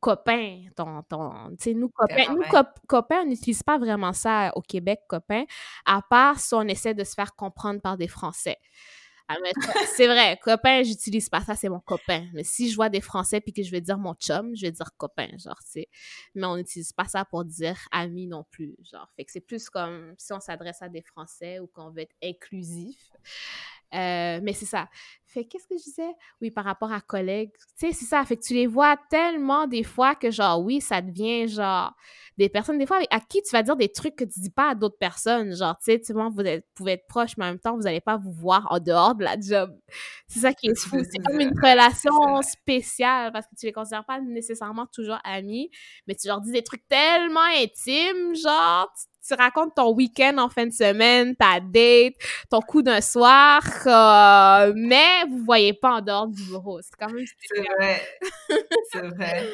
copain, 0.00 0.62
ton, 0.74 1.02
ton 1.02 1.50
tu 1.50 1.64
sais, 1.64 1.74
nous, 1.74 1.90
copains, 1.90 2.32
nous, 2.32 2.42
copains, 2.86 3.20
on 3.24 3.26
n'utilise 3.26 3.62
pas 3.62 3.76
vraiment 3.76 4.14
ça 4.14 4.52
au 4.54 4.62
Québec, 4.62 5.00
copain, 5.06 5.44
à 5.84 6.00
part 6.00 6.40
si 6.40 6.54
on 6.54 6.62
essaie 6.62 6.94
de 6.94 7.04
se 7.04 7.12
faire 7.12 7.34
comprendre 7.36 7.82
par 7.82 7.98
des 7.98 8.08
Français. 8.08 8.56
C'est 9.96 10.06
vrai, 10.06 10.38
copain, 10.42 10.82
j'utilise 10.82 11.28
pas 11.28 11.40
ça, 11.40 11.54
c'est 11.54 11.68
mon 11.68 11.80
copain. 11.80 12.26
Mais 12.32 12.44
si 12.44 12.70
je 12.70 12.76
vois 12.76 12.88
des 12.88 13.00
Français 13.00 13.40
puis 13.40 13.52
que 13.52 13.62
je 13.62 13.70
vais 13.70 13.80
dire 13.80 13.98
mon 13.98 14.14
chum, 14.14 14.54
je 14.54 14.62
vais 14.62 14.72
dire 14.72 14.90
copain, 14.96 15.28
genre, 15.38 15.58
tu 15.64 15.70
sais. 15.70 15.88
Mais 16.34 16.46
on 16.46 16.56
n'utilise 16.56 16.92
pas 16.92 17.06
ça 17.06 17.24
pour 17.24 17.44
dire 17.44 17.76
ami 17.90 18.26
non 18.26 18.44
plus, 18.50 18.76
genre. 18.82 19.08
Fait 19.16 19.24
que 19.24 19.32
c'est 19.32 19.40
plus 19.40 19.68
comme 19.68 20.14
si 20.18 20.32
on 20.32 20.40
s'adresse 20.40 20.82
à 20.82 20.88
des 20.88 21.02
Français 21.02 21.58
ou 21.58 21.66
qu'on 21.66 21.90
veut 21.90 22.02
être 22.02 22.16
inclusif. 22.22 23.10
Euh, 23.94 24.40
mais 24.42 24.52
c'est 24.52 24.66
ça. 24.66 24.88
Fait 25.26 25.44
qu'est-ce 25.44 25.66
que 25.66 25.76
je 25.76 25.84
disais? 25.84 26.14
Oui, 26.40 26.50
par 26.50 26.64
rapport 26.64 26.92
à 26.92 27.00
collègues. 27.00 27.50
Tu 27.78 27.88
sais, 27.88 27.92
c'est 27.92 28.04
ça. 28.06 28.24
Fait 28.24 28.36
que 28.36 28.42
tu 28.42 28.54
les 28.54 28.66
vois 28.66 28.96
tellement 29.10 29.66
des 29.66 29.82
fois 29.82 30.14
que, 30.14 30.30
genre, 30.30 30.60
oui, 30.60 30.80
ça 30.80 31.02
devient, 31.02 31.46
genre, 31.46 31.94
des 32.38 32.48
personnes, 32.48 32.78
des 32.78 32.86
fois, 32.86 33.00
à 33.10 33.20
qui 33.20 33.42
tu 33.42 33.50
vas 33.52 33.62
dire 33.62 33.76
des 33.76 33.90
trucs 33.90 34.16
que 34.16 34.24
tu 34.24 34.40
dis 34.40 34.50
pas 34.50 34.70
à 34.70 34.74
d'autres 34.74 34.98
personnes. 34.98 35.54
Genre, 35.54 35.76
tu 35.78 35.92
sais, 35.92 36.00
tu 36.00 36.12
vois, 36.12 36.28
vous, 36.28 36.42
pouvez 36.74 36.92
être 36.92 37.06
proches, 37.06 37.36
mais 37.36 37.44
en 37.44 37.48
même 37.48 37.58
temps, 37.58 37.76
vous 37.76 37.82
n'allez 37.82 38.00
pas 38.00 38.16
vous 38.16 38.32
voir 38.32 38.66
en 38.70 38.78
dehors 38.78 39.14
de 39.14 39.24
la 39.24 39.38
job. 39.38 39.76
C'est 40.26 40.40
ça 40.40 40.52
qui 40.52 40.68
est 40.68 40.78
fou. 40.78 41.02
C'est 41.04 41.18
comme 41.18 41.40
une 41.40 41.58
relation 41.60 42.42
spéciale 42.42 43.32
parce 43.32 43.46
que 43.46 43.54
tu 43.58 43.66
les 43.66 43.72
considères 43.72 44.04
pas 44.04 44.20
nécessairement 44.20 44.86
toujours 44.86 45.18
amis, 45.24 45.70
mais 46.06 46.14
tu 46.14 46.28
leur 46.28 46.40
dis 46.40 46.52
des 46.52 46.62
trucs 46.62 46.86
tellement 46.88 47.40
intimes, 47.56 48.34
genre, 48.34 48.90
tu 48.94 49.06
racontes 49.34 49.74
ton 49.74 49.92
week-end 49.92 50.36
en 50.38 50.48
fin 50.48 50.66
de 50.66 50.72
semaine, 50.72 51.34
ta 51.36 51.60
date, 51.60 52.14
ton 52.50 52.60
coup 52.60 52.82
d'un 52.82 53.00
soir, 53.00 53.62
mais 54.74 55.24
vous 55.28 55.44
voyez 55.44 55.72
pas 55.72 55.96
en 55.96 56.00
dehors 56.00 56.28
du 56.28 56.42
bureau. 56.44 56.80
C'est 56.82 56.96
quand 56.98 57.12
même... 57.12 57.26
C'est 57.48 57.62
vrai. 57.62 58.02
C'est 58.92 59.02
vrai. 59.02 59.48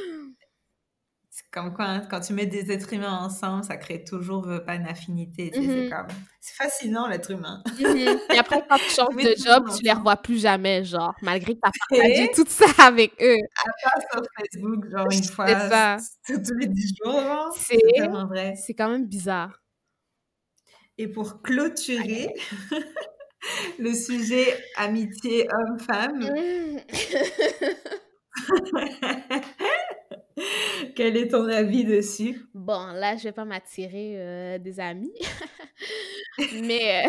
C'est 1.35 1.44
comme 1.51 1.73
quand, 1.73 2.03
quand 2.11 2.20
tu 2.20 2.35
mets 2.35 2.44
des 2.44 2.70
êtres 2.70 2.93
humains 2.93 3.20
ensemble, 3.23 3.65
ça 3.65 3.78
crée 3.78 4.05
toujours 4.05 4.47
euh, 4.49 4.59
pas 4.59 4.74
une 4.74 4.86
affinité. 4.86 5.51
C'est 5.55 5.61
mm-hmm. 5.61 5.89
comme... 5.89 6.15
C'est 6.40 6.55
fascinant, 6.55 7.09
l'être 7.09 7.31
humain. 7.31 7.62
Mm-hmm. 7.69 8.35
Et 8.35 8.39
après, 8.39 8.62
quand 8.69 8.77
tu 8.77 8.90
changes 8.90 9.16
de 9.16 9.35
job, 9.43 9.66
tu 9.74 9.82
les 9.82 9.93
revois 9.93 10.16
plus 10.16 10.43
jamais, 10.43 10.85
genre, 10.85 11.15
malgré 11.23 11.55
que 11.55 11.61
tu 11.61 11.69
as 11.69 11.73
partagé 11.89 12.31
tout 12.35 12.44
ça 12.47 12.66
avec 12.86 13.15
eux. 13.23 13.39
À 13.57 13.70
part 13.82 14.03
sur 14.12 14.23
Facebook, 14.39 14.90
genre 14.90 15.07
une 15.11 15.24
fois 15.24 15.97
tous 16.27 16.55
les 16.59 16.66
10 16.66 16.94
jours. 17.03 17.57
C'est 17.59 17.81
vraiment 17.99 18.27
vrai. 18.27 18.55
C'est 18.57 18.74
quand 18.74 18.90
même 18.90 19.07
bizarre. 19.07 19.61
Et 21.03 21.09
pour 21.09 21.43
clôturer 21.43 22.33
le 23.81 23.93
sujet 23.93 24.47
amitié 24.77 25.49
homme-femme, 25.53 26.31
mmh. 26.31 26.79
quel 30.95 31.16
est 31.16 31.27
ton 31.27 31.49
avis 31.49 31.85
dessus? 31.85 32.47
Bon, 32.55 32.87
là, 32.93 33.16
je 33.16 33.24
vais 33.24 33.33
pas 33.33 33.45
m'attirer 33.45 34.12
euh, 34.15 34.59
des 34.59 34.79
amis. 34.79 35.12
mais 36.62 37.05
euh, 37.05 37.09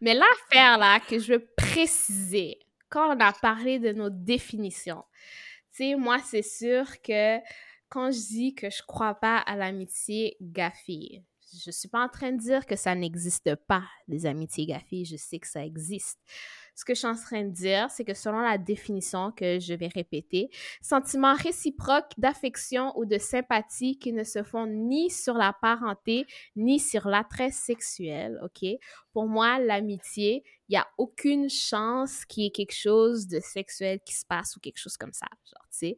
mais 0.00 0.14
l'affaire 0.14 0.76
là 0.78 0.98
que 0.98 1.20
je 1.20 1.34
veux 1.34 1.46
préciser, 1.56 2.58
quand 2.88 3.16
on 3.16 3.20
a 3.20 3.32
parlé 3.32 3.78
de 3.78 3.92
nos 3.92 4.10
définitions, 4.10 5.04
tu 5.70 5.84
sais, 5.84 5.94
moi, 5.94 6.18
c'est 6.18 6.42
sûr 6.42 7.00
que 7.00 7.38
quand 7.88 8.10
je 8.10 8.26
dis 8.26 8.54
que 8.56 8.70
je 8.70 8.82
crois 8.82 9.14
pas 9.14 9.36
à 9.38 9.54
l'amitié 9.54 10.36
gaffée, 10.40 11.22
je 11.64 11.70
suis 11.70 11.88
pas 11.88 12.04
en 12.04 12.08
train 12.08 12.32
de 12.32 12.38
dire 12.38 12.66
que 12.66 12.76
ça 12.76 12.94
n'existe 12.94 13.54
pas, 13.54 13.84
les 14.08 14.26
amitiés 14.26 14.66
gaffées. 14.66 15.04
Je 15.04 15.16
sais 15.16 15.38
que 15.38 15.46
ça 15.46 15.64
existe. 15.64 16.18
Ce 16.74 16.84
que 16.84 16.94
je 16.94 16.98
suis 16.98 17.08
en 17.08 17.14
train 17.14 17.44
de 17.44 17.50
dire, 17.50 17.88
c'est 17.90 18.04
que 18.04 18.14
selon 18.14 18.40
la 18.40 18.58
définition 18.58 19.30
que 19.30 19.60
je 19.60 19.74
vais 19.74 19.88
répéter, 19.88 20.50
sentiments 20.82 21.34
réciproques 21.34 22.12
d'affection 22.18 22.92
ou 22.98 23.04
de 23.04 23.18
sympathie 23.18 23.98
qui 23.98 24.12
ne 24.12 24.24
se 24.24 24.42
font 24.42 24.66
ni 24.66 25.08
sur 25.10 25.34
la 25.34 25.52
parenté 25.52 26.26
ni 26.56 26.80
sur 26.80 27.06
l'attrait 27.06 27.52
sexuel, 27.52 28.40
OK? 28.42 28.68
Pour 29.12 29.28
moi, 29.28 29.60
l'amitié, 29.60 30.42
il 30.68 30.72
n'y 30.72 30.78
a 30.78 30.88
aucune 30.98 31.48
chance 31.48 32.24
qu'il 32.24 32.44
y 32.44 32.46
ait 32.46 32.50
quelque 32.50 32.74
chose 32.74 33.28
de 33.28 33.38
sexuel 33.38 34.00
qui 34.04 34.14
se 34.14 34.26
passe 34.26 34.56
ou 34.56 34.60
quelque 34.60 34.78
chose 34.78 34.96
comme 34.96 35.12
ça, 35.12 35.26
tu 35.44 35.54
sais. 35.70 35.96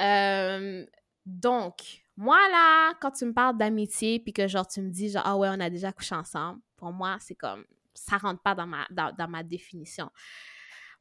Euh, 0.00 0.84
donc, 1.24 2.05
moi, 2.16 2.38
là, 2.50 2.94
quand 3.00 3.10
tu 3.10 3.26
me 3.26 3.32
parles 3.32 3.58
d'amitié, 3.58 4.18
puis 4.18 4.32
que 4.32 4.48
genre 4.48 4.66
tu 4.66 4.80
me 4.80 4.90
dis, 4.90 5.10
genre, 5.10 5.22
ah 5.24 5.36
ouais, 5.36 5.48
on 5.50 5.60
a 5.60 5.68
déjà 5.68 5.92
couché 5.92 6.14
ensemble, 6.14 6.60
pour 6.76 6.92
moi, 6.92 7.16
c'est 7.20 7.34
comme, 7.34 7.64
ça 7.94 8.16
rentre 8.16 8.42
pas 8.42 8.54
dans 8.54 8.66
ma, 8.66 8.86
dans, 8.90 9.28
ma 9.28 9.42
définition. 9.42 10.10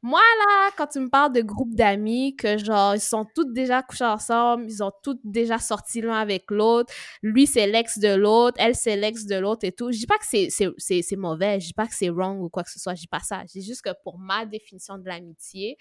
Moi, 0.01 0.21
là, 0.21 0.71
quand 0.77 0.87
tu 0.87 0.99
me 0.99 1.09
parles 1.09 1.31
de 1.31 1.41
groupe 1.41 1.73
d'amis, 1.73 2.35
que 2.35 2.57
genre, 2.57 2.95
ils 2.95 3.01
sont 3.01 3.25
tous 3.33 3.45
déjà 3.45 3.81
couchés 3.81 4.05
ensemble, 4.05 4.65
ils 4.65 4.83
ont 4.83 4.91
tous 5.01 5.17
déjà 5.23 5.57
sorti 5.57 6.01
l'un 6.01 6.15
avec 6.15 6.51
l'autre, 6.51 6.93
lui, 7.23 7.47
c'est 7.47 7.65
l'ex 7.65 7.97
de 7.97 8.13
l'autre, 8.13 8.57
elle, 8.59 8.75
c'est 8.75 8.97
l'ex 8.97 9.25
de 9.25 9.35
l'autre 9.35 9.65
et 9.65 9.71
tout. 9.71 9.91
Je 9.91 9.97
dis 9.97 10.05
pas 10.05 10.17
que 10.17 10.25
c'est 10.25 11.15
mauvais, 11.15 11.59
je 11.59 11.67
dis 11.67 11.73
pas 11.73 11.87
que 11.87 11.95
c'est 11.95 12.09
wrong 12.09 12.41
ou 12.41 12.49
quoi 12.49 12.63
que 12.63 12.69
ce 12.69 12.79
soit, 12.79 12.93
je 12.93 13.01
dis 13.01 13.07
pas 13.07 13.21
ça. 13.21 13.41
Je 13.47 13.59
dis 13.59 13.65
juste 13.65 13.81
que 13.81 13.89
pour 14.03 14.19
ma 14.19 14.45
définition 14.45 14.97
de 14.97 15.07
l'amitié, 15.07 15.77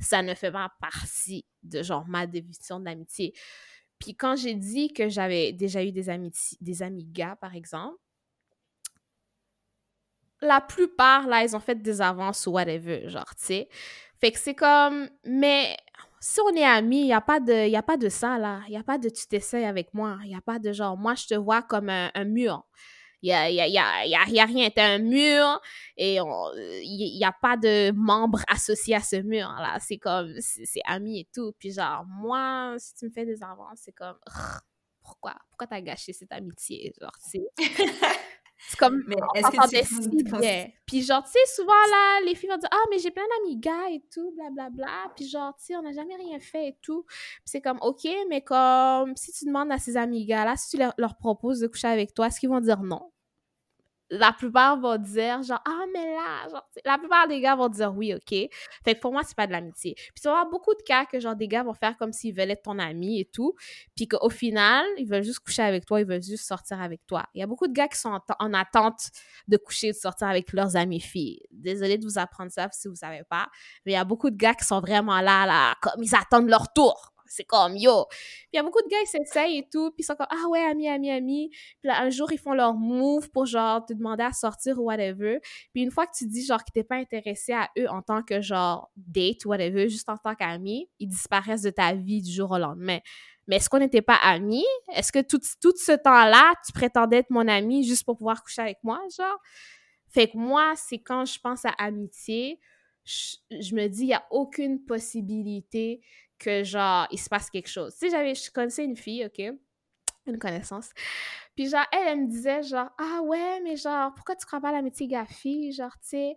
ça 0.00 0.22
ne 0.22 0.34
fait 0.34 0.50
pas 0.50 0.72
partie 0.80 1.44
de 1.62 1.82
genre 1.82 2.04
ma 2.08 2.26
définition 2.26 2.80
de 2.80 2.86
l'amitié. 2.86 3.32
Puis 4.02 4.16
quand 4.16 4.34
j'ai 4.34 4.54
dit 4.54 4.92
que 4.92 5.08
j'avais 5.08 5.52
déjà 5.52 5.84
eu 5.84 5.92
des 5.92 6.10
amis, 6.10 6.32
des 6.60 6.82
amis 6.82 7.04
gars, 7.04 7.36
par 7.40 7.54
exemple, 7.54 7.98
la 10.40 10.60
plupart, 10.60 11.28
là, 11.28 11.44
ils 11.44 11.54
ont 11.54 11.60
fait 11.60 11.80
des 11.80 12.00
avances 12.02 12.48
ou 12.48 12.50
whatever, 12.50 13.08
genre, 13.08 13.32
tu 13.36 13.44
sais. 13.44 13.68
Fait 14.16 14.32
que 14.32 14.40
c'est 14.40 14.56
comme, 14.56 15.08
mais 15.24 15.76
si 16.18 16.40
on 16.40 16.48
est 16.56 16.64
amis, 16.64 17.02
il 17.02 17.06
n'y 17.06 17.12
a, 17.12 17.20
pas 17.20 17.38
de, 17.38 17.72
a 17.72 17.82
pas 17.82 17.96
de 17.96 18.08
ça, 18.08 18.38
là. 18.38 18.62
Il 18.66 18.72
n'y 18.72 18.76
a 18.76 18.82
pas 18.82 18.98
de 18.98 19.08
tu 19.08 19.24
t'essayes 19.28 19.66
avec 19.66 19.94
moi. 19.94 20.18
Il 20.24 20.30
n'y 20.30 20.36
a 20.36 20.40
pas 20.40 20.58
de 20.58 20.72
genre, 20.72 20.96
moi, 20.96 21.14
je 21.14 21.28
te 21.28 21.34
vois 21.36 21.62
comme 21.62 21.88
un 21.88 22.24
mur. 22.24 22.64
Il 23.22 23.28
n'y 23.28 23.32
a, 23.32 23.48
y 23.50 23.60
a, 23.60 23.68
y 23.68 23.78
a, 23.78 24.06
y 24.06 24.14
a, 24.16 24.28
y 24.28 24.40
a 24.40 24.44
rien. 24.44 24.68
Un 24.76 24.98
mur 24.98 25.60
et 25.96 26.16
il 26.16 27.16
n'y 27.16 27.24
a 27.24 27.32
pas 27.32 27.56
de 27.56 27.92
membres 27.92 28.42
associés 28.48 28.96
à 28.96 29.00
ce 29.00 29.16
mur-là. 29.16 29.78
C'est 29.80 29.98
comme, 29.98 30.34
c'est 30.40 30.82
ami 30.84 31.20
et 31.20 31.28
tout. 31.32 31.52
Puis 31.58 31.72
genre, 31.72 32.04
moi, 32.06 32.74
si 32.78 32.94
tu 32.94 33.06
me 33.06 33.10
fais 33.10 33.24
des 33.24 33.42
avances, 33.42 33.80
c'est 33.84 33.92
comme, 33.92 34.18
pourquoi? 35.02 35.36
Pourquoi 35.50 35.66
t'as 35.68 35.80
gâché 35.80 36.12
cette 36.12 36.32
amitié? 36.32 36.92
Genre, 37.00 37.12
c'est... 37.20 37.42
C'est 38.68 38.78
comme, 38.78 39.02
mais 39.06 39.16
est-ce 39.34 39.50
que 39.50 39.84
si 39.86 40.22
bien. 40.22 40.66
Puis 40.86 41.02
genre, 41.02 41.22
tu 41.24 41.32
sais, 41.32 41.54
souvent, 41.54 41.72
là, 41.72 42.20
les 42.24 42.34
filles 42.34 42.48
vont 42.48 42.56
dire 42.56 42.68
«Ah, 42.72 42.84
mais 42.90 42.98
j'ai 42.98 43.10
plein 43.10 43.24
d'amis 43.36 43.56
gars 43.56 43.90
et 43.90 44.02
tout, 44.12 44.32
blablabla. 44.36 44.70
Bla, 44.70 44.86
bla. 44.86 45.12
Puis 45.16 45.28
genre, 45.28 45.54
tu 45.56 45.66
sais, 45.66 45.76
on 45.76 45.82
n'a 45.82 45.92
jamais 45.92 46.16
rien 46.16 46.38
fait 46.38 46.68
et 46.68 46.76
tout. 46.80 47.04
Puis 47.04 47.42
c'est 47.44 47.60
comme, 47.60 47.78
OK, 47.82 48.08
mais 48.28 48.42
comme, 48.42 49.16
si 49.16 49.32
tu 49.32 49.46
demandes 49.46 49.72
à 49.72 49.78
ces 49.78 49.96
amis 49.96 50.24
gars-là, 50.26 50.56
si 50.56 50.70
tu 50.70 50.76
leur, 50.78 50.94
leur 50.96 51.16
proposes 51.16 51.60
de 51.60 51.66
coucher 51.66 51.88
avec 51.88 52.14
toi, 52.14 52.28
est-ce 52.28 52.40
qu'ils 52.40 52.50
vont 52.50 52.60
dire 52.60 52.82
non? 52.82 53.10
La 54.12 54.32
plupart 54.32 54.78
vont 54.78 54.98
dire 54.98 55.42
genre 55.42 55.60
ah 55.64 55.84
mais 55.92 56.14
là 56.14 56.48
genre 56.50 56.68
la 56.84 56.98
plupart 56.98 57.26
des 57.28 57.40
gars 57.40 57.56
vont 57.56 57.68
dire 57.68 57.94
oui 57.96 58.12
ok. 58.14 58.50
Fait 58.84 58.94
que 58.94 59.00
pour 59.00 59.10
moi 59.10 59.22
c'est 59.24 59.36
pas 59.36 59.46
de 59.46 59.52
l'amitié. 59.52 59.94
Puis 59.96 60.20
tu 60.20 60.28
vas 60.28 60.32
avoir 60.32 60.50
beaucoup 60.50 60.74
de 60.74 60.82
cas 60.82 61.06
que 61.06 61.18
genre 61.18 61.34
des 61.34 61.48
gars 61.48 61.62
vont 61.62 61.72
faire 61.72 61.96
comme 61.96 62.12
s'ils 62.12 62.34
veulent 62.34 62.50
être 62.50 62.62
ton 62.62 62.78
ami 62.78 63.20
et 63.20 63.24
tout 63.24 63.54
puis 63.96 64.06
qu'au 64.06 64.28
final 64.28 64.84
ils 64.98 65.08
veulent 65.08 65.22
juste 65.22 65.40
coucher 65.40 65.62
avec 65.62 65.86
toi 65.86 66.00
ils 66.00 66.06
veulent 66.06 66.22
juste 66.22 66.46
sortir 66.46 66.80
avec 66.80 67.06
toi. 67.06 67.24
Il 67.34 67.40
y 67.40 67.42
a 67.42 67.46
beaucoup 67.46 67.66
de 67.66 67.72
gars 67.72 67.88
qui 67.88 67.98
sont 67.98 68.20
en, 68.38 68.52
attente 68.52 69.08
de 69.48 69.56
coucher 69.56 69.92
de 69.92 69.96
sortir 69.96 70.28
avec 70.28 70.52
leurs 70.52 70.76
amis 70.76 71.00
filles. 71.00 71.40
Désolée 71.50 71.96
de 71.96 72.04
vous 72.04 72.18
apprendre 72.18 72.52
ça 72.52 72.68
si 72.70 72.88
vous 72.88 72.96
savez 72.96 73.22
pas 73.30 73.48
mais 73.86 73.92
il 73.92 73.94
y 73.94 73.98
a 73.98 74.04
beaucoup 74.04 74.28
de 74.28 74.36
gars 74.36 74.54
qui 74.54 74.66
sont 74.66 74.80
vraiment 74.80 75.22
là 75.22 75.46
là 75.46 75.74
comme 75.80 76.02
ils 76.02 76.14
attendent 76.14 76.50
leur 76.50 76.70
tour 76.74 77.12
c'est 77.32 77.44
comme 77.44 77.76
yo. 77.76 78.06
Puis 78.10 78.48
il 78.52 78.56
y 78.56 78.58
a 78.58 78.62
beaucoup 78.62 78.82
de 78.82 78.88
gars 78.88 79.00
qui 79.00 79.06
s'essayent 79.06 79.58
et 79.58 79.68
tout, 79.70 79.90
puis 79.90 80.02
ils 80.02 80.04
sont 80.04 80.14
comme 80.14 80.26
ah 80.30 80.48
ouais, 80.48 80.60
ami, 80.60 80.88
ami, 80.88 81.10
ami. 81.10 81.48
Puis 81.50 81.88
là, 81.88 82.02
un 82.02 82.10
jour, 82.10 82.30
ils 82.32 82.38
font 82.38 82.52
leur 82.52 82.74
move 82.74 83.30
pour 83.30 83.46
genre 83.46 83.84
te 83.84 83.92
demander 83.92 84.24
à 84.24 84.32
sortir 84.32 84.78
ou 84.78 84.84
whatever. 84.84 85.40
Puis 85.72 85.82
une 85.82 85.90
fois 85.90 86.06
que 86.06 86.12
tu 86.16 86.26
dis 86.26 86.44
genre 86.44 86.62
que 86.62 86.70
t'es 86.72 86.84
pas 86.84 86.96
intéressé 86.96 87.52
à 87.52 87.70
eux 87.78 87.88
en 87.88 88.02
tant 88.02 88.22
que 88.22 88.40
genre 88.40 88.90
date 88.96 89.44
ou 89.44 89.48
whatever, 89.48 89.88
juste 89.88 90.08
en 90.08 90.16
tant 90.16 90.34
qu'ami, 90.34 90.88
ils 90.98 91.08
disparaissent 91.08 91.62
de 91.62 91.70
ta 91.70 91.94
vie 91.94 92.22
du 92.22 92.30
jour 92.30 92.50
au 92.50 92.58
lendemain. 92.58 92.98
Mais 93.48 93.56
est-ce 93.56 93.68
qu'on 93.68 93.78
n'était 93.78 94.02
pas 94.02 94.16
amis? 94.22 94.64
Est-ce 94.94 95.10
que 95.10 95.20
tout, 95.20 95.40
tout 95.60 95.74
ce 95.76 95.92
temps-là, 95.92 96.54
tu 96.64 96.72
prétendais 96.72 97.18
être 97.18 97.30
mon 97.30 97.48
ami 97.48 97.84
juste 97.84 98.04
pour 98.04 98.16
pouvoir 98.16 98.42
coucher 98.42 98.62
avec 98.62 98.78
moi, 98.82 99.00
genre? 99.16 99.38
Fait 100.08 100.28
que 100.28 100.36
moi, 100.36 100.74
c'est 100.76 100.98
quand 100.98 101.24
je 101.24 101.38
pense 101.40 101.64
à 101.64 101.70
amitié, 101.78 102.60
je, 103.04 103.36
je 103.50 103.74
me 103.74 103.88
dis, 103.88 104.02
il 104.02 104.08
n'y 104.08 104.14
a 104.14 104.24
aucune 104.30 104.84
possibilité 104.84 106.02
que 106.42 106.64
genre, 106.64 107.06
il 107.10 107.18
se 107.18 107.28
passe 107.28 107.50
quelque 107.50 107.68
chose. 107.68 107.92
Tu 107.94 108.06
sais, 108.06 108.10
j'avais, 108.10 108.34
je 108.34 108.50
connaissais 108.50 108.84
une 108.84 108.96
fille, 108.96 109.24
OK? 109.24 109.54
Une 110.26 110.38
connaissance. 110.38 110.90
Puis 111.56 111.68
genre, 111.68 111.84
elle, 111.90 112.08
elle 112.08 112.20
me 112.22 112.26
disait 112.28 112.62
genre, 112.62 112.88
ah 112.96 113.20
ouais, 113.22 113.60
mais 113.62 113.76
genre, 113.76 114.14
pourquoi 114.14 114.36
tu 114.36 114.46
crois 114.46 114.60
pas 114.60 114.68
à 114.68 114.72
l'amitié 114.72 115.08
gars-fille? 115.08 115.72
Genre, 115.72 115.92
tu 116.00 116.10
sais, 116.10 116.36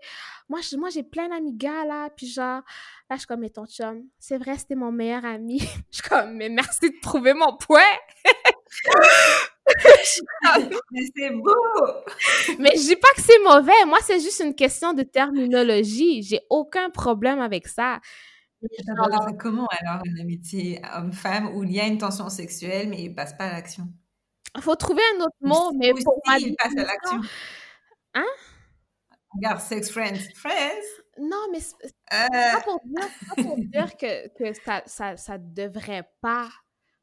moi, 0.50 0.60
moi 0.78 0.90
j'ai 0.90 1.04
plein 1.04 1.30
d'amis 1.30 1.54
gars, 1.54 1.86
là. 1.86 2.10
Puis 2.10 2.28
genre, 2.28 2.62
là, 3.10 3.16
je 3.16 3.18
suis 3.18 3.28
comme, 3.28 3.42
mais 3.42 3.52
ton 3.52 3.66
chum, 3.66 4.04
c'est 4.18 4.38
vrai, 4.38 4.58
c'était 4.58 4.76
mon 4.76 4.92
meilleur 4.92 5.24
ami. 5.24 5.60
je 5.92 6.00
suis 6.00 6.10
comme, 6.10 6.34
mais 6.34 6.50
merci 6.50 6.90
de 6.90 7.00
trouver 7.02 7.34
mon 7.34 7.56
point. 7.58 7.82
mais 10.92 11.02
c'est 11.16 11.30
beau! 11.32 11.54
mais 12.60 12.72
je 12.76 12.88
dis 12.88 12.96
pas 12.96 13.14
que 13.16 13.22
c'est 13.22 13.40
mauvais. 13.44 13.86
Moi, 13.86 14.00
c'est 14.02 14.20
juste 14.20 14.42
une 14.42 14.56
question 14.56 14.94
de 14.94 15.04
terminologie. 15.04 16.24
J'ai 16.24 16.42
aucun 16.50 16.90
problème 16.90 17.40
avec 17.40 17.68
ça. 17.68 18.00
Comment 19.40 19.68
alors 19.68 20.02
une 20.06 20.20
amitié 20.20 20.82
homme-femme 20.96 21.56
où 21.56 21.64
il 21.64 21.72
y 21.72 21.80
a 21.80 21.86
une 21.86 21.98
tension 21.98 22.30
sexuelle 22.30 22.90
mais 22.90 23.04
il 23.04 23.14
passe 23.14 23.34
pas 23.34 23.46
à 23.46 23.52
l'action? 23.54 23.88
Il 24.56 24.62
faut 24.62 24.76
trouver 24.76 25.02
un 25.16 25.26
autre 25.26 25.36
mot, 25.42 25.74
mais 25.78 25.94
pour 25.94 26.22
moi, 26.26 26.38
il 26.40 26.56
passe 26.56 26.78
à 26.78 26.84
l'action. 26.84 27.22
Hein? 28.14 28.26
Regarde, 29.34 29.60
sex 29.60 29.92
friends. 29.92 30.32
Friends? 30.36 30.86
Non, 31.20 31.48
mais 31.52 31.60
c'est 31.60 31.94
pas 32.10 32.62
pour 32.64 32.80
dire, 32.86 33.08
pas 33.36 33.44
pour 33.44 33.58
dire 33.58 33.98
que, 33.98 34.30
que 34.30 34.54
ça, 34.64 34.82
ça, 34.86 35.18
ça 35.18 35.38
devrait 35.38 36.10
pas 36.22 36.50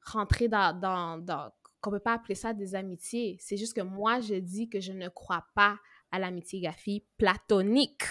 rentrer 0.00 0.48
dans, 0.48 0.78
dans, 0.78 1.18
dans 1.18 1.52
qu'on 1.82 1.90
peut 1.90 2.00
pas 2.00 2.14
appeler 2.14 2.34
ça 2.34 2.54
des 2.54 2.74
amitiés. 2.74 3.36
C'est 3.40 3.58
juste 3.58 3.74
que 3.74 3.82
moi, 3.82 4.20
je 4.20 4.34
dis 4.34 4.70
que 4.70 4.80
je 4.80 4.92
ne 4.92 5.08
crois 5.08 5.44
pas 5.54 5.76
à 6.10 6.18
l'amitié 6.18 6.60
gaffi 6.60 7.04
platonique. 7.18 8.04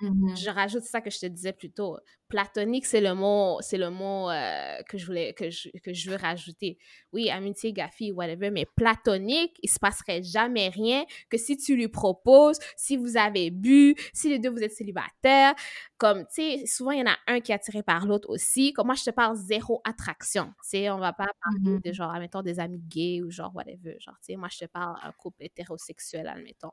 Mhm. 0.00 0.36
Je 0.36 0.50
rajoute 0.50 0.82
ça 0.84 1.00
que 1.00 1.08
je 1.08 1.18
te 1.18 1.24
disais 1.26 1.54
plus 1.54 1.70
tôt. 1.72 1.96
Platonique, 2.28 2.84
c'est 2.84 3.00
le 3.00 3.14
mot, 3.14 3.58
c'est 3.62 3.78
le 3.78 3.88
mot 3.88 4.28
euh, 4.28 4.82
que 4.88 4.98
je 4.98 5.06
voulais, 5.06 5.32
que 5.32 5.48
je, 5.48 5.70
que 5.82 5.94
je 5.94 6.10
veux 6.10 6.16
rajouter. 6.16 6.76
Oui, 7.12 7.30
amitié, 7.30 7.72
gaffi, 7.72 8.12
whatever, 8.12 8.50
mais 8.50 8.66
platonique, 8.76 9.56
il 9.62 9.70
se 9.70 9.78
passerait 9.78 10.22
jamais 10.22 10.68
rien 10.68 11.04
que 11.30 11.38
si 11.38 11.56
tu 11.56 11.76
lui 11.76 11.88
proposes, 11.88 12.58
si 12.76 12.96
vous 12.98 13.16
avez 13.16 13.50
bu, 13.50 13.94
si 14.12 14.28
les 14.28 14.38
deux 14.38 14.50
vous 14.50 14.62
êtes 14.62 14.72
célibataires, 14.72 15.54
comme, 15.96 16.26
tu 16.26 16.42
sais, 16.58 16.66
souvent 16.66 16.90
il 16.90 16.98
y 16.98 17.02
en 17.02 17.06
a 17.10 17.16
un 17.28 17.40
qui 17.40 17.52
est 17.52 17.54
attiré 17.54 17.82
par 17.82 18.04
l'autre 18.06 18.28
aussi. 18.28 18.72
Comme 18.74 18.86
moi, 18.86 18.96
je 18.96 19.04
te 19.04 19.10
parle 19.10 19.36
zéro 19.36 19.80
attraction. 19.84 20.48
Tu 20.62 20.68
sais, 20.70 20.90
on 20.90 20.98
va 20.98 21.12
pas 21.14 21.26
parler 21.42 21.60
Mhm. 21.70 21.80
de 21.84 21.92
genre, 21.92 22.10
admettons, 22.12 22.42
des 22.42 22.60
amis 22.60 22.82
gays 22.86 23.22
ou 23.22 23.30
genre, 23.30 23.52
whatever. 23.54 23.96
Genre, 24.00 24.16
tu 24.20 24.32
sais, 24.32 24.36
moi, 24.36 24.48
je 24.52 24.58
te 24.58 24.64
parle 24.66 24.96
un 25.02 25.12
couple 25.12 25.42
hétérosexuel, 25.44 26.26
admettons. 26.28 26.72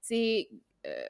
Tu 0.00 0.08
sais, 0.08 0.48
euh, 0.86 1.06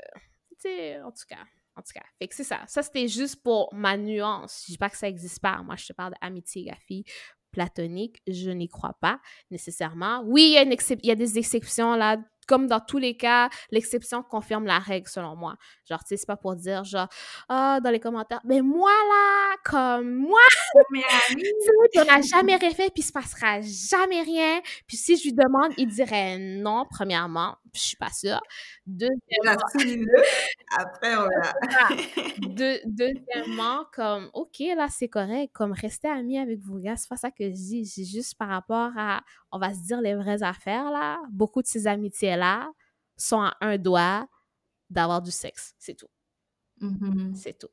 en 1.05 1.11
tout 1.11 1.27
cas. 1.29 1.45
En 1.77 1.83
tout 1.83 1.93
cas, 1.93 2.05
fait 2.21 2.29
que 2.29 2.35
c'est 2.37 2.45
ça. 2.45 2.61
Ça, 2.69 2.85
c'était 2.85 3.09
juste 3.09 3.43
pour 3.43 3.69
ma 3.75 3.97
nuance. 3.97 4.63
Je 4.67 4.73
dis 4.73 4.79
pas 4.79 4.91
que 4.91 4.97
ça 4.97 5.09
existe 5.09 5.41
pas. 5.41 5.61
Moi, 5.65 5.75
je 5.75 5.87
te 5.87 5.93
parle 5.93 6.15
d'amitié, 6.23 6.67
gaffi, 6.67 7.05
platonique. 7.51 8.23
Je 8.29 8.51
n'y 8.51 8.69
crois 8.69 8.97
pas 9.01 9.21
nécessairement. 9.51 10.23
Oui, 10.25 10.57
il 10.57 10.73
y, 10.73 10.93
il 11.03 11.07
y 11.07 11.11
a 11.11 11.17
des 11.17 11.39
exceptions 11.39 11.97
là. 11.97 12.19
Comme 12.47 12.67
dans 12.67 12.81
tous 12.81 12.99
les 12.99 13.17
cas, 13.17 13.49
l'exception 13.71 14.23
confirme 14.23 14.67
la 14.67 14.79
règle 14.79 15.09
selon 15.09 15.37
moi. 15.37 15.57
Genre, 15.89 16.01
tu 16.01 16.09
sais, 16.09 16.17
c'est 16.17 16.27
pas 16.27 16.37
pour 16.37 16.57
dire 16.57 16.85
genre, 16.85 17.09
ah, 17.49 17.81
dans 17.83 17.91
les 17.91 18.01
commentaires, 18.01 18.41
mais 18.45 18.61
moi 18.63 18.91
là, 18.91 19.57
comme 19.65 20.15
moi, 20.15 20.41
Mais 20.91 21.03
ami, 21.31 21.43
puis 21.93 22.01
on 22.01 22.05
n'a 22.05 22.21
jamais 22.21 22.57
rien 22.57 22.71
fait, 22.71 22.91
puis 22.93 23.03
il 23.03 23.03
se 23.03 23.13
passera 23.13 23.61
jamais 23.61 24.23
rien. 24.23 24.61
Puis 24.87 24.97
si 24.97 25.17
je 25.17 25.25
lui 25.25 25.33
demande, 25.33 25.73
il 25.77 25.89
dirait 25.89 26.39
non, 26.39 26.85
premièrement. 26.91 27.57
Je 27.75 27.81
suis 27.81 27.97
pas 27.97 28.11
sûre. 28.11 28.41
Deuxièmement. 28.87 29.57
Après, 30.77 31.17
on 31.17 31.23
va. 31.25 31.53
deux- 32.39 32.81
deuxièmement, 32.85 33.85
comme, 33.93 34.31
OK, 34.33 34.61
là, 34.77 34.89
c'est 34.91 35.09
correct. 35.09 35.51
Comme, 35.53 35.73
rester 35.73 36.09
amis 36.09 36.39
avec 36.39 36.61
vos 36.61 36.79
gars, 36.79 36.97
c'est 36.97 37.09
pas 37.09 37.17
ça 37.17 37.31
que 37.31 37.45
je 37.45 37.51
dis. 37.55 37.87
C'est 37.87 38.05
juste 38.05 38.37
par 38.39 38.49
rapport 38.49 38.91
à, 38.97 39.23
on 39.55 39.59
va 39.59 39.73
se 39.73 39.81
dire 39.81 40.01
les 40.01 40.17
vraies 40.17 40.43
affaires, 40.43 40.91
là. 40.91 41.23
Beaucoup 41.31 41.63
de 41.63 41.67
ces 41.69 41.87
amitiés-là 41.87 42.73
sont 43.17 43.41
à 43.41 43.57
un 43.61 43.79
doigt 43.79 44.27
d'avoir 44.91 45.23
du 45.23 45.31
sexe. 45.31 45.75
C'est 45.79 45.95
tout. 45.95 46.09
Mhm. 46.81 47.35
C'est 47.37 47.57
tout. 47.57 47.69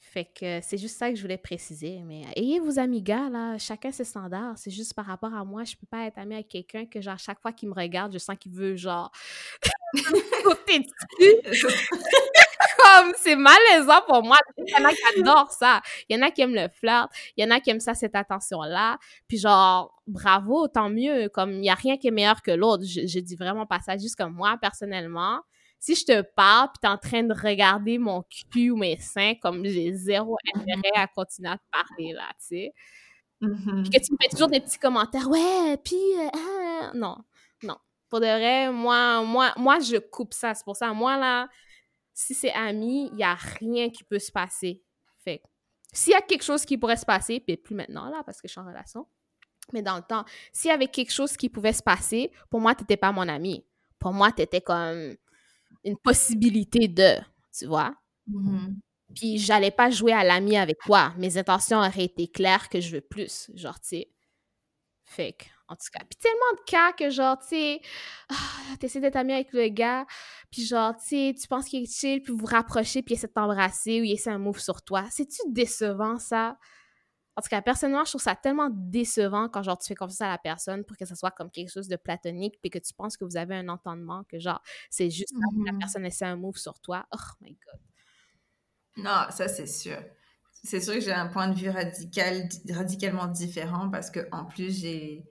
Fait 0.00 0.24
que 0.24 0.60
c'est 0.60 0.76
juste 0.78 0.96
ça 0.98 1.10
que 1.10 1.16
je 1.16 1.22
voulais 1.22 1.38
préciser. 1.38 2.02
Mais 2.04 2.24
ayez 2.34 2.58
vos 2.58 2.80
amis 2.80 3.00
gars, 3.00 3.30
là. 3.30 3.58
Chacun 3.58 3.92
ses 3.92 4.02
standards. 4.02 4.58
C'est 4.58 4.72
juste 4.72 4.92
par 4.94 5.06
rapport 5.06 5.32
à 5.32 5.44
moi. 5.44 5.62
Je 5.62 5.76
peux 5.76 5.86
pas 5.86 6.06
être 6.06 6.18
amie 6.18 6.34
avec 6.34 6.48
quelqu'un 6.48 6.84
que, 6.86 7.00
genre, 7.00 7.18
chaque 7.18 7.40
fois 7.40 7.52
qu'il 7.52 7.68
me 7.68 7.74
regarde, 7.74 8.12
je 8.12 8.18
sens 8.18 8.36
qu'il 8.36 8.52
veut, 8.52 8.74
genre, 8.74 9.12
sauter 10.42 10.80
dessus. 10.80 11.62
Comme, 12.78 13.12
c'est 13.16 13.36
malaisant 13.36 14.00
pour 14.06 14.22
moi. 14.22 14.36
Il 14.58 14.70
y 14.70 14.76
en 14.76 14.84
a 14.84 14.92
qui 14.92 15.20
adorent 15.20 15.52
ça. 15.52 15.80
Il 16.08 16.16
y 16.16 16.18
en 16.18 16.26
a 16.26 16.30
qui 16.30 16.42
aiment 16.42 16.54
le 16.54 16.68
flirt. 16.68 17.08
Il 17.36 17.44
y 17.44 17.46
en 17.46 17.50
a 17.50 17.60
qui 17.60 17.70
aiment 17.70 17.80
ça, 17.80 17.94
cette 17.94 18.14
attention-là. 18.14 18.98
Puis 19.26 19.38
genre, 19.38 20.00
bravo, 20.06 20.68
tant 20.68 20.88
mieux. 20.90 21.28
Comme, 21.28 21.52
il 21.52 21.60
n'y 21.60 21.70
a 21.70 21.74
rien 21.74 21.96
qui 21.96 22.08
est 22.08 22.12
meilleur 22.12 22.42
que 22.42 22.50
l'autre. 22.50 22.84
Je, 22.84 23.06
je 23.06 23.18
dis 23.20 23.36
vraiment 23.36 23.66
pas 23.66 23.80
ça. 23.80 23.96
Juste 23.96 24.16
comme 24.16 24.32
moi, 24.32 24.56
personnellement, 24.60 25.40
si 25.80 25.94
je 25.94 26.04
te 26.04 26.22
parle 26.22 26.68
puis 26.68 26.78
t'es 26.82 26.88
en 26.88 26.98
train 26.98 27.22
de 27.22 27.34
regarder 27.34 27.98
mon 27.98 28.22
cul 28.52 28.70
ou 28.70 28.76
mes 28.76 28.96
seins, 28.98 29.34
comme 29.40 29.64
j'ai 29.64 29.92
zéro 29.92 30.36
intérêt 30.54 30.96
à 30.96 31.06
continuer 31.06 31.50
à 31.50 31.56
te 31.56 31.62
parler, 31.70 32.12
là, 32.12 32.28
tu 32.38 32.46
sais. 32.46 32.72
Mhm. 33.40 33.82
Puis 33.82 33.90
que 33.90 34.04
tu 34.04 34.12
me 34.12 34.18
fais 34.20 34.28
toujours 34.28 34.48
des 34.48 34.60
petits 34.60 34.78
commentaires. 34.78 35.28
Ouais, 35.28 35.76
puis... 35.84 35.96
euh, 36.18 36.28
ah. 36.34 36.90
Non, 36.94 37.16
non. 37.62 37.76
Pour 38.08 38.20
de 38.20 38.26
vrai, 38.26 38.72
moi, 38.72 39.22
moi, 39.22 39.52
moi, 39.56 39.78
je 39.80 39.98
coupe 39.98 40.34
ça. 40.34 40.54
C'est 40.54 40.64
pour 40.64 40.76
ça, 40.76 40.92
moi, 40.92 41.16
là, 41.16 41.48
si 42.18 42.34
c'est 42.34 42.52
ami, 42.52 43.06
il 43.12 43.14
n'y 43.14 43.22
a 43.22 43.34
rien 43.34 43.90
qui 43.90 44.02
peut 44.02 44.18
se 44.18 44.32
passer. 44.32 44.82
Fait 45.18 45.40
s'il 45.92 46.12
y 46.12 46.16
a 46.16 46.20
quelque 46.20 46.42
chose 46.42 46.64
qui 46.64 46.76
pourrait 46.76 46.96
se 46.96 47.06
passer, 47.06 47.38
puis 47.38 47.56
plus 47.56 47.76
maintenant, 47.76 48.10
là, 48.10 48.22
parce 48.26 48.42
que 48.42 48.48
je 48.48 48.52
suis 48.52 48.60
en 48.60 48.66
relation, 48.66 49.06
mais 49.72 49.82
dans 49.82 49.96
le 49.96 50.02
temps, 50.02 50.24
s'il 50.52 50.68
y 50.68 50.74
avait 50.74 50.88
quelque 50.88 51.12
chose 51.12 51.36
qui 51.36 51.48
pouvait 51.48 51.72
se 51.72 51.82
passer, 51.82 52.32
pour 52.50 52.60
moi, 52.60 52.74
tu 52.74 52.82
n'étais 52.82 52.96
pas 52.96 53.12
mon 53.12 53.28
ami. 53.28 53.64
Pour 54.00 54.12
moi, 54.12 54.32
tu 54.32 54.42
étais 54.42 54.60
comme 54.60 55.14
une 55.84 55.96
possibilité 55.96 56.88
de, 56.88 57.18
tu 57.56 57.66
vois? 57.66 57.94
Mhm. 58.26 58.80
Puis 59.14 59.38
j'allais 59.38 59.70
pas 59.70 59.88
jouer 59.88 60.12
à 60.12 60.24
l'ami 60.24 60.56
avec 60.56 60.78
toi. 60.78 61.14
Mes 61.18 61.38
intentions 61.38 61.78
auraient 61.78 62.04
été 62.04 62.26
claires 62.26 62.68
que 62.68 62.80
je 62.80 62.96
veux 62.96 63.00
plus, 63.00 63.48
genre, 63.54 63.80
tu 63.80 63.88
sais. 63.90 64.10
Fait 65.04 65.34
que, 65.34 65.44
en 65.68 65.76
tout 65.76 65.86
cas. 65.92 66.00
Puis 66.00 66.18
tellement 66.20 66.52
de 66.58 66.64
cas 66.70 66.92
que, 66.92 67.10
genre, 67.10 67.38
tu 67.38 67.48
sais, 67.48 67.80
ah, 68.30 68.76
t'essaies 68.80 69.00
d'être 69.00 69.16
ami 69.16 69.32
avec 69.34 69.52
le 69.52 69.68
gars, 69.68 70.06
puis 70.50 70.64
genre, 70.66 70.96
tu 70.96 71.06
sais, 71.08 71.34
tu 71.40 71.46
penses 71.48 71.66
qu'il 71.66 71.82
est 71.82 71.92
chill, 71.92 72.22
puis 72.22 72.32
vous 72.32 72.38
vous 72.38 72.46
rapprochez, 72.46 73.02
puis 73.02 73.14
il 73.14 73.18
essaie 73.18 73.26
de 73.28 73.32
t'embrasser 73.32 74.00
ou 74.00 74.04
il 74.04 74.12
essaie 74.12 74.30
un 74.30 74.38
move 74.38 74.58
sur 74.58 74.82
toi. 74.82 75.04
C'est-tu 75.10 75.42
décevant, 75.48 76.18
ça? 76.18 76.56
En 77.36 77.40
tout 77.40 77.48
cas, 77.50 77.62
personnellement, 77.62 78.04
je 78.04 78.10
trouve 78.10 78.20
ça 78.22 78.34
tellement 78.34 78.68
décevant 78.72 79.48
quand, 79.48 79.62
genre, 79.62 79.78
tu 79.78 79.86
fais 79.86 79.94
confiance 79.94 80.20
à 80.22 80.28
la 80.28 80.38
personne 80.38 80.84
pour 80.84 80.96
que 80.96 81.04
ça 81.04 81.14
soit 81.14 81.30
comme 81.30 81.50
quelque 81.52 81.70
chose 81.70 81.86
de 81.86 81.94
platonique, 81.96 82.58
puis 82.60 82.68
que 82.70 82.78
tu 82.80 82.92
penses 82.94 83.16
que 83.16 83.24
vous 83.24 83.36
avez 83.36 83.54
un 83.54 83.68
entendement, 83.68 84.24
que, 84.24 84.40
genre, 84.40 84.60
c'est 84.90 85.08
juste 85.10 85.32
que 85.34 85.66
la 85.66 85.72
Mhm. 85.72 85.78
personne 85.78 86.04
essaie 86.06 86.24
un 86.24 86.34
move 86.36 86.56
sur 86.56 86.80
toi. 86.80 87.06
Oh 87.12 87.18
my 87.40 87.52
God. 87.52 87.80
Non, 88.96 89.26
ça 89.30 89.46
c'est 89.46 89.66
sûr. 89.68 89.98
C'est 90.64 90.80
sûr 90.80 90.94
que 90.94 91.00
j'ai 91.00 91.12
un 91.12 91.28
point 91.28 91.46
de 91.48 91.54
vue 91.54 91.70
radical, 91.70 92.48
radicalement 92.70 93.28
différent 93.28 93.88
parce 93.90 94.10
que 94.10 94.26
en 94.32 94.44
plus 94.44 94.80
j'ai 94.80 95.24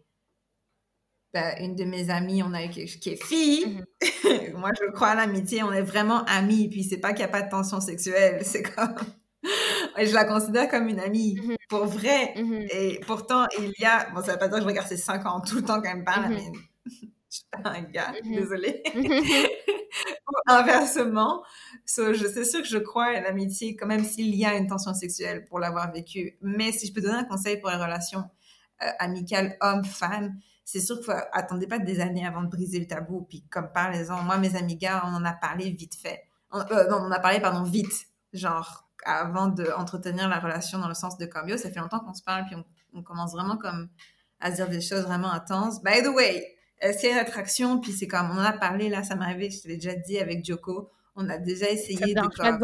ben, 1.34 1.54
une 1.60 1.76
de 1.76 1.84
mes 1.84 2.10
amies, 2.10 2.42
on 2.44 2.54
a 2.54 2.64
eu 2.66 2.70
qui 2.70 3.10
est 3.10 3.24
fille. 3.24 3.84
Moi, 4.56 4.72
je 4.80 4.92
crois 4.92 5.10
à 5.10 5.16
l'amitié, 5.16 5.64
on 5.64 5.72
est 5.74 5.82
vraiment 5.82 6.24
amis. 6.26 6.70
Puis 6.70 6.84
c'est 6.84 6.98
pas 6.98 7.10
qu'il 7.10 7.20
n'y 7.20 7.26
a 7.26 7.28
pas 7.30 7.42
de 7.42 7.50
tension 7.50 7.80
sexuelle, 7.82 8.40
c'est 8.44 8.64
comme 8.64 8.96
je 9.98 10.14
la 10.14 10.26
considère 10.26 10.70
comme 10.70 10.88
une 10.88 11.00
amie 11.00 11.36
Mhm. 11.42 11.56
pour 11.70 11.86
vrai. 11.86 12.34
Mhm. 12.36 12.68
Et 12.72 13.00
pourtant, 13.06 13.46
il 13.60 13.72
y 13.80 13.86
a 13.86 14.10
bon, 14.14 14.22
ça 14.22 14.34
veut 14.34 14.40
pas 14.40 14.48
dire 14.48 14.58
que 14.58 14.64
je 14.64 14.68
regarde 14.68 14.88
ses 14.88 14.98
5 14.98 15.26
ans 15.26 15.42
tout 15.42 15.58
le 15.58 15.64
temps 15.64 15.82
quand 15.82 15.90
elle 15.92 16.00
me 16.00 16.04
parle, 16.06 16.30
Mhm. 16.30 16.34
mais 16.36 16.52
je 17.30 17.36
suis 17.38 17.46
pas 17.52 17.70
un 17.72 17.82
gars, 17.84 18.14
Mhm. 18.24 18.36
désolée. 18.36 18.82
Mhm. 18.96 19.24
Inversement. 20.48 21.44
So, 21.86 22.14
je 22.14 22.26
c'est 22.28 22.46
sûr 22.46 22.62
que 22.62 22.68
je 22.68 22.78
crois 22.78 23.06
à 23.06 23.22
l'amitié, 23.22 23.76
quand 23.76 23.88
même 23.88 24.04
s'il 24.04 24.34
y 24.36 24.46
a 24.46 24.56
une 24.56 24.68
tension 24.68 24.94
sexuelle 24.94 25.46
pour 25.46 25.60
l'avoir 25.60 25.92
vécu. 25.92 26.38
Mais 26.42 26.72
si 26.72 26.88
je 26.88 26.94
peux 26.94 27.02
donner 27.02 27.16
un 27.20 27.24
conseil 27.26 27.58
pour 27.60 27.70
les 27.70 27.76
relations 27.78 28.24
euh, 28.84 28.88
amicales 29.00 29.58
homme-femme, 29.62 30.36
c'est 30.68 30.82
sûr 30.82 30.98
qu'il 30.98 31.06
faut 31.06 31.14
attendez 31.32 31.66
pas 31.66 31.80
des 31.80 32.02
années 32.02 32.28
avant 32.28 32.44
de 32.44 32.50
briser 32.50 32.78
le 32.78 32.88
tabou. 32.88 33.26
Puis 33.30 33.42
comme 33.50 33.72
parlez-en, 33.74 34.22
moi 34.24 34.38
mes 34.38 34.54
amis 34.58 34.76
gars, 34.76 35.02
on 35.06 35.16
en 35.16 35.24
a 35.24 35.32
parlé 35.32 35.70
vite 35.70 35.96
fait. 35.96 36.24
On, 36.52 36.60
euh, 36.60 36.90
non, 36.90 36.98
on 36.98 37.06
en 37.06 37.12
a 37.12 37.20
parlé 37.22 37.40
pardon 37.40 37.64
vite, 37.64 38.08
genre 38.34 38.86
avant 39.06 39.48
de 39.48 39.66
entretenir 39.78 40.28
la 40.28 40.40
relation 40.40 40.78
dans 40.78 40.90
le 40.90 40.94
sens 40.94 41.18
de 41.18 41.30
yo, 41.48 41.56
ça 41.56 41.72
fait 41.72 41.80
longtemps 41.80 42.02
qu'on 42.02 42.14
se 42.14 42.22
parle, 42.22 42.44
puis 42.48 42.56
on, 42.56 42.66
on 43.00 43.02
commence 43.02 43.32
vraiment 43.32 43.56
comme 43.56 43.88
à 44.42 44.52
se 44.52 44.58
dire 44.58 44.68
des 44.68 44.82
choses 44.82 45.04
vraiment 45.04 45.32
intenses. 45.32 45.82
By 45.82 46.04
the 46.04 46.14
way, 46.14 46.46
y 46.84 46.86
a 46.86 47.10
une 47.12 47.18
attraction, 47.18 47.80
puis 47.80 47.94
c'est 47.94 48.08
comme 48.08 48.30
on 48.30 48.38
en 48.38 48.44
a 48.44 48.52
parlé 48.52 48.90
là, 48.90 49.04
ça 49.04 49.16
m'est 49.16 49.24
arrivé, 49.24 49.50
je 49.50 49.62
te 49.62 49.70
l'ai 49.70 49.78
déjà 49.78 49.96
dit 49.96 50.20
avec 50.20 50.44
Joko, 50.44 50.92
on 51.16 51.30
a 51.30 51.38
déjà 51.38 51.70
essayé 51.70 52.14
de 52.14 52.20
de 52.20 52.28
comme 52.36 52.60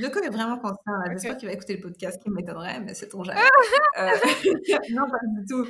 Joko 0.00 0.20
est 0.20 0.28
vraiment 0.30 0.56
conscient? 0.58 0.76
là. 0.86 1.10
J'espère 1.12 1.36
qu'il 1.36 1.48
va 1.48 1.54
écouter 1.54 1.74
le 1.76 1.80
podcast, 1.80 2.20
qui 2.22 2.30
m'étonnerait, 2.30 2.80
mais 2.80 2.94
c'est 2.94 3.08
trop 3.08 3.24
jamais. 3.24 3.40
Euh, 3.98 4.08
non, 4.90 5.02
pas 5.10 5.18
du 5.26 5.44
tout. 5.46 5.66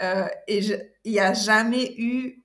Euh, 0.00 0.26
et 0.46 0.62
je- 0.62 0.74
il 1.04 1.12
n'y 1.12 1.18
a 1.20 1.32
jamais 1.34 1.94
eu. 1.98 2.40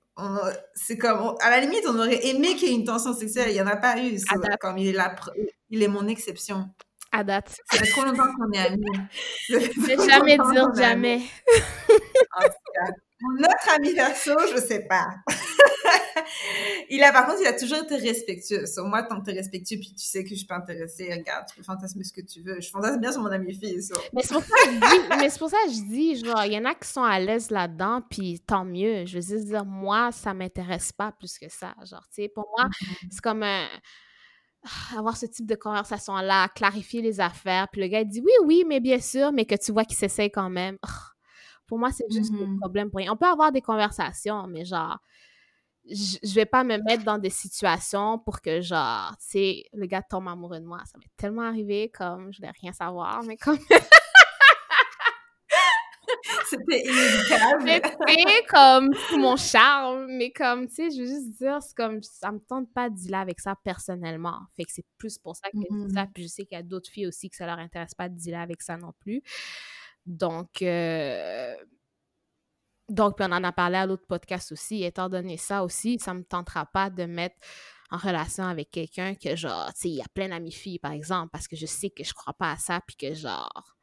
C'est 0.74 0.98
comme. 0.98 1.20
on- 1.20 1.34
à 1.36 1.50
la 1.50 1.60
limite, 1.60 1.84
on 1.88 1.96
aurait 1.98 2.26
aimé 2.26 2.56
qu'il 2.56 2.68
y 2.68 2.72
ait 2.72 2.74
une 2.74 2.84
tension 2.84 3.14
sexuelle. 3.14 3.48
Il 3.50 3.54
n'y 3.54 3.60
en 3.62 3.66
a 3.68 3.76
pas 3.76 3.96
eu. 3.98 4.18
comme 4.60 4.76
il 4.78 4.88
est, 4.88 4.92
la, 4.92 5.14
il 5.70 5.82
est 5.82 5.88
mon 5.88 6.08
exception. 6.08 6.68
À 7.12 7.22
date. 7.24 7.56
Ça 7.72 7.78
fait 7.78 7.90
trop 7.90 8.04
longtemps 8.04 8.26
qu'on 8.36 8.50
est 8.52 8.58
amis. 8.58 8.84
Trop 9.48 10.08
jamais 10.08 10.36
dire 10.52 10.68
jamais. 10.76 11.20
En 12.36 12.42
tout 12.42 12.72
cas, 12.74 12.92
Notre 13.38 13.74
ami 13.76 13.94
perso, 13.94 14.32
je 14.52 14.60
sais 14.60 14.86
pas. 14.88 15.06
il 16.90 17.02
a, 17.02 17.12
par 17.12 17.26
contre, 17.26 17.38
il 17.40 17.46
a 17.46 17.52
toujours 17.52 17.78
été 17.78 17.96
respectueux. 17.96 18.66
Sur 18.66 18.84
moi, 18.86 19.02
tant 19.02 19.20
que 19.20 19.26
t'es 19.26 19.32
respectueux, 19.32 19.78
puis 19.78 19.94
tu 19.94 20.04
sais 20.04 20.22
que 20.24 20.30
je 20.30 20.34
suis 20.36 20.46
pas 20.46 20.56
intéressée, 20.56 21.12
regarde, 21.12 21.46
tu 21.48 21.56
peux 21.56 21.62
fantasmer 21.62 22.04
ce 22.04 22.12
que 22.12 22.20
tu 22.20 22.40
veux. 22.42 22.60
Je 22.60 22.68
fantasme 22.70 23.00
bien 23.00 23.12
sur 23.12 23.22
mon 23.22 23.30
ami 23.30 23.54
fille. 23.54 23.80
Mais 24.12 24.22
c'est 24.22 24.34
pour 24.34 24.42
ça 24.44 24.54
que 24.64 24.70
je 24.70 24.78
dis, 24.78 25.16
mais 25.18 25.30
c'est 25.30 25.38
pour 25.38 25.50
ça 25.50 25.56
que 25.66 25.72
je 25.72 25.82
dis, 25.88 26.16
genre, 26.16 26.44
il 26.44 26.52
y 26.52 26.58
en 26.58 26.64
a 26.64 26.74
qui 26.74 26.88
sont 26.88 27.02
à 27.02 27.18
l'aise 27.18 27.50
là-dedans, 27.50 28.02
puis 28.08 28.40
tant 28.40 28.64
mieux. 28.64 29.06
Je 29.06 29.16
veux 29.18 29.22
juste 29.22 29.46
dire, 29.46 29.64
moi, 29.64 30.10
ça 30.12 30.34
m'intéresse 30.34 30.92
pas 30.92 31.12
plus 31.12 31.38
que 31.38 31.48
ça. 31.48 31.74
Genre, 31.84 32.04
tu 32.14 32.22
sais, 32.22 32.28
pour 32.28 32.48
moi, 32.56 32.68
c'est 33.10 33.20
comme 33.20 33.42
un- 33.42 33.68
avoir 34.96 35.16
ce 35.16 35.26
type 35.26 35.46
de 35.46 35.54
conversation-là, 35.54 36.48
clarifier 36.54 37.00
les 37.00 37.18
affaires, 37.20 37.66
puis 37.72 37.80
le 37.80 37.88
gars 37.88 38.00
il 38.00 38.08
dit 38.08 38.20
oui, 38.20 38.32
oui, 38.44 38.64
mais 38.66 38.78
bien 38.80 39.00
sûr, 39.00 39.32
mais 39.32 39.46
que 39.46 39.54
tu 39.54 39.72
vois 39.72 39.84
qu'il 39.84 39.96
s'essaye 39.96 40.30
quand 40.30 40.50
même. 40.50 40.76
Oh, 40.84 40.90
pour 41.66 41.78
moi, 41.78 41.90
c'est 41.92 42.04
juste 42.10 42.32
Mhm. 42.32 42.42
un 42.56 42.58
problème 42.60 42.90
pour 42.90 42.98
rien. 42.98 43.12
On 43.12 43.16
peut 43.16 43.26
avoir 43.26 43.52
des 43.52 43.62
conversations, 43.62 44.46
mais 44.48 44.64
genre, 44.66 44.98
je 45.90 46.34
vais 46.34 46.46
pas 46.46 46.64
me 46.64 46.78
mettre 46.78 47.04
dans 47.04 47.18
des 47.18 47.30
situations 47.30 48.18
pour 48.18 48.40
que, 48.40 48.60
genre, 48.60 49.10
tu 49.18 49.26
sais, 49.30 49.64
le 49.72 49.86
gars 49.86 50.02
tombe 50.02 50.28
amoureux 50.28 50.60
de 50.60 50.66
moi. 50.66 50.78
Ça 50.86 50.98
m'est 50.98 51.10
tellement 51.16 51.42
arrivé, 51.42 51.90
comme, 51.90 52.32
je 52.32 52.38
voulais 52.38 52.52
rien 52.60 52.72
savoir, 52.72 53.22
mais 53.24 53.36
comme... 53.36 53.58
C'était 56.48 56.84
inévitable. 56.84 57.70
C'était 58.08 58.46
comme 58.48 58.90
mon 59.18 59.36
charme, 59.36 60.06
mais 60.08 60.32
comme, 60.32 60.66
tu 60.68 60.74
sais, 60.74 60.90
je 60.90 61.00
veux 61.00 61.06
juste 61.06 61.38
dire, 61.38 61.62
c'est 61.62 61.76
comme, 61.76 62.02
ça 62.02 62.32
me 62.32 62.40
tente 62.40 62.72
pas 62.72 62.90
de 62.90 62.96
dealer 62.96 63.20
avec 63.20 63.40
ça 63.40 63.54
personnellement. 63.62 64.38
Fait 64.56 64.64
que 64.64 64.72
c'est 64.72 64.84
plus 64.98 65.18
pour 65.18 65.36
ça 65.36 65.48
que 65.50 65.58
je 65.58 65.86
dis 65.86 65.94
ça. 65.94 66.04
Mhm. 66.04 66.12
Puis 66.12 66.24
je 66.24 66.28
sais 66.28 66.44
qu'il 66.44 66.56
y 66.56 66.60
a 66.60 66.64
d'autres 66.64 66.90
filles 66.90 67.06
aussi 67.06 67.30
que 67.30 67.36
ça 67.36 67.46
leur 67.46 67.58
intéresse 67.58 67.94
pas 67.94 68.08
de 68.08 68.16
dealer 68.16 68.40
avec 68.40 68.62
ça 68.62 68.76
non 68.76 68.92
plus. 68.98 69.22
Donc, 70.06 70.62
euh, 70.62 71.54
donc, 72.90 73.16
puis 73.16 73.26
on 73.28 73.32
en 73.32 73.44
a 73.44 73.52
parlé 73.52 73.76
à 73.78 73.86
l'autre 73.86 74.06
podcast 74.06 74.52
aussi. 74.52 74.84
Étant 74.84 75.08
donné 75.08 75.36
ça 75.38 75.64
aussi, 75.64 75.98
ça 76.00 76.14
me 76.14 76.24
tentera 76.24 76.66
pas 76.66 76.90
de 76.90 77.04
mettre 77.04 77.36
en 77.90 77.96
relation 77.98 78.44
avec 78.44 78.70
quelqu'un 78.70 79.14
que, 79.14 79.36
genre, 79.36 79.72
tu 79.74 79.80
sais, 79.82 79.88
il 79.90 79.96
y 79.96 80.00
a 80.02 80.06
plein 80.14 80.28
d'amis 80.28 80.52
filles, 80.52 80.78
par 80.78 80.92
exemple, 80.92 81.30
parce 81.32 81.48
que 81.48 81.56
je 81.56 81.66
sais 81.66 81.90
que 81.90 82.04
je 82.04 82.14
crois 82.14 82.34
pas 82.34 82.52
à 82.52 82.56
ça, 82.56 82.80
puis 82.86 82.96
que, 82.96 83.14
genre, 83.14 83.76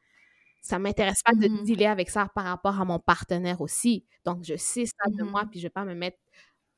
ça 0.62 0.80
m'intéresse 0.80 1.22
pas 1.24 1.34
de 1.34 1.48
Mhm. 1.48 1.64
dealer 1.64 1.88
avec 1.88 2.10
ça 2.10 2.28
par 2.36 2.46
rapport 2.46 2.80
à 2.80 2.86
mon 2.86 3.00
partenaire 3.00 3.62
aussi. 3.62 4.06
Donc, 4.26 4.44
je 4.44 4.56
sais 4.58 4.86
ça 4.86 5.10
de 5.10 5.24
moi, 5.24 5.44
Mhm. 5.44 5.50
puis 5.52 5.60
je 5.60 5.66
vais 5.68 5.72
pas 5.72 5.86
me 5.86 5.96
mettre 5.96 6.18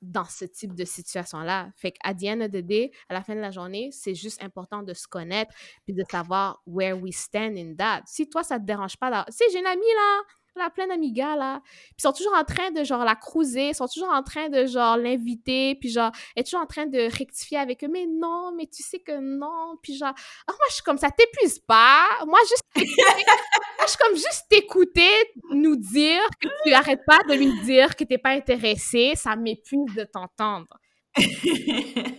dans 0.01 0.25
ce 0.25 0.45
type 0.45 0.75
de 0.75 0.85
situation-là. 0.85 1.71
Fait 1.75 1.91
qu'à 1.91 2.13
the 2.13 2.23
end 2.25 2.41
of 2.41 2.51
the 2.51 2.57
day, 2.65 2.91
à 3.09 3.13
la 3.13 3.23
fin 3.23 3.35
de 3.35 3.41
la 3.41 3.51
journée, 3.51 3.89
c'est 3.91 4.15
juste 4.15 4.41
important 4.43 4.81
de 4.83 4.93
se 4.93 5.07
connaître 5.07 5.53
puis 5.85 5.93
de 5.93 6.03
savoir 6.09 6.61
where 6.67 6.97
we 6.97 7.13
stand 7.15 7.57
in 7.57 7.75
that. 7.77 8.03
Si 8.05 8.29
toi, 8.29 8.43
ça 8.43 8.59
te 8.59 8.65
dérange 8.65 8.97
pas, 8.97 9.09
là, 9.09 9.25
sais, 9.29 9.45
j'ai 9.51 9.59
une 9.59 9.65
amie, 9.67 9.81
là, 9.95 10.21
elle 10.59 10.67
a 10.67 10.69
plein 10.69 10.87
d'amis 10.87 11.11
gars, 11.11 11.35
là, 11.35 11.61
puis 11.63 11.95
ils 11.97 12.01
sont 12.01 12.13
toujours 12.13 12.35
en 12.35 12.43
train 12.43 12.71
de, 12.71 12.83
genre, 12.83 13.03
la 13.03 13.15
cruiser, 13.15 13.69
ils 13.69 13.75
sont 13.75 13.87
toujours 13.87 14.09
en 14.09 14.23
train 14.23 14.49
de, 14.49 14.65
genre, 14.65 14.97
l'inviter, 14.97 15.75
puis, 15.75 15.89
genre, 15.89 16.11
est 16.35 16.43
toujours 16.43 16.61
en 16.61 16.65
train 16.65 16.85
de 16.85 16.99
rectifier 16.99 17.57
avec 17.57 17.83
eux, 17.83 17.89
mais 17.91 18.05
non, 18.05 18.51
mais 18.55 18.67
tu 18.67 18.83
sais 18.83 18.99
que 18.99 19.19
non, 19.19 19.77
puis, 19.81 19.95
genre, 19.95 20.13
ah, 20.47 20.51
moi, 20.51 20.65
je 20.69 20.75
suis 20.75 20.83
comme 20.83 20.97
ça, 20.97 21.09
t'épuises 21.11 21.59
pas, 21.59 22.05
moi, 22.27 22.39
juste 22.47 22.63
moi, 22.75 23.85
je 23.85 23.89
suis 23.89 23.97
comme 23.97 24.15
juste 24.15 24.45
t'écouter 24.49 25.09
nous 25.51 25.75
dire 25.75 26.21
que 26.41 26.47
tu 26.65 26.73
arrêtes 26.73 27.05
pas 27.05 27.19
de 27.27 27.33
lui 27.33 27.61
dire 27.61 27.95
que 27.95 28.03
t'es 28.03 28.17
pas 28.17 28.31
intéressé, 28.31 29.13
ça 29.15 29.35
m'épuise 29.35 29.93
de 29.95 30.03
t'entendre. 30.03 30.67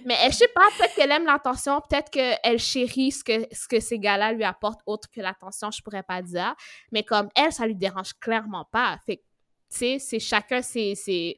Mais 0.05 0.17
elle, 0.23 0.33
je 0.33 0.39
sais 0.39 0.49
pas, 0.55 0.67
peut-être 0.77 0.95
qu'elle 0.95 1.11
aime 1.13 1.25
l'attention, 1.25 1.81
peut-être 1.89 2.11
qu'elle 2.11 2.59
chérit 2.59 3.13
ce 3.13 3.23
que, 3.23 3.47
ce 3.55 3.69
que 3.69 3.81
ces 3.81 3.99
gars-là 3.99 4.33
lui 4.33 4.45
apportent 4.45 4.81
autre 4.87 5.09
que 5.11 5.21
l'attention, 5.21 5.71
je 5.71 5.83
pourrais 5.83 6.03
pas 6.03 6.23
dire. 6.23 6.55
Mais 6.93 7.03
comme 7.03 7.29
elle, 7.37 7.53
ça 7.53 7.67
lui 7.67 7.77
dérange 7.77 8.15
clairement 8.21 8.67
pas. 8.71 8.99
Fait 9.07 9.23
c'est 9.69 10.01
chacun 10.19 10.63
ses, 10.63 10.95
ses, 10.97 11.37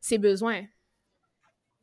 ses 0.00 0.18
besoins. 0.18 0.62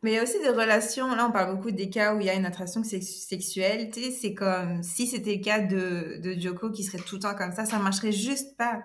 Mais 0.02 0.12
il 0.12 0.16
y 0.16 0.18
a 0.20 0.24
aussi 0.24 0.40
des 0.40 0.50
relations, 0.50 1.16
là 1.16 1.28
on 1.28 1.32
parle 1.32 1.56
beaucoup 1.56 1.72
des 1.72 1.90
cas 1.90 2.14
où 2.14 2.20
il 2.20 2.28
y 2.28 2.30
a 2.30 2.34
une 2.34 2.46
attraction 2.46 2.84
sex- 2.84 3.26
sexuelle, 3.28 3.90
tu 3.92 4.04
sais, 4.04 4.12
c'est 4.12 4.34
comme 4.34 4.84
si 4.84 5.08
c'était 5.08 5.36
le 5.36 5.44
cas 5.44 5.60
de, 5.62 6.20
de 6.22 6.40
Joko 6.40 6.70
qui 6.70 6.84
serait 6.84 7.04
tout 7.04 7.16
le 7.16 7.22
temps 7.22 7.36
comme 7.36 7.52
ça, 7.52 7.66
ça 7.66 7.80
marcherait 7.80 8.12
juste 8.12 8.56
pas. 8.58 8.84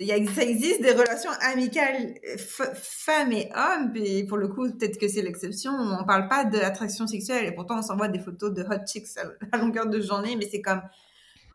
Il 0.00 0.06
y 0.06 0.12
a, 0.12 0.32
ça 0.32 0.42
existe 0.42 0.82
des 0.82 0.92
relations 0.92 1.30
amicales 1.40 2.14
euh, 2.26 2.36
femmes 2.74 3.32
et 3.32 3.50
hommes, 3.54 3.92
et 3.94 4.24
pour 4.24 4.38
le 4.38 4.48
coup 4.48 4.62
peut-être 4.70 4.98
que 4.98 5.06
c'est 5.06 5.22
l'exception, 5.22 5.72
on 5.72 6.04
parle 6.04 6.28
pas 6.28 6.44
d'attraction 6.44 7.06
sexuelle 7.06 7.46
et 7.46 7.52
pourtant 7.52 7.78
on 7.78 7.82
s'envoie 7.82 8.08
des 8.08 8.18
photos 8.18 8.52
de 8.52 8.62
hot 8.62 8.86
chicks 8.86 9.06
à, 9.52 9.58
longueur 9.58 9.86
de 9.86 10.00
journée, 10.00 10.34
mais 10.36 10.48
c'est 10.50 10.62
comme 10.62 10.82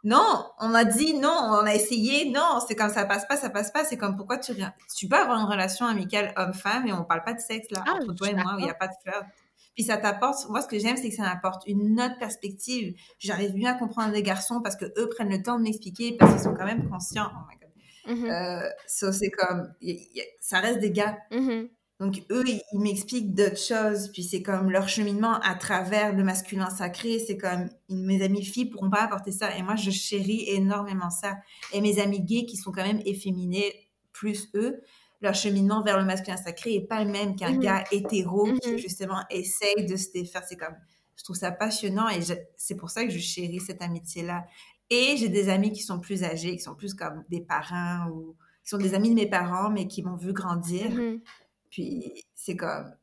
non, 0.04 0.46
on 0.60 0.74
a 0.74 0.86
dit 0.86 1.16
non, 1.16 1.36
on 1.36 1.66
a 1.66 1.74
essayé, 1.74 2.32
non, 2.32 2.60
c'est 2.66 2.76
comme 2.76 2.92
ça 2.92 3.06
passe 3.06 3.28
pas, 3.28 3.36
ça 3.36 3.50
passe 3.50 3.72
pas, 3.72 3.84
c'est 3.84 3.98
comme 3.98 4.16
pourquoi 4.16 4.38
tu 4.38 4.54
rien. 4.54 4.74
Tu 4.96 5.08
peux 5.08 5.18
avoir 5.18 5.40
une 5.40 5.50
relation 5.50 5.86
amicale 5.88 6.32
homme-femme 6.38 6.88
et 6.88 6.94
on 6.94 7.04
parle 7.04 7.24
pas 7.24 7.34
de 7.34 7.40
sexe 7.40 7.70
là, 7.72 7.84
Ah, 7.88 7.96
entre 7.96 8.14
toi 8.14 8.30
et 8.30 8.36
moi, 8.36 8.54
où 8.56 8.60
il 8.60 8.68
y 8.68 8.70
a 8.70 8.76
pas 8.76 8.88
de 8.88 8.94
flirt. 9.04 9.26
Puis 9.74 9.84
ça 9.84 9.98
t'apporte, 9.98 10.48
moi 10.50 10.62
ce 10.62 10.68
que 10.68 10.80
j'aime 10.80 10.98
c'est 10.98 11.10
que 11.10 11.16
ça 11.16 11.24
m'apporte 11.24 11.64
une 11.68 12.00
autre 12.00 12.18
perspective. 12.20 12.96
J'arrive 13.20 13.56
mieux 13.56 13.68
à 13.68 13.74
comprendre 13.74 14.14
les 14.14 14.24
garçons 14.24 14.62
parce 14.62 14.76
que 14.76 14.86
eux 14.86 15.10
prennent 15.10 15.30
le 15.30 15.42
temps 15.42 15.58
de 15.58 15.64
m'expliquer 15.64 16.16
parce 16.18 16.32
qu'ils 16.34 16.42
sont 16.42 16.56
quand 16.56 16.66
même 16.66 16.90
conscients. 16.90 17.30
Oh 17.32 17.40
my 17.50 17.58
god. 17.60 17.67
Euh, 18.10 18.70
so 18.88 19.12
c'est 19.12 19.30
comme, 19.30 19.74
y- 19.82 20.08
y- 20.16 20.22
ça 20.40 20.60
reste 20.60 20.80
des 20.80 20.92
gars. 20.92 21.18
mhm, 21.32 21.70
Donc 22.00 22.22
eux, 22.32 22.44
ils, 22.48 22.62
ils 22.74 22.80
m'expliquent 22.80 23.34
d'autres 23.34 23.58
choses, 23.60 24.12
puis 24.12 24.24
c'est 24.24 24.44
comme 24.44 24.70
leur 24.70 24.88
cheminement 24.88 25.40
à 25.42 25.56
travers 25.56 26.14
le 26.14 26.24
masculin 26.24 26.70
sacré, 26.70 27.18
c'est 27.26 27.38
comme 27.38 27.70
mes 27.90 28.22
amies 28.22 28.46
filles 28.46 28.70
pourront 28.70 28.90
pas 28.92 29.02
apporter 29.02 29.32
ça, 29.32 29.56
et 29.58 29.64
moi 29.64 29.76
je 29.76 29.90
chéris 29.92 30.46
énormément 30.48 31.10
ça. 31.10 31.38
Et 31.74 31.82
mes 31.82 32.00
amis 32.00 32.22
gays 32.22 32.46
qui 32.46 32.56
sont 32.58 32.72
quand 32.72 32.86
même 32.86 33.02
efféminés, 33.06 33.90
plus 34.14 34.50
eux, 34.56 34.82
leur 35.22 35.34
cheminement 35.34 35.82
vers 35.82 35.98
le 35.98 36.06
masculin 36.06 36.38
sacré 36.38 36.76
est 36.76 36.88
pas 36.88 37.04
le 37.04 37.10
même 37.12 37.36
qu'un 37.36 37.54
Mhm. 37.54 37.60
gars 37.60 37.84
hétéro 37.92 38.46
Mhm. 38.46 38.60
qui 38.60 38.78
justement 38.78 39.24
essaye 39.32 39.88
de 39.88 39.96
se 39.98 40.12
défaire. 40.12 40.44
C'est 40.48 40.56
comme, 40.56 40.76
je 41.16 41.24
trouve 41.24 41.36
ça 41.36 41.52
passionnant 41.52 42.08
et 42.10 42.22
je- 42.22 42.34
c'est 42.58 42.76
pour 42.76 42.92
ça 42.92 43.04
que 43.06 43.10
je 43.10 43.18
chéris 43.18 43.60
cette 43.60 43.82
amitié-là. 43.82 44.46
Et 44.90 45.18
j'ai 45.18 45.30
des 45.30 45.50
amis 45.50 45.72
qui 45.72 45.84
sont 45.84 46.00
plus 46.00 46.24
âgés, 46.24 46.56
qui 46.56 46.64
sont 46.64 46.76
plus 46.76 46.94
comme 46.94 47.24
des 47.30 47.42
parents 47.42 48.10
ou 48.10 48.36
qui 48.64 48.70
sont 48.70 48.78
des 48.78 48.94
amis 48.94 49.10
de 49.10 49.16
mes 49.16 49.30
parents, 49.30 49.70
mais 49.70 49.88
qui 49.88 50.04
m'ont 50.04 50.16
vu 50.16 50.34
grandir. 50.34 50.90
mhm. 50.90 51.22
Puis 51.70 52.24
c'est 52.34 52.56
comme 52.56 52.94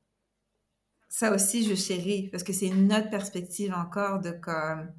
ça 1.15 1.32
aussi 1.32 1.65
je 1.65 1.77
chéris 1.77 2.28
parce 2.32 2.43
que 2.43 2.52
c'est 2.52 2.66
une 2.66 2.93
autre 2.93 3.09
perspective 3.09 3.73
encore 3.73 4.19
de 4.20 4.32
comme 4.32 4.90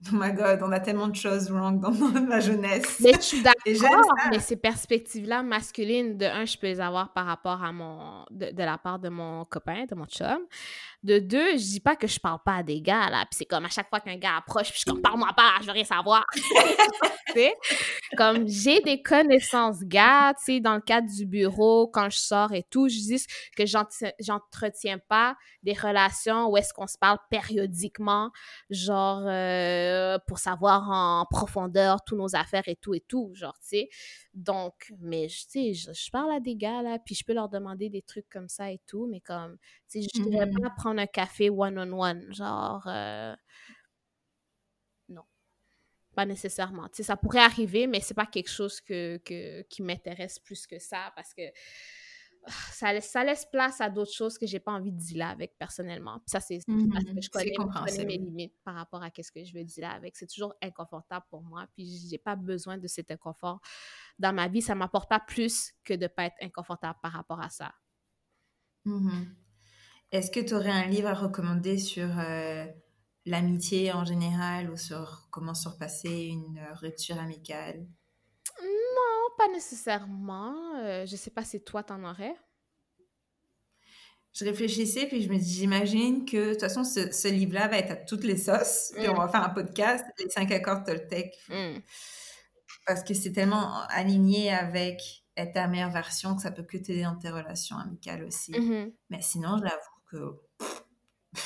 oh 0.12 0.16
my 0.16 0.32
god 0.32 0.60
on 0.62 0.72
a 0.72 0.80
tellement 0.80 1.06
de 1.06 1.14
choses 1.14 1.48
wrong 1.50 1.80
dans 1.80 1.92
ma 1.92 2.40
jeunesse. 2.40 3.00
Mais 3.00 3.12
je 3.14 3.20
suis 3.20 3.42
d'accord, 3.44 4.12
mais 4.30 4.40
ces 4.40 4.56
perspectives-là 4.56 5.42
masculines, 5.42 6.18
de 6.18 6.26
un, 6.26 6.44
je 6.44 6.58
peux 6.58 6.66
les 6.66 6.80
avoir 6.80 7.12
par 7.12 7.26
rapport 7.26 7.62
à 7.62 7.72
mon, 7.72 8.24
de, 8.30 8.50
de 8.50 8.62
la 8.62 8.78
part 8.78 8.98
de 8.98 9.08
mon 9.08 9.44
copain, 9.44 9.84
de 9.88 9.94
mon 9.94 10.06
chum. 10.06 10.40
De 11.04 11.18
deux, 11.18 11.52
je 11.52 11.56
dis 11.64 11.80
pas 11.80 11.96
que 11.96 12.06
je 12.06 12.18
parle 12.18 12.38
pas 12.44 12.56
à 12.56 12.62
des 12.62 12.80
gars, 12.80 13.10
là, 13.10 13.26
puis 13.30 13.36
c'est 13.36 13.44
comme 13.44 13.66
à 13.66 13.68
chaque 13.68 13.90
fois 13.90 14.00
qu'un 14.00 14.16
gars 14.16 14.36
approche, 14.38 14.70
puis 14.70 14.82
je 14.86 14.90
suis 14.90 15.00
parle-moi 15.02 15.34
pas, 15.36 15.52
je 15.60 15.66
veux 15.66 15.72
rien 15.72 15.84
savoir. 15.84 16.24
Comme, 18.16 18.48
j'ai 18.48 18.80
des 18.80 19.02
connaissances 19.02 19.80
gars, 19.82 20.32
tu 20.38 20.44
sais, 20.54 20.60
dans 20.60 20.74
le 20.76 20.80
cadre 20.80 21.08
du 21.08 21.26
bureau, 21.26 21.88
quand 21.88 22.08
je 22.10 22.18
sors 22.18 22.52
et 22.52 22.62
tout, 22.70 22.88
je 22.88 22.94
dis 22.94 23.24
que 23.56 23.66
j'entre- 23.66 24.14
j'entretiens 24.20 24.98
pas 25.08 25.36
des 25.62 25.72
relations 25.74 26.46
où 26.48 26.56
est-ce 26.56 26.72
qu'on 26.72 26.86
se 26.86 26.96
parle 26.98 27.18
périodiquement, 27.30 28.30
genre, 28.70 29.24
euh, 29.26 30.18
pour 30.26 30.38
savoir 30.38 30.88
en 30.90 31.26
profondeur 31.30 31.98
tous 32.06 32.16
nos 32.16 32.34
affaires 32.36 32.64
et 32.66 32.76
tout 32.76 32.94
et 32.94 33.00
tout, 33.00 33.30
genre, 33.34 33.54
tu 33.60 33.68
sais? 33.78 33.88
Donc, 34.34 34.92
mais, 35.00 35.28
tu 35.28 35.34
sais, 35.48 35.74
je, 35.74 35.92
je 35.92 36.10
parle 36.10 36.32
à 36.32 36.40
des 36.40 36.56
gars, 36.56 36.82
là, 36.82 36.98
puis 36.98 37.14
je 37.14 37.24
peux 37.24 37.34
leur 37.34 37.48
demander 37.48 37.88
des 37.88 38.02
trucs 38.02 38.28
comme 38.28 38.48
ça 38.48 38.70
et 38.72 38.80
tout, 38.86 39.06
mais 39.06 39.20
comme, 39.20 39.58
tu 39.88 40.02
sais, 40.02 40.08
je 40.14 40.22
dirais 40.30 40.46
Mhm. 40.46 40.60
pas 40.60 40.70
prendre 40.76 41.00
un 41.00 41.06
café 41.06 41.50
one-on-one, 41.50 42.32
genre, 42.32 42.84
euh, 42.88 43.34
non, 45.08 45.22
pas 46.14 46.26
nécessairement. 46.26 46.88
Tu 46.88 46.96
sais, 46.98 47.02
ça 47.04 47.16
pourrait 47.16 47.40
arriver, 47.40 47.86
mais 47.86 48.00
c'est 48.00 48.14
pas 48.14 48.26
quelque 48.26 48.50
chose 48.50 48.80
que, 48.80 49.18
que- 49.18 49.62
qui 49.64 49.82
m'intéresse 49.82 50.38
plus 50.38 50.66
que 50.66 50.78
ça, 50.78 51.12
parce 51.16 51.34
que 51.34 51.42
ça 52.48 52.92
laisse, 52.92 53.10
ça 53.10 53.24
laisse 53.24 53.46
place 53.46 53.80
à 53.80 53.90
d'autres 53.90 54.12
choses 54.12 54.38
que 54.38 54.46
j'ai 54.46 54.60
pas 54.60 54.72
envie 54.72 54.92
de 54.92 54.98
dealer 54.98 55.28
avec 55.30 55.56
personnellement. 55.58 56.18
Puis 56.20 56.30
ça, 56.30 56.40
c'est 56.40 56.58
Mhm. 56.66 56.90
parce 56.92 57.04
que 57.06 57.20
je 57.22 57.30
connais, 57.30 58.04
mes 58.04 58.18
limites 58.18 58.54
par 58.64 58.74
rapport 58.76 59.02
à 59.02 59.10
qu'est-ce 59.10 59.32
que 59.32 59.44
je 59.44 59.52
veux 59.54 59.64
dealer 59.64 59.90
avec. 59.90 60.16
C'est 60.16 60.26
toujours 60.28 60.54
inconfortable 60.62 61.26
pour 61.30 61.42
moi, 61.42 61.66
puis 61.74 61.86
j'ai 62.10 62.18
pas 62.18 62.36
besoin 62.36 62.78
de 62.78 62.86
cet 62.86 63.10
inconfort 63.10 63.60
dans 64.18 64.32
ma 64.34 64.48
vie. 64.48 64.62
Ça 64.62 64.74
m'apporte 64.74 65.08
pas 65.10 65.20
plus 65.20 65.72
que 65.84 65.94
de 65.94 66.06
pas 66.06 66.26
être 66.26 66.36
inconfortable 66.42 66.98
par 67.02 67.12
rapport 67.12 67.40
à 67.40 67.50
ça. 67.50 67.72
Mhm. 68.86 69.36
Est-ce 70.12 70.30
que 70.32 70.40
tu 70.40 70.54
aurais 70.54 70.70
un 70.70 70.86
livre 70.88 71.08
à 71.08 71.14
recommander 71.14 71.78
sur 71.78 72.18
euh, 72.20 72.66
l'amitié 73.26 73.92
en 73.92 74.04
général 74.04 74.70
ou 74.70 74.76
sur 74.78 75.28
comment 75.30 75.54
surpasser 75.54 76.26
une 76.26 76.58
euh, 76.58 76.74
rupture 76.74 77.18
amicale? 77.18 77.86
Non, 78.96 79.13
pas 79.36 79.48
nécessairement. 79.48 80.54
Euh, 80.78 81.06
je 81.06 81.16
sais 81.16 81.30
pas 81.30 81.44
si 81.44 81.62
toi 81.62 81.82
t'en 81.82 82.02
aurais. 82.04 82.34
Je 84.32 84.44
réfléchissais, 84.44 85.06
puis 85.06 85.22
je 85.22 85.28
me 85.28 85.38
dis, 85.38 85.52
j'imagine 85.54 86.24
que 86.24 86.48
de 86.48 86.50
toute 86.52 86.60
façon, 86.62 86.82
ce, 86.82 87.12
ce 87.12 87.28
livre-là 87.28 87.68
va 87.68 87.78
être 87.78 87.92
à 87.92 87.96
toutes 87.96 88.24
les 88.24 88.36
sauces. 88.36 88.92
Puis 88.96 89.08
on 89.08 89.14
Mm. 89.14 89.18
va 89.18 89.28
faire 89.28 89.44
un 89.44 89.50
podcast, 89.50 90.04
les 90.18 90.28
cinq 90.28 90.50
accords 90.50 90.82
Toltec. 90.82 91.32
Mm. 91.48 91.78
Parce 92.86 93.04
que 93.04 93.14
c'est 93.14 93.32
tellement 93.32 93.82
aligné 93.88 94.52
avec 94.52 95.00
être 95.36 95.52
ta 95.54 95.68
meilleure 95.68 95.90
version 95.90 96.34
que 96.36 96.42
ça 96.42 96.50
peut 96.50 96.64
que 96.64 96.76
t'aider 96.76 97.02
dans 97.04 97.16
tes 97.16 97.30
relations 97.30 97.76
amicales 97.78 98.24
aussi. 98.24 98.52
Mhm. 98.52 98.92
Mais 99.10 99.20
sinon, 99.22 99.56
j'avoue 99.58 100.00
que. 100.10 101.40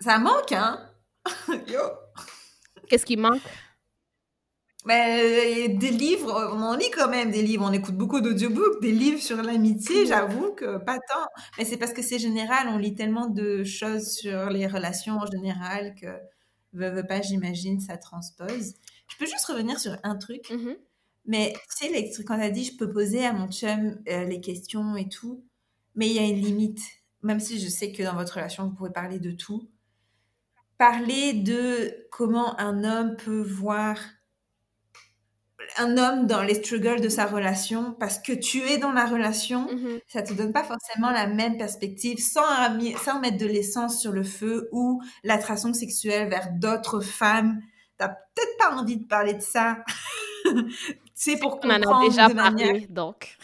Ça 0.00 0.18
manque, 0.18 0.52
hein? 0.52 0.90
Yo! 1.68 1.80
Qu'est-ce 2.88 3.06
qui 3.06 3.16
manque? 3.16 3.42
Mais 4.86 5.68
euh, 5.68 5.78
des 5.78 5.90
livres, 5.90 6.32
on 6.54 6.62
en 6.62 6.76
lit 6.76 6.90
quand 6.94 7.08
même 7.10 7.30
des 7.32 7.42
livres, 7.42 7.64
on 7.68 7.72
écoute 7.72 7.96
beaucoup 7.96 8.20
d'audiobooks, 8.20 8.80
des 8.82 8.92
livres 8.92 9.20
sur 9.20 9.42
l'amitié, 9.42 10.06
j'avoue 10.06 10.52
que 10.54 10.78
pas 10.78 10.98
tant. 10.98 11.26
Mais 11.58 11.64
c'est 11.64 11.76
parce 11.76 11.92
que 11.92 12.02
c'est 12.02 12.18
général, 12.20 12.68
on 12.68 12.78
lit 12.78 12.94
tellement 12.94 13.26
de 13.28 13.64
choses 13.64 14.12
sur 14.12 14.48
les 14.50 14.66
relations 14.68 15.18
en 15.18 15.26
général 15.26 15.94
que, 16.00 16.06
veux, 16.72 16.90
veux 16.90 17.06
pas, 17.06 17.20
j'imagine, 17.22 17.80
ça 17.80 17.96
transpose. 17.98 18.74
Je 19.08 19.16
peux 19.18 19.26
juste 19.26 19.46
revenir 19.46 19.80
sur 19.80 19.96
un 20.04 20.16
truc, 20.16 20.44
Mhm. 20.50 20.76
mais 21.26 21.54
tu 21.80 21.88
sais, 21.88 22.24
quand 22.24 22.38
t'as 22.38 22.50
dit, 22.50 22.64
je 22.64 22.76
peux 22.76 22.90
poser 22.90 23.26
à 23.26 23.32
mon 23.32 23.48
chum 23.50 23.98
euh, 24.08 24.24
les 24.24 24.40
questions 24.40 24.96
et 24.96 25.08
tout, 25.08 25.44
mais 25.96 26.08
il 26.08 26.14
y 26.14 26.18
a 26.20 26.24
une 26.28 26.40
limite. 26.42 26.80
Même 27.22 27.40
si 27.40 27.60
je 27.60 27.68
sais 27.68 27.92
que 27.92 28.02
dans 28.04 28.14
votre 28.16 28.34
relation, 28.36 28.68
vous 28.68 28.74
pouvez 28.74 28.90
parler 28.92 29.18
de 29.20 29.32
tout. 29.32 29.68
Parler 30.78 31.32
de 31.34 32.06
comment 32.10 32.58
un 32.60 32.82
homme 32.84 33.16
peut 33.16 33.42
voir 33.42 33.98
un 35.78 35.96
homme 35.98 36.26
dans 36.26 36.42
les 36.42 36.54
struggles 36.54 37.00
de 37.00 37.08
sa 37.08 37.26
relation 37.26 37.94
parce 37.98 38.18
que 38.18 38.32
tu 38.32 38.60
es 38.62 38.78
dans 38.78 38.92
la 38.92 39.04
relation, 39.06 39.66
Mhm. 39.72 40.00
ça 40.08 40.22
te 40.22 40.32
donne 40.32 40.52
pas 40.52 40.64
forcément 40.64 41.10
la 41.10 41.26
même 41.26 41.56
perspective 41.58 42.18
sans, 42.18 42.44
sans 43.04 43.20
mettre 43.20 43.38
de 43.38 43.46
l'essence 43.46 44.00
sur 44.00 44.12
le 44.12 44.22
feu 44.22 44.68
ou 44.72 45.00
l'attraction 45.24 45.72
sexuelle 45.74 46.28
vers 46.28 46.50
d'autres 46.52 47.00
femmes. 47.00 47.60
T'as 47.98 48.08
peut-être 48.08 48.56
pas 48.58 48.74
envie 48.76 48.96
de 48.98 49.04
parler 49.06 49.34
de 49.34 49.42
ça. 49.42 49.78
c'est 51.14 51.38
pour 51.38 51.58
On 51.62 51.70
en 51.70 51.82
a 51.82 52.08
déjà 52.08 52.28
de 52.28 52.34
parlé, 52.34 52.64
manière. 52.66 52.88
donc. 52.90 53.36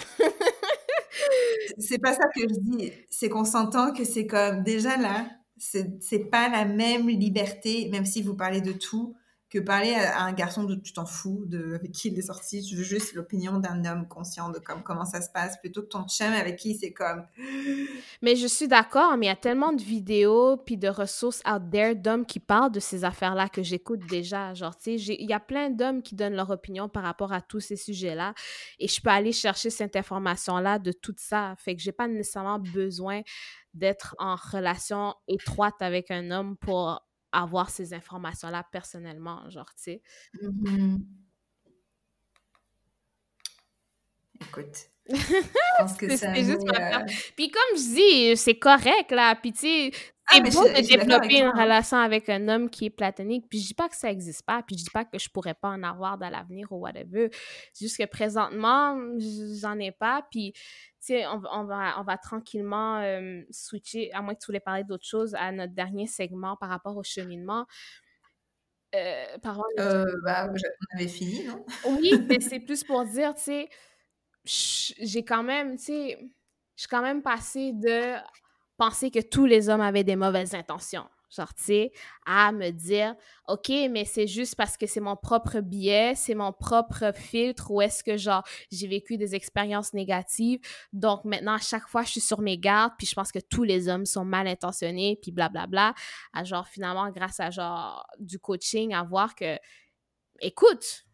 C'est 1.78 1.98
pas 1.98 2.12
ça 2.12 2.24
que 2.34 2.40
je 2.42 2.54
dis. 2.60 2.92
C'est 3.10 3.28
qu'on 3.28 3.44
s'entend 3.44 3.92
que 3.92 4.04
c'est 4.04 4.26
comme 4.26 4.62
déjà 4.62 4.96
là, 4.96 5.26
c'est 5.58 6.30
pas 6.30 6.48
la 6.48 6.64
même 6.64 7.08
liberté, 7.08 7.88
même 7.90 8.04
si 8.04 8.22
vous 8.22 8.34
parlez 8.34 8.60
de 8.60 8.72
tout, 8.72 9.14
que 9.52 9.58
parler 9.58 9.92
à, 9.92 10.22
un 10.22 10.32
garçon 10.32 10.64
de 10.64 10.74
tu 10.76 10.94
t'en 10.94 11.04
fous 11.04 11.42
de 11.44 11.74
avec 11.74 11.92
qui 11.92 12.08
il 12.08 12.18
est 12.18 12.22
sorti. 12.22 12.62
Tu 12.62 12.74
veux 12.74 12.82
juste 12.82 13.12
l'opinion 13.12 13.58
d'un 13.58 13.84
homme 13.84 14.08
conscient 14.08 14.48
de 14.48 14.58
comme 14.58 14.82
comment 14.82 15.04
ça 15.04 15.20
se 15.20 15.28
passe, 15.28 15.58
plutôt 15.60 15.82
que 15.82 15.88
ton 15.88 16.08
chum 16.08 16.32
avec 16.32 16.56
qui 16.56 16.74
c'est 16.74 16.92
comme 16.92 17.26
Mais 18.22 18.34
je 18.34 18.46
suis 18.46 18.66
d'accord, 18.66 19.18
mais 19.18 19.26
il 19.26 19.28
y 19.28 19.32
a 19.32 19.36
tellement 19.36 19.74
de 19.74 19.82
vidéos 19.82 20.56
puis 20.56 20.78
de 20.78 20.88
ressources 20.88 21.42
out 21.46 21.62
there 21.70 21.94
d'hommes 21.94 22.24
qui 22.24 22.40
parlent 22.40 22.72
de 22.72 22.80
ces 22.80 23.04
affaires-là 23.04 23.50
que 23.50 23.62
j'écoute 23.62 24.00
déjà. 24.08 24.54
Genre, 24.54 24.74
tu 24.74 24.98
sais, 24.98 25.14
il 25.14 25.28
y 25.28 25.34
a 25.34 25.40
plein 25.40 25.68
d'hommes 25.68 26.00
qui 26.00 26.14
donnent 26.14 26.34
leur 26.34 26.48
opinion 26.48 26.88
par 26.88 27.02
rapport 27.02 27.34
à 27.34 27.42
tous 27.42 27.60
ces 27.60 27.76
sujets-là 27.76 28.32
et 28.78 28.88
je 28.88 29.00
peux 29.02 29.10
aller 29.10 29.32
chercher 29.32 29.68
cette 29.68 29.96
information-là 29.96 30.78
de 30.78 30.92
tout 30.92 31.14
ça. 31.18 31.54
Fait 31.58 31.76
que 31.76 31.82
j'ai 31.82 31.92
pas 31.92 32.08
nécessairement 32.08 32.58
besoin 32.58 33.20
d'être 33.74 34.14
en 34.18 34.36
relation 34.36 35.14
étroite 35.28 35.80
avec 35.80 36.10
un 36.10 36.30
homme 36.30 36.56
pour 36.56 37.02
avoir 37.32 37.70
ces 37.70 37.94
informations-là 37.94 38.64
personnellement, 38.70 39.48
genre, 39.50 39.74
tu 39.74 39.82
sais. 39.82 40.02
Mhm. 40.40 41.04
Écoute, 44.40 44.90
je 45.08 45.14
pense 45.78 45.94
que 45.94 46.08
ça 46.16 46.34
juste 46.34 46.66
euh, 46.68 46.98
Puis 47.36 47.50
comme 47.50 47.78
je 47.78 47.94
dis, 47.94 48.36
c'est 48.36 48.58
correct, 48.58 49.10
là. 49.10 49.34
Puis 49.36 49.52
tu 49.52 49.60
sais, 49.60 49.90
Ah, 50.32 50.40
c'est 50.44 50.52
beau 50.54 50.64
de 50.68 50.80
développer 50.86 51.40
une 51.40 51.50
relation 51.50 51.98
avec 51.98 52.28
un 52.28 52.48
homme 52.48 52.70
qui 52.70 52.86
est 52.86 52.90
platonique. 52.90 53.46
Puis 53.48 53.60
je 53.60 53.68
dis 53.68 53.74
pas 53.74 53.88
que 53.88 53.96
ça 53.96 54.10
existe 54.10 54.44
pas. 54.44 54.62
Puis 54.62 54.78
je 54.78 54.84
dis 54.84 54.90
pas 54.90 55.04
que 55.04 55.18
je 55.18 55.28
pourrais 55.28 55.54
pas 55.54 55.68
en 55.68 55.82
avoir 55.82 56.18
dans 56.18 56.28
l'avenir 56.30 56.70
ou 56.72 56.76
whatever. 56.76 57.30
C'est 57.72 57.84
juste 57.86 57.98
que 57.98 58.06
présentement, 58.06 58.98
j'en 59.60 59.78
ai 59.78 59.92
pas. 59.92 60.26
Puis, 60.30 60.52
tu 60.52 60.60
sais, 61.00 61.26
on, 61.26 61.38
va- 61.38 61.50
on 61.52 61.64
va, 61.64 62.00
on 62.00 62.04
va 62.04 62.16
tranquillement 62.16 62.98
euh, 63.00 63.42
switcher, 63.50 64.12
à 64.12 64.22
moins 64.22 64.34
que 64.34 64.40
tu 64.40 64.46
voulais 64.46 64.60
parler 64.60 64.84
d'autre 64.84 65.06
chose, 65.06 65.34
à 65.34 65.52
notre 65.52 65.74
dernier 65.74 66.06
segment 66.06 66.56
par 66.56 66.68
rapport 66.68 66.96
au 66.96 67.02
cheminement. 67.02 67.66
Euh, 68.94 69.38
par 69.38 69.56
rapport 69.56 69.66
au 69.78 69.80
euh, 69.80 70.04
bah, 70.24 70.48
on 70.50 70.96
avait 70.96 71.08
fini, 71.08 71.44
non? 71.44 71.64
Oui, 71.86 72.12
mais 72.28 72.40
c'est 72.40 72.60
plus 72.60 72.84
pour 72.84 73.04
dire, 73.06 73.34
tu 73.34 73.42
sais, 73.42 73.68
j'ai 74.44 75.24
quand 75.24 75.42
même, 75.42 75.76
tu 75.76 75.84
sais, 75.84 76.18
je 76.76 76.82
suis 76.82 76.88
quand 76.88 77.02
même 77.02 77.22
passée 77.22 77.72
de 77.72 78.14
penser 78.82 79.12
que 79.12 79.20
tous 79.20 79.46
les 79.46 79.68
hommes 79.68 79.80
avaient 79.80 80.02
des 80.02 80.16
mauvaises 80.16 80.56
intentions. 80.56 81.08
Genre, 81.30 81.54
tu 81.54 81.62
sais, 81.62 81.92
à 82.26 82.50
me 82.50 82.70
dire, 82.70 83.14
OK, 83.46 83.68
mais 83.68 84.04
c'est 84.04 84.26
juste 84.26 84.56
parce 84.56 84.76
que 84.76 84.88
c'est 84.88 84.98
mon 84.98 85.14
propre 85.14 85.60
biais, 85.60 86.14
c'est 86.16 86.34
mon 86.34 86.52
propre 86.52 87.12
filtre, 87.14 87.70
ou 87.70 87.80
est-ce 87.80 88.02
que, 88.02 88.16
genre, 88.16 88.42
j'ai 88.72 88.88
vécu 88.88 89.16
des 89.16 89.36
expériences 89.36 89.94
négatives. 89.94 90.58
Donc, 90.92 91.24
maintenant, 91.24 91.54
à 91.54 91.60
chaque 91.60 91.86
fois, 91.86 92.02
je 92.02 92.10
suis 92.10 92.20
sur 92.20 92.40
mes 92.40 92.58
gardes, 92.58 92.94
puis 92.98 93.06
je 93.06 93.14
pense 93.14 93.30
que 93.30 93.38
tous 93.38 93.62
les 93.62 93.88
hommes 93.88 94.04
sont 94.04 94.24
mal 94.24 94.48
intentionnés, 94.48 95.16
puis 95.22 95.30
blablabla. 95.30 95.94
À 96.32 96.42
genre, 96.42 96.66
finalement, 96.66 97.08
grâce 97.10 97.38
à, 97.38 97.50
genre, 97.50 98.04
du 98.18 98.40
coaching, 98.40 98.92
à 98.94 99.04
voir 99.04 99.36
que, 99.36 99.58
écoute, 100.40 101.04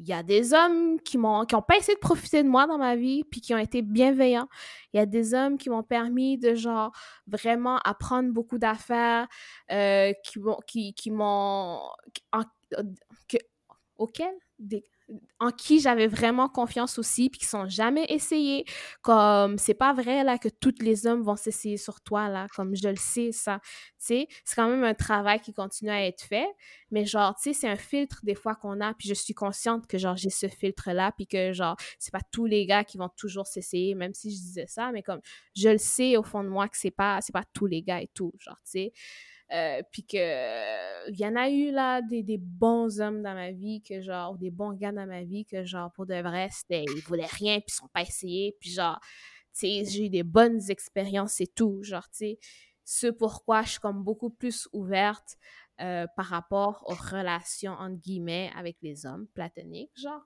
il 0.00 0.08
y 0.08 0.12
a 0.14 0.22
des 0.22 0.54
hommes 0.54 0.98
qui 1.00 1.18
m'ont 1.18 1.44
qui 1.44 1.54
ont 1.54 1.62
pas 1.62 1.76
essayé 1.76 1.94
de 1.94 2.00
profiter 2.00 2.42
de 2.42 2.48
moi 2.48 2.66
dans 2.66 2.78
ma 2.78 2.96
vie 2.96 3.22
puis 3.24 3.40
qui 3.42 3.54
ont 3.54 3.58
été 3.58 3.82
bienveillants. 3.82 4.48
Il 4.92 4.96
y 4.98 5.00
a 5.00 5.06
des 5.06 5.34
hommes 5.34 5.58
qui 5.58 5.70
m'ont 5.70 5.82
permis 5.82 6.38
de 6.38 6.54
genre 6.54 6.92
vraiment 7.26 7.78
apprendre 7.84 8.32
beaucoup 8.32 8.58
d'affaires 8.58 9.28
euh, 9.70 10.12
qui 10.24 10.38
m'ont 10.40 10.58
qui, 10.66 10.94
qui 10.94 11.10
m'ont 11.10 11.80
que- 13.28 13.38
auxquels 13.98 14.34
en 15.38 15.50
qui 15.50 15.80
j'avais 15.80 16.06
vraiment 16.06 16.48
confiance 16.48 16.98
aussi 16.98 17.30
puis 17.30 17.40
qui 17.40 17.46
sont 17.46 17.68
jamais 17.68 18.06
essayés 18.08 18.64
comme 19.02 19.58
c'est 19.58 19.74
pas 19.74 19.92
vrai 19.92 20.24
là 20.24 20.38
que 20.38 20.48
tous 20.48 20.74
les 20.80 21.06
hommes 21.06 21.22
vont 21.22 21.36
s'essayer 21.36 21.76
sur 21.76 22.00
toi 22.00 22.28
là 22.28 22.46
comme 22.54 22.74
je 22.74 22.88
le 22.88 22.96
sais 22.96 23.32
ça 23.32 23.60
tu 23.62 23.70
sais 23.98 24.28
c'est 24.44 24.56
quand 24.56 24.68
même 24.68 24.84
un 24.84 24.94
travail 24.94 25.40
qui 25.40 25.52
continue 25.52 25.90
à 25.90 26.04
être 26.06 26.22
fait 26.22 26.48
mais 26.90 27.04
genre, 27.06 27.34
tu 27.36 27.42
sais, 27.42 27.52
c'est 27.52 27.68
un 27.68 27.76
filtre 27.76 28.20
des 28.24 28.34
fois 28.34 28.54
qu'on 28.54 28.80
a, 28.80 28.94
puis 28.94 29.08
je 29.08 29.14
suis 29.14 29.34
consciente 29.34 29.86
que 29.86 29.98
genre 29.98 30.16
j'ai 30.16 30.30
ce 30.30 30.48
filtre-là, 30.48 31.12
puis 31.12 31.26
que 31.26 31.52
genre, 31.52 31.76
c'est 31.98 32.12
pas 32.12 32.20
tous 32.32 32.46
les 32.46 32.66
gars 32.66 32.84
qui 32.84 32.98
vont 32.98 33.08
toujours 33.16 33.46
s'essayer, 33.46 33.94
même 33.94 34.14
si 34.14 34.30
je 34.30 34.36
disais 34.40 34.66
ça, 34.66 34.90
mais 34.92 35.02
comme 35.02 35.20
je 35.56 35.68
le 35.68 35.78
sais 35.78 36.16
au 36.16 36.22
fond 36.22 36.42
de 36.42 36.48
moi 36.48 36.68
que 36.68 36.76
c'est 36.76 36.90
pas, 36.90 37.20
c'est 37.20 37.32
pas 37.32 37.44
tous 37.52 37.66
les 37.66 37.82
gars 37.82 38.00
et 38.00 38.08
tout, 38.14 38.32
genre, 38.38 38.58
tu 38.64 38.70
sais. 38.72 38.92
Euh, 39.52 39.82
puis 39.90 40.06
que 40.06 41.10
il 41.10 41.18
y 41.18 41.26
en 41.26 41.34
a 41.34 41.50
eu 41.50 41.72
là 41.72 42.02
des, 42.02 42.22
des 42.22 42.38
bons 42.38 43.00
hommes 43.00 43.20
dans 43.20 43.34
ma 43.34 43.50
vie 43.50 43.82
que 43.82 44.00
genre 44.00 44.38
des 44.38 44.52
bons 44.52 44.74
gars 44.74 44.92
dans 44.92 45.06
ma 45.06 45.24
vie 45.24 45.44
que 45.44 45.64
genre 45.64 45.90
pour 45.90 46.06
de 46.06 46.14
vrai 46.14 46.48
c'était 46.52 46.84
ils 46.84 47.02
voulaient 47.02 47.26
rien 47.26 47.58
puis 47.58 47.70
ils 47.70 47.74
sont 47.74 47.88
pas 47.92 48.02
essayés 48.02 48.56
puis 48.60 48.70
genre 48.70 49.00
tu 49.52 49.66
sais 49.66 49.84
j'ai 49.84 50.06
eu 50.06 50.08
des 50.08 50.22
bonnes 50.22 50.60
expériences 50.70 51.40
et 51.40 51.48
tout 51.48 51.82
genre 51.82 52.08
tu 52.10 52.18
sais. 52.18 52.38
Ce 52.84 53.08
pourquoi 53.08 53.62
je 53.62 53.70
suis 53.70 53.80
comme 53.80 54.04
beaucoup 54.04 54.30
plus 54.30 54.68
ouverte 54.72 55.36
euh, 55.80 56.06
par 56.14 56.26
rapport 56.26 56.84
aux 56.86 56.94
relations, 56.94 57.72
entre 57.72 57.96
guillemets, 57.96 58.50
avec 58.54 58.76
les 58.82 59.06
hommes 59.06 59.26
platoniques, 59.28 59.96
genre, 59.96 60.20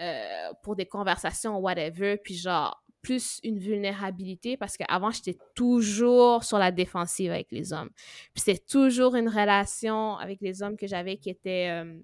euh, 0.00 0.52
pour 0.62 0.76
des 0.76 0.84
conversations, 0.84 1.56
whatever, 1.56 2.18
puis 2.18 2.34
genre, 2.34 2.81
plus 3.02 3.40
une 3.42 3.58
vulnérabilité, 3.58 4.56
parce 4.56 4.76
qu'avant, 4.76 5.10
j'étais 5.10 5.36
toujours 5.54 6.44
sur 6.44 6.58
la 6.58 6.70
défensive 6.70 7.32
avec 7.32 7.48
les 7.50 7.72
hommes. 7.72 7.90
Puis 8.32 8.44
c'était 8.44 8.64
toujours 8.64 9.16
une 9.16 9.28
relation 9.28 10.16
avec 10.16 10.40
les 10.40 10.62
hommes 10.62 10.76
que 10.76 10.86
j'avais 10.86 11.16
qui 11.16 11.28
était 11.30 11.68
euh, 11.70 12.00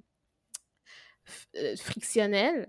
f- 1.55 1.81
frictionnelle, 1.81 2.69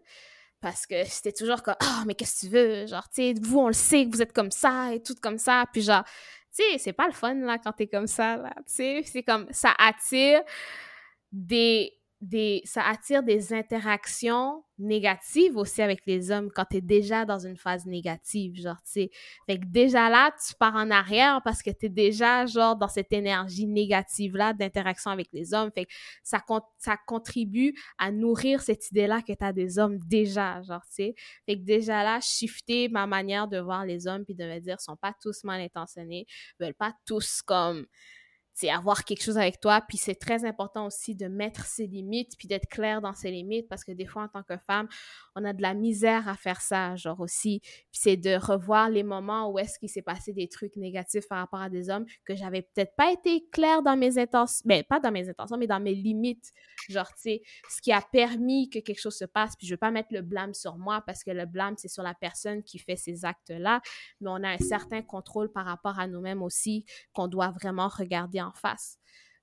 parce 0.61 0.85
que 0.85 1.05
c'était 1.05 1.31
toujours 1.31 1.63
comme, 1.63 1.75
ah, 1.81 2.03
mais 2.05 2.15
qu'est-ce 2.15 2.41
que 2.41 2.47
tu 2.47 2.53
veux? 2.53 2.87
Genre, 2.87 3.07
tu 3.09 3.21
sais, 3.21 3.33
vous, 3.41 3.59
on 3.59 3.67
le 3.67 3.73
sait 3.73 4.05
que 4.05 4.11
vous 4.11 4.21
êtes 4.21 4.33
comme 4.33 4.51
ça 4.51 4.93
et 4.93 5.01
tout 5.01 5.15
comme 5.21 5.37
ça, 5.37 5.65
puis 5.71 5.81
genre, 5.81 6.03
tu 6.55 6.63
sais, 6.63 6.77
c'est 6.77 6.93
pas 6.93 7.07
le 7.07 7.13
fun, 7.13 7.35
là, 7.35 7.57
quand 7.57 7.71
t'es 7.73 7.87
comme 7.87 8.07
ça, 8.07 8.43
tu 8.67 8.73
sais, 8.73 9.03
c'est 9.05 9.23
comme, 9.23 9.47
ça 9.51 9.73
attire 9.77 10.41
des, 11.31 11.98
des, 12.21 12.61
ça 12.65 12.83
attire 12.83 13.23
des 13.23 13.53
interactions 13.53 14.63
négatives 14.77 15.55
aussi 15.57 15.81
avec 15.81 16.05
les 16.05 16.31
hommes 16.31 16.49
quand 16.53 16.65
t'es 16.65 16.81
déjà 16.81 17.25
dans 17.25 17.39
une 17.39 17.55
phase 17.55 17.85
négative, 17.85 18.55
genre, 18.55 18.81
tu. 18.83 19.09
Fait 19.45 19.59
que 19.59 19.65
déjà 19.65 20.09
là, 20.09 20.31
tu 20.45 20.53
pars 20.55 20.75
en 20.75 20.89
arrière 20.91 21.41
parce 21.43 21.61
que 21.61 21.69
t'es 21.69 21.89
déjà, 21.89 22.45
genre, 22.45 22.75
dans 22.75 22.87
cette 22.87 23.11
énergie 23.13 23.67
négative-là 23.67 24.53
d'interaction 24.53 25.11
avec 25.11 25.27
les 25.31 25.53
hommes. 25.53 25.71
Fait 25.73 25.85
que 25.85 25.91
ça, 26.23 26.43
ça 26.77 26.97
contribue 27.07 27.73
à 27.97 28.11
nourrir 28.11 28.61
cette 28.61 28.89
idée-là 28.91 29.21
que 29.21 29.33
t'as 29.33 29.53
des 29.53 29.79
hommes 29.79 29.97
déjà, 29.99 30.61
genre, 30.61 30.83
tu. 30.93 31.13
Fait 31.45 31.57
que 31.57 31.63
déjà 31.63 32.03
là, 32.03 32.19
shifter 32.21 32.89
ma 32.89 33.07
manière 33.07 33.47
de 33.47 33.59
voir 33.59 33.85
les 33.85 34.07
hommes 34.07 34.25
puis 34.25 34.35
de 34.35 34.43
me 34.43 34.59
dire, 34.59 34.81
sont 34.81 34.97
pas 34.97 35.13
tous 35.21 35.43
mal 35.45 35.61
intentionnés, 35.61 36.25
veulent 36.59 36.73
pas 36.73 36.93
tous 37.05 37.41
comme 37.41 37.85
c'est 38.59 38.69
avoir 38.69 39.05
quelque 39.05 39.23
chose 39.23 39.37
avec 39.37 39.61
toi. 39.61 39.79
Puis 39.87 39.97
c'est 39.97 40.15
très 40.15 40.43
important 40.43 40.85
aussi 40.85 41.15
de 41.15 41.27
mettre 41.27 41.65
ses 41.65 41.87
limites, 41.87 42.33
puis 42.37 42.49
d'être 42.49 42.67
clair 42.67 42.99
dans 42.99 43.13
ses 43.13 43.31
limites, 43.31 43.69
parce 43.69 43.85
que 43.85 43.93
des 43.93 44.05
fois, 44.05 44.23
en 44.23 44.27
tant 44.27 44.43
que 44.43 44.57
femme, 44.57 44.89
on 45.37 45.45
a 45.45 45.53
de 45.53 45.61
la 45.61 45.73
misère 45.73 46.27
à 46.27 46.35
faire 46.35 46.59
ça, 46.59 46.97
genre 46.97 47.21
aussi. 47.21 47.61
Puis 47.61 48.01
c'est 48.01 48.17
de 48.17 48.35
revoir 48.35 48.89
les 48.89 49.03
moments 49.03 49.49
où 49.49 49.59
est-ce 49.59 49.79
qu'il 49.79 49.87
s'est 49.87 50.01
passé 50.01 50.33
des 50.33 50.49
trucs 50.49 50.75
négatifs 50.75 51.25
par 51.29 51.37
rapport 51.37 51.61
à 51.61 51.69
des 51.69 51.89
hommes 51.89 52.05
que 52.25 52.35
j'avais 52.35 52.63
peut-être 52.63 52.93
pas 52.97 53.13
été 53.13 53.47
claire 53.49 53.81
dans 53.81 53.95
mes 53.95 54.17
intentions, 54.17 54.61
mais 54.65 54.83
pas 54.83 54.99
dans 54.99 55.11
mes 55.11 55.29
intentions, 55.29 55.57
mais 55.57 55.67
dans 55.67 55.79
mes 55.79 55.95
limites. 55.95 56.51
Genre, 56.89 57.07
tu 57.15 57.21
sais, 57.21 57.41
ce 57.69 57.81
qui 57.81 57.93
a 57.93 58.01
permis 58.01 58.69
que 58.69 58.79
quelque 58.79 58.99
chose 58.99 59.15
se 59.15 59.25
passe. 59.25 59.55
Puis 59.55 59.67
je 59.67 59.73
veux 59.73 59.77
pas 59.77 59.91
mettre 59.91 60.09
le 60.11 60.21
blâme 60.21 60.53
sur 60.53 60.77
moi, 60.77 61.01
parce 61.05 61.23
que 61.23 61.31
le 61.31 61.45
blâme, 61.45 61.75
c'est 61.77 61.87
sur 61.87 62.03
la 62.03 62.13
personne 62.13 62.61
qui 62.63 62.77
fait 62.77 62.97
ces 62.97 63.23
actes-là, 63.23 63.79
mais 64.19 64.29
on 64.29 64.43
a 64.43 64.49
un 64.49 64.57
certain 64.57 65.01
contrôle 65.01 65.49
par 65.49 65.65
rapport 65.65 65.97
à 65.97 66.07
nous-mêmes 66.07 66.43
aussi 66.43 66.83
qu'on 67.13 67.29
doit 67.29 67.51
vraiment 67.51 67.87
regarder 67.87 68.41
en 68.41 68.48
face. 68.57 68.97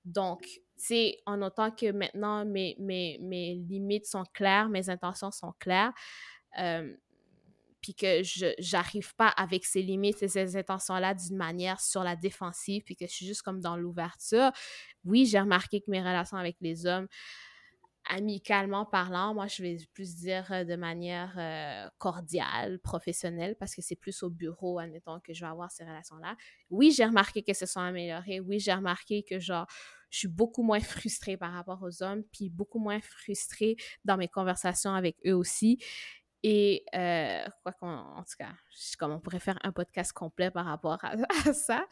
Donc, 0.05 0.47
sais, 0.77 1.17
en 1.25 1.41
autant 1.41 1.71
que 1.71 1.91
maintenant 1.91 2.45
mes, 2.45 2.75
mes, 2.79 3.17
mes 3.21 3.55
limites 3.55 4.05
sont 4.05 4.23
claires, 4.33 4.69
mes 4.69 4.89
intentions 4.89 5.31
sont 5.31 5.53
claires, 5.59 5.91
euh, 6.59 6.95
puis 7.81 7.93
que 7.93 8.23
je 8.23 8.53
j'arrive 8.59 9.15
pas 9.15 9.29
avec 9.29 9.65
ces 9.65 9.81
limites 9.81 10.21
et 10.23 10.27
ces 10.27 10.55
intentions-là 10.55 11.13
d'une 11.13 11.37
manière 11.37 11.79
sur 11.79 12.03
la 12.03 12.15
défensive, 12.15 12.83
puis 12.83 12.95
que 12.95 13.05
je 13.05 13.11
suis 13.11 13.25
juste 13.25 13.41
comme 13.41 13.59
dans 13.59 13.77
l'ouverture. 13.77 14.51
Oui, 15.03 15.25
j'ai 15.25 15.39
remarqué 15.39 15.81
que 15.81 15.89
mes 15.89 15.99
relations 15.99 16.37
avec 16.37 16.57
les 16.61 16.85
hommes 16.85 17.07
amicalement 18.09 18.85
parlant, 18.85 19.33
moi, 19.33 19.47
je 19.47 19.61
vais 19.61 19.77
plus 19.93 20.15
dire 20.15 20.51
euh, 20.51 20.63
de 20.63 20.75
manière 20.75 21.35
euh, 21.37 21.89
cordiale, 21.97 22.79
professionnelle, 22.79 23.55
parce 23.59 23.75
que 23.75 23.81
c'est 23.81 23.95
plus 23.95 24.23
au 24.23 24.29
bureau, 24.29 24.79
admettons, 24.79 25.19
que 25.19 25.33
je 25.33 25.41
vais 25.41 25.49
avoir 25.49 25.71
ces 25.71 25.83
relations-là. 25.83 26.35
Oui, 26.69 26.91
j'ai 26.91 27.05
remarqué 27.05 27.43
que 27.43 27.53
se 27.53 27.65
sont 27.65 27.79
améliorées. 27.79 28.39
Oui, 28.39 28.59
j'ai 28.59 28.73
remarqué 28.73 29.23
que, 29.23 29.39
genre, 29.39 29.67
je 30.09 30.19
suis 30.19 30.27
beaucoup 30.27 30.63
moins 30.63 30.79
frustrée 30.79 31.37
par 31.37 31.51
rapport 31.53 31.79
aux 31.83 32.01
hommes, 32.03 32.23
puis 32.31 32.49
beaucoup 32.49 32.79
moins 32.79 32.99
frustrée 33.01 33.75
dans 34.05 34.17
mes 34.17 34.27
conversations 34.27 34.93
avec 34.93 35.17
eux 35.25 35.33
aussi. 35.35 35.79
Et 36.43 36.85
euh, 36.95 37.45
quoi 37.63 37.73
qu'on, 37.73 37.87
en 37.87 38.23
tout 38.23 38.35
cas, 38.37 38.51
comme 38.99 39.11
on 39.11 39.19
pourrait 39.19 39.39
faire 39.39 39.57
un 39.63 39.71
podcast 39.71 40.13
complet 40.13 40.51
par 40.51 40.65
rapport 40.65 40.99
à, 41.03 41.53
ça, 41.53 41.85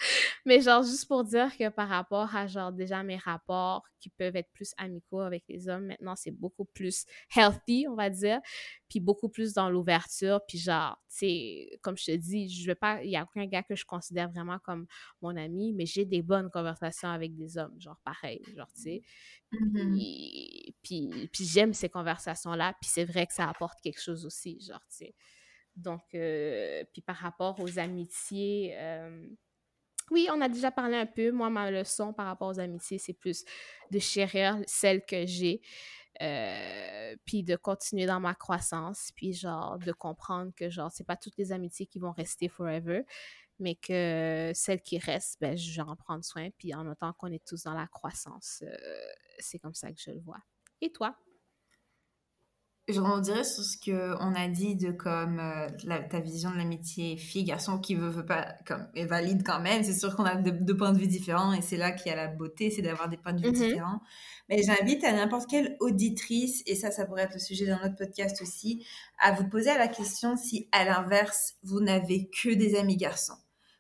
mais 0.46 0.62
genre 0.62 0.84
juste 0.84 1.08
pour 1.08 1.24
dire 1.24 1.56
que 1.58 1.70
par 1.70 1.90
rapport 1.90 2.36
à 2.36 2.46
genre 2.48 2.72
déjà 2.72 3.02
mes 3.04 3.18
rapports 3.18 3.84
qui 4.00 4.10
peuvent 4.10 4.36
être 4.36 4.52
plus 4.54 4.74
amicaux 4.78 5.22
avec 5.22 5.44
les 5.50 5.68
hommes, 5.68 5.88
maintenant 5.88 6.16
c'est 6.16 6.32
beaucoup 6.32 6.66
plus 6.66 7.06
healthy, 7.36 7.88
on 7.90 7.96
va 7.96 8.10
dire, 8.10 8.40
puis 8.90 8.99
beaucoup 8.99 9.30
plus 9.30 9.53
dans 9.53 9.70
l'ouverture, 9.70 10.41
puis 10.48 10.57
genre, 10.57 10.98
tu 11.10 11.18
sais, 11.18 11.80
comme 11.82 11.98
je 11.98 12.06
te 12.06 12.16
dis, 12.16 12.49
je 12.49 12.68
veux 12.68 12.76
pas, 12.76 13.03
il 13.03 13.10
y 13.10 13.16
a 13.16 13.24
aucun 13.24 13.45
gars 13.45 13.64
que 13.64 13.76
je 13.76 13.86
considère 13.86 14.30
vraiment 14.30 14.60
comme 14.60 14.86
mon 15.22 15.36
ami, 15.36 15.74
mais 15.74 15.86
j'ai 15.86 16.06
des 16.06 16.22
bonnes 16.22 16.49
conversations 16.52 17.10
avec 17.10 17.36
des 17.36 17.57
hommes, 17.57 17.80
genre 17.80 17.99
pareil, 18.03 18.41
genre, 18.56 18.72
tu 18.74 18.82
sais, 18.82 19.02
Mm-hmm. 19.56 20.74
Puis, 20.82 21.30
puis, 21.32 21.45
j'aime 21.45 21.74
ces 21.74 21.90
conversations-là, 21.90 22.74
puis 22.82 22.90
c'est 22.91 23.06
vrai 23.06 23.26
que 23.26 23.34
ça 23.34 23.48
apporte 23.49 23.80
quelque 23.82 24.02
chose 24.02 24.26
aussi, 24.26 24.60
genre, 24.62 24.82
tu 24.90 24.98
sais. 24.98 25.16
Donc, 25.76 26.02
euh, 26.14 26.84
puis 26.94 27.02
par 27.02 27.18
rapport 27.18 27.60
aux 27.60 27.80
amitiés, 27.80 28.74
euh, 28.78 29.28
oui, 30.12 30.28
on 30.32 30.40
a 30.40 30.48
déjà 30.48 30.72
parlé 30.72 30.95
un 30.95 31.06
peu. 31.06 31.32
Moi, 31.32 31.49
ma 31.49 31.70
leçon 31.70 32.14
par 32.14 32.28
rapport 32.28 32.49
aux 32.49 32.60
amitiés, 32.60 32.98
c'est 32.98 33.14
plus 33.14 33.44
de 33.91 33.99
chérir 33.99 34.62
celles 34.68 35.03
que 35.06 35.26
j'ai, 35.26 35.62
euh, 36.22 37.16
puis 37.26 37.44
de 37.44 37.56
continuer 37.56 38.06
dans 38.06 38.20
ma 38.20 38.36
croissance, 38.36 39.12
puis 39.16 39.34
genre 39.34 39.80
de 39.80 39.92
comprendre 39.92 40.52
que 40.56 40.70
genre, 40.70 40.92
c'est 40.92 41.04
pas 41.06 41.18
toutes 41.18 41.38
les 41.38 41.52
amitiés 41.52 41.86
qui 41.88 42.00
vont 42.00 42.12
rester 42.12 42.50
forever, 42.50 43.06
mais 43.60 43.76
que 43.76 44.52
celles 44.54 44.82
qui 44.82 44.98
restent, 44.98 45.40
ben, 45.42 45.58
je 45.58 45.76
vais 45.76 45.88
en 45.88 45.96
prendre 45.96 46.24
soin. 46.24 46.50
Puis 46.58 46.74
en 46.74 46.88
autant 46.88 47.14
qu'on 47.14 47.32
est 47.32 47.46
tous 47.46 47.64
dans 47.64 47.74
la 47.74 47.88
croissance, 47.88 48.64
euh, 48.64 48.76
c'est 49.40 49.60
comme 49.60 49.76
ça 49.76 49.92
que 49.92 50.00
je 50.00 50.12
le 50.12 50.20
vois. 50.22 50.40
Et 50.82 50.92
toi? 50.92 51.18
Je 52.88 52.99
rebondirais 52.99 53.44
sur 53.44 53.64
ce 53.64 53.78
qu'on 53.78 54.36
a 54.36 54.48
dit 54.48 54.76
de 54.76 54.91
comme 54.91 55.40
euh, 55.40 55.68
ta 56.07 56.20
vision 56.20 56.52
de 56.52 56.57
l'amitié 56.57 57.18
fille-garçon 57.18 57.80
qui 57.80 57.95
veut, 57.95 58.10
veut 58.10 58.26
pas, 58.26 58.56
comme, 58.68 58.88
est 58.94 59.06
valide 59.06 59.41
quand 59.44 59.60
même. 59.60 59.84
C'est 59.84 59.98
sûr 59.98 60.16
qu'on 60.16 60.24
a 60.24 60.36
deux, 60.36 60.78
points 60.78 60.91
de 60.91 60.99
vue 60.99 61.07
différents 61.07 61.52
et 61.52 61.64
c'est 61.64 61.78
là 61.78 61.91
qu'il 61.91 62.12
y 62.12 62.14
a 62.14 62.16
la 62.16 62.28
beauté, 62.28 62.70
c'est 62.70 62.84
d'avoir 62.84 63.10
des 63.10 63.18
points 63.18 63.34
de 63.34 63.41
vue 63.41 63.49
mm-hmm. 63.49 63.70
différents. 63.70 64.02
Mais 64.49 64.62
j'invite 64.62 65.03
à 65.03 65.14
n'importe 65.14 65.49
quelle 65.49 65.76
auditrice, 65.80 66.62
et 66.68 66.76
ça, 66.76 66.91
ça 66.91 67.06
pourrait 67.06 67.24
être 67.24 67.34
le 67.34 67.40
sujet 67.40 67.66
d'un 67.66 67.84
autre 67.84 67.95
podcast 67.95 68.40
aussi, 68.44 68.86
à 69.20 69.32
vous 69.32 69.49
poser 69.49 69.74
la 69.76 69.88
question 69.88 70.38
si, 70.38 70.70
à 70.72 70.86
l'inverse, 70.86 71.56
vous 71.64 71.80
n'avez 71.80 72.30
que 72.30 72.53
des 72.53 72.76
amis 72.76 72.98
garçons. 72.98 73.38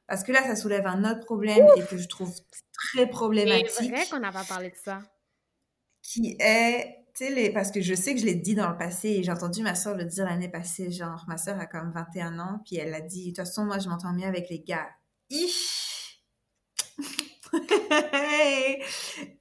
Parce 0.07 0.23
que 0.23 0.31
là, 0.31 0.41
ça 0.43 0.55
soulève 0.55 0.87
un 0.87 1.03
autre 1.03 1.25
problème 1.25 1.67
et 1.77 1.85
que 1.85 1.97
je 1.97 2.07
trouve 2.07 2.33
très 2.73 3.07
problématique. 3.07 3.69
C'est 3.69 3.89
vrai 3.89 4.05
qu'on 4.09 4.19
n'a 4.19 4.31
pas 4.31 4.43
parlé 4.43 4.69
de 4.69 4.75
ça. 4.75 5.01
Qui 6.01 6.35
est, 6.39 7.04
tu 7.15 7.25
sais, 7.25 7.49
parce 7.51 7.71
que 7.71 7.81
je 7.81 7.95
sais 7.95 8.13
que 8.13 8.19
je 8.19 8.25
l'ai 8.25 8.35
dit 8.35 8.55
dans 8.55 8.69
le 8.69 8.77
passé 8.77 9.09
et 9.09 9.23
j'ai 9.23 9.31
entendu 9.31 9.61
ma 9.61 9.75
soeur 9.75 9.95
le 9.95 10.05
dire 10.05 10.25
l'année 10.25 10.49
passée. 10.49 10.91
Genre, 10.91 11.23
ma 11.27 11.37
soeur 11.37 11.59
a 11.59 11.65
comme 11.65 11.91
21 11.91 12.39
ans, 12.39 12.59
puis 12.65 12.75
elle 12.75 12.93
a 12.93 13.01
dit, 13.01 13.31
de 13.31 13.37
toute 13.37 13.37
façon, 13.37 13.65
moi, 13.65 13.79
je 13.79 13.87
m'entends 13.87 14.13
mieux 14.13 14.27
avec 14.27 14.49
les 14.49 14.59
gars. 14.59 14.89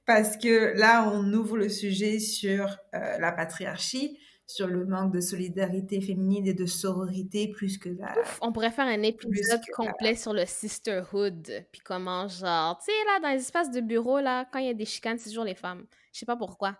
parce 0.05 0.37
que 0.37 0.77
là, 0.77 1.09
on 1.11 1.33
ouvre 1.33 1.57
le 1.57 1.69
sujet 1.69 2.19
sur 2.19 2.77
euh, 2.93 3.17
la 3.19 3.31
patriarchie 3.31 4.17
sur 4.47 4.67
le 4.67 4.85
manque 4.85 5.11
de 5.11 5.21
solidarité 5.21 6.01
féminine 6.01 6.47
et 6.47 6.53
de 6.53 6.65
sororité 6.65 7.49
plus 7.49 7.77
que 7.77 7.89
la... 7.89 8.13
on 8.41 8.51
pourrait 8.51 8.71
faire 8.71 8.85
un 8.85 9.01
épisode 9.01 9.61
complet 9.73 10.15
sur 10.15 10.33
le 10.33 10.45
sisterhood, 10.45 11.65
puis 11.71 11.81
comment 11.83 12.27
genre, 12.27 12.77
tu 12.77 12.85
sais, 12.85 13.05
là, 13.07 13.19
dans 13.21 13.29
les 13.29 13.41
espaces 13.41 13.71
de 13.71 13.81
bureau, 13.81 14.19
là, 14.19 14.45
quand 14.51 14.59
il 14.59 14.67
y 14.67 14.69
a 14.69 14.75
des 14.75 14.85
chicanes, 14.85 15.17
c'est 15.17 15.29
toujours 15.29 15.45
les 15.45 15.55
femmes. 15.55 15.85
Je 16.13 16.19
sais 16.19 16.25
pas 16.25 16.37
pourquoi. 16.37 16.77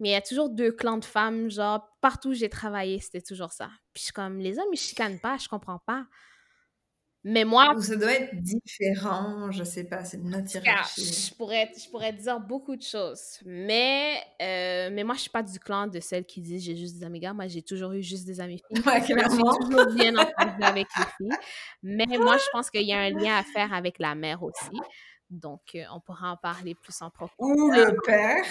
Mais 0.00 0.08
il 0.08 0.12
y 0.12 0.16
a 0.16 0.22
toujours 0.22 0.48
deux 0.48 0.72
clans 0.72 0.96
de 0.96 1.04
femmes, 1.04 1.50
genre, 1.50 1.86
partout 2.00 2.30
où 2.30 2.34
j'ai 2.34 2.48
travaillé, 2.48 2.98
c'était 3.00 3.20
toujours 3.20 3.52
ça. 3.52 3.70
Puis 3.92 4.04
je 4.08 4.12
comme, 4.12 4.38
les 4.38 4.58
hommes, 4.58 4.72
ils 4.72 4.78
chicanent 4.78 5.20
pas, 5.20 5.36
je 5.36 5.48
comprends 5.48 5.78
pas. 5.78 6.06
Mais 7.22 7.44
moi. 7.44 7.74
Ça 7.78 7.96
doit 7.96 8.12
être 8.12 8.34
différent, 8.34 9.50
je 9.50 9.62
sais 9.62 9.84
pas, 9.84 10.04
c'est 10.04 10.16
notre 10.22 10.54
hiérarchie. 10.54 11.28
Je 11.28 11.34
pourrais, 11.34 11.70
je 11.76 11.90
pourrais 11.90 12.14
dire 12.14 12.40
beaucoup 12.40 12.76
de 12.76 12.82
choses. 12.82 13.38
Mais, 13.44 14.14
euh, 14.40 14.88
mais 14.90 15.04
moi, 15.04 15.14
je 15.16 15.20
suis 15.20 15.30
pas 15.30 15.42
du 15.42 15.58
clan 15.58 15.86
de 15.86 16.00
celles 16.00 16.24
qui 16.24 16.40
disent 16.40 16.64
j'ai 16.64 16.76
juste 16.76 16.96
des 16.96 17.04
amis 17.04 17.20
gars. 17.20 17.34
Moi, 17.34 17.46
j'ai 17.48 17.60
toujours 17.60 17.92
eu 17.92 18.02
juste 18.02 18.26
des 18.26 18.40
amis 18.40 18.62
filles. 18.66 18.82
Ouais, 18.86 19.02
clairement. 19.02 19.52
J'ai 19.52 19.66
toujours 19.66 19.92
bien 19.94 20.14
entendu 20.16 20.62
avec 20.62 20.86
les 20.96 21.04
filles. 21.18 21.38
Mais 21.82 22.06
moi, 22.06 22.38
je 22.38 22.50
pense 22.52 22.70
qu'il 22.70 22.86
y 22.86 22.94
a 22.94 23.00
un 23.00 23.10
lien 23.10 23.36
à 23.36 23.42
faire 23.42 23.74
avec 23.74 23.98
la 23.98 24.14
mère 24.14 24.42
aussi. 24.42 24.80
Donc, 25.30 25.60
euh, 25.74 25.84
on 25.92 26.00
pourra 26.00 26.32
en 26.32 26.36
parler 26.36 26.74
plus 26.74 27.00
en 27.02 27.10
profondeur. 27.10 27.56
Ou 27.56 27.70
le 27.70 27.96
père, 28.04 28.44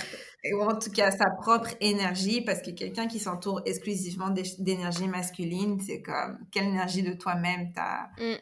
ou 0.53 0.61
en 0.61 0.77
tout 0.77 0.91
cas 0.91 1.11
sa 1.11 1.29
propre 1.29 1.71
énergie, 1.81 2.41
parce 2.41 2.61
que 2.61 2.71
quelqu'un 2.71 3.07
qui 3.07 3.19
s'entoure 3.19 3.61
exclusivement 3.65 4.29
d'énergie 4.29 5.07
masculine, 5.07 5.79
c'est 5.81 6.01
comme 6.01 6.39
quelle 6.51 6.67
énergie 6.67 7.03
de 7.03 7.13
toi-même 7.13 7.71
t'as. 7.73 8.07
Mm 8.17 8.37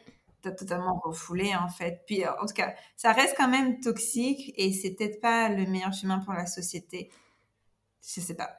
totalement 0.56 1.00
refoulé 1.04 1.54
en 1.54 1.68
fait. 1.68 2.02
Puis 2.06 2.26
en 2.26 2.46
tout 2.46 2.54
cas, 2.54 2.74
ça 2.96 3.12
reste 3.12 3.34
quand 3.36 3.48
même 3.48 3.80
toxique 3.80 4.52
et 4.56 4.72
c'est 4.72 4.94
peut-être 4.94 5.20
pas 5.20 5.48
le 5.48 5.66
meilleur 5.66 5.92
chemin 5.92 6.18
pour 6.18 6.32
la 6.32 6.46
société. 6.46 7.10
Je 8.02 8.20
sais 8.20 8.34
pas. 8.34 8.50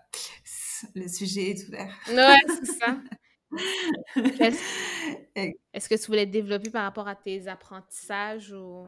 Le 0.95 1.07
sujet 1.09 1.49
est 1.49 1.67
ouvert. 1.67 1.93
Ouais, 2.07 2.39
c'est 2.47 2.71
ça. 2.79 2.97
Est-ce 5.73 5.89
que 5.89 5.95
tu 5.95 6.05
voulais 6.07 6.25
développer 6.25 6.69
par 6.69 6.83
rapport 6.83 7.07
à 7.07 7.15
tes 7.15 7.47
apprentissages 7.47 8.53
ou... 8.53 8.87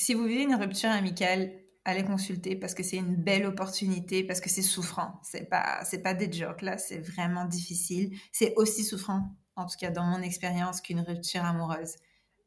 Si 0.00 0.14
vous 0.14 0.24
vivez 0.24 0.44
une 0.44 0.54
rupture 0.54 0.88
amicale, 0.88 1.52
allez 1.84 2.04
consulter 2.04 2.56
parce 2.56 2.72
que 2.72 2.82
c'est 2.82 2.96
une 2.96 3.16
belle 3.16 3.44
opportunité, 3.44 4.24
parce 4.24 4.40
que 4.40 4.48
c'est 4.48 4.62
souffrant. 4.62 5.20
C'est 5.22 5.44
pas, 5.44 5.84
c'est 5.84 6.02
pas 6.02 6.14
des 6.14 6.32
jokes 6.32 6.62
là, 6.62 6.78
c'est 6.78 7.00
vraiment 7.00 7.44
difficile. 7.44 8.16
C'est 8.32 8.54
aussi 8.56 8.82
souffrant 8.82 9.36
en 9.56 9.66
tout 9.66 9.76
cas 9.78 9.90
dans 9.90 10.04
mon 10.04 10.22
expérience, 10.22 10.80
qu'une 10.80 11.00
rupture 11.00 11.44
amoureuse. 11.44 11.96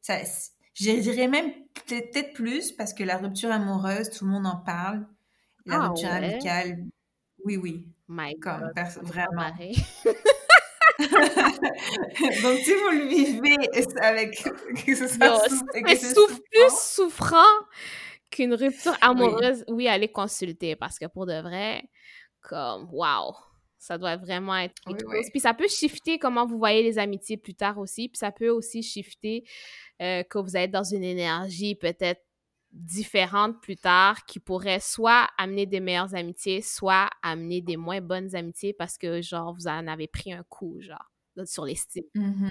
Ça, 0.00 0.16
je 0.74 1.00
dirais 1.00 1.28
même 1.28 1.52
peut-être 1.86 2.32
plus 2.32 2.72
parce 2.72 2.92
que 2.92 3.04
la 3.04 3.18
rupture 3.18 3.52
amoureuse, 3.52 4.10
tout 4.10 4.24
le 4.24 4.32
monde 4.32 4.48
en 4.48 4.56
parle. 4.56 5.06
La 5.64 5.76
ah 5.76 5.88
rupture 5.88 6.10
amicale, 6.10 6.84
oui, 7.44 7.56
oui. 7.56 7.86
My 8.08 8.36
Comme 8.40 8.72
vraiment. 9.02 9.52
Donc, 12.42 12.58
si 12.58 12.72
vous 12.72 12.90
le 12.90 13.06
vivez 13.08 13.56
avec 14.00 14.42
que 14.86 14.94
ce 14.94 15.08
soit 15.08 15.48
plus 16.50 16.70
souffrant 16.76 17.36
qu'une 18.30 18.54
rupture 18.54 18.96
amoureuse, 19.00 19.64
oui. 19.68 19.74
oui, 19.74 19.88
allez 19.88 20.08
consulter 20.08 20.76
parce 20.76 20.98
que 20.98 21.06
pour 21.06 21.26
de 21.26 21.40
vrai, 21.40 21.82
comme, 22.40 22.88
waouh, 22.92 23.32
ça 23.78 23.98
doit 23.98 24.16
vraiment 24.16 24.56
être 24.56 24.74
Puis 25.30 25.40
ça 25.40 25.52
peut 25.52 25.68
shifter 25.68 26.18
comment 26.18 26.46
vous 26.46 26.58
voyez 26.58 26.82
les 26.82 26.98
amitiés 26.98 27.36
plus 27.36 27.54
tard 27.54 27.78
aussi. 27.78 28.08
Puis 28.08 28.18
ça 28.18 28.32
peut 28.32 28.48
aussi 28.48 28.82
shifter 28.82 29.44
euh, 30.00 30.22
que 30.22 30.38
vous 30.38 30.56
êtes 30.56 30.70
dans 30.70 30.84
une 30.84 31.04
énergie 31.04 31.74
peut-être 31.74 32.22
différente 32.74 33.60
plus 33.62 33.76
tard 33.76 34.24
qui 34.26 34.40
pourrait 34.40 34.80
soit 34.80 35.28
amener 35.38 35.64
des 35.64 35.80
meilleures 35.80 36.14
amitiés, 36.14 36.60
soit 36.60 37.08
amener 37.22 37.60
des 37.60 37.76
moins 37.76 38.00
bonnes 38.00 38.34
amitiés 38.34 38.72
parce 38.72 38.98
que, 38.98 39.22
genre, 39.22 39.54
vous 39.54 39.68
en 39.68 39.86
avez 39.86 40.08
pris 40.08 40.32
un 40.32 40.42
coup, 40.42 40.80
genre, 40.80 41.12
sur 41.44 41.64
l'estime. 41.64 42.04
Mmh 42.14 42.48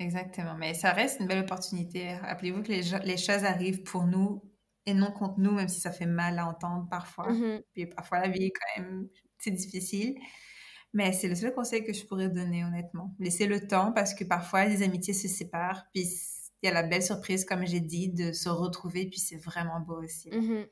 Exactement. 0.00 0.54
Mais 0.56 0.74
ça 0.74 0.92
reste 0.92 1.18
une 1.18 1.26
belle 1.26 1.42
opportunité. 1.42 2.14
Rappelez-vous 2.18 2.62
que 2.62 2.68
les, 2.68 2.82
les, 3.04 3.16
choses 3.16 3.42
arrivent 3.42 3.82
pour 3.82 4.06
nous 4.06 4.44
et 4.86 4.94
non 4.94 5.10
contre 5.10 5.40
nous, 5.40 5.50
même 5.50 5.66
si 5.66 5.80
ça 5.80 5.90
fait 5.90 6.06
mal 6.06 6.38
à 6.38 6.46
entendre 6.46 6.86
parfois. 6.88 7.32
Mmh 7.32 7.62
Puis 7.74 7.86
parfois, 7.86 8.20
la 8.20 8.28
vie 8.28 8.44
est 8.44 8.52
quand 8.52 8.82
même 8.82 9.08
c'est 9.38 9.50
difficile. 9.50 10.16
Mais 10.94 11.12
c'est 11.12 11.28
le 11.28 11.34
seul 11.34 11.52
conseil 11.52 11.84
que 11.84 11.92
je 11.92 12.04
pourrais 12.06 12.28
donner, 12.28 12.64
honnêtement. 12.64 13.14
Laisser 13.18 13.46
le 13.46 13.66
temps 13.66 13.92
parce 13.92 14.14
que 14.14 14.24
parfois, 14.24 14.64
les 14.64 14.82
amitiés 14.82 15.14
se 15.14 15.28
séparent. 15.28 15.84
Puis 15.92 16.06
il 16.62 16.66
y 16.66 16.68
a 16.70 16.74
la 16.74 16.82
belle 16.82 17.02
surprise, 17.02 17.44
comme 17.44 17.64
j'ai 17.66 17.80
dit, 17.80 18.08
de 18.08 18.32
se 18.32 18.48
retrouver. 18.48 19.06
Puis 19.06 19.20
c'est 19.20 19.36
vraiment 19.36 19.80
beau 19.80 20.02
aussi. 20.02 20.30
Mm-hmm. 20.30 20.66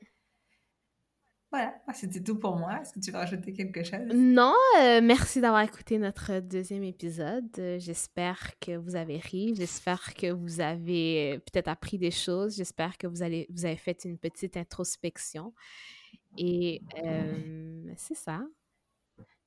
Voilà, 1.49 1.73
c'était 1.93 2.21
tout 2.21 2.37
pour 2.37 2.57
moi. 2.57 2.81
Est-ce 2.81 2.91
que 2.91 2.99
tu 2.99 3.09
veux 3.09 3.17
rajouter 3.17 3.53
quelque 3.53 3.81
chose? 3.81 4.13
Non, 4.13 4.53
euh, 4.81 4.99
merci 5.01 5.39
d'avoir 5.39 5.61
écouté 5.61 5.97
notre 5.97 6.41
deuxième 6.41 6.83
épisode. 6.83 7.49
J'espère 7.77 8.59
que 8.59 8.75
vous 8.75 8.97
avez 8.97 9.17
ri. 9.17 9.55
J'espère 9.55 10.13
que 10.13 10.29
vous 10.29 10.59
avez 10.59 11.35
euh, 11.35 11.39
peut-être 11.39 11.69
appris 11.69 11.97
des 11.97 12.11
choses. 12.11 12.57
J'espère 12.57 12.97
que 12.97 13.07
vous, 13.07 13.23
allez, 13.23 13.47
vous 13.49 13.63
avez 13.63 13.77
fait 13.77 14.03
une 14.03 14.17
petite 14.17 14.57
introspection. 14.57 15.53
Et 16.37 16.81
euh, 17.05 17.93
c'est 17.95 18.17
ça. 18.17 18.41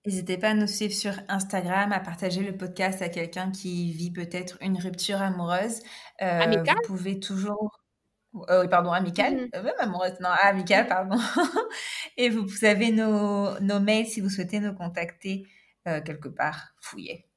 N'hésitez 0.07 0.39
pas 0.39 0.51
à 0.51 0.55
nous 0.55 0.67
suivre 0.67 0.95
sur 0.95 1.13
Instagram, 1.29 1.93
à 1.93 2.01
partager 2.01 2.43
le 2.43 2.57
podcast 2.57 3.03
à 3.03 3.09
quelqu'un 3.09 3.51
qui 3.51 3.93
vit 3.93 4.11
peut-être 4.11 4.57
une 4.63 4.79
rupture 4.79 5.21
amoureuse. 5.21 5.81
Euh, 6.23 6.47
Vous 6.47 6.87
pouvez 6.87 7.21
toujours. 7.21 7.81
oui, 8.33 8.69
pardon, 8.71 8.93
amical, 8.93 9.35
mm-hmm. 9.35 9.63
même 9.63 9.75
amoureuse, 9.79 10.19
non, 10.21 10.31
amical, 10.43 10.87
pardon. 10.87 11.19
et 12.17 12.31
vous, 12.31 12.47
vous 12.47 12.65
avez 12.65 12.93
nos, 12.93 13.59
nos 13.61 13.81
mails 13.81 14.07
si 14.07 14.21
vous 14.21 14.31
souhaitez 14.31 14.61
nous 14.61 14.75
contacter 14.75 15.47
quelque 15.85 16.29
part. 16.29 16.75
Fouillez. 16.81 17.30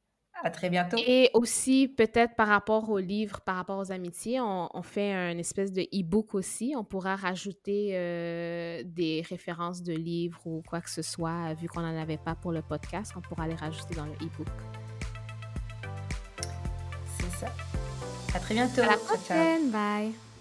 À 0.43 0.49
très 0.49 0.69
bientôt. 0.69 0.97
Et 1.07 1.29
aussi, 1.33 1.87
peut-être 1.87 2.35
par 2.35 2.49
rapport 2.49 2.89
aux 2.89 2.99
livres, 2.99 3.39
par 3.39 3.55
rapport 3.55 3.79
aux 3.79 3.93
amitiés, 3.93 4.41
on, 4.41 4.83
fait 4.83 5.13
un 5.13 5.37
espèce 5.37 5.71
de 5.71 5.83
e-book 5.83 6.35
aussi. 6.35 6.73
On 6.77 6.83
pourra 6.83 7.15
rajouter 7.15 7.91
euh, 7.93 8.83
des 8.85 9.23
références 9.27 9.81
de 9.81 9.93
livres 9.93 10.41
ou 10.45 10.61
quoi 10.67 10.81
que 10.81 10.89
ce 10.89 11.01
soit, 11.01 11.53
vu 11.53 11.69
qu'on 11.69 11.79
n'en 11.79 11.97
avait 11.97 12.17
pas 12.17 12.35
pour 12.35 12.51
le 12.51 12.61
podcast. 12.61 13.13
On 13.15 13.21
pourra 13.21 13.47
les 13.47 13.55
rajouter 13.55 13.95
dans 13.95 14.05
le 14.05 14.13
e-book. 14.15 14.47
C'est 17.19 17.39
ça. 17.39 17.53
À 18.35 18.39
très 18.39 18.53
bientôt. 18.53 18.81
À 18.81 18.87
la 18.87 18.97
prochaine. 18.97 19.71
Bye. 19.71 20.32